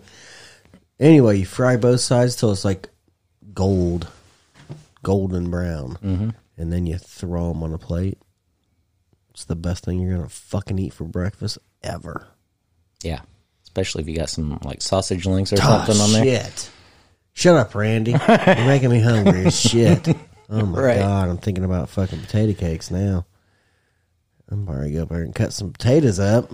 anyway, 1.00 1.38
you 1.38 1.44
fry 1.46 1.76
both 1.76 2.00
sides 2.00 2.36
till 2.36 2.52
it's 2.52 2.64
like 2.64 2.88
gold, 3.52 4.06
golden 5.02 5.50
brown, 5.50 5.98
mm-hmm. 6.02 6.30
and 6.56 6.72
then 6.72 6.86
you 6.86 6.96
throw 6.98 7.48
them 7.52 7.62
on 7.64 7.72
a 7.74 7.78
plate. 7.78 8.18
It's 9.30 9.44
the 9.44 9.56
best 9.56 9.84
thing 9.84 9.98
you're 10.00 10.16
gonna 10.16 10.28
fucking 10.28 10.78
eat 10.78 10.92
for 10.92 11.04
breakfast 11.04 11.58
ever. 11.82 12.28
yeah. 13.02 13.20
Especially 13.64 14.02
if 14.02 14.08
you 14.08 14.14
got 14.14 14.30
some 14.30 14.60
like 14.62 14.80
sausage 14.80 15.26
links 15.26 15.52
or 15.52 15.56
something 15.56 15.96
on 15.96 16.12
there. 16.12 16.22
Shit. 16.24 16.70
Shut 17.32 17.56
up, 17.56 17.74
Randy. 17.74 18.12
You're 18.12 18.66
making 18.66 18.90
me 18.90 19.00
hungry 19.00 19.46
as 19.46 19.60
shit. 19.60 20.06
Oh 20.48 20.64
my 20.64 20.80
Right. 20.80 20.98
god, 21.00 21.28
I'm 21.28 21.38
thinking 21.38 21.64
about 21.64 21.88
fucking 21.88 22.20
potato 22.20 22.52
cakes 22.52 22.92
now. 22.92 23.26
I'm 24.48 24.62
about 24.68 24.82
to 24.82 24.90
go 24.92 25.02
up 25.02 25.08
there 25.08 25.22
and 25.22 25.34
cut 25.34 25.52
some 25.52 25.72
potatoes 25.72 26.20
up. 26.20 26.52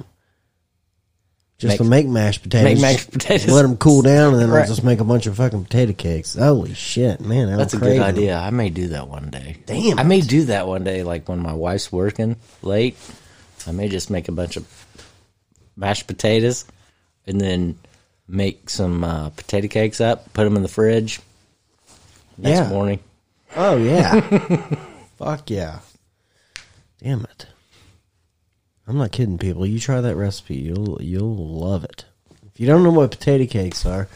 Just 1.60 1.72
Make- 1.72 1.78
to 1.78 1.84
make 1.84 2.06
mashed 2.08 2.42
potatoes. 2.42 2.64
make 2.64 2.80
mashed 2.80 3.10
potatoes. 3.10 3.48
Let 3.52 3.62
them 3.62 3.76
cool 3.76 4.00
down, 4.00 4.32
and 4.32 4.40
then 4.42 4.48
Right. 4.50 4.62
I'll 4.62 4.66
just 4.66 4.82
make 4.82 4.98
a 4.98 5.04
bunch 5.04 5.26
of 5.26 5.36
fucking 5.36 5.64
potato 5.64 5.92
cakes. 5.92 6.34
Holy 6.34 6.72
shit, 6.72 7.20
man! 7.20 7.54
That's 7.54 7.74
a 7.74 7.76
good 7.76 8.00
idea. 8.00 8.38
I 8.38 8.48
may 8.48 8.70
do 8.70 8.88
that 8.88 9.08
one 9.08 9.28
day. 9.28 9.58
Damn 9.66 9.98
I 9.98 10.02
may 10.02 10.22
do 10.22 10.44
that 10.46 10.66
one 10.66 10.84
day, 10.84 11.02
like 11.02 11.28
when 11.28 11.38
my 11.38 11.52
wife's 11.52 11.92
working 11.92 12.36
late. 12.62 12.96
I 13.66 13.72
may 13.72 13.90
just 13.90 14.08
make 14.08 14.28
a 14.28 14.32
bunch 14.32 14.56
of 14.56 14.66
mashed 15.76 16.06
potatoes 16.06 16.64
and 17.26 17.38
then 17.38 17.78
make 18.26 18.70
some 18.70 19.04
uh, 19.04 19.28
potato 19.28 19.68
cakes 19.68 20.00
up, 20.00 20.32
put 20.32 20.44
them 20.44 20.56
in 20.56 20.62
the 20.62 20.68
fridge. 20.68 21.20
Next 22.38 22.60
Yeah. 22.60 22.68
morning. 22.70 23.00
Oh 23.54 23.76
yeah, 23.76 24.20
fuck 25.18 25.50
yeah! 25.50 25.80
Damn 27.02 27.20
it! 27.24 27.46
I'm 28.90 28.98
not 28.98 29.12
kidding, 29.12 29.38
people. 29.38 29.64
You 29.64 29.78
try 29.78 30.00
that 30.00 30.16
recipe, 30.16 30.56
you'll 30.56 31.00
you'll 31.00 31.36
love 31.36 31.84
it. 31.84 32.04
If 32.52 32.58
you 32.58 32.66
don't 32.66 32.82
know 32.82 32.90
what 32.90 33.12
potato 33.12 33.46
cakes 33.46 33.86
are, 33.86 34.08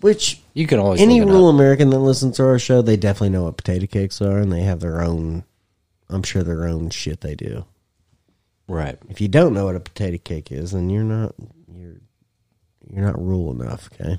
which 0.00 0.42
You 0.52 0.66
can 0.66 0.80
always 0.80 1.00
any 1.00 1.20
rural 1.20 1.48
up. 1.48 1.54
American 1.54 1.90
that 1.90 1.98
listens 2.00 2.36
to 2.36 2.44
our 2.44 2.58
show, 2.58 2.82
they 2.82 2.96
definitely 2.96 3.30
know 3.30 3.44
what 3.44 3.56
potato 3.56 3.86
cakes 3.86 4.20
are, 4.20 4.38
and 4.38 4.52
they 4.52 4.62
have 4.62 4.80
their 4.80 5.00
own. 5.00 5.44
I'm 6.08 6.24
sure 6.24 6.42
their 6.42 6.66
own 6.66 6.90
shit 6.90 7.20
they 7.20 7.36
do. 7.36 7.64
Right. 8.66 8.98
If 9.08 9.20
you 9.20 9.28
don't 9.28 9.54
know 9.54 9.66
what 9.66 9.76
a 9.76 9.80
potato 9.80 10.18
cake 10.18 10.50
is, 10.50 10.72
then 10.72 10.90
you're 10.90 11.04
not 11.04 11.34
you're 11.72 12.00
you're 12.92 13.04
not 13.04 13.20
rural 13.20 13.52
enough. 13.52 13.88
Okay. 13.92 14.18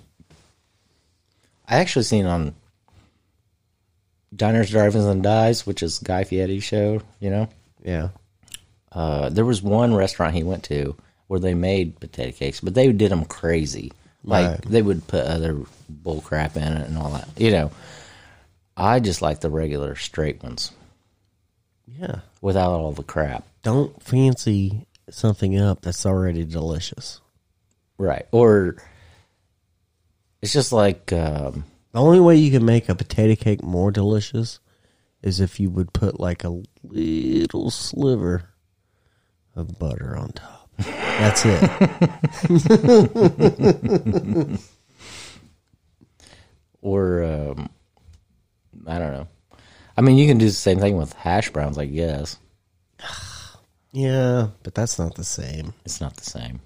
I 1.67 1.75
actually 1.75 2.03
seen 2.03 2.25
on 2.25 2.55
Diners, 4.33 4.69
Drive-ins, 4.69 5.05
and 5.05 5.21
Dives, 5.21 5.67
which 5.67 5.83
is 5.83 5.99
Guy 5.99 6.23
Fieri's 6.23 6.63
show, 6.63 7.01
you 7.19 7.29
know? 7.29 7.49
Yeah. 7.83 8.09
Uh, 8.91 9.29
there 9.29 9.45
was 9.45 9.61
one 9.61 9.93
restaurant 9.95 10.33
he 10.35 10.43
went 10.43 10.63
to 10.65 10.95
where 11.27 11.39
they 11.39 11.53
made 11.53 11.99
potato 11.99 12.31
cakes, 12.31 12.59
but 12.59 12.73
they 12.73 12.91
did 12.91 13.11
them 13.11 13.23
crazy. 13.25 13.91
Like 14.23 14.47
Right. 14.49 14.61
they 14.63 14.81
would 14.81 15.07
put 15.07 15.25
other 15.25 15.59
bull 15.89 16.21
crap 16.21 16.55
in 16.57 16.63
it 16.63 16.87
and 16.87 16.97
all 16.97 17.11
that. 17.11 17.27
You 17.37 17.51
know, 17.51 17.71
I 18.75 18.99
just 18.99 19.21
like 19.21 19.39
the 19.39 19.49
regular 19.49 19.95
straight 19.95 20.43
ones 20.43 20.71
Yeah. 21.87 22.19
without 22.41 22.71
all 22.71 22.91
the 22.91 23.03
crap. 23.03 23.45
Don't 23.63 24.01
fancy 24.03 24.85
something 25.09 25.57
up 25.57 25.81
that's 25.81 26.05
already 26.05 26.43
delicious. 26.43 27.19
Right. 27.97 28.25
Or 28.31 28.75
it's 30.41 30.53
just 30.53 30.71
like 30.71 31.11
um, 31.13 31.63
The 31.93 31.99
only 31.99 32.19
way 32.19 32.35
you 32.37 32.51
can 32.51 32.65
make 32.65 32.89
a 32.89 32.95
potato 32.95 33.41
cake 33.41 33.63
more 33.63 33.91
delicious 33.91 34.59
is 35.21 35.39
if 35.39 35.59
you 35.59 35.69
would 35.69 35.93
put 35.93 36.19
like 36.19 36.43
a 36.43 36.61
little 36.83 37.69
sliver 37.69 38.49
of 39.55 39.77
butter 39.79 40.15
on 40.17 40.31
top. 40.33 40.69
That's 40.77 41.43
it. 41.45 41.61
or 46.81 47.23
um, 47.23 47.69
I 48.87 48.97
don't 48.99 49.11
know. 49.13 49.27
I 49.97 50.01
mean, 50.01 50.17
you 50.17 50.27
can 50.27 50.37
do 50.37 50.45
the 50.45 50.51
same 50.51 50.79
thing 50.79 50.97
with 50.97 51.13
hash 51.13 51.49
browns, 51.51 51.77
I 51.77 51.85
guess. 51.85 52.37
yeah, 53.91 54.47
but 54.63 54.73
that's 54.73 54.97
not 54.97 55.15
the 55.15 55.23
same. 55.23 55.73
It's 55.85 56.01
not 56.01 56.15
the 56.15 56.23
same. 56.23 56.61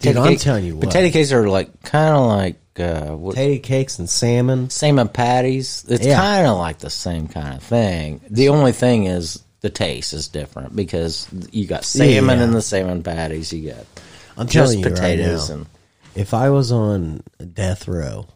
Dude, 0.00 0.16
I'm 0.16 0.28
cake- 0.28 0.40
telling 0.40 0.64
you 0.64 0.76
what. 0.76 0.86
potato 0.86 1.10
cakes 1.12 1.30
are 1.32 1.46
like 1.48 1.82
kind 1.82 2.14
of 2.16 2.26
like 2.26 2.56
uh, 2.78 3.14
what, 3.16 3.34
Potato 3.34 3.60
cakes 3.62 3.98
and 3.98 4.08
salmon. 4.08 4.70
salmon 4.70 5.08
patties. 5.08 5.84
It's 5.88 6.06
Yeah. 6.06 6.18
kind 6.18 6.46
of 6.46 6.56
like 6.56 6.78
the 6.78 6.88
same 6.88 7.28
kind 7.28 7.54
of 7.56 7.62
thing. 7.62 8.22
The 8.30 8.48
only 8.48 8.72
thing 8.72 9.04
is 9.04 9.42
the 9.60 9.70
taste 9.70 10.12
is 10.12 10.28
different 10.28 10.74
because 10.74 11.26
you 11.52 11.66
got 11.66 11.84
salmon 11.84 12.38
Yeah. 12.38 12.44
in 12.44 12.50
the 12.52 12.62
salmon 12.62 13.02
patties. 13.02 13.52
You 13.52 13.70
got 13.72 13.86
I'm 14.36 14.46
just 14.46 14.52
telling 14.72 14.78
you 14.78 14.84
potatoes 14.90 15.50
right 15.50 15.56
now, 15.56 15.62
and 15.62 15.66
if 16.14 16.32
I 16.34 16.50
was 16.50 16.72
on 16.72 17.22
death 17.52 17.86
row 17.88 18.26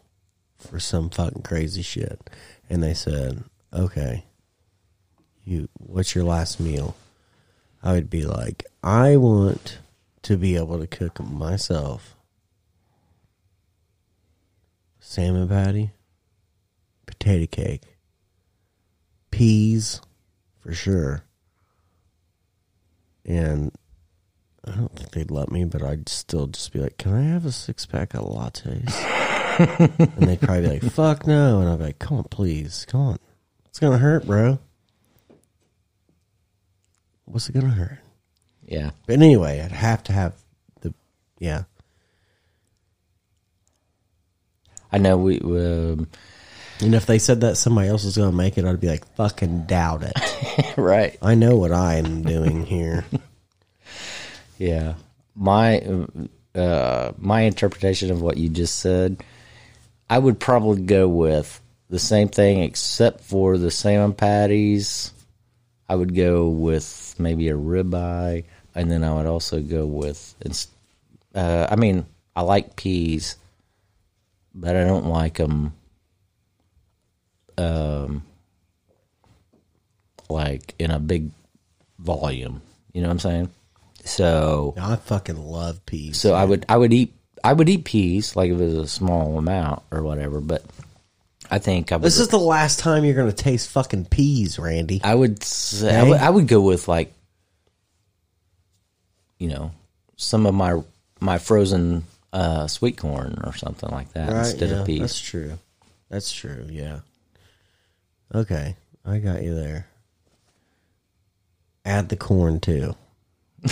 for 0.57 0.79
some 0.79 1.09
fucking 1.09 1.41
crazy 1.43 1.81
shit, 1.81 2.29
and 2.69 2.81
they 2.83 2.93
said, 2.93 3.43
"Okay, 3.73 4.23
you, 5.43 5.67
what's 5.79 6.13
your 6.15 6.23
last 6.25 6.59
meal?" 6.59 6.95
I 7.83 7.93
would 7.93 8.09
be 8.09 8.23
like, 8.25 8.65
"I 8.83 9.15
want 9.17 9.79
to 10.23 10.37
be 10.37 10.55
able 10.55 10.79
to 10.79 10.87
cook 10.87 11.19
myself 11.19 12.15
salmon 14.99 15.47
patty, 15.47 15.91
potato 17.05 17.45
cake, 17.49 17.81
peas, 19.31 20.01
for 20.65 20.73
sure, 20.73 21.23
and." 23.25 23.71
I 24.67 24.71
don't 24.71 24.95
think 24.95 25.11
they'd 25.11 25.29
let 25.29 25.51
me, 25.51 25.63
but 25.63 25.83
I'd 25.83 26.09
still 26.09 26.47
just 26.47 26.73
be 26.73 26.79
like, 26.79 26.97
"Can 26.97 27.13
I 27.13 27.21
have 27.21 27.45
a 27.45 27.51
six 27.51 27.85
pack 27.85 28.15
of 28.15 28.21
lattes?" 28.21 28.65
and 30.17 30.27
they'd 30.27 30.41
probably 30.41 30.61
be 30.61 30.67
like, 30.79 30.91
"Fuck 30.91 31.27
no," 31.27 31.59
and 31.59 31.69
I'd 31.69 31.77
be 31.77 31.83
like, 31.83 31.99
"Come 31.99 32.17
on, 32.17 32.23
please, 32.23 32.83
come 32.89 33.01
on, 33.01 33.19
it's 33.67 33.77
gonna 33.77 33.99
hurt, 33.99 34.25
bro. 34.25 34.57
What's 37.25 37.47
it 37.47 37.51
gonna 37.51 37.69
hurt?" 37.69 37.99
yeah. 38.65 38.91
But 39.05 39.13
anyway, 39.13 39.61
I'd 39.61 39.71
have 39.71 40.03
to 40.05 40.13
have 40.13 40.33
the 40.81 40.93
yeah. 41.39 41.63
I 44.91 44.97
know 44.97 45.17
we 45.17 45.39
um, 45.41 46.07
And 46.81 46.93
if 46.93 47.05
they 47.05 47.19
said 47.19 47.41
that 47.41 47.55
somebody 47.57 47.87
else 47.87 48.03
was 48.03 48.17
gonna 48.17 48.31
make 48.31 48.57
it, 48.57 48.65
I'd 48.65 48.81
be 48.81 48.89
like, 48.89 49.07
"Fucking 49.15 49.65
doubt 49.65 50.03
it." 50.03 50.77
right. 50.77 51.17
I 51.21 51.35
know 51.35 51.55
what 51.55 51.71
I 51.71 51.95
am 51.95 52.23
doing 52.23 52.65
here. 52.65 53.05
Yeah. 54.57 54.95
My 55.35 55.81
uh, 56.55 57.11
my 57.17 57.41
interpretation 57.41 58.11
of 58.11 58.21
what 58.21 58.37
you 58.37 58.49
just 58.49 58.79
said, 58.79 59.23
I 60.09 60.17
would 60.17 60.39
probably 60.39 60.83
go 60.83 61.07
with 61.07 61.59
the 61.89 61.99
same 61.99 62.29
thing 62.29 62.61
except 62.61 63.21
for 63.21 63.57
the 63.57 63.69
salmon 63.69 64.13
patties. 64.13 65.11
I 65.89 65.95
would 65.95 66.15
go 66.15 66.47
with 66.47 67.15
maybe 67.19 67.49
a 67.49 67.55
ribeye, 67.55 68.45
and 68.73 68.89
then 68.89 69.03
I 69.03 69.13
would 69.13 69.25
also 69.25 69.61
go 69.61 69.85
with. 69.85 70.35
Uh, 71.33 71.67
I 71.69 71.75
mean, 71.75 72.05
I 72.35 72.41
like 72.41 72.75
peas, 72.75 73.35
but 74.53 74.75
I 74.75 74.85
don't 74.85 75.07
like 75.07 75.35
them. 75.35 75.73
Um, 77.57 78.23
like 80.29 80.75
in 80.79 80.91
a 80.91 80.99
big 80.99 81.31
volume. 81.99 82.61
You 82.93 83.01
know 83.01 83.07
what 83.07 83.13
I'm 83.13 83.19
saying? 83.19 83.49
So 84.03 84.73
I 84.79 84.95
fucking 84.95 85.37
love 85.37 85.85
peas. 85.85 86.19
so 86.19 86.33
I 86.33 86.45
would 86.45 86.65
I 86.69 86.77
would 86.77 86.93
eat 86.93 87.13
I 87.43 87.53
would 87.53 87.69
eat 87.69 87.85
peas 87.85 88.35
like 88.35 88.51
if 88.51 88.59
it 88.59 88.63
was 88.63 88.75
a 88.75 88.87
small 88.87 89.37
amount 89.37 89.83
or 89.91 90.03
whatever, 90.03 90.41
but 90.41 90.63
I 91.49 91.59
think 91.59 91.91
I 91.91 91.97
would 91.97 92.03
this 92.03 92.19
is 92.19 92.27
the 92.29 92.37
last 92.37 92.79
time 92.79 93.03
you're 93.03 93.15
gonna 93.15 93.33
taste 93.33 93.69
fucking 93.69 94.05
peas, 94.05 94.59
Randy. 94.59 95.01
I 95.03 95.15
would 95.15 95.43
say 95.43 95.95
I 95.95 96.03
would, 96.03 96.19
I 96.19 96.29
would 96.29 96.47
go 96.47 96.61
with 96.61 96.87
like 96.87 97.13
you 99.39 99.49
know 99.49 99.71
some 100.15 100.45
of 100.45 100.53
my 100.53 100.81
my 101.19 101.37
frozen 101.39 102.03
uh, 102.31 102.67
sweet 102.67 102.97
corn 102.97 103.41
or 103.43 103.55
something 103.55 103.89
like 103.89 104.11
that 104.13 104.29
instead 104.29 104.69
yeah, 104.69 104.79
of 104.81 104.85
peas. 104.85 104.99
That's 104.99 105.21
true. 105.21 105.57
That's 106.09 106.31
true. 106.31 106.67
Yeah. 106.69 106.99
Okay, 108.33 108.75
I 109.05 109.19
got 109.19 109.43
you 109.43 109.55
there. 109.55 109.87
Add 111.85 112.09
the 112.09 112.15
corn 112.15 112.59
too. 112.59 112.95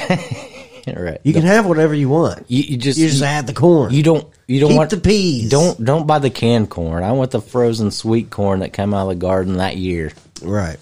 right. 0.88 1.19
You 1.23 1.34
can 1.34 1.43
have 1.43 1.65
whatever 1.65 1.93
you 1.93 2.09
want. 2.09 2.45
you, 2.49 2.63
you 2.63 2.77
just 2.77 2.99
You 2.99 3.07
just 3.07 3.21
you, 3.21 3.25
add 3.25 3.47
the 3.47 3.53
corn. 3.53 3.93
you 3.93 4.03
don't 4.03 4.27
you 4.47 4.59
don't 4.59 4.69
Keep 4.69 4.77
want 4.77 4.89
the 4.89 4.97
peas. 4.97 5.49
Don't 5.49 5.84
don't 5.84 6.05
buy 6.07 6.19
the 6.19 6.30
canned 6.30 6.69
corn. 6.69 7.03
I 7.03 7.11
want 7.13 7.31
the 7.31 7.41
frozen 7.41 7.91
sweet 7.91 8.30
corn 8.30 8.59
that 8.59 8.73
came 8.73 8.93
out 8.93 9.03
of 9.03 9.09
the 9.09 9.15
garden 9.15 9.57
that 9.57 9.77
year. 9.77 10.11
right. 10.43 10.77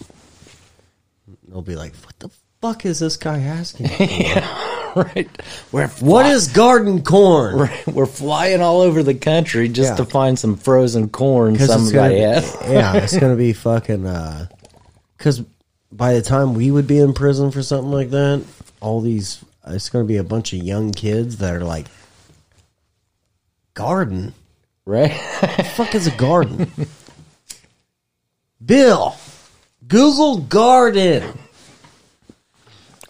They'll 1.47 1.61
be 1.61 1.75
like, 1.75 1.93
"What 2.05 2.17
the 2.19 2.29
fuck 2.61 2.85
is 2.85 2.99
this 2.99 3.17
guy 3.17 3.39
asking?" 3.39 3.87
for?" 3.89 4.70
right. 4.95 5.29
We're 5.71 5.87
what 5.87 6.25
is 6.25 6.47
garden 6.49 7.03
corn? 7.03 7.57
We're, 7.59 7.71
we're 7.87 8.05
flying 8.05 8.61
all 8.61 8.81
over 8.81 9.03
the 9.03 9.13
country 9.15 9.67
just 9.69 9.91
Yeah. 9.91 9.95
to 9.97 10.05
find 10.05 10.37
some 10.37 10.57
frozen 10.57 11.09
corn 11.09 11.57
somebody 11.57 12.19
has. 12.19 12.55
yeah, 12.67 12.95
it's 12.97 13.17
gonna 13.17 13.35
be 13.35 13.53
fucking. 13.53 14.05
Uh, 14.05 14.47
because 15.17 15.41
by 15.91 16.13
the 16.13 16.21
time 16.21 16.53
we 16.53 16.71
would 16.71 16.87
be 16.87 16.99
in 16.99 17.13
prison 17.13 17.51
for 17.51 17.61
something 17.61 17.91
like 17.91 18.09
that, 18.11 18.43
all 18.79 19.01
these 19.01 19.43
it's 19.67 19.89
gonna 19.89 20.05
be 20.05 20.17
a 20.17 20.23
bunch 20.23 20.53
of 20.53 20.59
young 20.59 20.91
kids 20.91 21.37
that 21.37 21.53
are 21.53 21.63
like, 21.63 21.85
garden. 23.73 24.33
Right? 24.85 25.11
The 25.57 25.63
fuck 25.63 25.93
is 25.93 26.07
a 26.07 26.11
garden? 26.11 26.71
Bill, 28.63 29.15
Google 29.87 30.37
garden. 30.39 31.37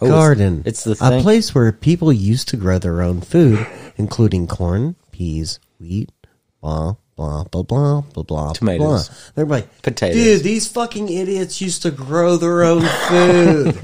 Oh, 0.02 0.08
garden. 0.08 0.62
it's 0.66 0.84
the 0.84 0.94
thing. 0.94 1.20
a 1.20 1.22
place 1.22 1.54
where 1.54 1.72
people 1.72 2.12
used 2.12 2.48
to 2.48 2.56
grow 2.56 2.78
their 2.78 3.02
own 3.02 3.20
food, 3.20 3.66
including 3.96 4.46
corn, 4.46 4.96
peas, 5.10 5.58
wheat, 5.78 6.10
blah 6.60 6.96
blah 7.16 7.44
blah 7.44 7.62
blah 7.62 8.00
blah 8.00 8.22
blah. 8.22 8.52
Tomatoes. 8.52 9.08
Blah. 9.08 9.16
They're 9.34 9.46
like 9.46 9.82
Potatoes. 9.82 10.16
Dude, 10.16 10.42
these 10.42 10.68
fucking 10.68 11.08
idiots 11.08 11.60
used 11.60 11.82
to 11.82 11.90
grow 11.90 12.36
their 12.36 12.62
own 12.64 12.82
food. 13.08 13.78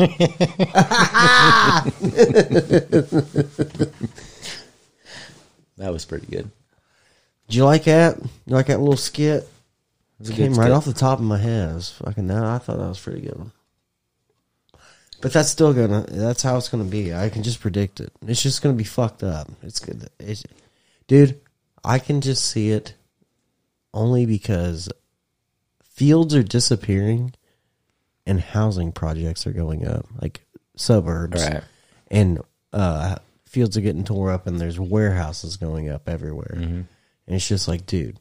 That 5.79 5.93
was 5.93 6.05
pretty 6.05 6.27
good. 6.27 6.51
Did 7.47 7.55
you 7.55 7.65
like 7.65 7.85
that? 7.85 8.19
You 8.19 8.55
like 8.55 8.67
that 8.67 8.81
little 8.81 8.97
skit? 8.97 9.49
It 10.21 10.35
Came 10.35 10.53
good 10.53 10.59
right 10.59 10.73
off 10.73 10.85
the 10.85 10.93
top 10.93 11.21
of 11.21 11.25
my 11.25 11.39
head. 11.39 11.71
It 11.71 11.75
was 11.75 11.91
fucking. 11.91 12.27
Now 12.27 12.55
I 12.55 12.59
thought 12.59 12.79
that 12.79 12.89
was 12.89 12.99
pretty 12.99 13.21
good. 13.21 13.51
But 15.21 15.33
that's 15.33 15.49
still 15.51 15.73
gonna. 15.73 16.05
That's 16.09 16.43
how 16.43 16.57
it's 16.57 16.69
gonna 16.69 16.85
be. 16.85 17.13
I 17.15 17.29
can 17.29 17.43
just 17.43 17.61
predict 17.61 18.01
it. 18.01 18.13
It's 18.27 18.43
just 18.43 18.63
gonna 18.63 18.77
be 18.77 18.85
fucked 18.85 19.23
up. 19.25 19.49
It's 19.63 19.81
good. 19.81 20.09
It's, 20.21 20.45
dude, 21.09 21.41
I 21.85 21.99
can 21.99 22.21
just 22.21 22.45
see 22.45 22.71
it. 22.71 22.95
Only 23.95 24.27
because 24.27 24.89
fields 25.83 26.35
are 26.35 26.43
disappearing, 26.43 27.33
and 28.27 28.39
housing 28.41 28.93
projects 28.93 29.47
are 29.47 29.53
going 29.53 29.87
up, 29.89 30.07
like 30.21 30.43
suburbs, 30.77 31.43
Right. 31.43 31.65
and 32.09 32.41
uh, 32.73 33.17
fields 33.47 33.77
are 33.77 33.81
getting 33.81 34.05
tore 34.05 34.31
up, 34.31 34.47
and 34.47 34.61
there's 34.61 34.79
warehouses 34.79 35.57
going 35.57 35.89
up 35.89 36.09
everywhere. 36.09 36.53
And 36.55 36.87
it's 37.27 37.49
just 37.49 37.67
like, 37.67 37.87
dude, 37.87 38.21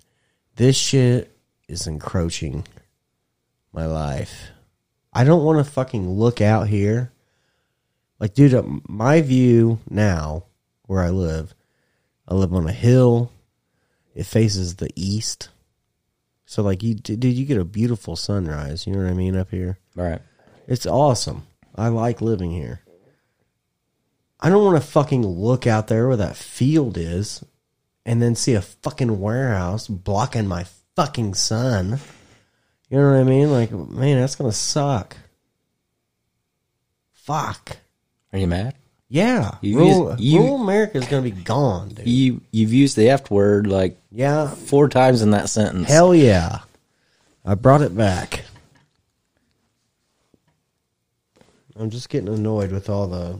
this 0.56 0.78
shit 0.78 1.38
is 1.68 1.86
encroaching 1.86 2.66
my 3.74 3.86
life. 3.86 4.50
I 5.18 5.24
don't 5.24 5.44
want 5.44 5.58
to 5.58 5.72
fucking 5.72 6.08
look 6.08 6.42
out 6.42 6.68
here. 6.68 7.12
Like, 8.20 8.36
dude, 8.36 8.54
uh, 8.54 8.62
my 8.88 9.22
view 9.22 9.80
now, 9.90 10.44
where 10.86 11.02
I 11.02 11.10
live, 11.10 11.56
I 12.28 12.36
live 12.36 12.54
on 12.54 12.68
a 12.68 12.72
hill. 12.72 13.32
It 14.14 14.28
faces 14.28 14.76
the 14.76 14.92
east. 14.96 15.50
So, 16.46 16.62
like, 16.62 16.84
you, 16.84 16.94
dude, 16.94 17.24
you 17.24 17.46
get 17.46 17.58
a 17.58 17.66
beautiful 17.66 18.16
sunrise. 18.16 18.86
You 18.86 18.94
know 18.94 19.00
what 19.00 19.10
I 19.10 19.16
mean? 19.16 19.36
Up 19.36 19.50
here. 19.50 19.80
Right. 19.96 20.22
It's 20.68 20.86
awesome. 20.86 21.48
I 21.74 21.88
like 21.88 22.22
living 22.22 22.52
here. 22.52 22.82
I 24.40 24.50
don't 24.50 24.64
want 24.64 24.80
to 24.80 24.88
fucking 24.88 25.26
look 25.26 25.66
out 25.66 25.88
there 25.88 26.08
where 26.08 26.18
that 26.18 26.36
field 26.36 26.96
is 26.96 27.44
and 28.06 28.22
then 28.22 28.36
see 28.36 28.54
a 28.54 28.62
fucking 28.62 29.20
warehouse 29.20 29.88
blocking 29.88 30.46
my 30.46 30.68
fucking 30.96 31.34
sun. 31.34 32.02
You 32.90 32.98
know 33.00 33.12
what 33.12 33.20
I 33.20 33.24
mean? 33.24 33.52
Like, 33.52 33.72
man, 33.72 34.20
that's 34.20 34.36
going 34.36 34.50
to 34.50 34.56
suck. 34.56 35.18
Fuck. 37.14 37.78
Are 38.32 38.40
you 38.40 38.48
mad? 38.48 38.76
Yeah. 39.10 39.56
You 39.62 39.78
rural, 39.80 40.16
you- 40.20 40.40
rural 40.40 40.62
America 40.62 40.98
is 40.98 41.08
going 41.08 41.24
to 41.24 41.30
be 41.30 41.42
gone, 41.42 41.90
dude. 41.90 42.08
You 42.08 42.42
you've 42.52 42.74
used 42.74 42.96
the 42.96 43.10
F 43.10 43.30
word 43.30 43.68
like 43.68 43.98
yeah. 44.12 44.50
four 44.50 44.90
times 44.90 45.22
in 45.22 45.32
that 45.32 45.50
sentence. 45.50 45.88
Hell 45.88 46.14
yeah. 46.14 46.60
I 47.46 47.56
brought 47.56 47.82
it 47.82 47.96
back. 47.96 48.44
I'm 51.80 51.90
just 51.90 52.10
getting 52.10 52.30
annoyed 52.30 52.72
with 52.72 52.90
all 52.90 53.08
the 53.08 53.40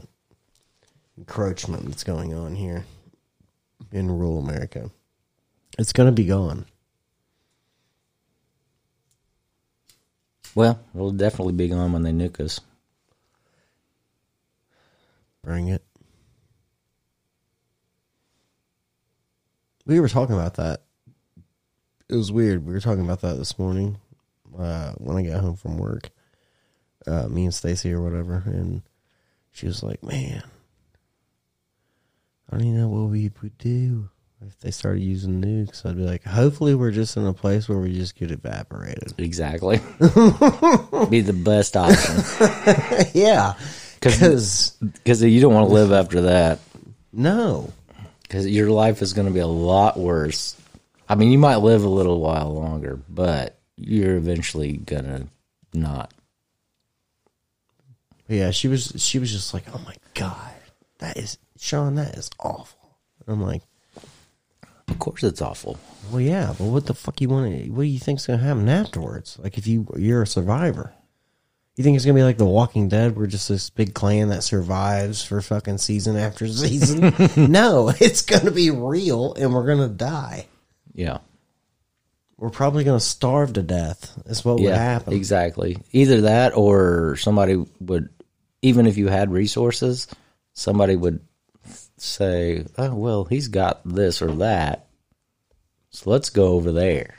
encroachment 1.18 1.86
that's 1.86 2.04
going 2.04 2.34
on 2.34 2.54
here 2.54 2.84
in 3.92 4.10
rural 4.10 4.38
America. 4.38 4.90
It's 5.78 5.92
going 5.92 6.08
to 6.08 6.12
be 6.12 6.24
gone. 6.24 6.66
Well, 10.58 10.80
it'll 10.92 11.12
definitely 11.12 11.52
be 11.52 11.68
gone 11.68 11.92
when 11.92 12.02
they 12.02 12.10
nuke 12.10 12.40
us. 12.40 12.58
Bring 15.44 15.68
it. 15.68 15.84
We 19.86 20.00
were 20.00 20.08
talking 20.08 20.34
about 20.34 20.54
that. 20.54 20.82
It 22.08 22.16
was 22.16 22.32
weird. 22.32 22.66
We 22.66 22.72
were 22.72 22.80
talking 22.80 23.04
about 23.04 23.20
that 23.20 23.34
this 23.34 23.56
morning 23.56 23.98
uh, 24.58 24.94
when 24.94 25.16
I 25.16 25.22
got 25.22 25.42
home 25.42 25.54
from 25.54 25.78
work. 25.78 26.10
Uh, 27.06 27.28
me 27.28 27.44
and 27.44 27.54
Stacy 27.54 27.92
or 27.92 28.02
whatever, 28.02 28.42
and 28.44 28.82
she 29.52 29.66
was 29.66 29.84
like, 29.84 30.02
"Man, 30.02 30.42
I 32.50 32.56
don't 32.56 32.66
even 32.66 32.80
know 32.80 32.88
what 32.88 33.10
we 33.10 33.30
would 33.40 33.58
do 33.58 34.10
if 34.46 34.58
they 34.60 34.70
started 34.70 35.02
using 35.02 35.42
nukes." 35.42 35.84
I'd 35.84 35.96
be 35.96 36.02
like, 36.02 36.24
"Hopefully, 36.24 36.74
we're 36.74 36.90
just 36.90 37.16
in 37.16 37.26
a 37.26 37.32
place 37.32 37.68
where 37.68 37.78
we 37.78 37.94
just 37.94 38.14
get 38.14 38.30
evaporated." 38.30 39.14
Exactly. 39.18 39.78
be 41.10 41.20
the 41.20 41.38
best 41.44 41.76
option 41.76 42.16
yeah, 43.14 43.54
because 44.00 44.74
you 45.22 45.40
don't 45.40 45.54
want 45.54 45.68
to 45.68 45.74
live 45.74 45.92
after 45.92 46.22
that 46.22 46.60
no, 47.12 47.72
because 48.22 48.46
your 48.46 48.70
life 48.70 49.02
is 49.02 49.12
going 49.12 49.26
to 49.26 49.34
be 49.34 49.40
a 49.40 49.46
lot 49.46 49.98
worse. 49.98 50.56
I 51.08 51.14
mean, 51.14 51.32
you 51.32 51.38
might 51.38 51.56
live 51.56 51.84
a 51.84 51.88
little 51.88 52.20
while 52.20 52.54
longer, 52.54 53.00
but 53.08 53.58
you're 53.76 54.16
eventually 54.16 54.76
gonna 54.76 55.26
not. 55.72 56.12
Yeah, 58.28 58.50
she 58.50 58.68
was 58.68 58.92
she 58.98 59.18
was 59.18 59.32
just 59.32 59.54
like, 59.54 59.64
"Oh 59.72 59.80
my 59.86 59.94
god, 60.14 60.52
that 60.98 61.16
is 61.16 61.38
Sean, 61.58 61.94
that 61.94 62.16
is 62.16 62.30
awful." 62.38 62.98
I'm 63.26 63.42
like, 63.42 63.62
Of 64.88 64.98
course, 64.98 65.22
it's 65.22 65.42
awful. 65.42 65.78
"Well, 66.10 66.20
yeah, 66.20 66.54
but 66.58 66.64
what 66.64 66.86
the 66.86 66.94
fuck 66.94 67.20
you 67.20 67.28
want 67.28 67.52
to? 67.52 67.70
What 67.70 67.82
do 67.82 67.88
you 67.88 67.98
think's 67.98 68.26
gonna 68.26 68.42
happen 68.42 68.68
afterwards? 68.68 69.38
Like, 69.42 69.58
if 69.58 69.66
you 69.66 69.86
you're 69.96 70.22
a 70.22 70.26
survivor, 70.26 70.92
you 71.76 71.84
think 71.84 71.96
it's 71.96 72.04
gonna 72.04 72.18
be 72.18 72.22
like 72.24 72.38
The 72.38 72.44
Walking 72.46 72.88
Dead, 72.88 73.16
where 73.16 73.26
just 73.26 73.48
this 73.48 73.70
big 73.70 73.94
clan 73.94 74.28
that 74.30 74.42
survives 74.42 75.22
for 75.22 75.40
fucking 75.40 75.78
season 75.78 76.16
after 76.16 76.46
season? 76.48 77.12
no, 77.36 77.90
it's 78.00 78.22
gonna 78.22 78.50
be 78.50 78.70
real, 78.70 79.34
and 79.34 79.52
we're 79.54 79.66
gonna 79.66 79.88
die. 79.88 80.46
Yeah. 80.94 81.18
We're 82.38 82.50
probably 82.50 82.84
gonna 82.84 83.00
starve 83.00 83.54
to 83.54 83.62
death. 83.62 84.16
Is 84.26 84.44
what 84.44 84.60
would 84.60 84.72
happen. 84.72 85.12
exactly. 85.12 85.76
Either 85.92 86.22
that 86.22 86.56
or 86.56 87.16
somebody 87.16 87.64
would, 87.80 88.08
even 88.62 88.86
if 88.86 88.96
you 88.96 89.08
had 89.08 89.30
resources, 89.32 90.06
somebody 90.54 90.94
would 90.96 91.20
say, 92.04 92.66
oh, 92.76 92.94
well, 92.94 93.24
he's 93.24 93.48
got 93.48 93.80
this 93.84 94.22
or 94.22 94.32
that. 94.36 94.86
So 95.90 96.10
let's 96.10 96.30
go 96.30 96.48
over 96.48 96.70
there. 96.72 97.16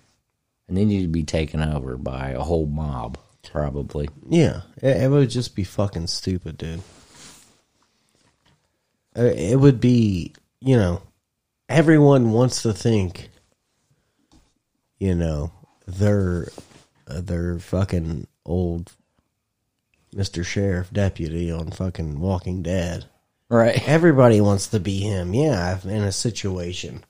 And 0.68 0.78
then 0.78 0.90
you'd 0.90 1.12
be 1.12 1.24
taken 1.24 1.62
over 1.62 1.98
by 1.98 2.30
a 2.30 2.42
whole 2.42 2.68
mob, 2.68 3.18
probably. 3.52 4.10
Yeah, 4.30 4.62
it, 4.78 5.04
it 5.04 5.10
would 5.10 5.30
just 5.30 5.56
be 5.56 5.64
fucking 5.64 6.08
stupid, 6.08 6.58
dude. 6.58 6.82
Uh, 9.18 9.24
It 9.24 9.60
would 9.60 9.82
be, 9.82 10.34
you 10.62 10.78
know, 10.78 11.02
everyone 11.68 12.32
wants 12.32 12.62
to 12.62 12.74
think, 12.74 13.30
you 15.00 15.16
know, 15.16 15.52
they're 15.88 16.50
uh, 17.08 17.22
they're 17.22 17.58
fucking 17.58 18.28
old 18.46 18.92
Mister 20.14 20.44
Sheriff 20.44 20.92
deputy 20.94 21.52
on 21.52 21.72
fucking 21.72 22.20
Walking 22.20 22.62
Dead. 22.62 23.06
Right. 23.50 23.82
Everybody 23.88 24.42
wants 24.42 24.68
to 24.68 24.80
be 24.80 25.00
him. 25.00 25.34
Yeah, 25.34 25.80
in 25.84 26.04
a 26.04 26.12
situation. 26.12 27.04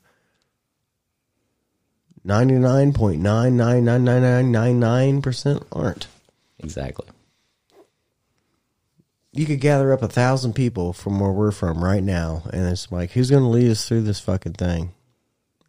Ninety 2.24 2.56
nine 2.56 2.94
point 2.94 3.22
nine 3.22 3.58
nine 3.58 3.86
nine 3.86 4.04
nine 4.04 4.22
nine 4.22 4.52
nine 4.52 4.80
nine 4.80 5.22
percent 5.22 5.64
aren't. 5.72 6.08
Exactly. 6.60 7.08
you 9.32 9.46
could 9.46 9.62
gather 9.62 9.94
up 9.94 10.02
a 10.02 10.08
thousand 10.08 10.54
people 10.54 10.92
from 10.92 11.20
where 11.20 11.32
we're 11.32 11.52
from 11.52 11.82
right 11.84 12.04
now, 12.04 12.44
and 12.52 12.68
it's 12.68 12.92
like, 12.92 13.12
who's 13.12 13.30
going 13.30 13.44
to 13.44 13.48
lead 13.50 13.72
us 13.72 13.88
through 13.88 14.02
this 14.02 14.20
fucking 14.20 14.54
thing? 14.54 14.92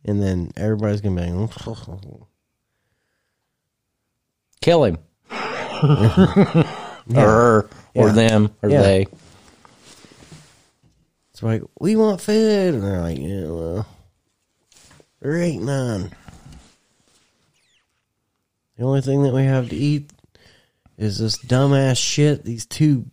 And 0.05 0.21
then 0.23 0.51
everybody's 0.57 1.01
going 1.03 1.15
to 1.17 1.23
be 1.23 1.31
like, 1.31 2.21
Kill 4.61 4.85
him. 4.85 4.99
Or 7.11 7.15
her, 7.15 7.61
or 7.95 8.07
Yeah. 8.09 8.13
them, 8.13 8.51
or 8.63 8.71
Yeah. 8.71 8.83
they. 8.83 9.07
It's 11.41 11.45
like, 11.45 11.63
we 11.81 11.97
want 11.97 12.21
food. 12.21 12.75
And 12.75 12.83
they're 12.83 13.01
like, 13.01 13.17
yeah, 13.19 13.45
well, 13.47 13.87
there 15.23 15.41
ain't 15.41 15.65
none. 15.65 16.13
The 18.77 18.85
only 18.85 19.01
thing 19.01 19.23
that 19.23 19.33
we 19.33 19.45
have 19.45 19.71
to 19.71 19.77
eat 19.77 20.11
is 20.99 21.17
this 21.19 21.39
dumbass 21.39 21.97
shit 21.97 22.45
these 22.45 22.67
two 22.67 23.07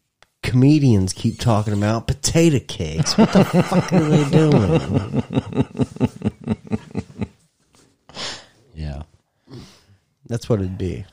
comedians 0.43 1.13
keep 1.13 1.39
talking 1.39 1.71
about 1.71 2.07
potato 2.07 2.59
cakes. 2.59 3.17
What 3.17 3.31
the 3.31 3.45
fuck 3.63 3.93
are 3.93 4.03
they 4.03 4.29
doing? 4.29 5.23
Yeah. 8.75 9.03
That's 10.25 10.49
what 10.49 10.59
it'd 10.59 10.77
be. 10.77 11.05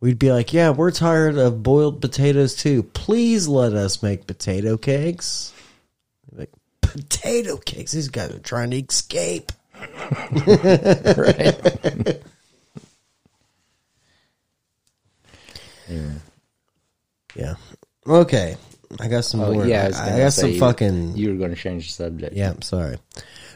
We'd 0.00 0.18
be 0.18 0.30
like, 0.30 0.52
yeah, 0.52 0.68
we're 0.68 0.90
tired 0.90 1.38
of 1.38 1.62
boiled 1.62 2.02
potatoes 2.02 2.54
too. 2.54 2.82
Please 2.82 3.48
let 3.48 3.72
us 3.72 4.02
make 4.02 4.26
potato 4.26 4.76
cakes. 4.76 5.53
Potato 6.94 7.56
cakes? 7.56 7.90
These 7.92 8.08
guys 8.08 8.30
are 8.30 8.38
trying 8.38 8.70
to 8.70 8.76
escape. 8.78 9.50
Right. 11.16 12.22
Yeah. 17.36 17.54
Okay. 18.06 18.56
I 19.00 19.08
got 19.08 19.24
some 19.24 19.40
Oh, 19.40 19.52
more. 19.52 19.66
yeah, 19.66 19.90
I 19.94 20.14
I, 20.14 20.18
got 20.18 20.32
some 20.32 20.50
you- 20.52 20.60
fucking. 20.60 21.16
You 21.16 21.30
were 21.30 21.36
going 21.36 21.50
to 21.50 21.56
change 21.56 21.86
the 21.86 21.92
subject. 22.04 22.34
Yeah, 22.36 22.50
I'm 22.50 22.62
sorry. 22.62 22.98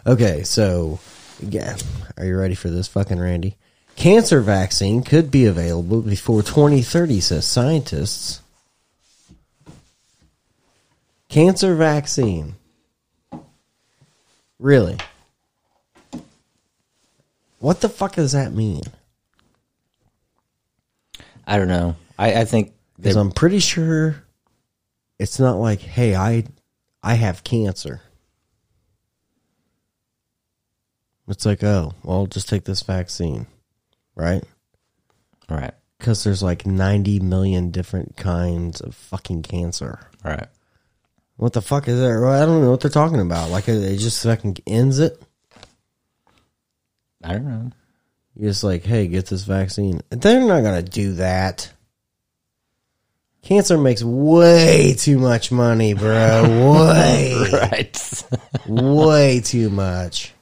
Okay, 0.06 0.42
so 0.42 0.98
Yeah. 1.40 1.76
Are 2.16 2.24
you 2.24 2.36
ready 2.36 2.54
for 2.56 2.68
this 2.70 2.88
fucking 2.88 3.18
Randy? 3.20 3.56
Cancer 3.94 4.40
vaccine 4.40 5.02
could 5.02 5.30
be 5.30 5.44
available 5.46 6.02
before 6.02 6.42
2030, 6.42 7.20
says 7.20 7.46
scientists. 7.46 8.40
Cancer 11.28 11.74
vaccine. 11.76 12.54
Really? 14.58 14.96
What 17.60 17.80
the 17.80 17.88
fuck 17.88 18.14
does 18.14 18.32
that 18.32 18.52
mean? 18.52 18.82
I 21.46 21.56
don't 21.58 21.68
know. 21.68 21.96
I, 22.18 22.40
I 22.40 22.44
think 22.44 22.72
Because 22.96 23.16
I'm 23.16 23.30
pretty 23.32 23.58
sure 23.58 24.22
it's 25.18 25.38
not 25.40 25.56
like, 25.56 25.80
hey, 25.80 26.14
I 26.14 26.44
I 27.02 27.14
have 27.14 27.44
cancer. 27.44 28.02
It's 31.28 31.44
like, 31.46 31.62
oh, 31.62 31.92
well, 32.02 32.26
just 32.26 32.48
take 32.48 32.64
this 32.64 32.82
vaccine, 32.82 33.46
right? 34.14 34.42
right, 35.50 35.74
Because 35.98 36.24
there's 36.24 36.42
like 36.42 36.64
90 36.66 37.20
million 37.20 37.70
different 37.70 38.16
kinds 38.16 38.80
of 38.80 38.94
fucking 38.94 39.42
cancer. 39.42 40.00
right. 40.24 40.46
What 41.38 41.52
the 41.52 41.62
fuck 41.62 41.86
is 41.88 41.98
that? 41.98 42.06
I 42.10 42.44
don't 42.44 42.62
know 42.62 42.70
what 42.72 42.80
they're 42.80 42.90
talking 42.90 43.20
about. 43.20 43.50
Like, 43.50 43.68
it 43.68 43.96
just 43.98 44.22
fucking 44.24 44.58
ends 44.66 44.98
it. 44.98 45.22
I 47.22 47.32
don't 47.32 47.46
know. 47.46 47.70
You're 48.34 48.50
just 48.50 48.64
like, 48.64 48.84
hey, 48.84 49.06
get 49.06 49.26
this 49.26 49.44
vaccine. 49.44 50.00
They're 50.10 50.40
not 50.40 50.62
going 50.62 50.84
to 50.84 50.90
do 50.90 51.14
that. 51.14 51.70
Cancer 53.42 53.78
makes 53.78 54.02
way 54.02 54.94
too 54.98 55.18
much 55.18 55.52
money, 55.52 55.94
bro. 55.94 56.42
Way, 56.90 57.34
Right. 57.52 58.24
way 58.66 59.40
too 59.40 59.70
much. 59.70 60.34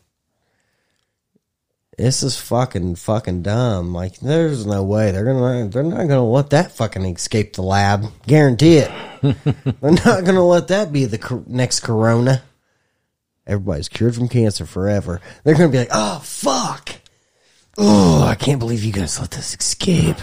This 1.98 2.22
is 2.22 2.38
fucking 2.38 2.96
fucking 2.96 3.42
dumb. 3.42 3.94
Like, 3.94 4.18
there's 4.20 4.66
no 4.66 4.82
way 4.82 5.10
they're 5.12 5.24
gonna 5.24 5.68
they're 5.68 5.82
not 5.82 6.08
gonna 6.08 6.26
let 6.26 6.50
that 6.50 6.72
fucking 6.72 7.06
escape 7.06 7.54
the 7.54 7.62
lab. 7.62 8.04
Guarantee 8.26 8.76
it. 8.78 8.90
they're 9.80 9.90
not 10.04 10.24
gonna 10.24 10.44
let 10.44 10.68
that 10.68 10.92
be 10.92 11.04
the 11.04 11.42
next 11.46 11.80
corona. 11.80 12.42
Everybody's 13.46 13.88
cured 13.88 14.14
from 14.14 14.28
cancer 14.28 14.66
forever. 14.66 15.20
They're 15.44 15.54
gonna 15.54 15.68
be 15.68 15.78
like, 15.78 15.90
oh 15.92 16.20
fuck. 16.20 16.90
Oh, 17.78 18.22
I 18.22 18.34
can't 18.34 18.58
believe 18.58 18.82
you 18.82 18.92
guys 18.92 19.20
let 19.20 19.30
this 19.32 19.54
escape. 19.54 20.16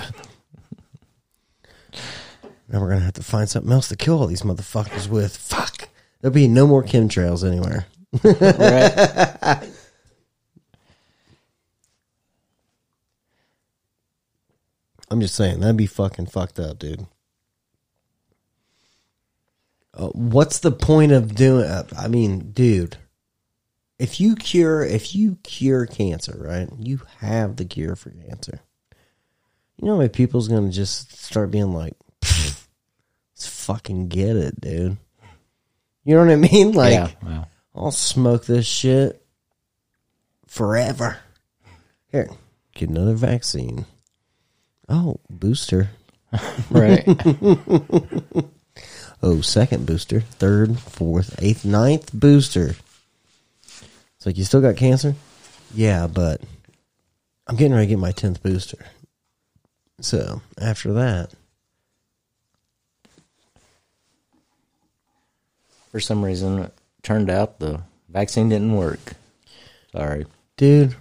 Now 2.67 2.81
we're 2.81 2.89
gonna 2.89 3.01
have 3.01 3.13
to 3.13 3.23
find 3.23 3.47
something 3.47 3.71
else 3.71 3.89
to 3.89 3.95
kill 3.95 4.19
all 4.19 4.27
these 4.27 4.41
motherfuckers 4.41 5.07
with. 5.07 5.37
Fuck. 5.37 5.89
There'll 6.21 6.33
be 6.33 6.47
no 6.47 6.65
more 6.65 6.83
chemtrails 6.83 7.47
anywhere. 7.47 7.85
right. 8.23 9.69
I'm 15.11 15.21
just 15.21 15.35
saying 15.35 15.59
that'd 15.59 15.77
be 15.77 15.85
fucking 15.85 16.25
fucked 16.25 16.59
up, 16.59 16.79
dude. 16.79 17.05
Uh, 19.95 20.07
what's 20.07 20.59
the 20.59 20.71
point 20.71 21.11
of 21.11 21.35
doing? 21.35 21.65
Uh, 21.65 21.83
I 21.97 22.07
mean, 22.07 22.51
dude, 22.51 22.97
if 23.99 24.19
you 24.19 24.35
cure 24.35 24.83
if 24.83 25.13
you 25.15 25.37
cure 25.43 25.85
cancer, 25.85 26.35
right? 26.39 26.67
You 26.79 27.01
have 27.19 27.55
the 27.55 27.65
cure 27.65 27.95
for 27.95 28.09
cancer. 28.09 28.59
You 29.77 29.87
know, 29.87 29.97
many 29.97 30.09
people's 30.09 30.47
gonna 30.47 30.69
just 30.71 31.15
start 31.23 31.51
being 31.51 31.73
like, 31.73 31.95
"Let's 32.21 32.67
fucking 33.47 34.07
get 34.07 34.35
it, 34.35 34.59
dude." 34.59 34.97
You 36.05 36.15
know 36.15 36.21
what 36.21 36.31
I 36.31 36.35
mean? 36.35 36.71
Like, 36.73 36.93
yeah. 36.93 37.09
Wow. 37.21 37.47
I'll 37.75 37.91
smoke 37.91 38.45
this 38.45 38.65
shit 38.65 39.23
forever. 40.47 41.17
Here, 42.11 42.29
get 42.75 42.89
another 42.89 43.13
vaccine. 43.13 43.85
Oh, 44.89 45.19
booster. 45.29 45.89
Right. 46.71 47.05
Oh, 49.23 49.39
second 49.41 49.85
booster. 49.85 50.19
Third, 50.19 50.77
fourth, 50.77 51.41
eighth, 51.41 51.63
ninth 51.63 52.11
booster. 52.13 52.75
It's 54.17 54.25
like, 54.25 54.37
you 54.37 54.43
still 54.43 54.61
got 54.61 54.75
cancer? 54.75 55.15
Yeah, 55.73 56.07
but 56.07 56.41
I'm 57.47 57.55
getting 57.55 57.73
ready 57.73 57.87
to 57.87 57.89
get 57.91 57.99
my 57.99 58.11
10th 58.11 58.41
booster. 58.41 58.85
So, 60.01 60.41
after 60.59 60.93
that, 60.93 61.31
For 65.93 65.99
some 65.99 66.25
reason, 66.25 66.57
it 66.57 66.73
turned 67.03 67.29
out 67.29 67.59
the 67.59 67.81
vaccine 68.09 68.49
didn't 68.49 68.75
work. 68.75 69.13
Sorry. 69.91 70.25
dude, 70.57 70.95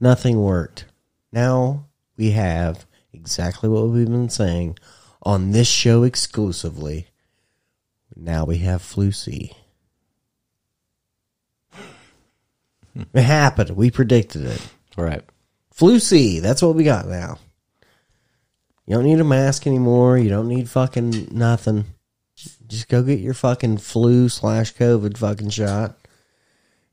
nothing 0.00 0.42
worked. 0.42 0.86
Now 1.30 1.84
we 2.16 2.32
have 2.32 2.84
exactly 3.12 3.68
what 3.68 3.86
we've 3.88 4.08
been 4.08 4.28
saying 4.28 4.76
on 5.22 5.52
this 5.52 5.68
show 5.68 6.02
exclusively. 6.02 7.06
Now 8.16 8.44
we 8.44 8.58
have 8.58 8.82
flu 8.82 9.12
C. 9.12 9.52
It 12.94 13.22
happened. 13.22 13.70
We 13.70 13.90
predicted 13.90 14.42
it. 14.42 14.68
Right. 14.96 15.24
Flu 15.72 15.98
C. 15.98 16.40
That's 16.40 16.62
what 16.62 16.74
we 16.74 16.84
got 16.84 17.08
now. 17.08 17.38
You 18.86 18.96
don't 18.96 19.04
need 19.04 19.20
a 19.20 19.24
mask 19.24 19.66
anymore. 19.66 20.18
You 20.18 20.28
don't 20.28 20.48
need 20.48 20.68
fucking 20.68 21.28
nothing. 21.30 21.86
Just 22.66 22.88
go 22.88 23.02
get 23.02 23.20
your 23.20 23.34
fucking 23.34 23.78
flu 23.78 24.28
slash 24.28 24.74
COVID 24.74 25.16
fucking 25.16 25.50
shot 25.50 25.96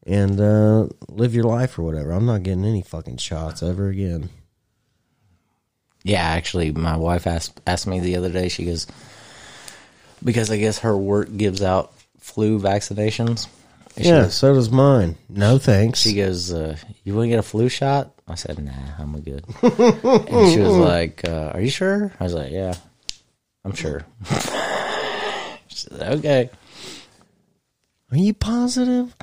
and 0.06 0.40
uh, 0.40 0.88
live 1.08 1.36
your 1.36 1.46
life 1.46 1.78
or 1.78 1.84
whatever. 1.84 2.12
I'm 2.12 2.26
not 2.26 2.44
getting 2.44 2.66
any 2.66 2.82
fucking 2.82 3.18
shots 3.18 3.64
ever 3.64 3.90
again. 3.90 4.30
Yeah, 6.04 6.24
actually, 6.24 6.72
my 6.72 6.96
wife 6.96 7.28
asked 7.28 7.60
asked 7.68 7.88
me 7.88 8.00
the 8.00 8.16
other 8.16 8.30
day. 8.30 8.48
She 8.48 8.66
goes, 8.66 8.88
because 10.24 10.52
I 10.52 10.58
guess 10.58 10.80
her 10.80 10.96
work 10.98 11.36
gives 11.36 11.62
out 11.62 11.94
flu 12.20 12.60
vaccinations. 12.60 13.48
And 13.96 14.06
She 14.06 14.12
yeah, 14.12 14.22
goes, 14.24 14.36
so 14.36 14.54
does 14.54 14.70
mine. 14.70 15.16
No 15.30 15.58
thanks. 15.58 16.00
she 16.00 16.14
goes, 16.16 16.54
uh, 16.54 16.78
"You 17.04 17.16
want 17.16 17.26
to 17.26 17.30
get 17.30 17.40
a 17.40 17.44
flu 17.44 17.70
shot?" 17.70 18.12
I 18.28 18.36
said, 18.36 18.60
"Nah, 18.64 18.72
I'm 19.00 19.20
good." 19.22 19.44
and 19.62 20.52
she 20.54 20.60
was 20.60 20.76
like, 20.78 21.28
uh, 21.28 21.52
"Are 21.54 21.62
you 21.62 21.70
sure?" 21.70 22.14
I 22.20 22.24
was 22.24 22.34
like, 22.34 22.52
"Yeah, 22.52 22.76
I'm 23.66 23.74
sure." 23.74 24.06
she 25.68 25.78
said, 25.78 26.02
"Okay." 26.20 26.50
Are 28.12 28.18
you 28.18 28.34
positive? 28.34 29.16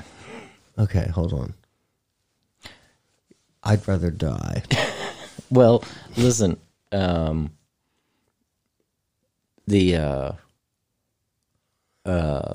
Okay, 0.77 1.07
hold 1.09 1.33
on. 1.33 1.53
I'd 3.63 3.87
rather 3.87 4.11
die. 4.11 4.63
Well, 5.49 5.81
listen, 6.17 6.57
um, 6.91 7.51
the 9.65 9.95
uh, 9.95 10.31
uh, 12.07 12.53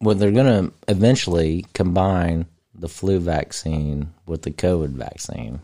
well, 0.00 0.14
they're 0.14 0.30
going 0.30 0.68
to 0.68 0.72
eventually 0.88 1.66
combine 1.74 2.46
the 2.74 2.88
flu 2.88 3.18
vaccine 3.18 4.12
with 4.26 4.42
the 4.42 4.50
COVID 4.50 4.90
vaccine. 4.90 5.60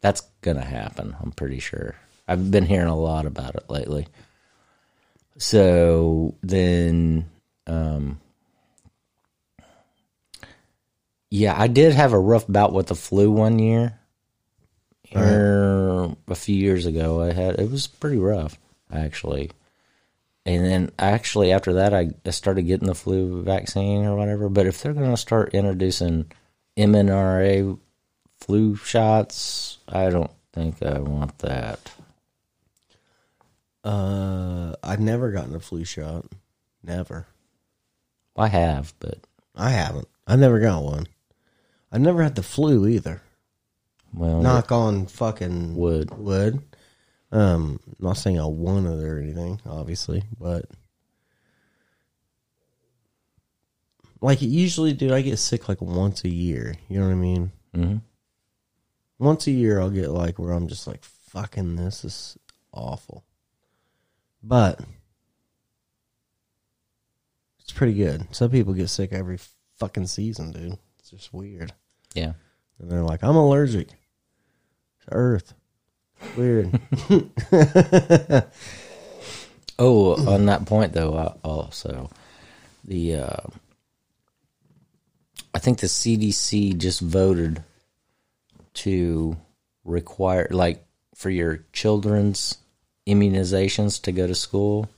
That's 0.00 0.22
going 0.40 0.56
to 0.56 0.64
happen. 0.64 1.16
I'm 1.20 1.32
pretty 1.32 1.60
sure. 1.60 1.94
I've 2.28 2.50
been 2.50 2.66
hearing 2.66 2.88
a 2.88 2.96
lot 2.96 3.26
about 3.26 3.54
it 3.54 3.68
lately. 3.68 4.08
So 5.38 6.34
then, 6.42 7.28
um, 7.66 8.20
yeah, 11.30 11.54
I 11.60 11.66
did 11.66 11.92
have 11.92 12.12
a 12.12 12.18
rough 12.18 12.46
bout 12.48 12.72
with 12.72 12.86
the 12.86 12.94
flu 12.94 13.30
one 13.30 13.58
year. 13.58 13.98
Er, 15.14 16.14
a 16.26 16.34
few 16.34 16.56
years 16.56 16.86
ago, 16.86 17.22
I 17.22 17.32
had 17.32 17.60
it 17.60 17.70
was 17.70 17.86
pretty 17.86 18.18
rough 18.18 18.58
actually, 18.92 19.50
and 20.46 20.64
then 20.64 20.90
actually 20.96 21.52
after 21.52 21.74
that, 21.74 21.92
I, 21.92 22.10
I 22.24 22.30
started 22.30 22.62
getting 22.62 22.86
the 22.86 22.94
flu 22.94 23.42
vaccine 23.42 24.06
or 24.06 24.14
whatever. 24.16 24.48
But 24.48 24.66
if 24.66 24.80
they're 24.80 24.94
going 24.94 25.10
to 25.10 25.16
start 25.16 25.54
introducing 25.54 26.30
mRNA 26.76 27.78
flu 28.38 28.76
shots, 28.76 29.78
I 29.88 30.08
don't 30.08 30.30
think 30.52 30.80
I 30.84 31.00
want 31.00 31.36
that. 31.38 31.90
Uh, 33.82 34.74
I've 34.84 35.00
never 35.00 35.32
gotten 35.32 35.56
a 35.56 35.60
flu 35.60 35.84
shot. 35.84 36.26
Never. 36.80 37.26
I 38.36 38.46
have, 38.46 38.94
but 39.00 39.18
I 39.56 39.70
haven't. 39.70 40.08
I've 40.28 40.38
never 40.38 40.60
got 40.60 40.84
one. 40.84 41.08
I've 41.90 42.00
never 42.00 42.22
had 42.22 42.36
the 42.36 42.42
flu 42.42 42.86
either. 42.86 43.20
well, 44.14 44.42
Knock 44.42 44.70
on 44.70 45.06
fucking 45.06 45.74
Wood. 45.74 46.16
Wood. 46.16 46.62
Um, 47.36 47.80
not 47.98 48.16
saying 48.16 48.40
I 48.40 48.46
want 48.46 48.86
it 48.86 49.02
or 49.04 49.18
anything, 49.18 49.60
obviously, 49.66 50.24
but 50.40 50.64
like 54.22 54.40
usually, 54.40 54.94
dude, 54.94 55.12
I 55.12 55.20
get 55.20 55.38
sick 55.38 55.68
like 55.68 55.82
once 55.82 56.24
a 56.24 56.30
year. 56.30 56.74
You 56.88 56.98
know 56.98 57.06
what 57.06 57.12
I 57.12 57.16
mean? 57.16 57.52
Mhm. 57.74 58.00
Once 59.18 59.46
a 59.46 59.50
year, 59.50 59.80
I'll 59.80 59.90
get 59.90 60.08
like 60.10 60.38
where 60.38 60.52
I'm 60.52 60.66
just 60.66 60.86
like, 60.86 61.04
fucking, 61.04 61.76
this 61.76 62.06
is 62.06 62.38
awful. 62.72 63.22
But 64.42 64.80
it's 67.60 67.72
pretty 67.72 67.94
good. 67.94 68.34
Some 68.34 68.50
people 68.50 68.72
get 68.72 68.88
sick 68.88 69.12
every 69.12 69.38
fucking 69.76 70.06
season, 70.06 70.52
dude. 70.52 70.78
It's 70.98 71.10
just 71.10 71.34
weird. 71.34 71.74
Yeah. 72.14 72.32
And 72.78 72.90
they're 72.90 73.02
like, 73.02 73.22
I'm 73.22 73.36
allergic 73.36 73.88
to 73.88 75.12
Earth. 75.12 75.52
Weird. 76.36 76.80
Oh, 79.78 80.32
on 80.32 80.46
that 80.46 80.64
point 80.64 80.92
though, 80.92 81.16
I 81.16 81.34
also 81.46 82.10
the 82.84 83.16
uh, 83.16 83.46
I 85.54 85.58
think 85.58 85.80
the 85.80 85.86
CDC 85.86 86.78
just 86.78 87.00
voted 87.00 87.62
to 88.74 89.36
require 89.84 90.48
like 90.50 90.84
for 91.14 91.30
your 91.30 91.64
children's 91.72 92.56
immunizations 93.06 94.02
to 94.02 94.12
go 94.12 94.26
to 94.26 94.34
school. 94.34 94.88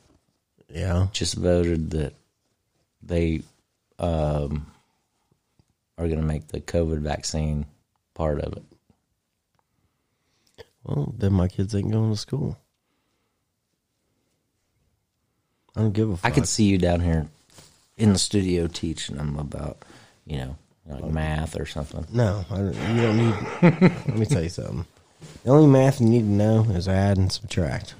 yeah. 0.69 1.09
Just 1.13 1.35
voted 1.35 1.91
that 1.91 2.15
they 3.03 3.43
um, 3.99 4.67
are 5.97 6.07
going 6.07 6.21
to 6.21 6.27
make 6.27 6.49
the 6.49 6.61
COVID 6.61 6.99
vaccine 7.01 7.67
part 8.15 8.41
of 8.41 8.53
it. 8.53 8.63
Well, 10.85 11.15
then 11.17 11.33
my 11.33 11.49
kids 11.49 11.75
ain't 11.75 11.91
going 11.91 12.11
to 12.11 12.17
school. 12.17 12.57
I 15.77 15.81
don't 15.83 15.93
give 15.93 16.11
a 16.11 16.17
fuck. 16.17 16.31
I 16.31 16.35
could 16.35 16.49
see 16.49 16.65
you 16.65 16.79
down 16.79 17.01
here 17.01 17.29
in 17.97 18.13
the 18.13 18.19
studio 18.19 18.67
teaching 18.67 19.17
them 19.17 19.39
about, 19.39 19.85
you 20.25 20.39
know, 20.39 20.57
like 20.87 21.05
math 21.05 21.59
or 21.59 21.67
something. 21.67 22.07
No, 22.13 22.45
I, 22.51 22.57
don't- 22.57 22.75
you 22.97 23.03
don't 23.03 23.17
need. 23.17 23.35
let 24.09 24.19
me 24.19 24.27
tell 24.27 24.43
you 24.43 24.49
something. 24.49 24.87
The 25.45 25.51
only 25.51 25.67
math 25.69 26.01
you 26.01 26.07
need 26.09 26.21
to 26.23 26.27
know 26.27 26.63
is 26.71 26.89
add 26.89 27.19
and 27.19 27.31
subtract. 27.31 27.95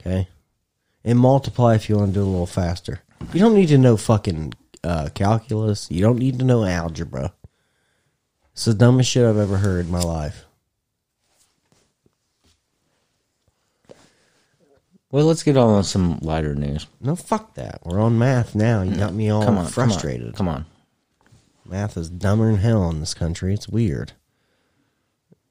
Okay? 0.00 0.28
And 1.04 1.18
multiply 1.18 1.74
if 1.74 1.88
you 1.88 1.96
want 1.96 2.08
to 2.10 2.14
do 2.14 2.20
it 2.20 2.26
a 2.26 2.30
little 2.30 2.46
faster. 2.46 3.00
You 3.32 3.40
don't 3.40 3.54
need 3.54 3.68
to 3.68 3.78
know 3.78 3.96
fucking 3.96 4.52
uh, 4.84 5.08
calculus. 5.14 5.90
You 5.90 6.02
don't 6.02 6.18
need 6.18 6.38
to 6.38 6.44
know 6.44 6.64
algebra. 6.64 7.32
It's 8.52 8.64
the 8.66 8.74
dumbest 8.74 9.10
shit 9.10 9.24
I've 9.26 9.36
ever 9.38 9.58
heard 9.58 9.86
in 9.86 9.92
my 9.92 10.00
life. 10.02 10.44
Well, 15.12 15.26
let's 15.26 15.42
get 15.42 15.56
on 15.56 15.76
with 15.76 15.86
some 15.86 16.18
lighter 16.20 16.54
news. 16.54 16.86
No, 17.00 17.16
fuck 17.16 17.54
that. 17.54 17.80
We're 17.84 18.00
on 18.00 18.18
math 18.18 18.54
now. 18.54 18.82
You 18.82 18.96
got 18.96 19.12
me 19.12 19.28
all 19.28 19.44
Come 19.44 19.58
on, 19.58 19.66
frustrated. 19.66 20.34
Come 20.34 20.48
on. 20.48 20.66
Math 21.64 21.96
is 21.96 22.08
dumber 22.08 22.46
than 22.46 22.60
hell 22.60 22.88
in 22.90 23.00
this 23.00 23.14
country. 23.14 23.52
It's 23.52 23.68
weird. 23.68 24.12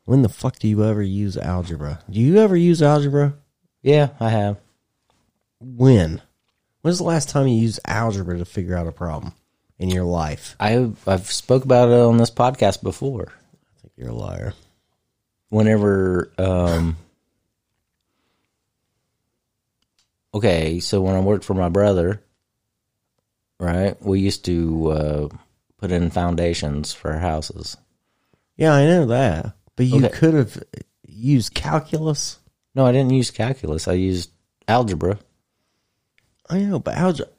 When 0.06 0.22
the 0.22 0.30
fuck 0.30 0.60
do 0.60 0.68
you 0.68 0.84
ever 0.84 1.02
use 1.04 1.38
algebra? 1.38 2.00
Do 2.10 2.20
you 2.20 2.38
ever 2.38 2.56
use 2.56 2.82
algebra? 2.82 3.36
Yeah, 3.82 4.10
I 4.20 4.30
have. 4.30 4.58
When? 5.60 6.22
When's 6.82 6.98
the 6.98 7.04
last 7.04 7.30
time 7.30 7.48
you 7.48 7.62
used 7.62 7.80
algebra 7.86 8.38
to 8.38 8.46
figure 8.46 8.76
out 8.76 8.88
a 8.88 8.92
problem 8.92 9.34
in 9.78 9.90
your 9.90 10.06
life? 10.06 10.56
I've 10.60 11.06
I've 11.08 11.30
spoke 11.32 11.64
about 11.66 11.90
it 11.90 12.00
on 12.00 12.18
this 12.18 12.32
podcast 12.32 12.82
before. 12.82 13.32
I 13.32 13.82
think 13.82 13.94
you're 13.98 14.10
a 14.10 14.14
liar. 14.14 14.54
Whenever 15.50 16.32
um 16.38 16.98
Okay, 20.34 20.80
so 20.80 21.02
when 21.02 21.16
I 21.16 21.20
worked 21.20 21.44
for 21.46 21.54
my 21.56 21.70
brother, 21.70 22.22
right? 23.60 24.00
We 24.02 24.20
used 24.20 24.46
to 24.46 24.92
uh 24.92 25.28
put 25.78 25.92
in 25.92 26.10
foundations 26.12 26.94
for 26.94 27.12
our 27.12 27.20
houses. 27.20 27.78
Yeah, 28.58 28.74
I 28.74 28.86
know 28.86 29.06
that. 29.08 29.54
But 29.76 29.86
you 29.86 30.06
Okay. 30.06 30.10
could 30.16 30.34
have 30.34 30.62
used 31.08 31.54
calculus. 31.54 32.38
No, 32.76 32.86
I 32.86 32.92
didn't 32.92 33.14
use 33.14 33.32
calculus. 33.32 33.88
I 33.88 33.94
used 33.94 34.30
algebra. 34.68 35.18
I 36.50 36.60
know, 36.60 36.80
but 36.80 36.96
algebra. 36.96 37.32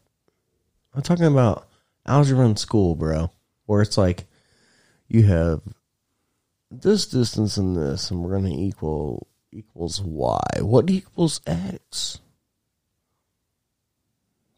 I'm 0.95 1.03
talking 1.03 1.27
about 1.27 1.69
algebra 2.07 2.47
in 2.47 2.57
school, 2.57 2.95
bro. 2.97 3.31
Where 3.67 3.83
it's 3.83 3.99
like 3.99 4.25
you 5.07 5.25
have 5.25 5.61
this 6.71 7.07
distance 7.07 7.57
and 7.57 7.77
this, 7.77 8.11
and 8.11 8.23
we're 8.23 8.39
going 8.39 8.51
to 8.51 8.59
equal 8.59 9.29
equals 9.53 10.01
y. 10.01 10.41
What 10.61 10.89
equals 10.91 11.41
x? 11.47 12.19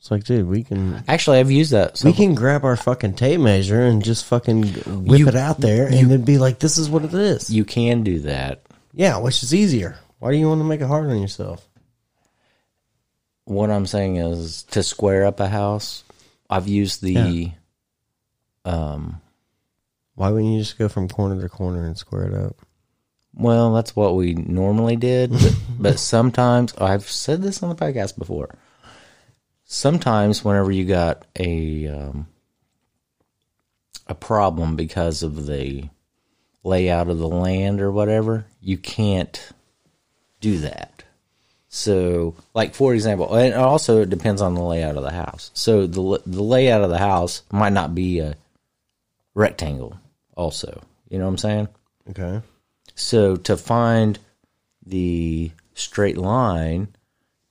It's 0.03 0.11
like, 0.11 0.25
dude, 0.25 0.49
we 0.49 0.65
can 0.65 1.05
Actually, 1.07 1.39
I've 1.39 1.53
used 1.53 1.71
that. 1.71 1.97
So 1.97 2.09
we 2.09 2.13
can 2.13 2.35
grab 2.35 2.65
our 2.65 2.77
fucking 2.77 3.15
tape 3.15 3.39
measure 3.39 3.83
and 3.83 4.03
just 4.03 4.25
fucking 4.25 4.63
whip 5.05 5.21
You- 5.21 5.29
it 5.29 5.37
out 5.37 5.61
there, 5.61 5.87
and 5.87 6.11
then 6.11 6.23
be 6.23 6.39
like, 6.39 6.59
"This 6.59 6.77
is 6.77 6.91
what 6.91 7.05
it 7.05 7.15
is." 7.15 7.49
you 7.51 7.65
can 7.65 8.03
do 8.03 8.19
that. 8.23 8.63
yeah, 8.93 9.19
which 9.19 9.45
is 9.45 9.55
easier. 9.55 9.97
Why 10.19 10.33
do 10.33 10.39
you 10.39 10.49
want 10.49 10.59
to 10.61 10.65
make 10.65 10.81
it 10.81 10.89
hard 10.89 11.09
on 11.09 11.21
yourself? 11.23 11.65
What 13.45 13.71
I'm 13.71 13.87
saying 13.87 14.17
is 14.17 14.65
to 14.73 14.83
square 14.83 15.25
up 15.25 15.39
a 15.39 15.47
house, 15.47 16.03
I've 16.51 16.67
used 16.67 17.01
the 17.01 17.53
um 18.65 19.21
Why 20.17 20.31
wouldn't 20.31 20.53
you 20.53 20.59
just 20.59 20.79
go 20.79 20.89
from 20.89 21.09
corner 21.09 21.41
to 21.41 21.49
corner 21.49 21.85
and 21.87 21.97
square 21.97 22.25
it 22.25 22.35
up? 22.35 22.57
Well, 23.35 23.73
that's 23.73 23.95
what 23.95 24.17
we 24.17 24.35
normally 24.35 24.97
did, 24.97 25.31
but, 25.31 25.55
but 25.79 25.99
sometimes 26.01 26.75
I've 26.77 27.09
said 27.09 27.41
this 27.41 27.63
on 27.63 27.69
the 27.69 27.77
podcast 27.77 28.19
before. 28.19 28.53
Sometimes, 29.75 30.45
whenever 30.45 30.71
you 30.71 30.85
got 30.85 31.25
a 31.35 31.89
um, 31.89 32.27
a 34.07 34.15
problem 34.15 34.77
because 34.77 35.23
of 35.23 35.47
the 35.47 35.89
layout 36.63 37.09
of 37.09 37.19
the 37.19 37.27
land 37.27 37.81
or 37.81 37.91
whatever, 37.91 38.45
you 38.61 38.77
can't 38.77 39.51
do 40.43 40.59
that. 40.59 41.05
So, 41.71 42.35
like 42.53 42.75
for 42.75 42.93
example, 42.93 43.35
and 43.35 43.55
also 43.55 44.03
it 44.03 44.11
depends 44.11 44.43
on 44.43 44.55
the 44.55 44.63
layout 44.63 44.99
of 44.99 45.05
the 45.05 45.11
house. 45.11 45.51
So 45.55 45.87
the 45.87 46.21
the 46.27 46.43
layout 46.43 46.83
of 46.83 46.91
the 46.91 46.99
house 46.99 47.41
might 47.51 47.73
not 47.73 47.95
be 47.95 48.19
a 48.19 48.37
rectangle. 49.33 49.99
Also, 50.37 50.83
you 51.09 51.17
know 51.17 51.25
what 51.25 51.31
I'm 51.31 51.39
saying? 51.39 51.69
Okay. 52.11 52.43
So 52.95 53.37
to 53.37 53.57
find 53.57 54.19
the 54.85 55.51
straight 55.73 56.19
line, 56.19 56.89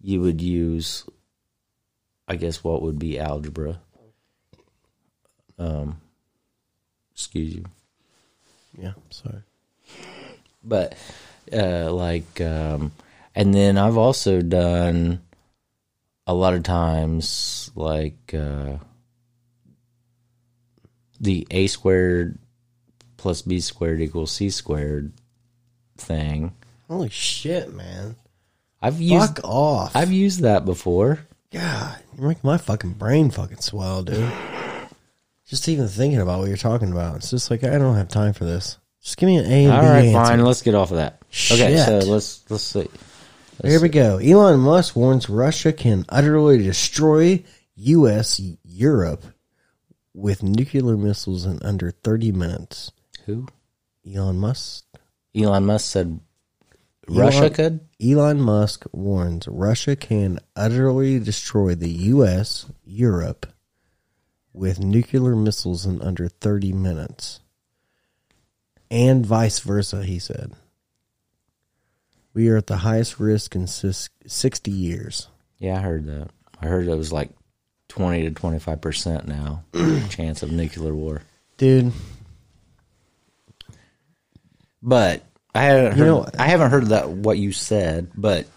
you 0.02 0.22
would 0.22 0.39
use, 0.39 1.03
I 2.32 2.36
guess, 2.38 2.64
what 2.64 2.82
would 2.82 2.98
be 2.98 3.20
algebra. 3.20 3.82
Um, 5.60 5.99
excuse 7.14 7.56
you, 7.56 7.66
Yeah. 8.82 8.94
Sorry. 9.10 9.41
but 10.64 10.95
uh, 11.52 11.91
like, 11.91 12.40
um, 12.40 12.94
and 13.36 13.53
then 13.53 13.78
I've 13.78 13.98
also 13.98 14.41
done 14.41 15.20
a 16.26 16.34
lot 16.34 16.53
of 16.53 16.64
times 16.64 17.70
like 17.76 18.34
uh, 18.34 18.78
the 21.20 21.45
a 21.52 21.68
squared 21.68 22.40
plus 23.18 23.41
b 23.41 23.60
squared 23.60 23.99
equals 24.02 24.32
c 24.32 24.49
squared 24.49 25.12
thing. 25.98 26.56
Holy 26.88 27.10
shit, 27.10 27.74
man! 27.74 28.16
I've 28.82 29.02
used 29.02 29.36
Fuck 29.36 29.44
off! 29.44 29.95
I've 29.98 30.14
used 30.14 30.44
that 30.44 30.64
before. 30.64 31.20
God, 31.52 31.99
you're 32.18 32.28
making 32.30 32.41
my 32.48 32.57
fucking 32.57 32.94
brain 32.94 33.30
fucking 33.30 33.60
swell, 33.60 34.03
dude. 34.03 34.32
Just 35.45 35.68
even 35.68 35.88
thinking 35.88 36.22
about 36.22 36.40
what 36.40 36.48
you're 36.48 36.56
talking 36.57 36.91
about, 36.91 37.18
it's 37.18 37.30
just 37.30 37.52
like 37.52 37.64
I 37.64 37.78
don't 37.78 37.95
have 37.95 38.07
time 38.07 38.34
for 38.34 38.45
this. 38.45 38.78
Just 39.03 39.18
give 39.18 39.28
me 39.28 39.38
an 39.38 39.45
A 39.45 39.65
and 39.65 39.73
All 39.73 39.82
B 39.82 39.88
right, 39.88 40.06
answer. 40.06 40.14
fine. 40.32 40.44
Let's 40.45 40.61
get 40.61 40.76
off 40.76 40.91
of 40.91 40.98
that. 40.98 41.22
Okay, 41.52 41.76
Shit. 41.76 41.86
so 41.86 41.98
let's 42.10 42.49
let's 42.49 42.64
see. 42.64 42.88
Here 43.64 43.82
we 43.82 43.90
go. 43.90 44.18
Elon 44.18 44.60
Musk 44.61 44.95
warns 44.95 45.30
Russia 45.30 45.73
can 45.73 46.06
utterly 46.10 46.57
destroy 46.60 47.44
U.S. 47.76 48.40
Europe 48.64 49.23
with 50.14 50.41
nuclear 50.44 50.95
missiles 50.98 51.45
in 51.45 51.61
under 51.64 51.91
30 51.91 52.32
minutes. 52.32 52.91
Who? 53.26 53.48
Elon 54.10 54.38
Musk. 54.40 54.86
Elon 55.36 55.65
Musk 55.65 55.91
said 55.91 56.19
Russia 57.07 57.38
Elon- 57.40 57.53
could. 57.53 57.80
Elon 58.02 58.41
Musk 58.41 58.86
warns 58.91 59.48
Russia 59.48 59.95
can 59.95 60.40
utterly 60.56 61.19
destroy 61.19 61.76
the 61.76 61.90
U.S., 61.90 62.68
Europe, 62.84 63.48
with 64.53 64.80
nuclear 64.80 65.36
missiles 65.36 65.86
in 65.86 66.02
under 66.02 66.28
30 66.28 66.73
minutes. 66.73 67.40
And 68.90 69.26
vice 69.26 69.60
versa, 69.60 70.03
he 70.03 70.19
said. 70.19 70.53
We 72.34 72.49
are 72.49 72.57
at 72.57 72.68
the 72.68 72.78
highest 72.78 73.19
risk 73.19 73.56
in 73.56 73.68
60 73.68 74.72
years. 74.72 75.28
Yeah, 75.60 75.78
I 75.78 75.82
heard 75.82 76.06
that. 76.07 76.30
I 76.61 76.68
heard 76.68 76.88
it 76.88 76.95
was 76.95 77.11
like 77.11 77.30
twenty 77.88 78.23
to 78.23 78.32
twenty 78.32 78.60
five 78.60 78.80
percent 78.82 79.28
now 79.28 79.64
chance 80.10 80.44
of 80.44 80.52
nuclear 80.52 80.94
war. 80.95 81.23
Dude, 81.57 81.91
But 84.82 85.23
I 85.53 85.64
haven't 85.64 85.91
heard. 85.94 85.98
You 85.99 86.06
know- 86.06 86.28
I 86.40 86.48
haven't 86.48 86.72
heard 86.72 86.86
that 86.88 87.10
what 87.10 87.38
you 87.38 87.52
said, 87.52 88.10
but 88.15 88.48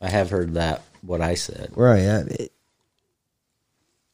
I 0.00 0.08
have 0.10 0.30
heard 0.30 0.54
that 0.54 0.82
what 1.02 1.20
I 1.20 1.34
said. 1.34 1.72
right. 1.76 2.00
I, 2.00 2.18
it- 2.30 2.52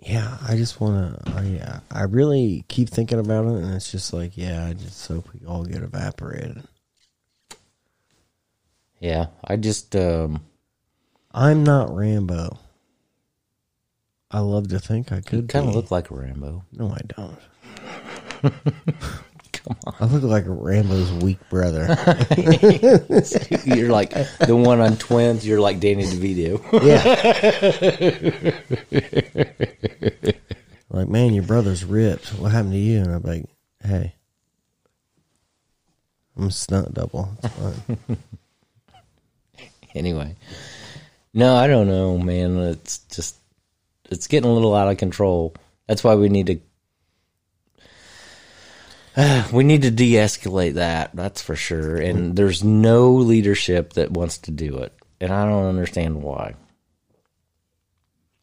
yeah, 0.05 0.37
I 0.49 0.57
just 0.57 0.81
want 0.81 1.25
to. 1.25 1.31
I, 1.31 1.81
I 2.01 2.03
really 2.05 2.65
keep 2.67 2.89
thinking 2.89 3.21
about 3.21 3.47
it, 3.47 3.63
and 3.63 3.73
it's 3.75 3.93
just 3.93 4.13
like, 4.13 4.37
yeah, 4.37 4.67
I 4.67 4.73
just 4.73 5.07
hope 5.07 5.29
we 5.33 5.47
all 5.47 5.65
get 5.65 5.83
evaporated. 5.85 6.65
Yeah, 8.99 9.27
I 9.45 9.55
just 9.57 9.95
um, 9.95 10.41
I'm 11.33 11.63
not 11.63 11.95
Rambo. 11.95 12.59
I 14.31 14.41
love 14.41 14.67
to 14.71 14.81
think 14.81 15.13
I 15.13 15.21
could. 15.21 15.41
you 15.43 15.47
kind 15.47 15.69
of 15.69 15.75
look 15.77 15.93
like 15.93 16.11
a 16.11 16.15
Rambo. 16.17 16.65
No, 16.73 16.91
I 16.93 17.01
don't. 18.43 18.73
I 20.01 20.07
look 20.07 20.23
like 20.23 20.45
Rambo's 20.47 21.13
weak 21.13 21.39
brother. 21.49 21.87
You're 23.65 23.91
like 23.91 24.11
the 24.41 24.57
one 24.57 24.81
on 24.81 24.97
Twins. 24.97 25.47
You're 25.47 25.61
like 25.61 25.79
Danny 25.81 26.05
DeVito. 26.05 26.61
yeah. 26.83 27.03
like, 30.91 31.09
man, 31.09 31.35
your 31.35 31.45
brother's 31.45 31.85
ripped. 31.85 32.31
What 32.31 32.53
happened 32.53 32.73
to 32.73 32.79
you? 32.79 33.01
And 33.01 33.13
I'm 33.13 33.23
like, 33.23 33.45
hey, 33.85 34.15
I'm 36.37 36.49
a 36.49 36.51
stunt 36.51 36.95
double. 36.95 37.29
It's 37.43 37.55
fine. 37.55 38.19
anyway, 39.95 40.37
no, 41.35 41.57
I 41.57 41.67
don't 41.67 41.89
know, 41.89 42.19
man. 42.19 42.59
It's 42.59 42.99
just 42.99 43.37
it's 44.11 44.27
getting 44.27 44.51
a 44.51 44.53
little 44.53 44.75
out 44.75 44.89
of 44.89 44.97
control. 44.99 45.55
That's 45.87 46.03
why 46.03 46.15
we 46.15 46.29
need 46.29 46.47
to 46.47 46.61
we 49.53 49.65
need 49.65 49.83
to 49.83 49.91
de-escalate 49.91 50.75
that. 50.75 51.11
That's 51.15 51.43
for 51.43 51.57
sure. 51.57 51.97
And 51.97 52.19
mm-hmm. 52.19 52.35
there's 52.35 52.65
no 52.65 53.13
leadership 53.13 53.95
that 53.95 54.11
wants 54.11 54.39
to 54.39 54.51
do 54.51 54.79
it, 54.79 54.93
and 55.21 55.33
I 55.33 55.45
don't 55.45 55.67
understand 55.67 56.23
why. 56.23 56.55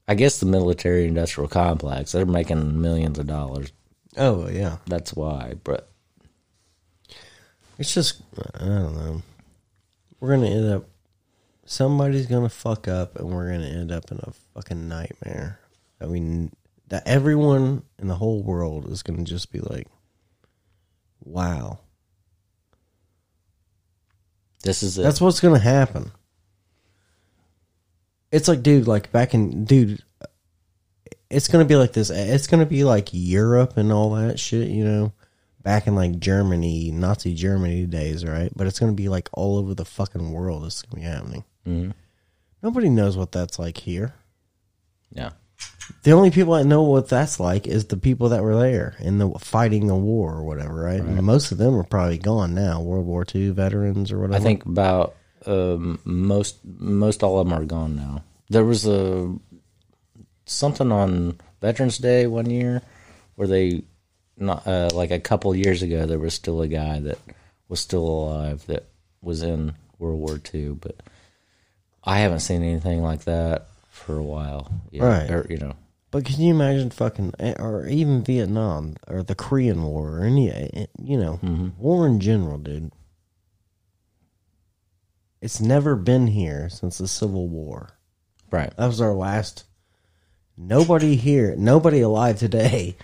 I 0.09 0.15
guess 0.15 0.39
the 0.39 0.47
military 0.47 1.05
industrial 1.05 1.47
complex, 1.47 2.11
they're 2.11 2.25
making 2.25 2.81
millions 2.81 3.19
of 3.19 3.27
dollars. 3.27 3.71
oh, 4.17 4.49
yeah. 4.49 4.77
That's 4.87 5.13
why. 5.13 5.53
But 5.63 5.87
It's 7.77 7.93
just, 7.93 8.21
I 8.55 8.65
don't 8.65 8.95
know. 8.95 9.21
We're 10.19 10.35
going 10.35 10.49
to 10.49 10.57
end 10.57 10.73
up, 10.73 10.89
somebody's 11.65 12.25
going 12.25 12.41
to 12.41 12.49
fuck 12.49 12.87
up 12.87 13.17
and 13.17 13.29
we're 13.29 13.49
going 13.49 13.61
to 13.61 13.67
end 13.67 13.91
up 13.91 14.11
in 14.11 14.17
a 14.17 14.31
fucking 14.55 14.89
nightmare. 14.89 15.59
I 16.01 16.07
mean, 16.07 16.53
that 16.87 17.07
everyone 17.07 17.83
in 17.99 18.07
the 18.07 18.15
whole 18.15 18.41
world 18.41 18.89
is 18.91 19.03
going 19.03 19.23
to 19.23 19.31
just 19.31 19.51
be 19.51 19.59
like, 19.59 19.87
wow. 21.29 21.79
this 24.63 24.83
is 24.83 24.97
it. 24.97 25.03
That's 25.03 25.21
what's 25.21 25.39
going 25.39 25.53
to 25.53 25.59
happen. 25.59 26.11
It's 28.31 28.47
like, 28.47 28.61
dude, 28.61 28.87
like 28.87 29.11
back 29.11 29.33
in, 29.33 29.65
dude, 29.65 30.03
it's 31.29 31.47
going 31.47 31.63
to 31.65 31.67
be 31.67 31.75
like 31.75 31.93
this. 31.93 32.09
It's 32.09 32.47
going 32.47 32.59
to 32.59 32.69
be 32.69 32.83
like 32.83 33.09
Europe 33.11 33.77
and 33.77 33.91
all 33.91 34.11
that 34.11 34.39
shit, 34.39 34.67
you 34.67 34.83
know, 34.83 35.13
back 35.63 35.87
in 35.87 35.95
like 35.95 36.19
Germany, 36.19 36.91
Nazi 36.91 37.33
Germany 37.33 37.85
days, 37.85 38.25
right? 38.25 38.51
But 38.55 38.67
it's 38.67 38.79
going 38.79 38.91
to 38.91 38.95
be 38.95 39.09
like 39.09 39.29
all 39.33 39.57
over 39.57 39.73
the 39.73 39.85
fucking 39.85 40.31
world. 40.31 40.63
This 40.65 40.75
is 40.77 40.81
going 40.83 41.03
to 41.03 41.09
be 41.09 41.13
happening. 41.15 41.43
Mhm. 41.65 41.93
Nobody 42.61 42.89
knows 42.89 43.15
what 43.17 43.31
that's 43.31 43.57
like 43.57 43.77
here. 43.77 44.13
yeah. 45.11 45.31
The 46.03 46.11
only 46.11 46.31
people 46.31 46.53
that 46.53 46.65
know 46.65 46.83
what 46.83 47.09
that's 47.09 47.39
like 47.39 47.67
is 47.67 47.85
the 47.85 47.97
people 47.97 48.29
that 48.29 48.43
were 48.43 48.59
there 48.59 48.95
in 48.99 49.17
the 49.17 49.29
fighting 49.39 49.87
the 49.87 49.95
war 49.95 50.33
or 50.33 50.43
whatever, 50.43 50.73
right? 50.73 50.99
And 50.99 51.23
most 51.23 51.51
of 51.51 51.57
them 51.57 51.75
are 51.75 51.83
probably 51.83 52.17
gone 52.17 52.53
now, 52.53 52.81
World 52.81 53.05
War 53.05 53.25
II 53.33 53.49
veterans 53.49 54.11
or 54.11 54.19
whatever. 54.19 54.41
I 54.41 54.43
think 54.43 54.65
about 54.65 55.15
um, 55.45 55.99
most 56.03 56.57
most 56.63 57.23
all 57.23 57.39
of 57.39 57.47
them 57.47 57.57
are 57.57 57.65
gone 57.65 57.95
now. 57.95 58.23
There 58.49 58.65
was 58.65 58.87
a 58.87 59.35
something 60.45 60.91
on 60.91 61.39
Veterans 61.61 61.97
Day 61.97 62.27
one 62.27 62.49
year 62.49 62.81
where 63.35 63.47
they 63.47 63.83
not 64.37 64.65
uh, 64.67 64.89
like 64.93 65.11
a 65.11 65.19
couple 65.19 65.53
years 65.55 65.81
ago 65.81 66.05
there 66.05 66.19
was 66.19 66.33
still 66.33 66.61
a 66.61 66.67
guy 66.67 66.99
that 66.99 67.19
was 67.67 67.79
still 67.79 68.07
alive 68.07 68.65
that 68.67 68.85
was 69.21 69.43
in 69.43 69.73
World 69.97 70.19
War 70.19 70.41
II, 70.53 70.69
but 70.81 70.95
I 72.03 72.19
haven't 72.19 72.39
seen 72.39 72.63
anything 72.63 73.01
like 73.01 73.25
that 73.25 73.68
for 73.99 74.17
a 74.17 74.23
while. 74.23 74.71
yet. 74.91 75.03
Right. 75.03 75.29
Or, 75.31 75.45
you 75.49 75.57
know, 75.57 75.73
But 76.11 76.25
can 76.25 76.41
you 76.41 76.53
imagine 76.53 76.89
fucking, 76.89 77.33
or 77.59 77.85
even 77.87 78.23
Vietnam 78.23 78.95
or 79.07 79.21
the 79.23 79.35
Korean 79.35 79.83
War 79.83 80.17
or 80.19 80.23
any, 80.23 80.87
you 81.01 81.17
know, 81.19 81.39
mm-hmm. 81.43 81.69
war 81.77 82.07
in 82.07 82.19
general, 82.19 82.57
dude? 82.57 82.91
It's 85.41 85.61
never 85.61 85.95
been 85.95 86.27
here 86.27 86.69
since 86.69 86.97
the 86.97 87.07
Civil 87.07 87.47
War. 87.47 87.91
right? 88.51 88.75
That 88.75 88.87
was 88.87 88.99
our 89.01 89.13
last. 89.13 89.63
Nobody 90.57 91.15
here, 91.15 91.55
nobody 91.57 92.01
alive 92.01 92.37
today 92.39 92.97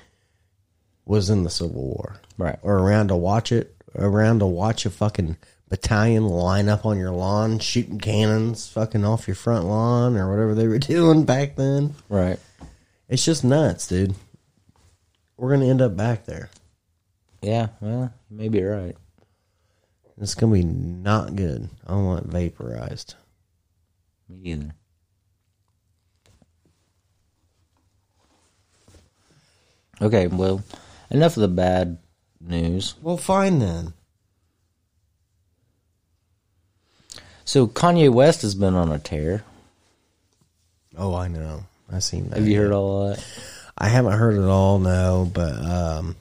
was 1.05 1.29
in 1.29 1.43
the 1.43 1.49
Civil 1.49 1.83
War 1.83 2.17
Right. 2.37 2.59
or 2.61 2.77
around 2.79 3.07
to 3.09 3.15
watch 3.15 3.51
it, 3.53 3.75
around 3.95 4.39
to 4.39 4.45
watch 4.45 4.85
a 4.85 4.89
fucking 4.89 5.37
battalion 5.69 6.27
line 6.27 6.69
up 6.69 6.85
on 6.85 6.97
your 6.97 7.11
lawn, 7.11 7.59
shooting 7.59 7.99
cannons 7.99 8.67
fucking 8.67 9.03
off 9.03 9.27
your 9.27 9.35
front 9.35 9.65
lawn 9.65 10.15
or 10.17 10.29
whatever 10.29 10.55
they 10.55 10.67
were 10.67 10.79
doing 10.79 11.25
back 11.25 11.55
then. 11.55 11.95
Right. 12.09 12.39
It's 13.07 13.25
just 13.25 13.43
nuts, 13.43 13.87
dude. 13.87 14.15
We're 15.37 15.51
gonna 15.51 15.67
end 15.67 15.81
up 15.81 15.95
back 15.95 16.25
there. 16.25 16.49
Yeah. 17.41 17.67
Well, 17.81 18.13
maybe 18.29 18.59
you're 18.59 18.77
right. 18.77 18.97
It's 20.19 20.33
gonna 20.35 20.53
be 20.53 20.63
not 20.63 21.35
good. 21.35 21.69
I 21.85 21.91
don't 21.91 22.05
want 22.05 22.27
vaporized. 22.27 23.15
Me 24.29 24.51
either. 24.51 24.75
Okay, 30.01 30.27
well, 30.27 30.61
enough 31.09 31.37
of 31.37 31.41
the 31.41 31.47
bad 31.47 31.97
news. 32.41 32.95
Well, 33.01 33.17
fine 33.17 33.59
then. 33.59 33.93
So 37.45 37.67
Kanye 37.67 38.11
West 38.11 38.41
has 38.41 38.55
been 38.55 38.73
on 38.75 38.91
a 38.91 38.99
tear. 38.99 39.43
Oh, 40.97 41.13
I 41.13 41.27
know. 41.27 41.65
I 41.91 41.99
seen 41.99 42.29
that. 42.29 42.39
Have 42.39 42.47
you 42.47 42.57
heard 42.59 42.71
all 42.71 43.09
that? 43.09 43.23
I 43.77 43.87
haven't 43.87 44.13
heard 44.13 44.35
it 44.35 44.43
all, 44.47 44.79
no, 44.79 45.29
but 45.33 45.53
um, 45.53 46.15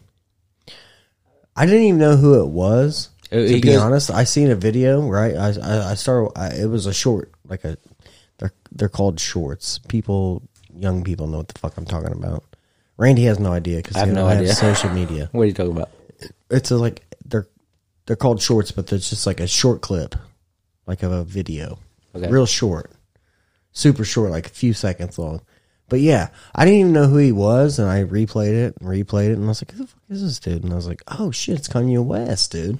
I 1.56 1.66
didn't 1.66 1.82
even 1.82 1.98
know 2.00 2.16
who 2.16 2.42
it 2.42 2.48
was. 2.48 3.08
Uh, 3.32 3.36
To 3.36 3.46
be 3.48 3.60
goes- 3.60 3.76
honest, 3.80 4.10
I 4.10 4.24
seen 4.24 4.50
a 4.50 4.54
video. 4.56 5.00
Right, 5.08 5.34
I 5.36 5.54
I, 5.62 5.90
I 5.90 5.94
started. 5.94 6.32
I, 6.38 6.48
it 6.54 6.66
was 6.68 6.86
a 6.86 6.92
short, 6.94 7.30
like 7.48 7.64
a. 7.64 7.78
They're 8.38 8.52
they're 8.72 8.88
called 8.88 9.20
shorts. 9.20 9.78
People, 9.88 10.42
young 10.76 11.04
people 11.04 11.28
know 11.28 11.38
what 11.38 11.48
the 11.48 11.58
fuck 11.58 11.76
I'm 11.78 11.84
talking 11.86 12.12
about. 12.12 12.44
Randy 12.96 13.24
has 13.24 13.38
no 13.38 13.52
idea 13.52 13.76
because 13.78 13.96
I 13.96 14.00
have 14.00 14.08
he 14.08 14.14
no 14.14 14.26
idea. 14.26 14.48
have 14.48 14.56
social 14.56 14.90
media. 14.90 15.28
What 15.32 15.42
are 15.42 15.46
you 15.46 15.52
talking 15.54 15.72
about? 15.72 15.90
it's 16.50 16.70
a, 16.70 16.76
like 16.76 17.02
they're 17.24 17.46
they're 18.06 18.16
called 18.16 18.42
shorts, 18.42 18.72
but 18.72 18.92
it's 18.92 19.08
just 19.10 19.26
like 19.26 19.40
a 19.40 19.46
short 19.46 19.80
clip, 19.80 20.14
like 20.86 21.02
of 21.02 21.12
a 21.12 21.24
video, 21.24 21.78
Okay. 22.14 22.28
real 22.28 22.46
short, 22.46 22.90
super 23.72 24.04
short, 24.04 24.30
like 24.30 24.46
a 24.46 24.50
few 24.50 24.72
seconds 24.72 25.18
long. 25.18 25.40
But 25.88 26.00
yeah, 26.00 26.28
I 26.54 26.64
didn't 26.64 26.80
even 26.80 26.92
know 26.92 27.06
who 27.08 27.18
he 27.18 27.32
was, 27.32 27.78
and 27.78 27.88
I 27.90 28.04
replayed 28.04 28.52
it 28.54 28.76
and 28.80 28.88
replayed 28.88 29.30
it, 29.30 29.34
and 29.38 29.44
I 29.44 29.48
was 29.48 29.62
like, 29.62 29.72
"Who 29.72 29.78
the 29.84 29.86
fuck 29.86 30.00
is 30.10 30.22
this 30.22 30.38
dude?" 30.38 30.64
And 30.64 30.72
I 30.72 30.76
was 30.76 30.86
like, 30.88 31.02
"Oh 31.08 31.30
shit, 31.30 31.58
it's 31.58 31.68
Kanye 31.68 32.02
West, 32.02 32.52
dude." 32.52 32.78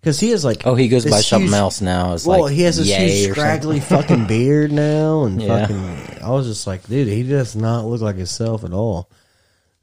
Because 0.00 0.18
he 0.18 0.32
is 0.32 0.44
like, 0.44 0.66
Oh, 0.66 0.74
he 0.74 0.88
goes 0.88 1.04
by 1.04 1.20
something 1.20 1.46
huge- 1.46 1.54
else 1.56 1.80
now. 1.80 2.12
It's 2.14 2.26
Well, 2.26 2.42
like 2.42 2.54
he 2.54 2.62
has 2.62 2.76
this 2.76 2.88
huge 2.88 3.30
scraggly 3.36 3.78
fucking 3.78 4.26
beard 4.28 4.72
now, 4.72 5.22
and 5.22 5.40
Yeah. 5.40 5.60
fucking. 5.66 6.18
I 6.24 6.30
was 6.30 6.48
just 6.48 6.66
like, 6.66 6.84
dude, 6.88 7.06
he 7.06 7.22
does 7.22 7.54
not 7.54 7.84
look 7.86 8.00
like 8.00 8.16
himself 8.16 8.64
at 8.64 8.72
all. 8.72 9.08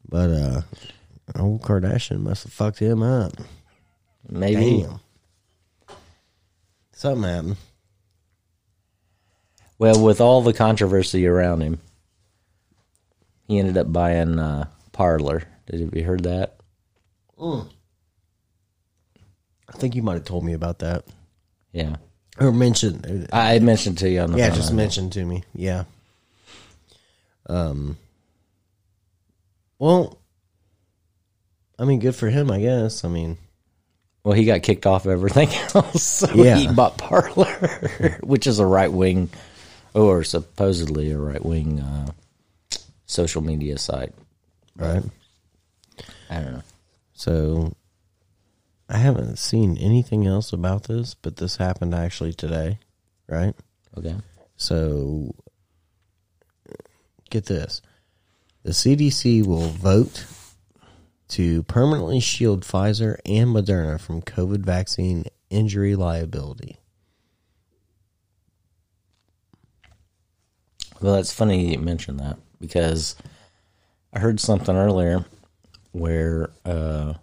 But 0.09 0.29
uh, 0.29 0.61
old 1.39 1.61
Kardashian 1.61 2.19
must 2.19 2.43
have 2.43 2.51
fucked 2.51 2.79
him 2.79 3.01
up. 3.01 3.31
Maybe. 4.29 4.81
Damn. 4.83 4.99
Something 6.99 7.23
happened. 7.29 7.55
Well, 9.77 10.03
with 10.03 10.19
all 10.19 10.41
the 10.41 10.51
controversy 10.51 11.25
around 11.25 11.61
him, 11.61 11.79
he 13.47 13.57
ended 13.57 13.77
up 13.77 13.93
buying 13.93 14.37
uh, 14.37 14.67
Parler. 14.91 15.43
Did 15.67 15.79
you, 15.79 15.89
you 15.93 16.03
heard 16.03 16.23
that? 16.23 16.57
I 17.41 17.63
think 19.77 19.95
you 19.95 20.03
might 20.03 20.15
have 20.15 20.25
told 20.25 20.43
me 20.43 20.51
about 20.51 20.79
that. 20.79 21.05
Yeah, 21.71 21.95
Or 22.37 22.51
mentioned. 22.51 23.29
I 23.31 23.55
I 23.55 23.59
mentioned 23.59 23.97
to 23.99 24.09
you 24.09 24.19
on 24.19 24.33
the 24.33 24.37
yeah, 24.37 24.49
phone. 24.49 24.57
just 24.57 24.73
mentioned 24.73 25.13
to 25.13 25.23
me. 25.23 25.45
Yeah. 25.55 25.85
Um. 27.47 27.97
Well, 29.77 30.19
I 31.79 31.85
mean, 31.85 31.99
good 32.01 32.15
for 32.15 32.29
him, 32.29 32.51
I 32.51 32.59
guess. 32.59 33.05
I 33.05 33.07
mean, 33.07 33.37
Well, 34.23 34.33
he 34.33 34.45
got 34.45 34.63
kicked 34.63 34.85
off 34.85 35.05
everything 35.07 35.49
else, 35.75 36.03
so 36.03 36.33
Yeah. 36.33 36.57
he 36.57 36.67
bought 36.67 36.97
Parler, 36.97 38.17
which 38.23 38.47
is 38.47 38.59
a 38.59 38.65
right 38.65 38.91
wing, 38.91 39.29
or 39.93 40.23
supposedly 40.23 41.11
a 41.11 41.17
right 41.17 41.43
wing 41.43 41.79
uh, 41.79 42.11
social 43.05 43.41
media 43.41 43.77
site. 43.77 44.13
right? 44.75 45.03
I 46.29 46.35
don't 46.35 46.53
know. 46.53 46.63
So, 47.13 47.73
I 48.89 48.97
haven't 48.97 49.37
seen 49.37 49.77
anything 49.77 50.27
else 50.27 50.51
about 50.53 50.83
this, 50.83 51.13
but 51.15 51.37
this 51.37 51.55
happened 51.57 51.93
actually 51.95 52.33
today, 52.33 52.79
right? 53.27 53.53
Okay. 53.97 54.15
So, 54.57 55.33
get 57.29 57.45
this. 57.45 57.81
The 58.63 58.71
CDC 58.71 59.45
will 59.45 59.69
vote 59.69 60.25
to 61.29 61.63
permanently 61.63 62.19
shield 62.19 62.61
Pfizer 62.61 63.17
and 63.25 63.49
Moderna 63.49 63.99
from 63.99 64.21
COVID 64.21 64.59
vaccine 64.59 65.25
injury 65.49 65.95
liability. 65.95 66.77
Well, 71.01 71.15
that's 71.15 71.31
funny 71.31 71.71
you 71.71 71.79
mentioned 71.79 72.19
that 72.19 72.37
because 72.59 73.15
I 74.11 74.19
heard 74.19 74.39
something 74.39 74.75
earlier 74.75 75.25
where 75.91 76.51
uh, 76.65 77.13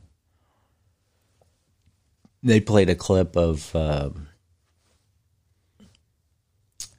they 2.43 2.61
played 2.61 2.89
a 2.89 2.95
clip 2.95 3.37
of 3.37 3.75
uh, 3.75 4.11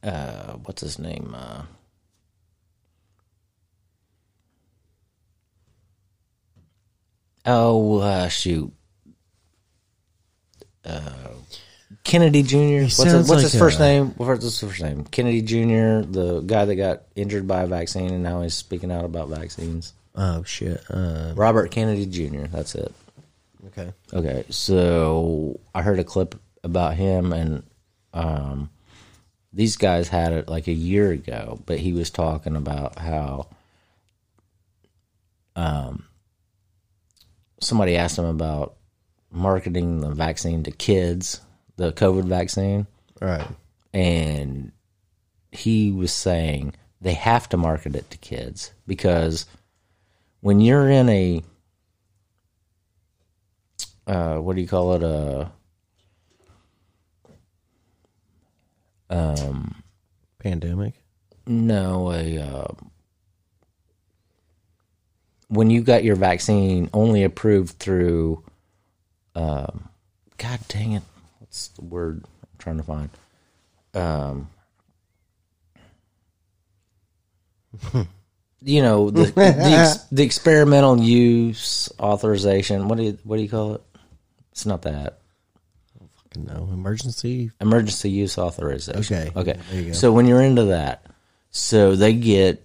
uh, 0.03 0.53
what's 0.65 0.81
his 0.81 0.99
name? 0.99 1.35
Oh 7.47 7.99
uh, 7.99 8.27
shoot, 8.27 8.71
uh, 10.85 11.11
Kennedy 12.03 12.43
Jr. 12.43 12.83
What's, 12.83 13.03
his, 13.03 13.13
what's 13.13 13.29
like 13.29 13.41
his 13.41 13.57
first 13.57 13.79
a- 13.79 13.83
name? 13.83 14.07
What's 14.17 14.43
his 14.43 14.59
first 14.59 14.81
name? 14.81 15.03
Kennedy 15.05 15.41
Jr. 15.41 16.09
The 16.09 16.43
guy 16.45 16.65
that 16.65 16.75
got 16.75 17.03
injured 17.15 17.47
by 17.47 17.63
a 17.63 17.67
vaccine 17.67 18.13
and 18.13 18.23
now 18.23 18.41
he's 18.41 18.53
speaking 18.53 18.91
out 18.91 19.03
about 19.05 19.27
vaccines. 19.29 19.93
Oh 20.15 20.43
shit. 20.43 20.81
Uh, 20.89 21.33
Robert 21.35 21.71
Kennedy 21.71 22.05
Jr. 22.05 22.47
That's 22.47 22.75
it. 22.75 22.93
okay. 23.67 23.93
Okay, 24.13 24.45
so 24.49 25.59
I 25.75 25.81
heard 25.81 25.99
a 25.99 26.03
clip 26.03 26.35
about 26.63 26.95
him, 26.95 27.33
and 27.33 27.63
um, 28.13 28.69
these 29.53 29.75
guys 29.77 30.07
had 30.07 30.33
it 30.33 30.47
like 30.47 30.67
a 30.67 30.73
year 30.73 31.11
ago, 31.11 31.59
but 31.65 31.77
he 31.77 31.93
was 31.93 32.09
talking 32.09 32.55
about 32.55 32.97
how 32.97 33.47
um, 35.55 36.06
somebody 37.59 37.95
asked 37.97 38.17
him 38.17 38.25
about 38.25 38.75
marketing 39.31 39.99
the 40.01 40.11
vaccine 40.11 40.63
to 40.63 40.71
kids, 40.71 41.41
the 41.75 41.91
COVID 41.91 42.25
vaccine, 42.25 42.87
Right. 43.21 43.47
and 43.93 44.71
he 45.51 45.91
was 45.91 46.11
saying 46.13 46.73
they 47.01 47.13
have 47.13 47.49
to 47.49 47.57
market 47.57 47.95
it 47.95 48.09
to 48.11 48.17
kids 48.17 48.71
because 48.85 49.45
when 50.41 50.61
you're 50.61 50.89
in 50.89 51.09
a 51.09 51.41
uh, 54.05 54.37
what 54.37 54.55
do 54.55 54.61
you 54.61 54.67
call 54.67 54.93
it 54.93 55.03
a 55.03 55.51
Pandemic. 60.39 60.93
no 61.45 62.11
a 62.13 62.37
uh, 62.37 62.73
when 65.49 65.69
you 65.69 65.81
got 65.81 66.03
your 66.03 66.15
vaccine 66.15 66.89
only 66.93 67.23
approved 67.23 67.77
through 67.79 68.43
um, 69.35 69.87
god 70.37 70.59
dang 70.67 70.93
it 70.93 71.03
what's 71.39 71.69
the 71.69 71.83
word 71.83 72.23
i'm 72.43 72.49
trying 72.57 72.77
to 72.77 72.83
find 72.83 73.09
um 73.93 74.49
you 78.61 78.81
know 78.81 79.09
the 79.09 79.25
the, 79.31 79.41
ex, 79.41 79.97
the 80.11 80.23
experimental 80.23 80.99
use 80.99 81.89
authorization 81.99 82.87
what 82.87 82.97
do 82.97 83.03
you 83.03 83.17
what 83.23 83.37
do 83.37 83.43
you 83.43 83.49
call 83.49 83.75
it 83.75 83.81
it's 84.51 84.65
not 84.65 84.81
that 84.81 85.19
No 86.35 86.67
emergency. 86.73 87.51
emergency 87.61 88.09
use 88.09 88.37
authorization. 88.37 88.99
Okay, 89.01 89.31
Okay. 89.35 89.57
there 89.71 89.81
you 89.81 89.87
go. 89.87 89.93
So 89.93 90.11
when 90.11 90.25
you're 90.27 90.41
into 90.41 90.65
that, 90.65 91.05
so 91.51 91.95
they 91.95 92.13
get 92.13 92.63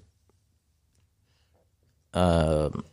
um 2.14 2.84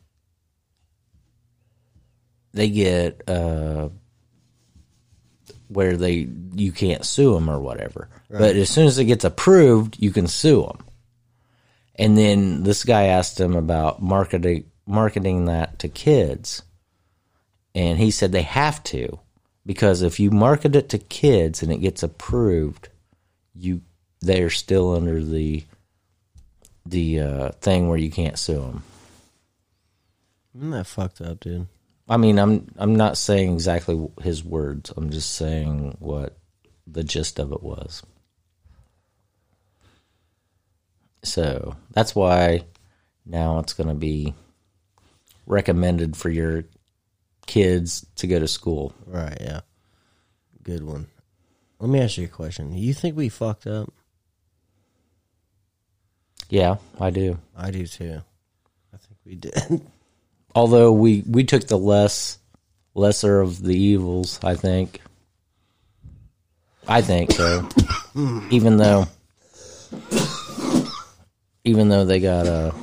they 2.54 2.70
get 2.70 3.28
uh 3.28 3.90
where 5.68 5.96
they 5.96 6.28
you 6.54 6.72
can't 6.72 7.06
sue 7.06 7.34
them 7.34 7.50
or 7.50 7.60
whatever. 7.60 8.10
But 8.30 8.56
as 8.56 8.70
soon 8.70 8.88
as 8.88 9.00
it 9.00 9.06
gets 9.06 9.24
approved, 9.24 9.98
you 10.00 10.12
can 10.12 10.28
sue 10.28 10.64
them. 10.64 10.86
And 11.96 12.18
then 12.18 12.64
this 12.64 12.84
guy 12.84 13.04
asked 13.06 13.40
him 13.40 13.56
about 13.56 14.02
marketing 14.02 14.66
marketing 14.86 15.46
that 15.46 15.80
to 15.80 15.88
kids. 15.88 16.64
And 17.76 18.00
he 18.00 18.10
said 18.12 18.32
they 18.32 18.42
have 18.42 18.84
to 18.86 19.20
because 19.66 20.02
if 20.02 20.20
you 20.20 20.32
market 20.32 20.76
it 20.76 20.90
to 20.90 20.98
kids 20.98 21.62
and 21.62 21.72
it 21.72 21.78
gets 21.78 22.02
approved, 22.02 22.90
you 23.54 23.82
they're 24.22 24.50
still 24.50 24.96
under 24.96 25.24
the 25.24 25.64
the 26.86 27.20
uh, 27.20 27.50
thing 27.62 27.88
where 27.88 27.98
you 27.98 28.10
can't 28.10 28.40
sue 28.40 28.60
them. 28.60 28.84
Isn't 30.60 30.72
that 30.72 30.88
fucked 30.88 31.22
up, 31.22 31.40
dude? 31.40 31.68
I 32.10 32.18
mean, 32.18 32.38
I'm 32.38 32.68
I'm 32.78 32.94
not 32.94 33.18
saying 33.18 33.54
exactly 33.54 34.10
his 34.22 34.44
words. 34.44 34.92
I'm 34.98 35.10
just 35.10 35.32
saying 35.36 35.96
what 36.00 36.38
the 36.86 37.02
gist 37.02 37.40
of 37.40 37.54
it 37.54 37.64
was. 37.64 38.04
So 41.24 41.78
that's 41.92 42.14
why 42.14 42.66
now 43.26 43.60
it's 43.60 43.72
going 43.72 43.88
to 43.88 43.96
be 43.96 44.34
recommended 45.46 46.18
for 46.18 46.30
your 46.30 46.66
kids 47.48 48.06
to 48.18 48.28
go 48.28 48.38
to 48.38 48.48
school. 48.50 48.94
Right. 49.06 49.38
Yeah. 49.40 49.62
Good 50.62 50.84
one. 50.84 51.08
Let 51.80 51.90
me 51.90 52.02
ask 52.02 52.18
you 52.18 52.26
a 52.26 52.28
question. 52.28 52.74
You 52.74 52.94
think 52.94 53.16
we 53.16 53.30
fucked 53.30 53.66
up? 53.66 53.94
Yeah, 56.50 56.78
I 57.00 57.12
do. 57.12 57.38
I 57.56 57.72
do 57.72 57.88
too. 57.88 58.22
I 58.94 58.98
think 58.98 59.20
we 59.24 59.36
did. 59.36 59.88
Although 60.56 60.92
we 60.94 61.24
we 61.28 61.44
took 61.44 61.68
the 61.68 61.78
less 61.78 62.38
lesser 62.96 63.40
of 63.42 63.62
the 63.62 63.78
evils, 63.78 64.40
I 64.44 64.56
think. 64.56 65.02
I 66.88 67.02
think 67.02 67.32
so. 67.32 67.68
even 68.50 68.78
though 68.78 69.08
even 71.64 71.90
though 71.90 72.06
they 72.06 72.20
got 72.20 72.48
a 72.48 72.74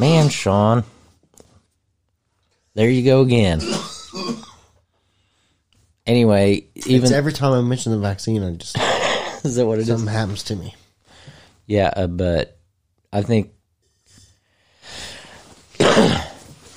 Man, 0.00 0.30
Sean. 0.30 0.82
There 2.72 2.88
you 2.88 3.04
go 3.04 3.20
again. 3.20 3.60
Anyway, 6.06 6.64
even 6.74 7.02
It's 7.02 7.12
every 7.12 7.34
time 7.34 7.52
I 7.52 7.60
mention 7.60 7.92
the 7.92 7.98
vaccine, 7.98 8.42
I 8.42 8.52
just 8.52 8.78
is 9.44 9.56
that 9.56 9.66
what 9.66 9.78
it 9.78 9.82
is? 9.82 9.88
something 9.88 10.06
happens 10.06 10.42
to 10.44 10.56
me. 10.56 10.74
Yeah, 11.66 11.92
uh, 11.94 12.06
but 12.06 12.58
I 13.12 13.20
think, 13.20 13.52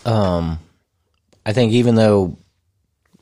um, 0.06 0.60
I 1.46 1.54
think 1.54 1.74
even 1.74 1.96
though 1.96 2.38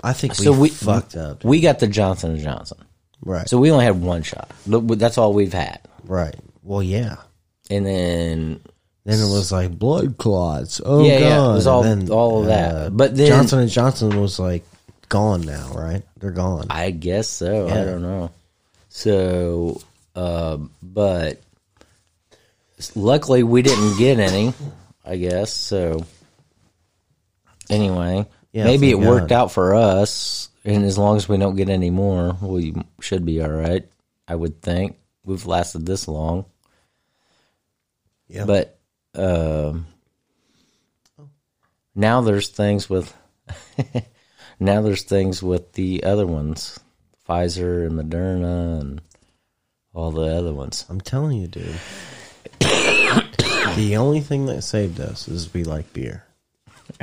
I 0.03 0.13
think 0.13 0.35
so 0.35 0.51
we 0.53 0.69
fucked 0.69 1.15
up. 1.15 1.43
we 1.43 1.59
got 1.61 1.79
the 1.79 1.87
Johnson 1.87 2.31
and 2.31 2.39
Johnson, 2.41 2.77
Right. 3.23 3.47
so 3.47 3.57
we 3.59 3.71
only 3.71 3.85
had 3.85 4.01
one 4.01 4.23
shot. 4.23 4.49
That's 4.65 5.17
all 5.17 5.33
we've 5.33 5.53
had, 5.53 5.79
right. 6.05 6.35
Well, 6.63 6.81
yeah. 6.83 7.17
and 7.69 7.85
then 7.85 8.59
Then 9.05 9.19
it 9.19 9.31
was 9.31 9.51
like 9.51 9.77
blood 9.77 10.17
clots. 10.17 10.79
Oh 10.85 11.03
Yeah, 11.03 11.19
god! 11.19 11.25
yeah, 11.25 11.49
it 11.49 11.53
was 11.53 11.67
all- 11.67 11.83
then, 11.83 12.09
all 12.11 12.41
of 12.41 12.45
that. 12.47 12.75
uh, 12.75 12.89
But 12.91 13.15
then- 13.15 13.27
Johnson 13.27 13.59
and 13.59 13.69
Johnson 13.69 14.19
was 14.21 14.37
like 14.39 14.63
gone 15.09 15.41
now, 15.41 15.71
right? 15.73 16.03
They're 16.19 16.31
gone. 16.31 16.67
I 16.69 16.91
guess 16.91 17.27
so. 17.27 17.67
I 17.67 17.83
don't 17.83 18.01
know. 18.03 18.29
So, 18.89 19.81
uh, 20.15 20.57
but 20.83 21.41
luckily 22.95 23.43
we 23.43 23.61
didn't 23.61 23.97
get 23.97 24.19
any. 24.19 24.53
I 25.05 25.15
guess 25.17 25.51
so. 25.53 26.05
Anyway, 27.71 28.27
Yeah, 28.51 28.65
maybe 28.65 28.89
it 28.91 28.99
worked 28.99 29.29
God. 29.29 29.35
out 29.35 29.51
for 29.51 29.75
us, 29.75 30.49
and 30.63 30.83
as 30.85 30.97
long 30.97 31.17
as 31.17 31.27
we 31.27 31.37
don't 31.37 31.55
get 31.55 31.69
any 31.69 31.89
more, 31.89 32.37
we 32.41 32.75
should 32.99 33.25
be 33.25 33.41
all 33.41 33.49
right. 33.49 33.87
I 34.27 34.35
would 34.35 34.61
think 34.61 34.97
we've 35.25 35.45
lasted 35.45 35.85
this 35.85 36.07
long, 36.07 36.45
yeah. 38.27 38.45
but 38.45 38.77
um, 39.15 39.87
now 41.95 42.21
there's 42.21 42.49
things 42.49 42.89
with 42.89 43.13
now 44.59 44.81
there's 44.81 45.03
things 45.03 45.41
with 45.43 45.73
the 45.73 46.03
other 46.03 46.27
ones, 46.27 46.79
Pfizer 47.27 47.85
and 47.87 47.99
Moderna 47.99 48.79
and 48.81 49.01
all 49.93 50.11
the 50.11 50.37
other 50.37 50.53
ones. 50.53 50.85
I'm 50.89 51.01
telling 51.01 51.37
you, 51.37 51.47
dude. 51.47 51.75
the 52.59 53.95
only 53.97 54.21
thing 54.21 54.45
that 54.45 54.61
saved 54.61 54.99
us 54.99 55.27
is 55.27 55.53
we 55.53 55.63
like 55.63 55.91
beer. 55.93 56.23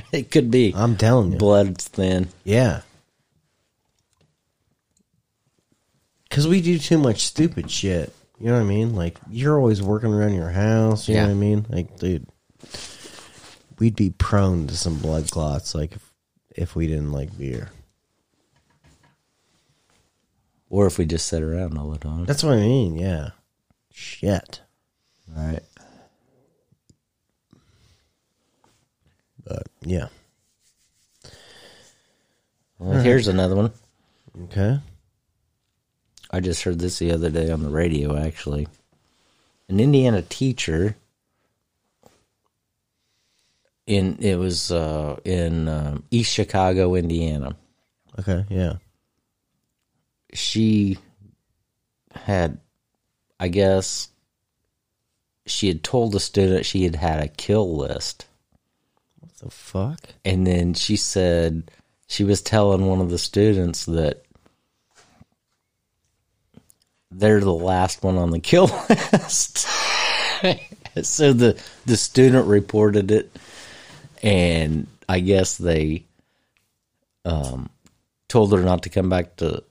It 0.13 0.31
could 0.31 0.51
be 0.51 0.73
I'm 0.77 0.97
telling 0.97 1.33
you. 1.33 1.39
blood's 1.39 1.87
thin. 1.89 2.29
Yeah. 2.45 2.83
Because 6.29 6.47
we 6.47 6.61
do 6.61 6.79
too 6.79 6.99
much 6.99 7.21
stupid 7.27 7.71
shit. 7.71 8.13
You 8.39 8.47
know 8.47 8.53
what 8.55 8.61
I 8.61 8.65
mean? 8.65 8.95
Like, 8.95 9.19
you're 9.31 9.59
always 9.59 9.83
working 9.83 10.13
around 10.13 10.35
your 10.35 10.51
house. 10.51 11.09
You 11.09 11.15
know 11.17 11.21
Yeah. 11.23 11.27
what 11.27 11.33
I 11.33 11.35
mean? 11.35 11.67
Like, 11.69 11.97
dude, 11.99 12.27
we'd 13.79 13.97
be 13.97 14.11
prone 14.11 14.67
to 14.69 14.77
some 14.77 14.99
blood 14.99 15.31
clots, 15.31 15.75
like, 15.75 15.93
if, 15.97 16.13
if 16.55 16.77
we 16.77 16.87
didn't 16.87 17.13
like 17.13 17.37
beer. 17.37 17.71
Or 20.71 20.87
if 20.87 20.99
we 20.99 21.07
just 21.07 21.27
sit 21.27 21.43
around 21.43 21.79
all 21.79 21.91
the 21.91 21.99
time. 21.99 22.27
That's 22.27 22.45
what 22.45 22.53
I 22.55 22.61
mean, 22.61 22.97
yeah. 22.97 23.31
Shit. 23.91 24.61
right. 25.35 25.61
But, 29.49 29.67
yeah. 29.81 30.09
Well, 32.79 33.01
here's 33.01 33.29
another 33.29 33.57
one. 33.57 33.73
Okay. 34.45 34.79
I 36.31 36.41
just 36.41 36.63
heard 36.63 36.79
this 36.79 36.99
the 36.99 37.13
other 37.13 37.31
day 37.31 37.51
on 37.51 37.63
the 37.63 37.71
radio, 37.71 38.17
actually. 38.17 38.69
An 39.69 39.81
Indiana 39.81 40.23
teacher 40.23 40.95
in 43.87 44.19
it 44.21 44.37
was 44.37 44.71
uh, 44.71 45.19
in 45.25 45.67
um, 45.67 46.05
East 46.11 46.33
Chicago, 46.33 46.95
Indiana. 46.95 47.57
Okay, 48.19 48.45
yeah. 48.51 48.75
She 50.35 50.99
had, 52.15 52.59
I 53.41 53.49
guess, 53.49 54.09
she 55.47 55.69
had 55.69 55.83
told 55.83 56.13
the 56.13 56.21
student 56.21 56.67
she 56.67 56.85
had 56.85 56.97
had 56.97 57.25
a 57.25 57.29
kill 57.29 57.77
list. 57.77 58.27
The 59.41 59.51
fuck? 59.51 60.01
And 60.25 60.47
then 60.47 60.75
she 60.75 60.97
said 60.97 61.71
she 62.09 62.25
was 62.25 62.43
telling 62.43 62.87
one 62.87 63.01
of 63.01 63.11
the 63.11 63.19
students 63.19 63.85
that 63.87 64.25
they're 67.11 67.41
the 67.41 67.53
last 67.53 68.03
one 68.03 68.19
on 68.19 68.31
the 68.31 68.41
kill 68.41 68.65
list. 68.91 69.59
so 71.03 71.33
the 71.33 71.61
the 71.87 71.97
student 71.97 72.47
reported 72.47 73.11
it 73.11 73.31
and 74.23 74.87
I 75.09 75.21
guess 75.21 75.57
they 75.57 76.05
um 77.25 77.71
told 78.29 78.53
her 78.53 78.63
not 78.63 78.83
to 78.83 78.91
come 78.91 79.09
back 79.09 79.37
to 79.37 79.63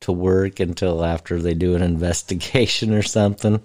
to 0.00 0.12
work 0.12 0.60
until 0.60 1.04
after 1.04 1.40
they 1.40 1.54
do 1.54 1.74
an 1.74 1.82
investigation 1.94 2.92
or 2.92 3.02
something. 3.02 3.60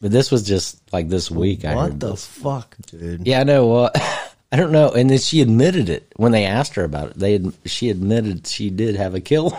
But 0.00 0.12
this 0.12 0.30
was 0.30 0.44
just 0.44 0.80
like 0.92 1.08
this 1.08 1.30
week 1.30 1.64
I 1.64 1.74
What 1.74 1.98
the 1.98 2.10
this. 2.10 2.24
fuck, 2.26 2.76
dude? 2.86 3.26
Yeah, 3.26 3.40
I 3.40 3.44
know. 3.44 3.66
Well, 3.66 3.90
I 4.52 4.56
don't 4.56 4.72
know. 4.72 4.90
And 4.92 5.10
then 5.10 5.18
she 5.18 5.42
admitted 5.42 5.88
it 5.90 6.10
when 6.16 6.32
they 6.32 6.44
asked 6.46 6.74
her 6.76 6.84
about 6.84 7.10
it. 7.10 7.18
They 7.18 7.32
had, 7.32 7.52
she 7.66 7.90
admitted 7.90 8.46
she 8.46 8.70
did 8.70 8.94
have 8.96 9.14
a 9.14 9.20
kill 9.20 9.56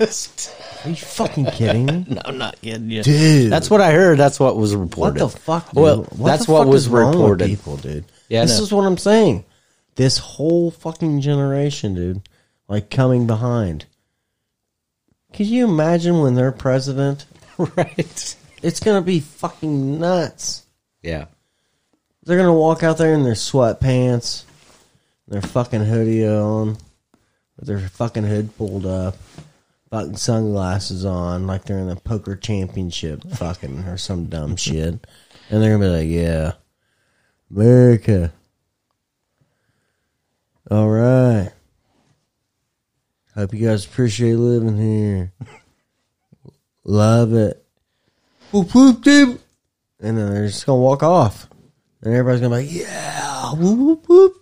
list. 0.00 0.52
Are 0.84 0.88
you 0.88 0.96
fucking 0.96 1.46
kidding 1.46 1.86
me? 1.86 2.06
no, 2.10 2.20
I'm 2.24 2.38
not 2.38 2.60
kidding 2.60 2.90
you, 2.90 3.02
Dude. 3.02 3.52
That's 3.52 3.70
what 3.70 3.80
I 3.80 3.92
heard. 3.92 4.18
That's 4.18 4.40
what 4.40 4.56
was 4.56 4.74
reported. 4.74 5.20
What 5.22 5.32
the 5.32 5.38
fuck? 5.38 5.70
Dude? 5.70 5.82
Well, 5.82 6.02
What 6.16 6.30
that's 6.30 6.48
what 6.48 6.66
was 6.66 6.86
is 6.86 6.88
wrong 6.88 7.10
with 7.12 7.16
reported. 7.20 7.46
people, 7.48 7.76
dude. 7.76 8.04
Yeah, 8.28 8.42
this 8.44 8.58
is 8.58 8.72
what 8.72 8.84
I'm 8.86 8.98
saying. 8.98 9.44
This 9.96 10.18
whole 10.18 10.70
fucking 10.72 11.20
generation, 11.20 11.94
dude, 11.94 12.22
like 12.68 12.90
coming 12.90 13.26
behind. 13.28 13.84
Could 15.34 15.46
you 15.46 15.64
imagine 15.68 16.20
when 16.20 16.34
they're 16.34 16.50
president? 16.52 17.26
right? 17.58 18.36
It's 18.64 18.80
gonna 18.80 19.02
be 19.02 19.20
fucking 19.20 20.00
nuts. 20.00 20.64
Yeah. 21.02 21.26
They're 22.22 22.38
gonna 22.38 22.54
walk 22.54 22.82
out 22.82 22.96
there 22.96 23.12
in 23.12 23.22
their 23.22 23.34
sweatpants, 23.34 24.44
their 25.28 25.42
fucking 25.42 25.84
hoodie 25.84 26.26
on, 26.26 26.78
with 27.58 27.68
their 27.68 27.78
fucking 27.80 28.24
hood 28.24 28.56
pulled 28.56 28.86
up, 28.86 29.16
fucking 29.90 30.16
sunglasses 30.16 31.04
on, 31.04 31.46
like 31.46 31.64
they're 31.64 31.78
in 31.78 31.88
the 31.88 31.96
poker 31.96 32.36
championship, 32.36 33.22
fucking 33.32 33.80
or 33.80 33.98
some 33.98 34.26
dumb 34.26 34.56
shit, 34.56 35.06
and 35.50 35.62
they're 35.62 35.76
gonna 35.76 35.84
be 35.84 35.98
like, 35.98 36.08
"Yeah, 36.08 36.52
America, 37.50 38.32
all 40.70 40.88
right. 40.88 41.50
Hope 43.34 43.52
you 43.52 43.68
guys 43.68 43.84
appreciate 43.84 44.36
living 44.36 44.78
here. 44.78 45.32
Love 46.84 47.34
it. 47.34 47.63
Whoop 48.54 48.74
whoop 48.74 49.00
doop." 49.02 49.40
And 50.00 50.18
then 50.18 50.32
they're 50.32 50.46
just 50.46 50.66
gonna 50.66 50.80
walk 50.80 51.02
off. 51.02 51.48
And 52.02 52.12
everybody's 52.12 52.40
gonna 52.40 52.56
be 52.56 52.62
like, 52.62 52.72
yeah, 52.72 53.52
whoop, 53.54 53.78
whoop, 53.78 54.08
whoop. 54.08 54.36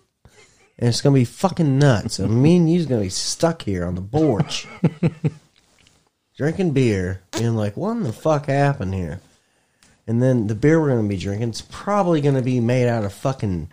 And 0.77 0.89
it's 0.89 1.01
gonna 1.01 1.13
be 1.13 1.25
fucking 1.25 1.79
nuts. 1.79 2.19
And 2.19 2.43
me 2.43 2.57
and 2.57 2.71
you's 2.71 2.85
gonna 2.85 3.01
be 3.01 3.09
stuck 3.09 3.61
here 3.61 3.85
on 3.85 3.95
the 3.95 4.01
porch. 4.01 4.67
drinking 6.37 6.71
beer, 6.71 7.21
being 7.31 7.55
like, 7.55 7.77
what 7.77 7.91
in 7.91 8.03
the 8.03 8.11
fuck 8.11 8.47
happened 8.47 8.93
here? 8.93 9.21
And 10.05 10.21
then 10.21 10.47
the 10.47 10.55
beer 10.55 10.81
we're 10.81 10.89
gonna 10.89 11.07
be 11.07 11.17
drinking 11.17 11.51
is 11.51 11.61
probably 11.61 12.19
gonna 12.19 12.41
be 12.41 12.59
made 12.59 12.89
out 12.89 13.05
of 13.05 13.13
fucking 13.13 13.69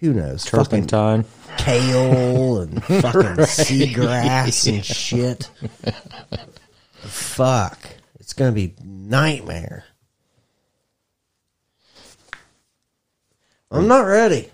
who 0.00 0.12
knows? 0.12 0.44
Turpentine. 0.44 1.24
kale 1.56 2.60
and 2.60 2.84
fucking 2.84 3.44
seagrass 3.46 4.70
and 4.70 4.84
shit. 4.84 5.48
Fuck. 7.00 7.78
It's 8.34 8.40
gonna 8.40 8.50
be 8.50 8.74
nightmare. 8.82 9.84
I'm 13.70 13.86
not 13.86 14.00
ready. 14.00 14.50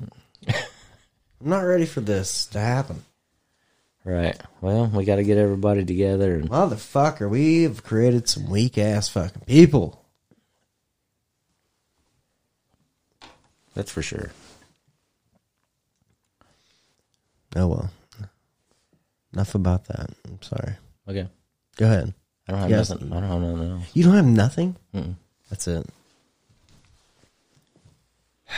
I'm 0.47 1.49
not 1.49 1.61
ready 1.61 1.87
for 1.87 2.03
this 2.03 2.45
to 2.49 2.59
happen. 2.59 3.03
Right. 4.05 4.39
Well, 4.61 4.89
we 4.89 5.07
got 5.07 5.17
to 5.17 5.25
get 5.25 5.39
everybody 5.39 5.87
together 5.87 6.35
and 6.35 6.51
Motherfucker, 6.51 7.31
we've 7.31 7.83
created 7.83 8.29
some 8.29 8.51
weak 8.51 8.77
ass 8.77 9.09
fucking 9.09 9.45
people. 9.47 10.05
that's 13.75 13.91
for 13.91 14.03
sure. 14.03 14.31
Oh 17.57 17.67
well. 17.67 17.91
Enough 19.33 19.55
about 19.55 19.87
that. 19.87 20.11
I'm 20.29 20.43
sorry. 20.43 20.75
Okay. 21.09 21.29
Go 21.79 21.87
ahead. 21.87 22.13
I 22.51 22.53
don't 22.53 22.61
have 22.63 22.71
Yes. 22.71 22.91
nothing. 22.91 23.13
I 23.13 23.21
don't 23.21 23.29
have 23.31 23.41
nothing 23.41 23.71
else. 23.71 23.85
You 23.95 24.03
don't 24.03 24.17
have 24.17 24.27
nothing? 24.27 24.77
Mm-mm. 24.93 25.15
That's 25.49 25.69
it. 25.69 25.87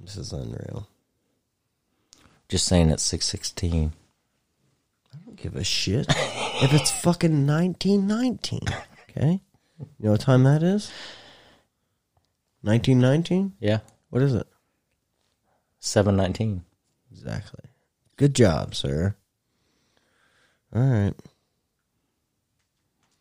This 0.00 0.16
is 0.16 0.32
unreal. 0.32 0.88
Just 2.48 2.66
saying 2.66 2.90
it's 2.90 3.02
six 3.02 3.26
sixteen. 3.26 3.92
I 5.12 5.16
don't 5.24 5.36
give 5.36 5.56
a 5.56 5.64
shit 5.64 6.06
if 6.08 6.72
it's 6.72 6.90
fucking 6.92 7.44
1919. 7.46 8.60
Okay? 9.10 9.40
You 9.80 9.86
know 9.98 10.12
what 10.12 10.20
time 10.20 10.44
that 10.44 10.62
is? 10.62 10.92
1919? 12.62 13.54
Yeah. 13.58 13.80
What 14.10 14.22
is 14.22 14.34
it? 14.34 14.46
Seven 15.80 16.16
nineteen. 16.16 16.62
Exactly. 17.10 17.64
Good 18.16 18.34
job, 18.34 18.74
sir. 18.76 19.16
All 20.72 20.82
right. 20.82 21.14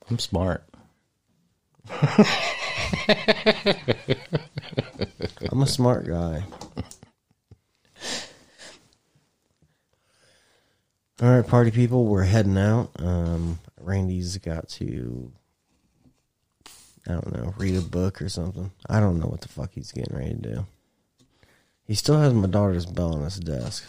I'm 0.10 0.19
smart. 0.19 0.64
I'm 5.52 5.61
a 5.61 5.68
smart 5.68 6.07
guy. 6.07 6.44
All 11.22 11.30
right, 11.30 11.48
party 11.48 11.72
people, 11.72 12.06
we're 12.06 12.23
heading 12.23 12.57
out. 12.57 12.91
Um, 12.99 13.60
Randy's 13.80 14.38
got 14.38 14.68
to, 14.69 15.32
I 17.07 17.14
don't 17.14 17.34
know, 17.34 17.53
read 17.57 17.77
a 17.77 17.82
book 17.82 18.22
or 18.22 18.27
something. 18.27 18.72
I 18.90 18.99
don't 18.99 19.19
know 19.19 19.27
what 19.27 19.41
the 19.41 19.48
fuck 19.48 19.72
he's 19.73 19.91
getting 19.94 20.15
ready 20.15 20.32
to 20.32 20.41
do. 20.41 20.65
He 21.86 21.95
still 21.95 22.18
has 22.19 22.34
my 22.34 22.48
daughter's 22.48 22.86
bell 22.86 23.15
on 23.15 23.23
his 23.23 23.40
desk. 23.40 23.86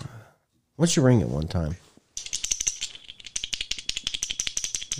Don't 0.78 0.94
you 0.96 1.02
ring 1.02 1.20
it 1.20 1.28
one 1.28 1.48
time? 1.48 1.76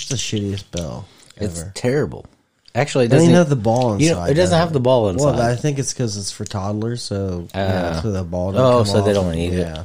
The 0.09 0.17
shittiest 0.17 0.71
bell 0.71 1.07
It's 1.37 1.65
terrible. 1.75 2.27
Actually, 2.75 3.07
it 3.07 3.13
It 3.13 3.17
doesn't 3.17 3.35
have 3.35 3.49
the 3.49 3.57
ball 3.57 3.95
inside. 3.95 4.05
you 4.05 4.15
know, 4.15 4.25
it 4.25 4.35
doesn't 4.35 4.59
have 4.59 4.73
the 4.73 4.81
ball 4.81 5.09
inside. 5.09 5.25
Well, 5.37 5.41
I 5.41 5.57
think 5.57 5.79
it's 5.79 5.93
because 5.95 6.17
it's 6.19 6.31
for 6.31 6.45
toddlers, 6.45 7.03
so 7.03 7.49
yeah, 7.55 7.95
Ah. 7.97 8.01
so 8.03 8.13
the 8.13 8.23
ball. 8.23 8.53
Oh, 8.57 8.85
so 8.85 9.01
they 9.01 9.13
don't 9.15 9.35
eat 9.35 9.55
it. 9.55 9.59
yeah. 9.61 9.85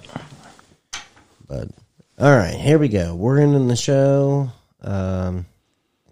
But 1.48 1.70
all 2.20 2.36
right, 2.36 2.54
here 2.54 2.78
we 2.78 2.90
go. 2.90 3.16
We're 3.16 3.40
ending 3.40 3.68
the 3.68 3.76
show. 3.78 4.52
Um, 4.82 5.46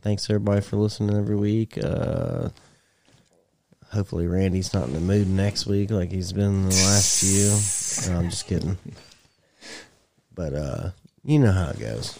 thanks 0.02 0.30
everybody 0.30 0.62
for 0.62 0.78
listening 0.78 1.18
every 1.18 1.36
week. 1.36 1.78
Uh, 1.84 2.50
hopefully, 3.92 4.28
Randy's 4.28 4.74
not 4.74 4.88
in 4.88 4.94
the 4.94 5.00
mood 5.02 5.28
next 5.30 5.66
week 5.66 5.92
like 5.92 6.12
he's 6.12 6.32
been 6.34 6.64
the 6.70 6.76
last 6.76 7.20
few. 8.06 8.12
No, 8.14 8.20
I'm 8.20 8.30
just 8.30 8.48
kidding. 8.48 8.78
But 10.34 10.54
uh, 10.54 10.90
you 11.26 11.40
know 11.40 11.52
how 11.52 11.70
it 11.72 11.80
goes. 11.80 12.18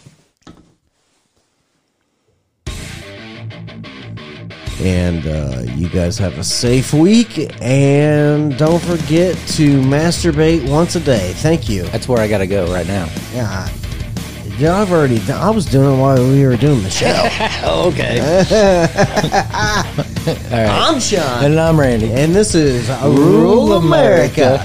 And 4.80 5.26
uh, 5.26 5.62
you 5.76 5.88
guys 5.88 6.16
have 6.18 6.38
a 6.38 6.44
safe 6.44 6.92
week. 6.94 7.52
And 7.60 8.56
don't 8.56 8.82
forget 8.82 9.36
to 9.56 9.80
masturbate 9.82 10.68
once 10.68 10.96
a 10.96 11.00
day. 11.00 11.32
Thank 11.36 11.68
you. 11.68 11.82
That's 11.84 12.08
where 12.08 12.20
I 12.20 12.28
got 12.28 12.38
to 12.38 12.46
go 12.46 12.72
right 12.72 12.86
now. 12.86 13.08
Yeah. 13.34 13.68
Yeah, 14.58 14.80
I've 14.80 14.92
already. 14.92 15.18
Done, 15.20 15.40
I 15.40 15.50
was 15.50 15.64
doing 15.66 15.96
it 15.96 16.00
while 16.00 16.16
we 16.22 16.44
were 16.46 16.56
doing 16.56 16.82
the 16.82 16.90
show. 16.90 17.08
Okay. 17.90 18.20
All 20.50 20.50
right. 20.50 20.70
I'm 20.70 21.00
Sean, 21.00 21.44
And 21.44 21.58
I'm 21.58 21.78
Randy. 21.78 22.12
and 22.12 22.34
this 22.34 22.54
is 22.54 22.88
Rule 23.04 23.74
America. 23.74 24.64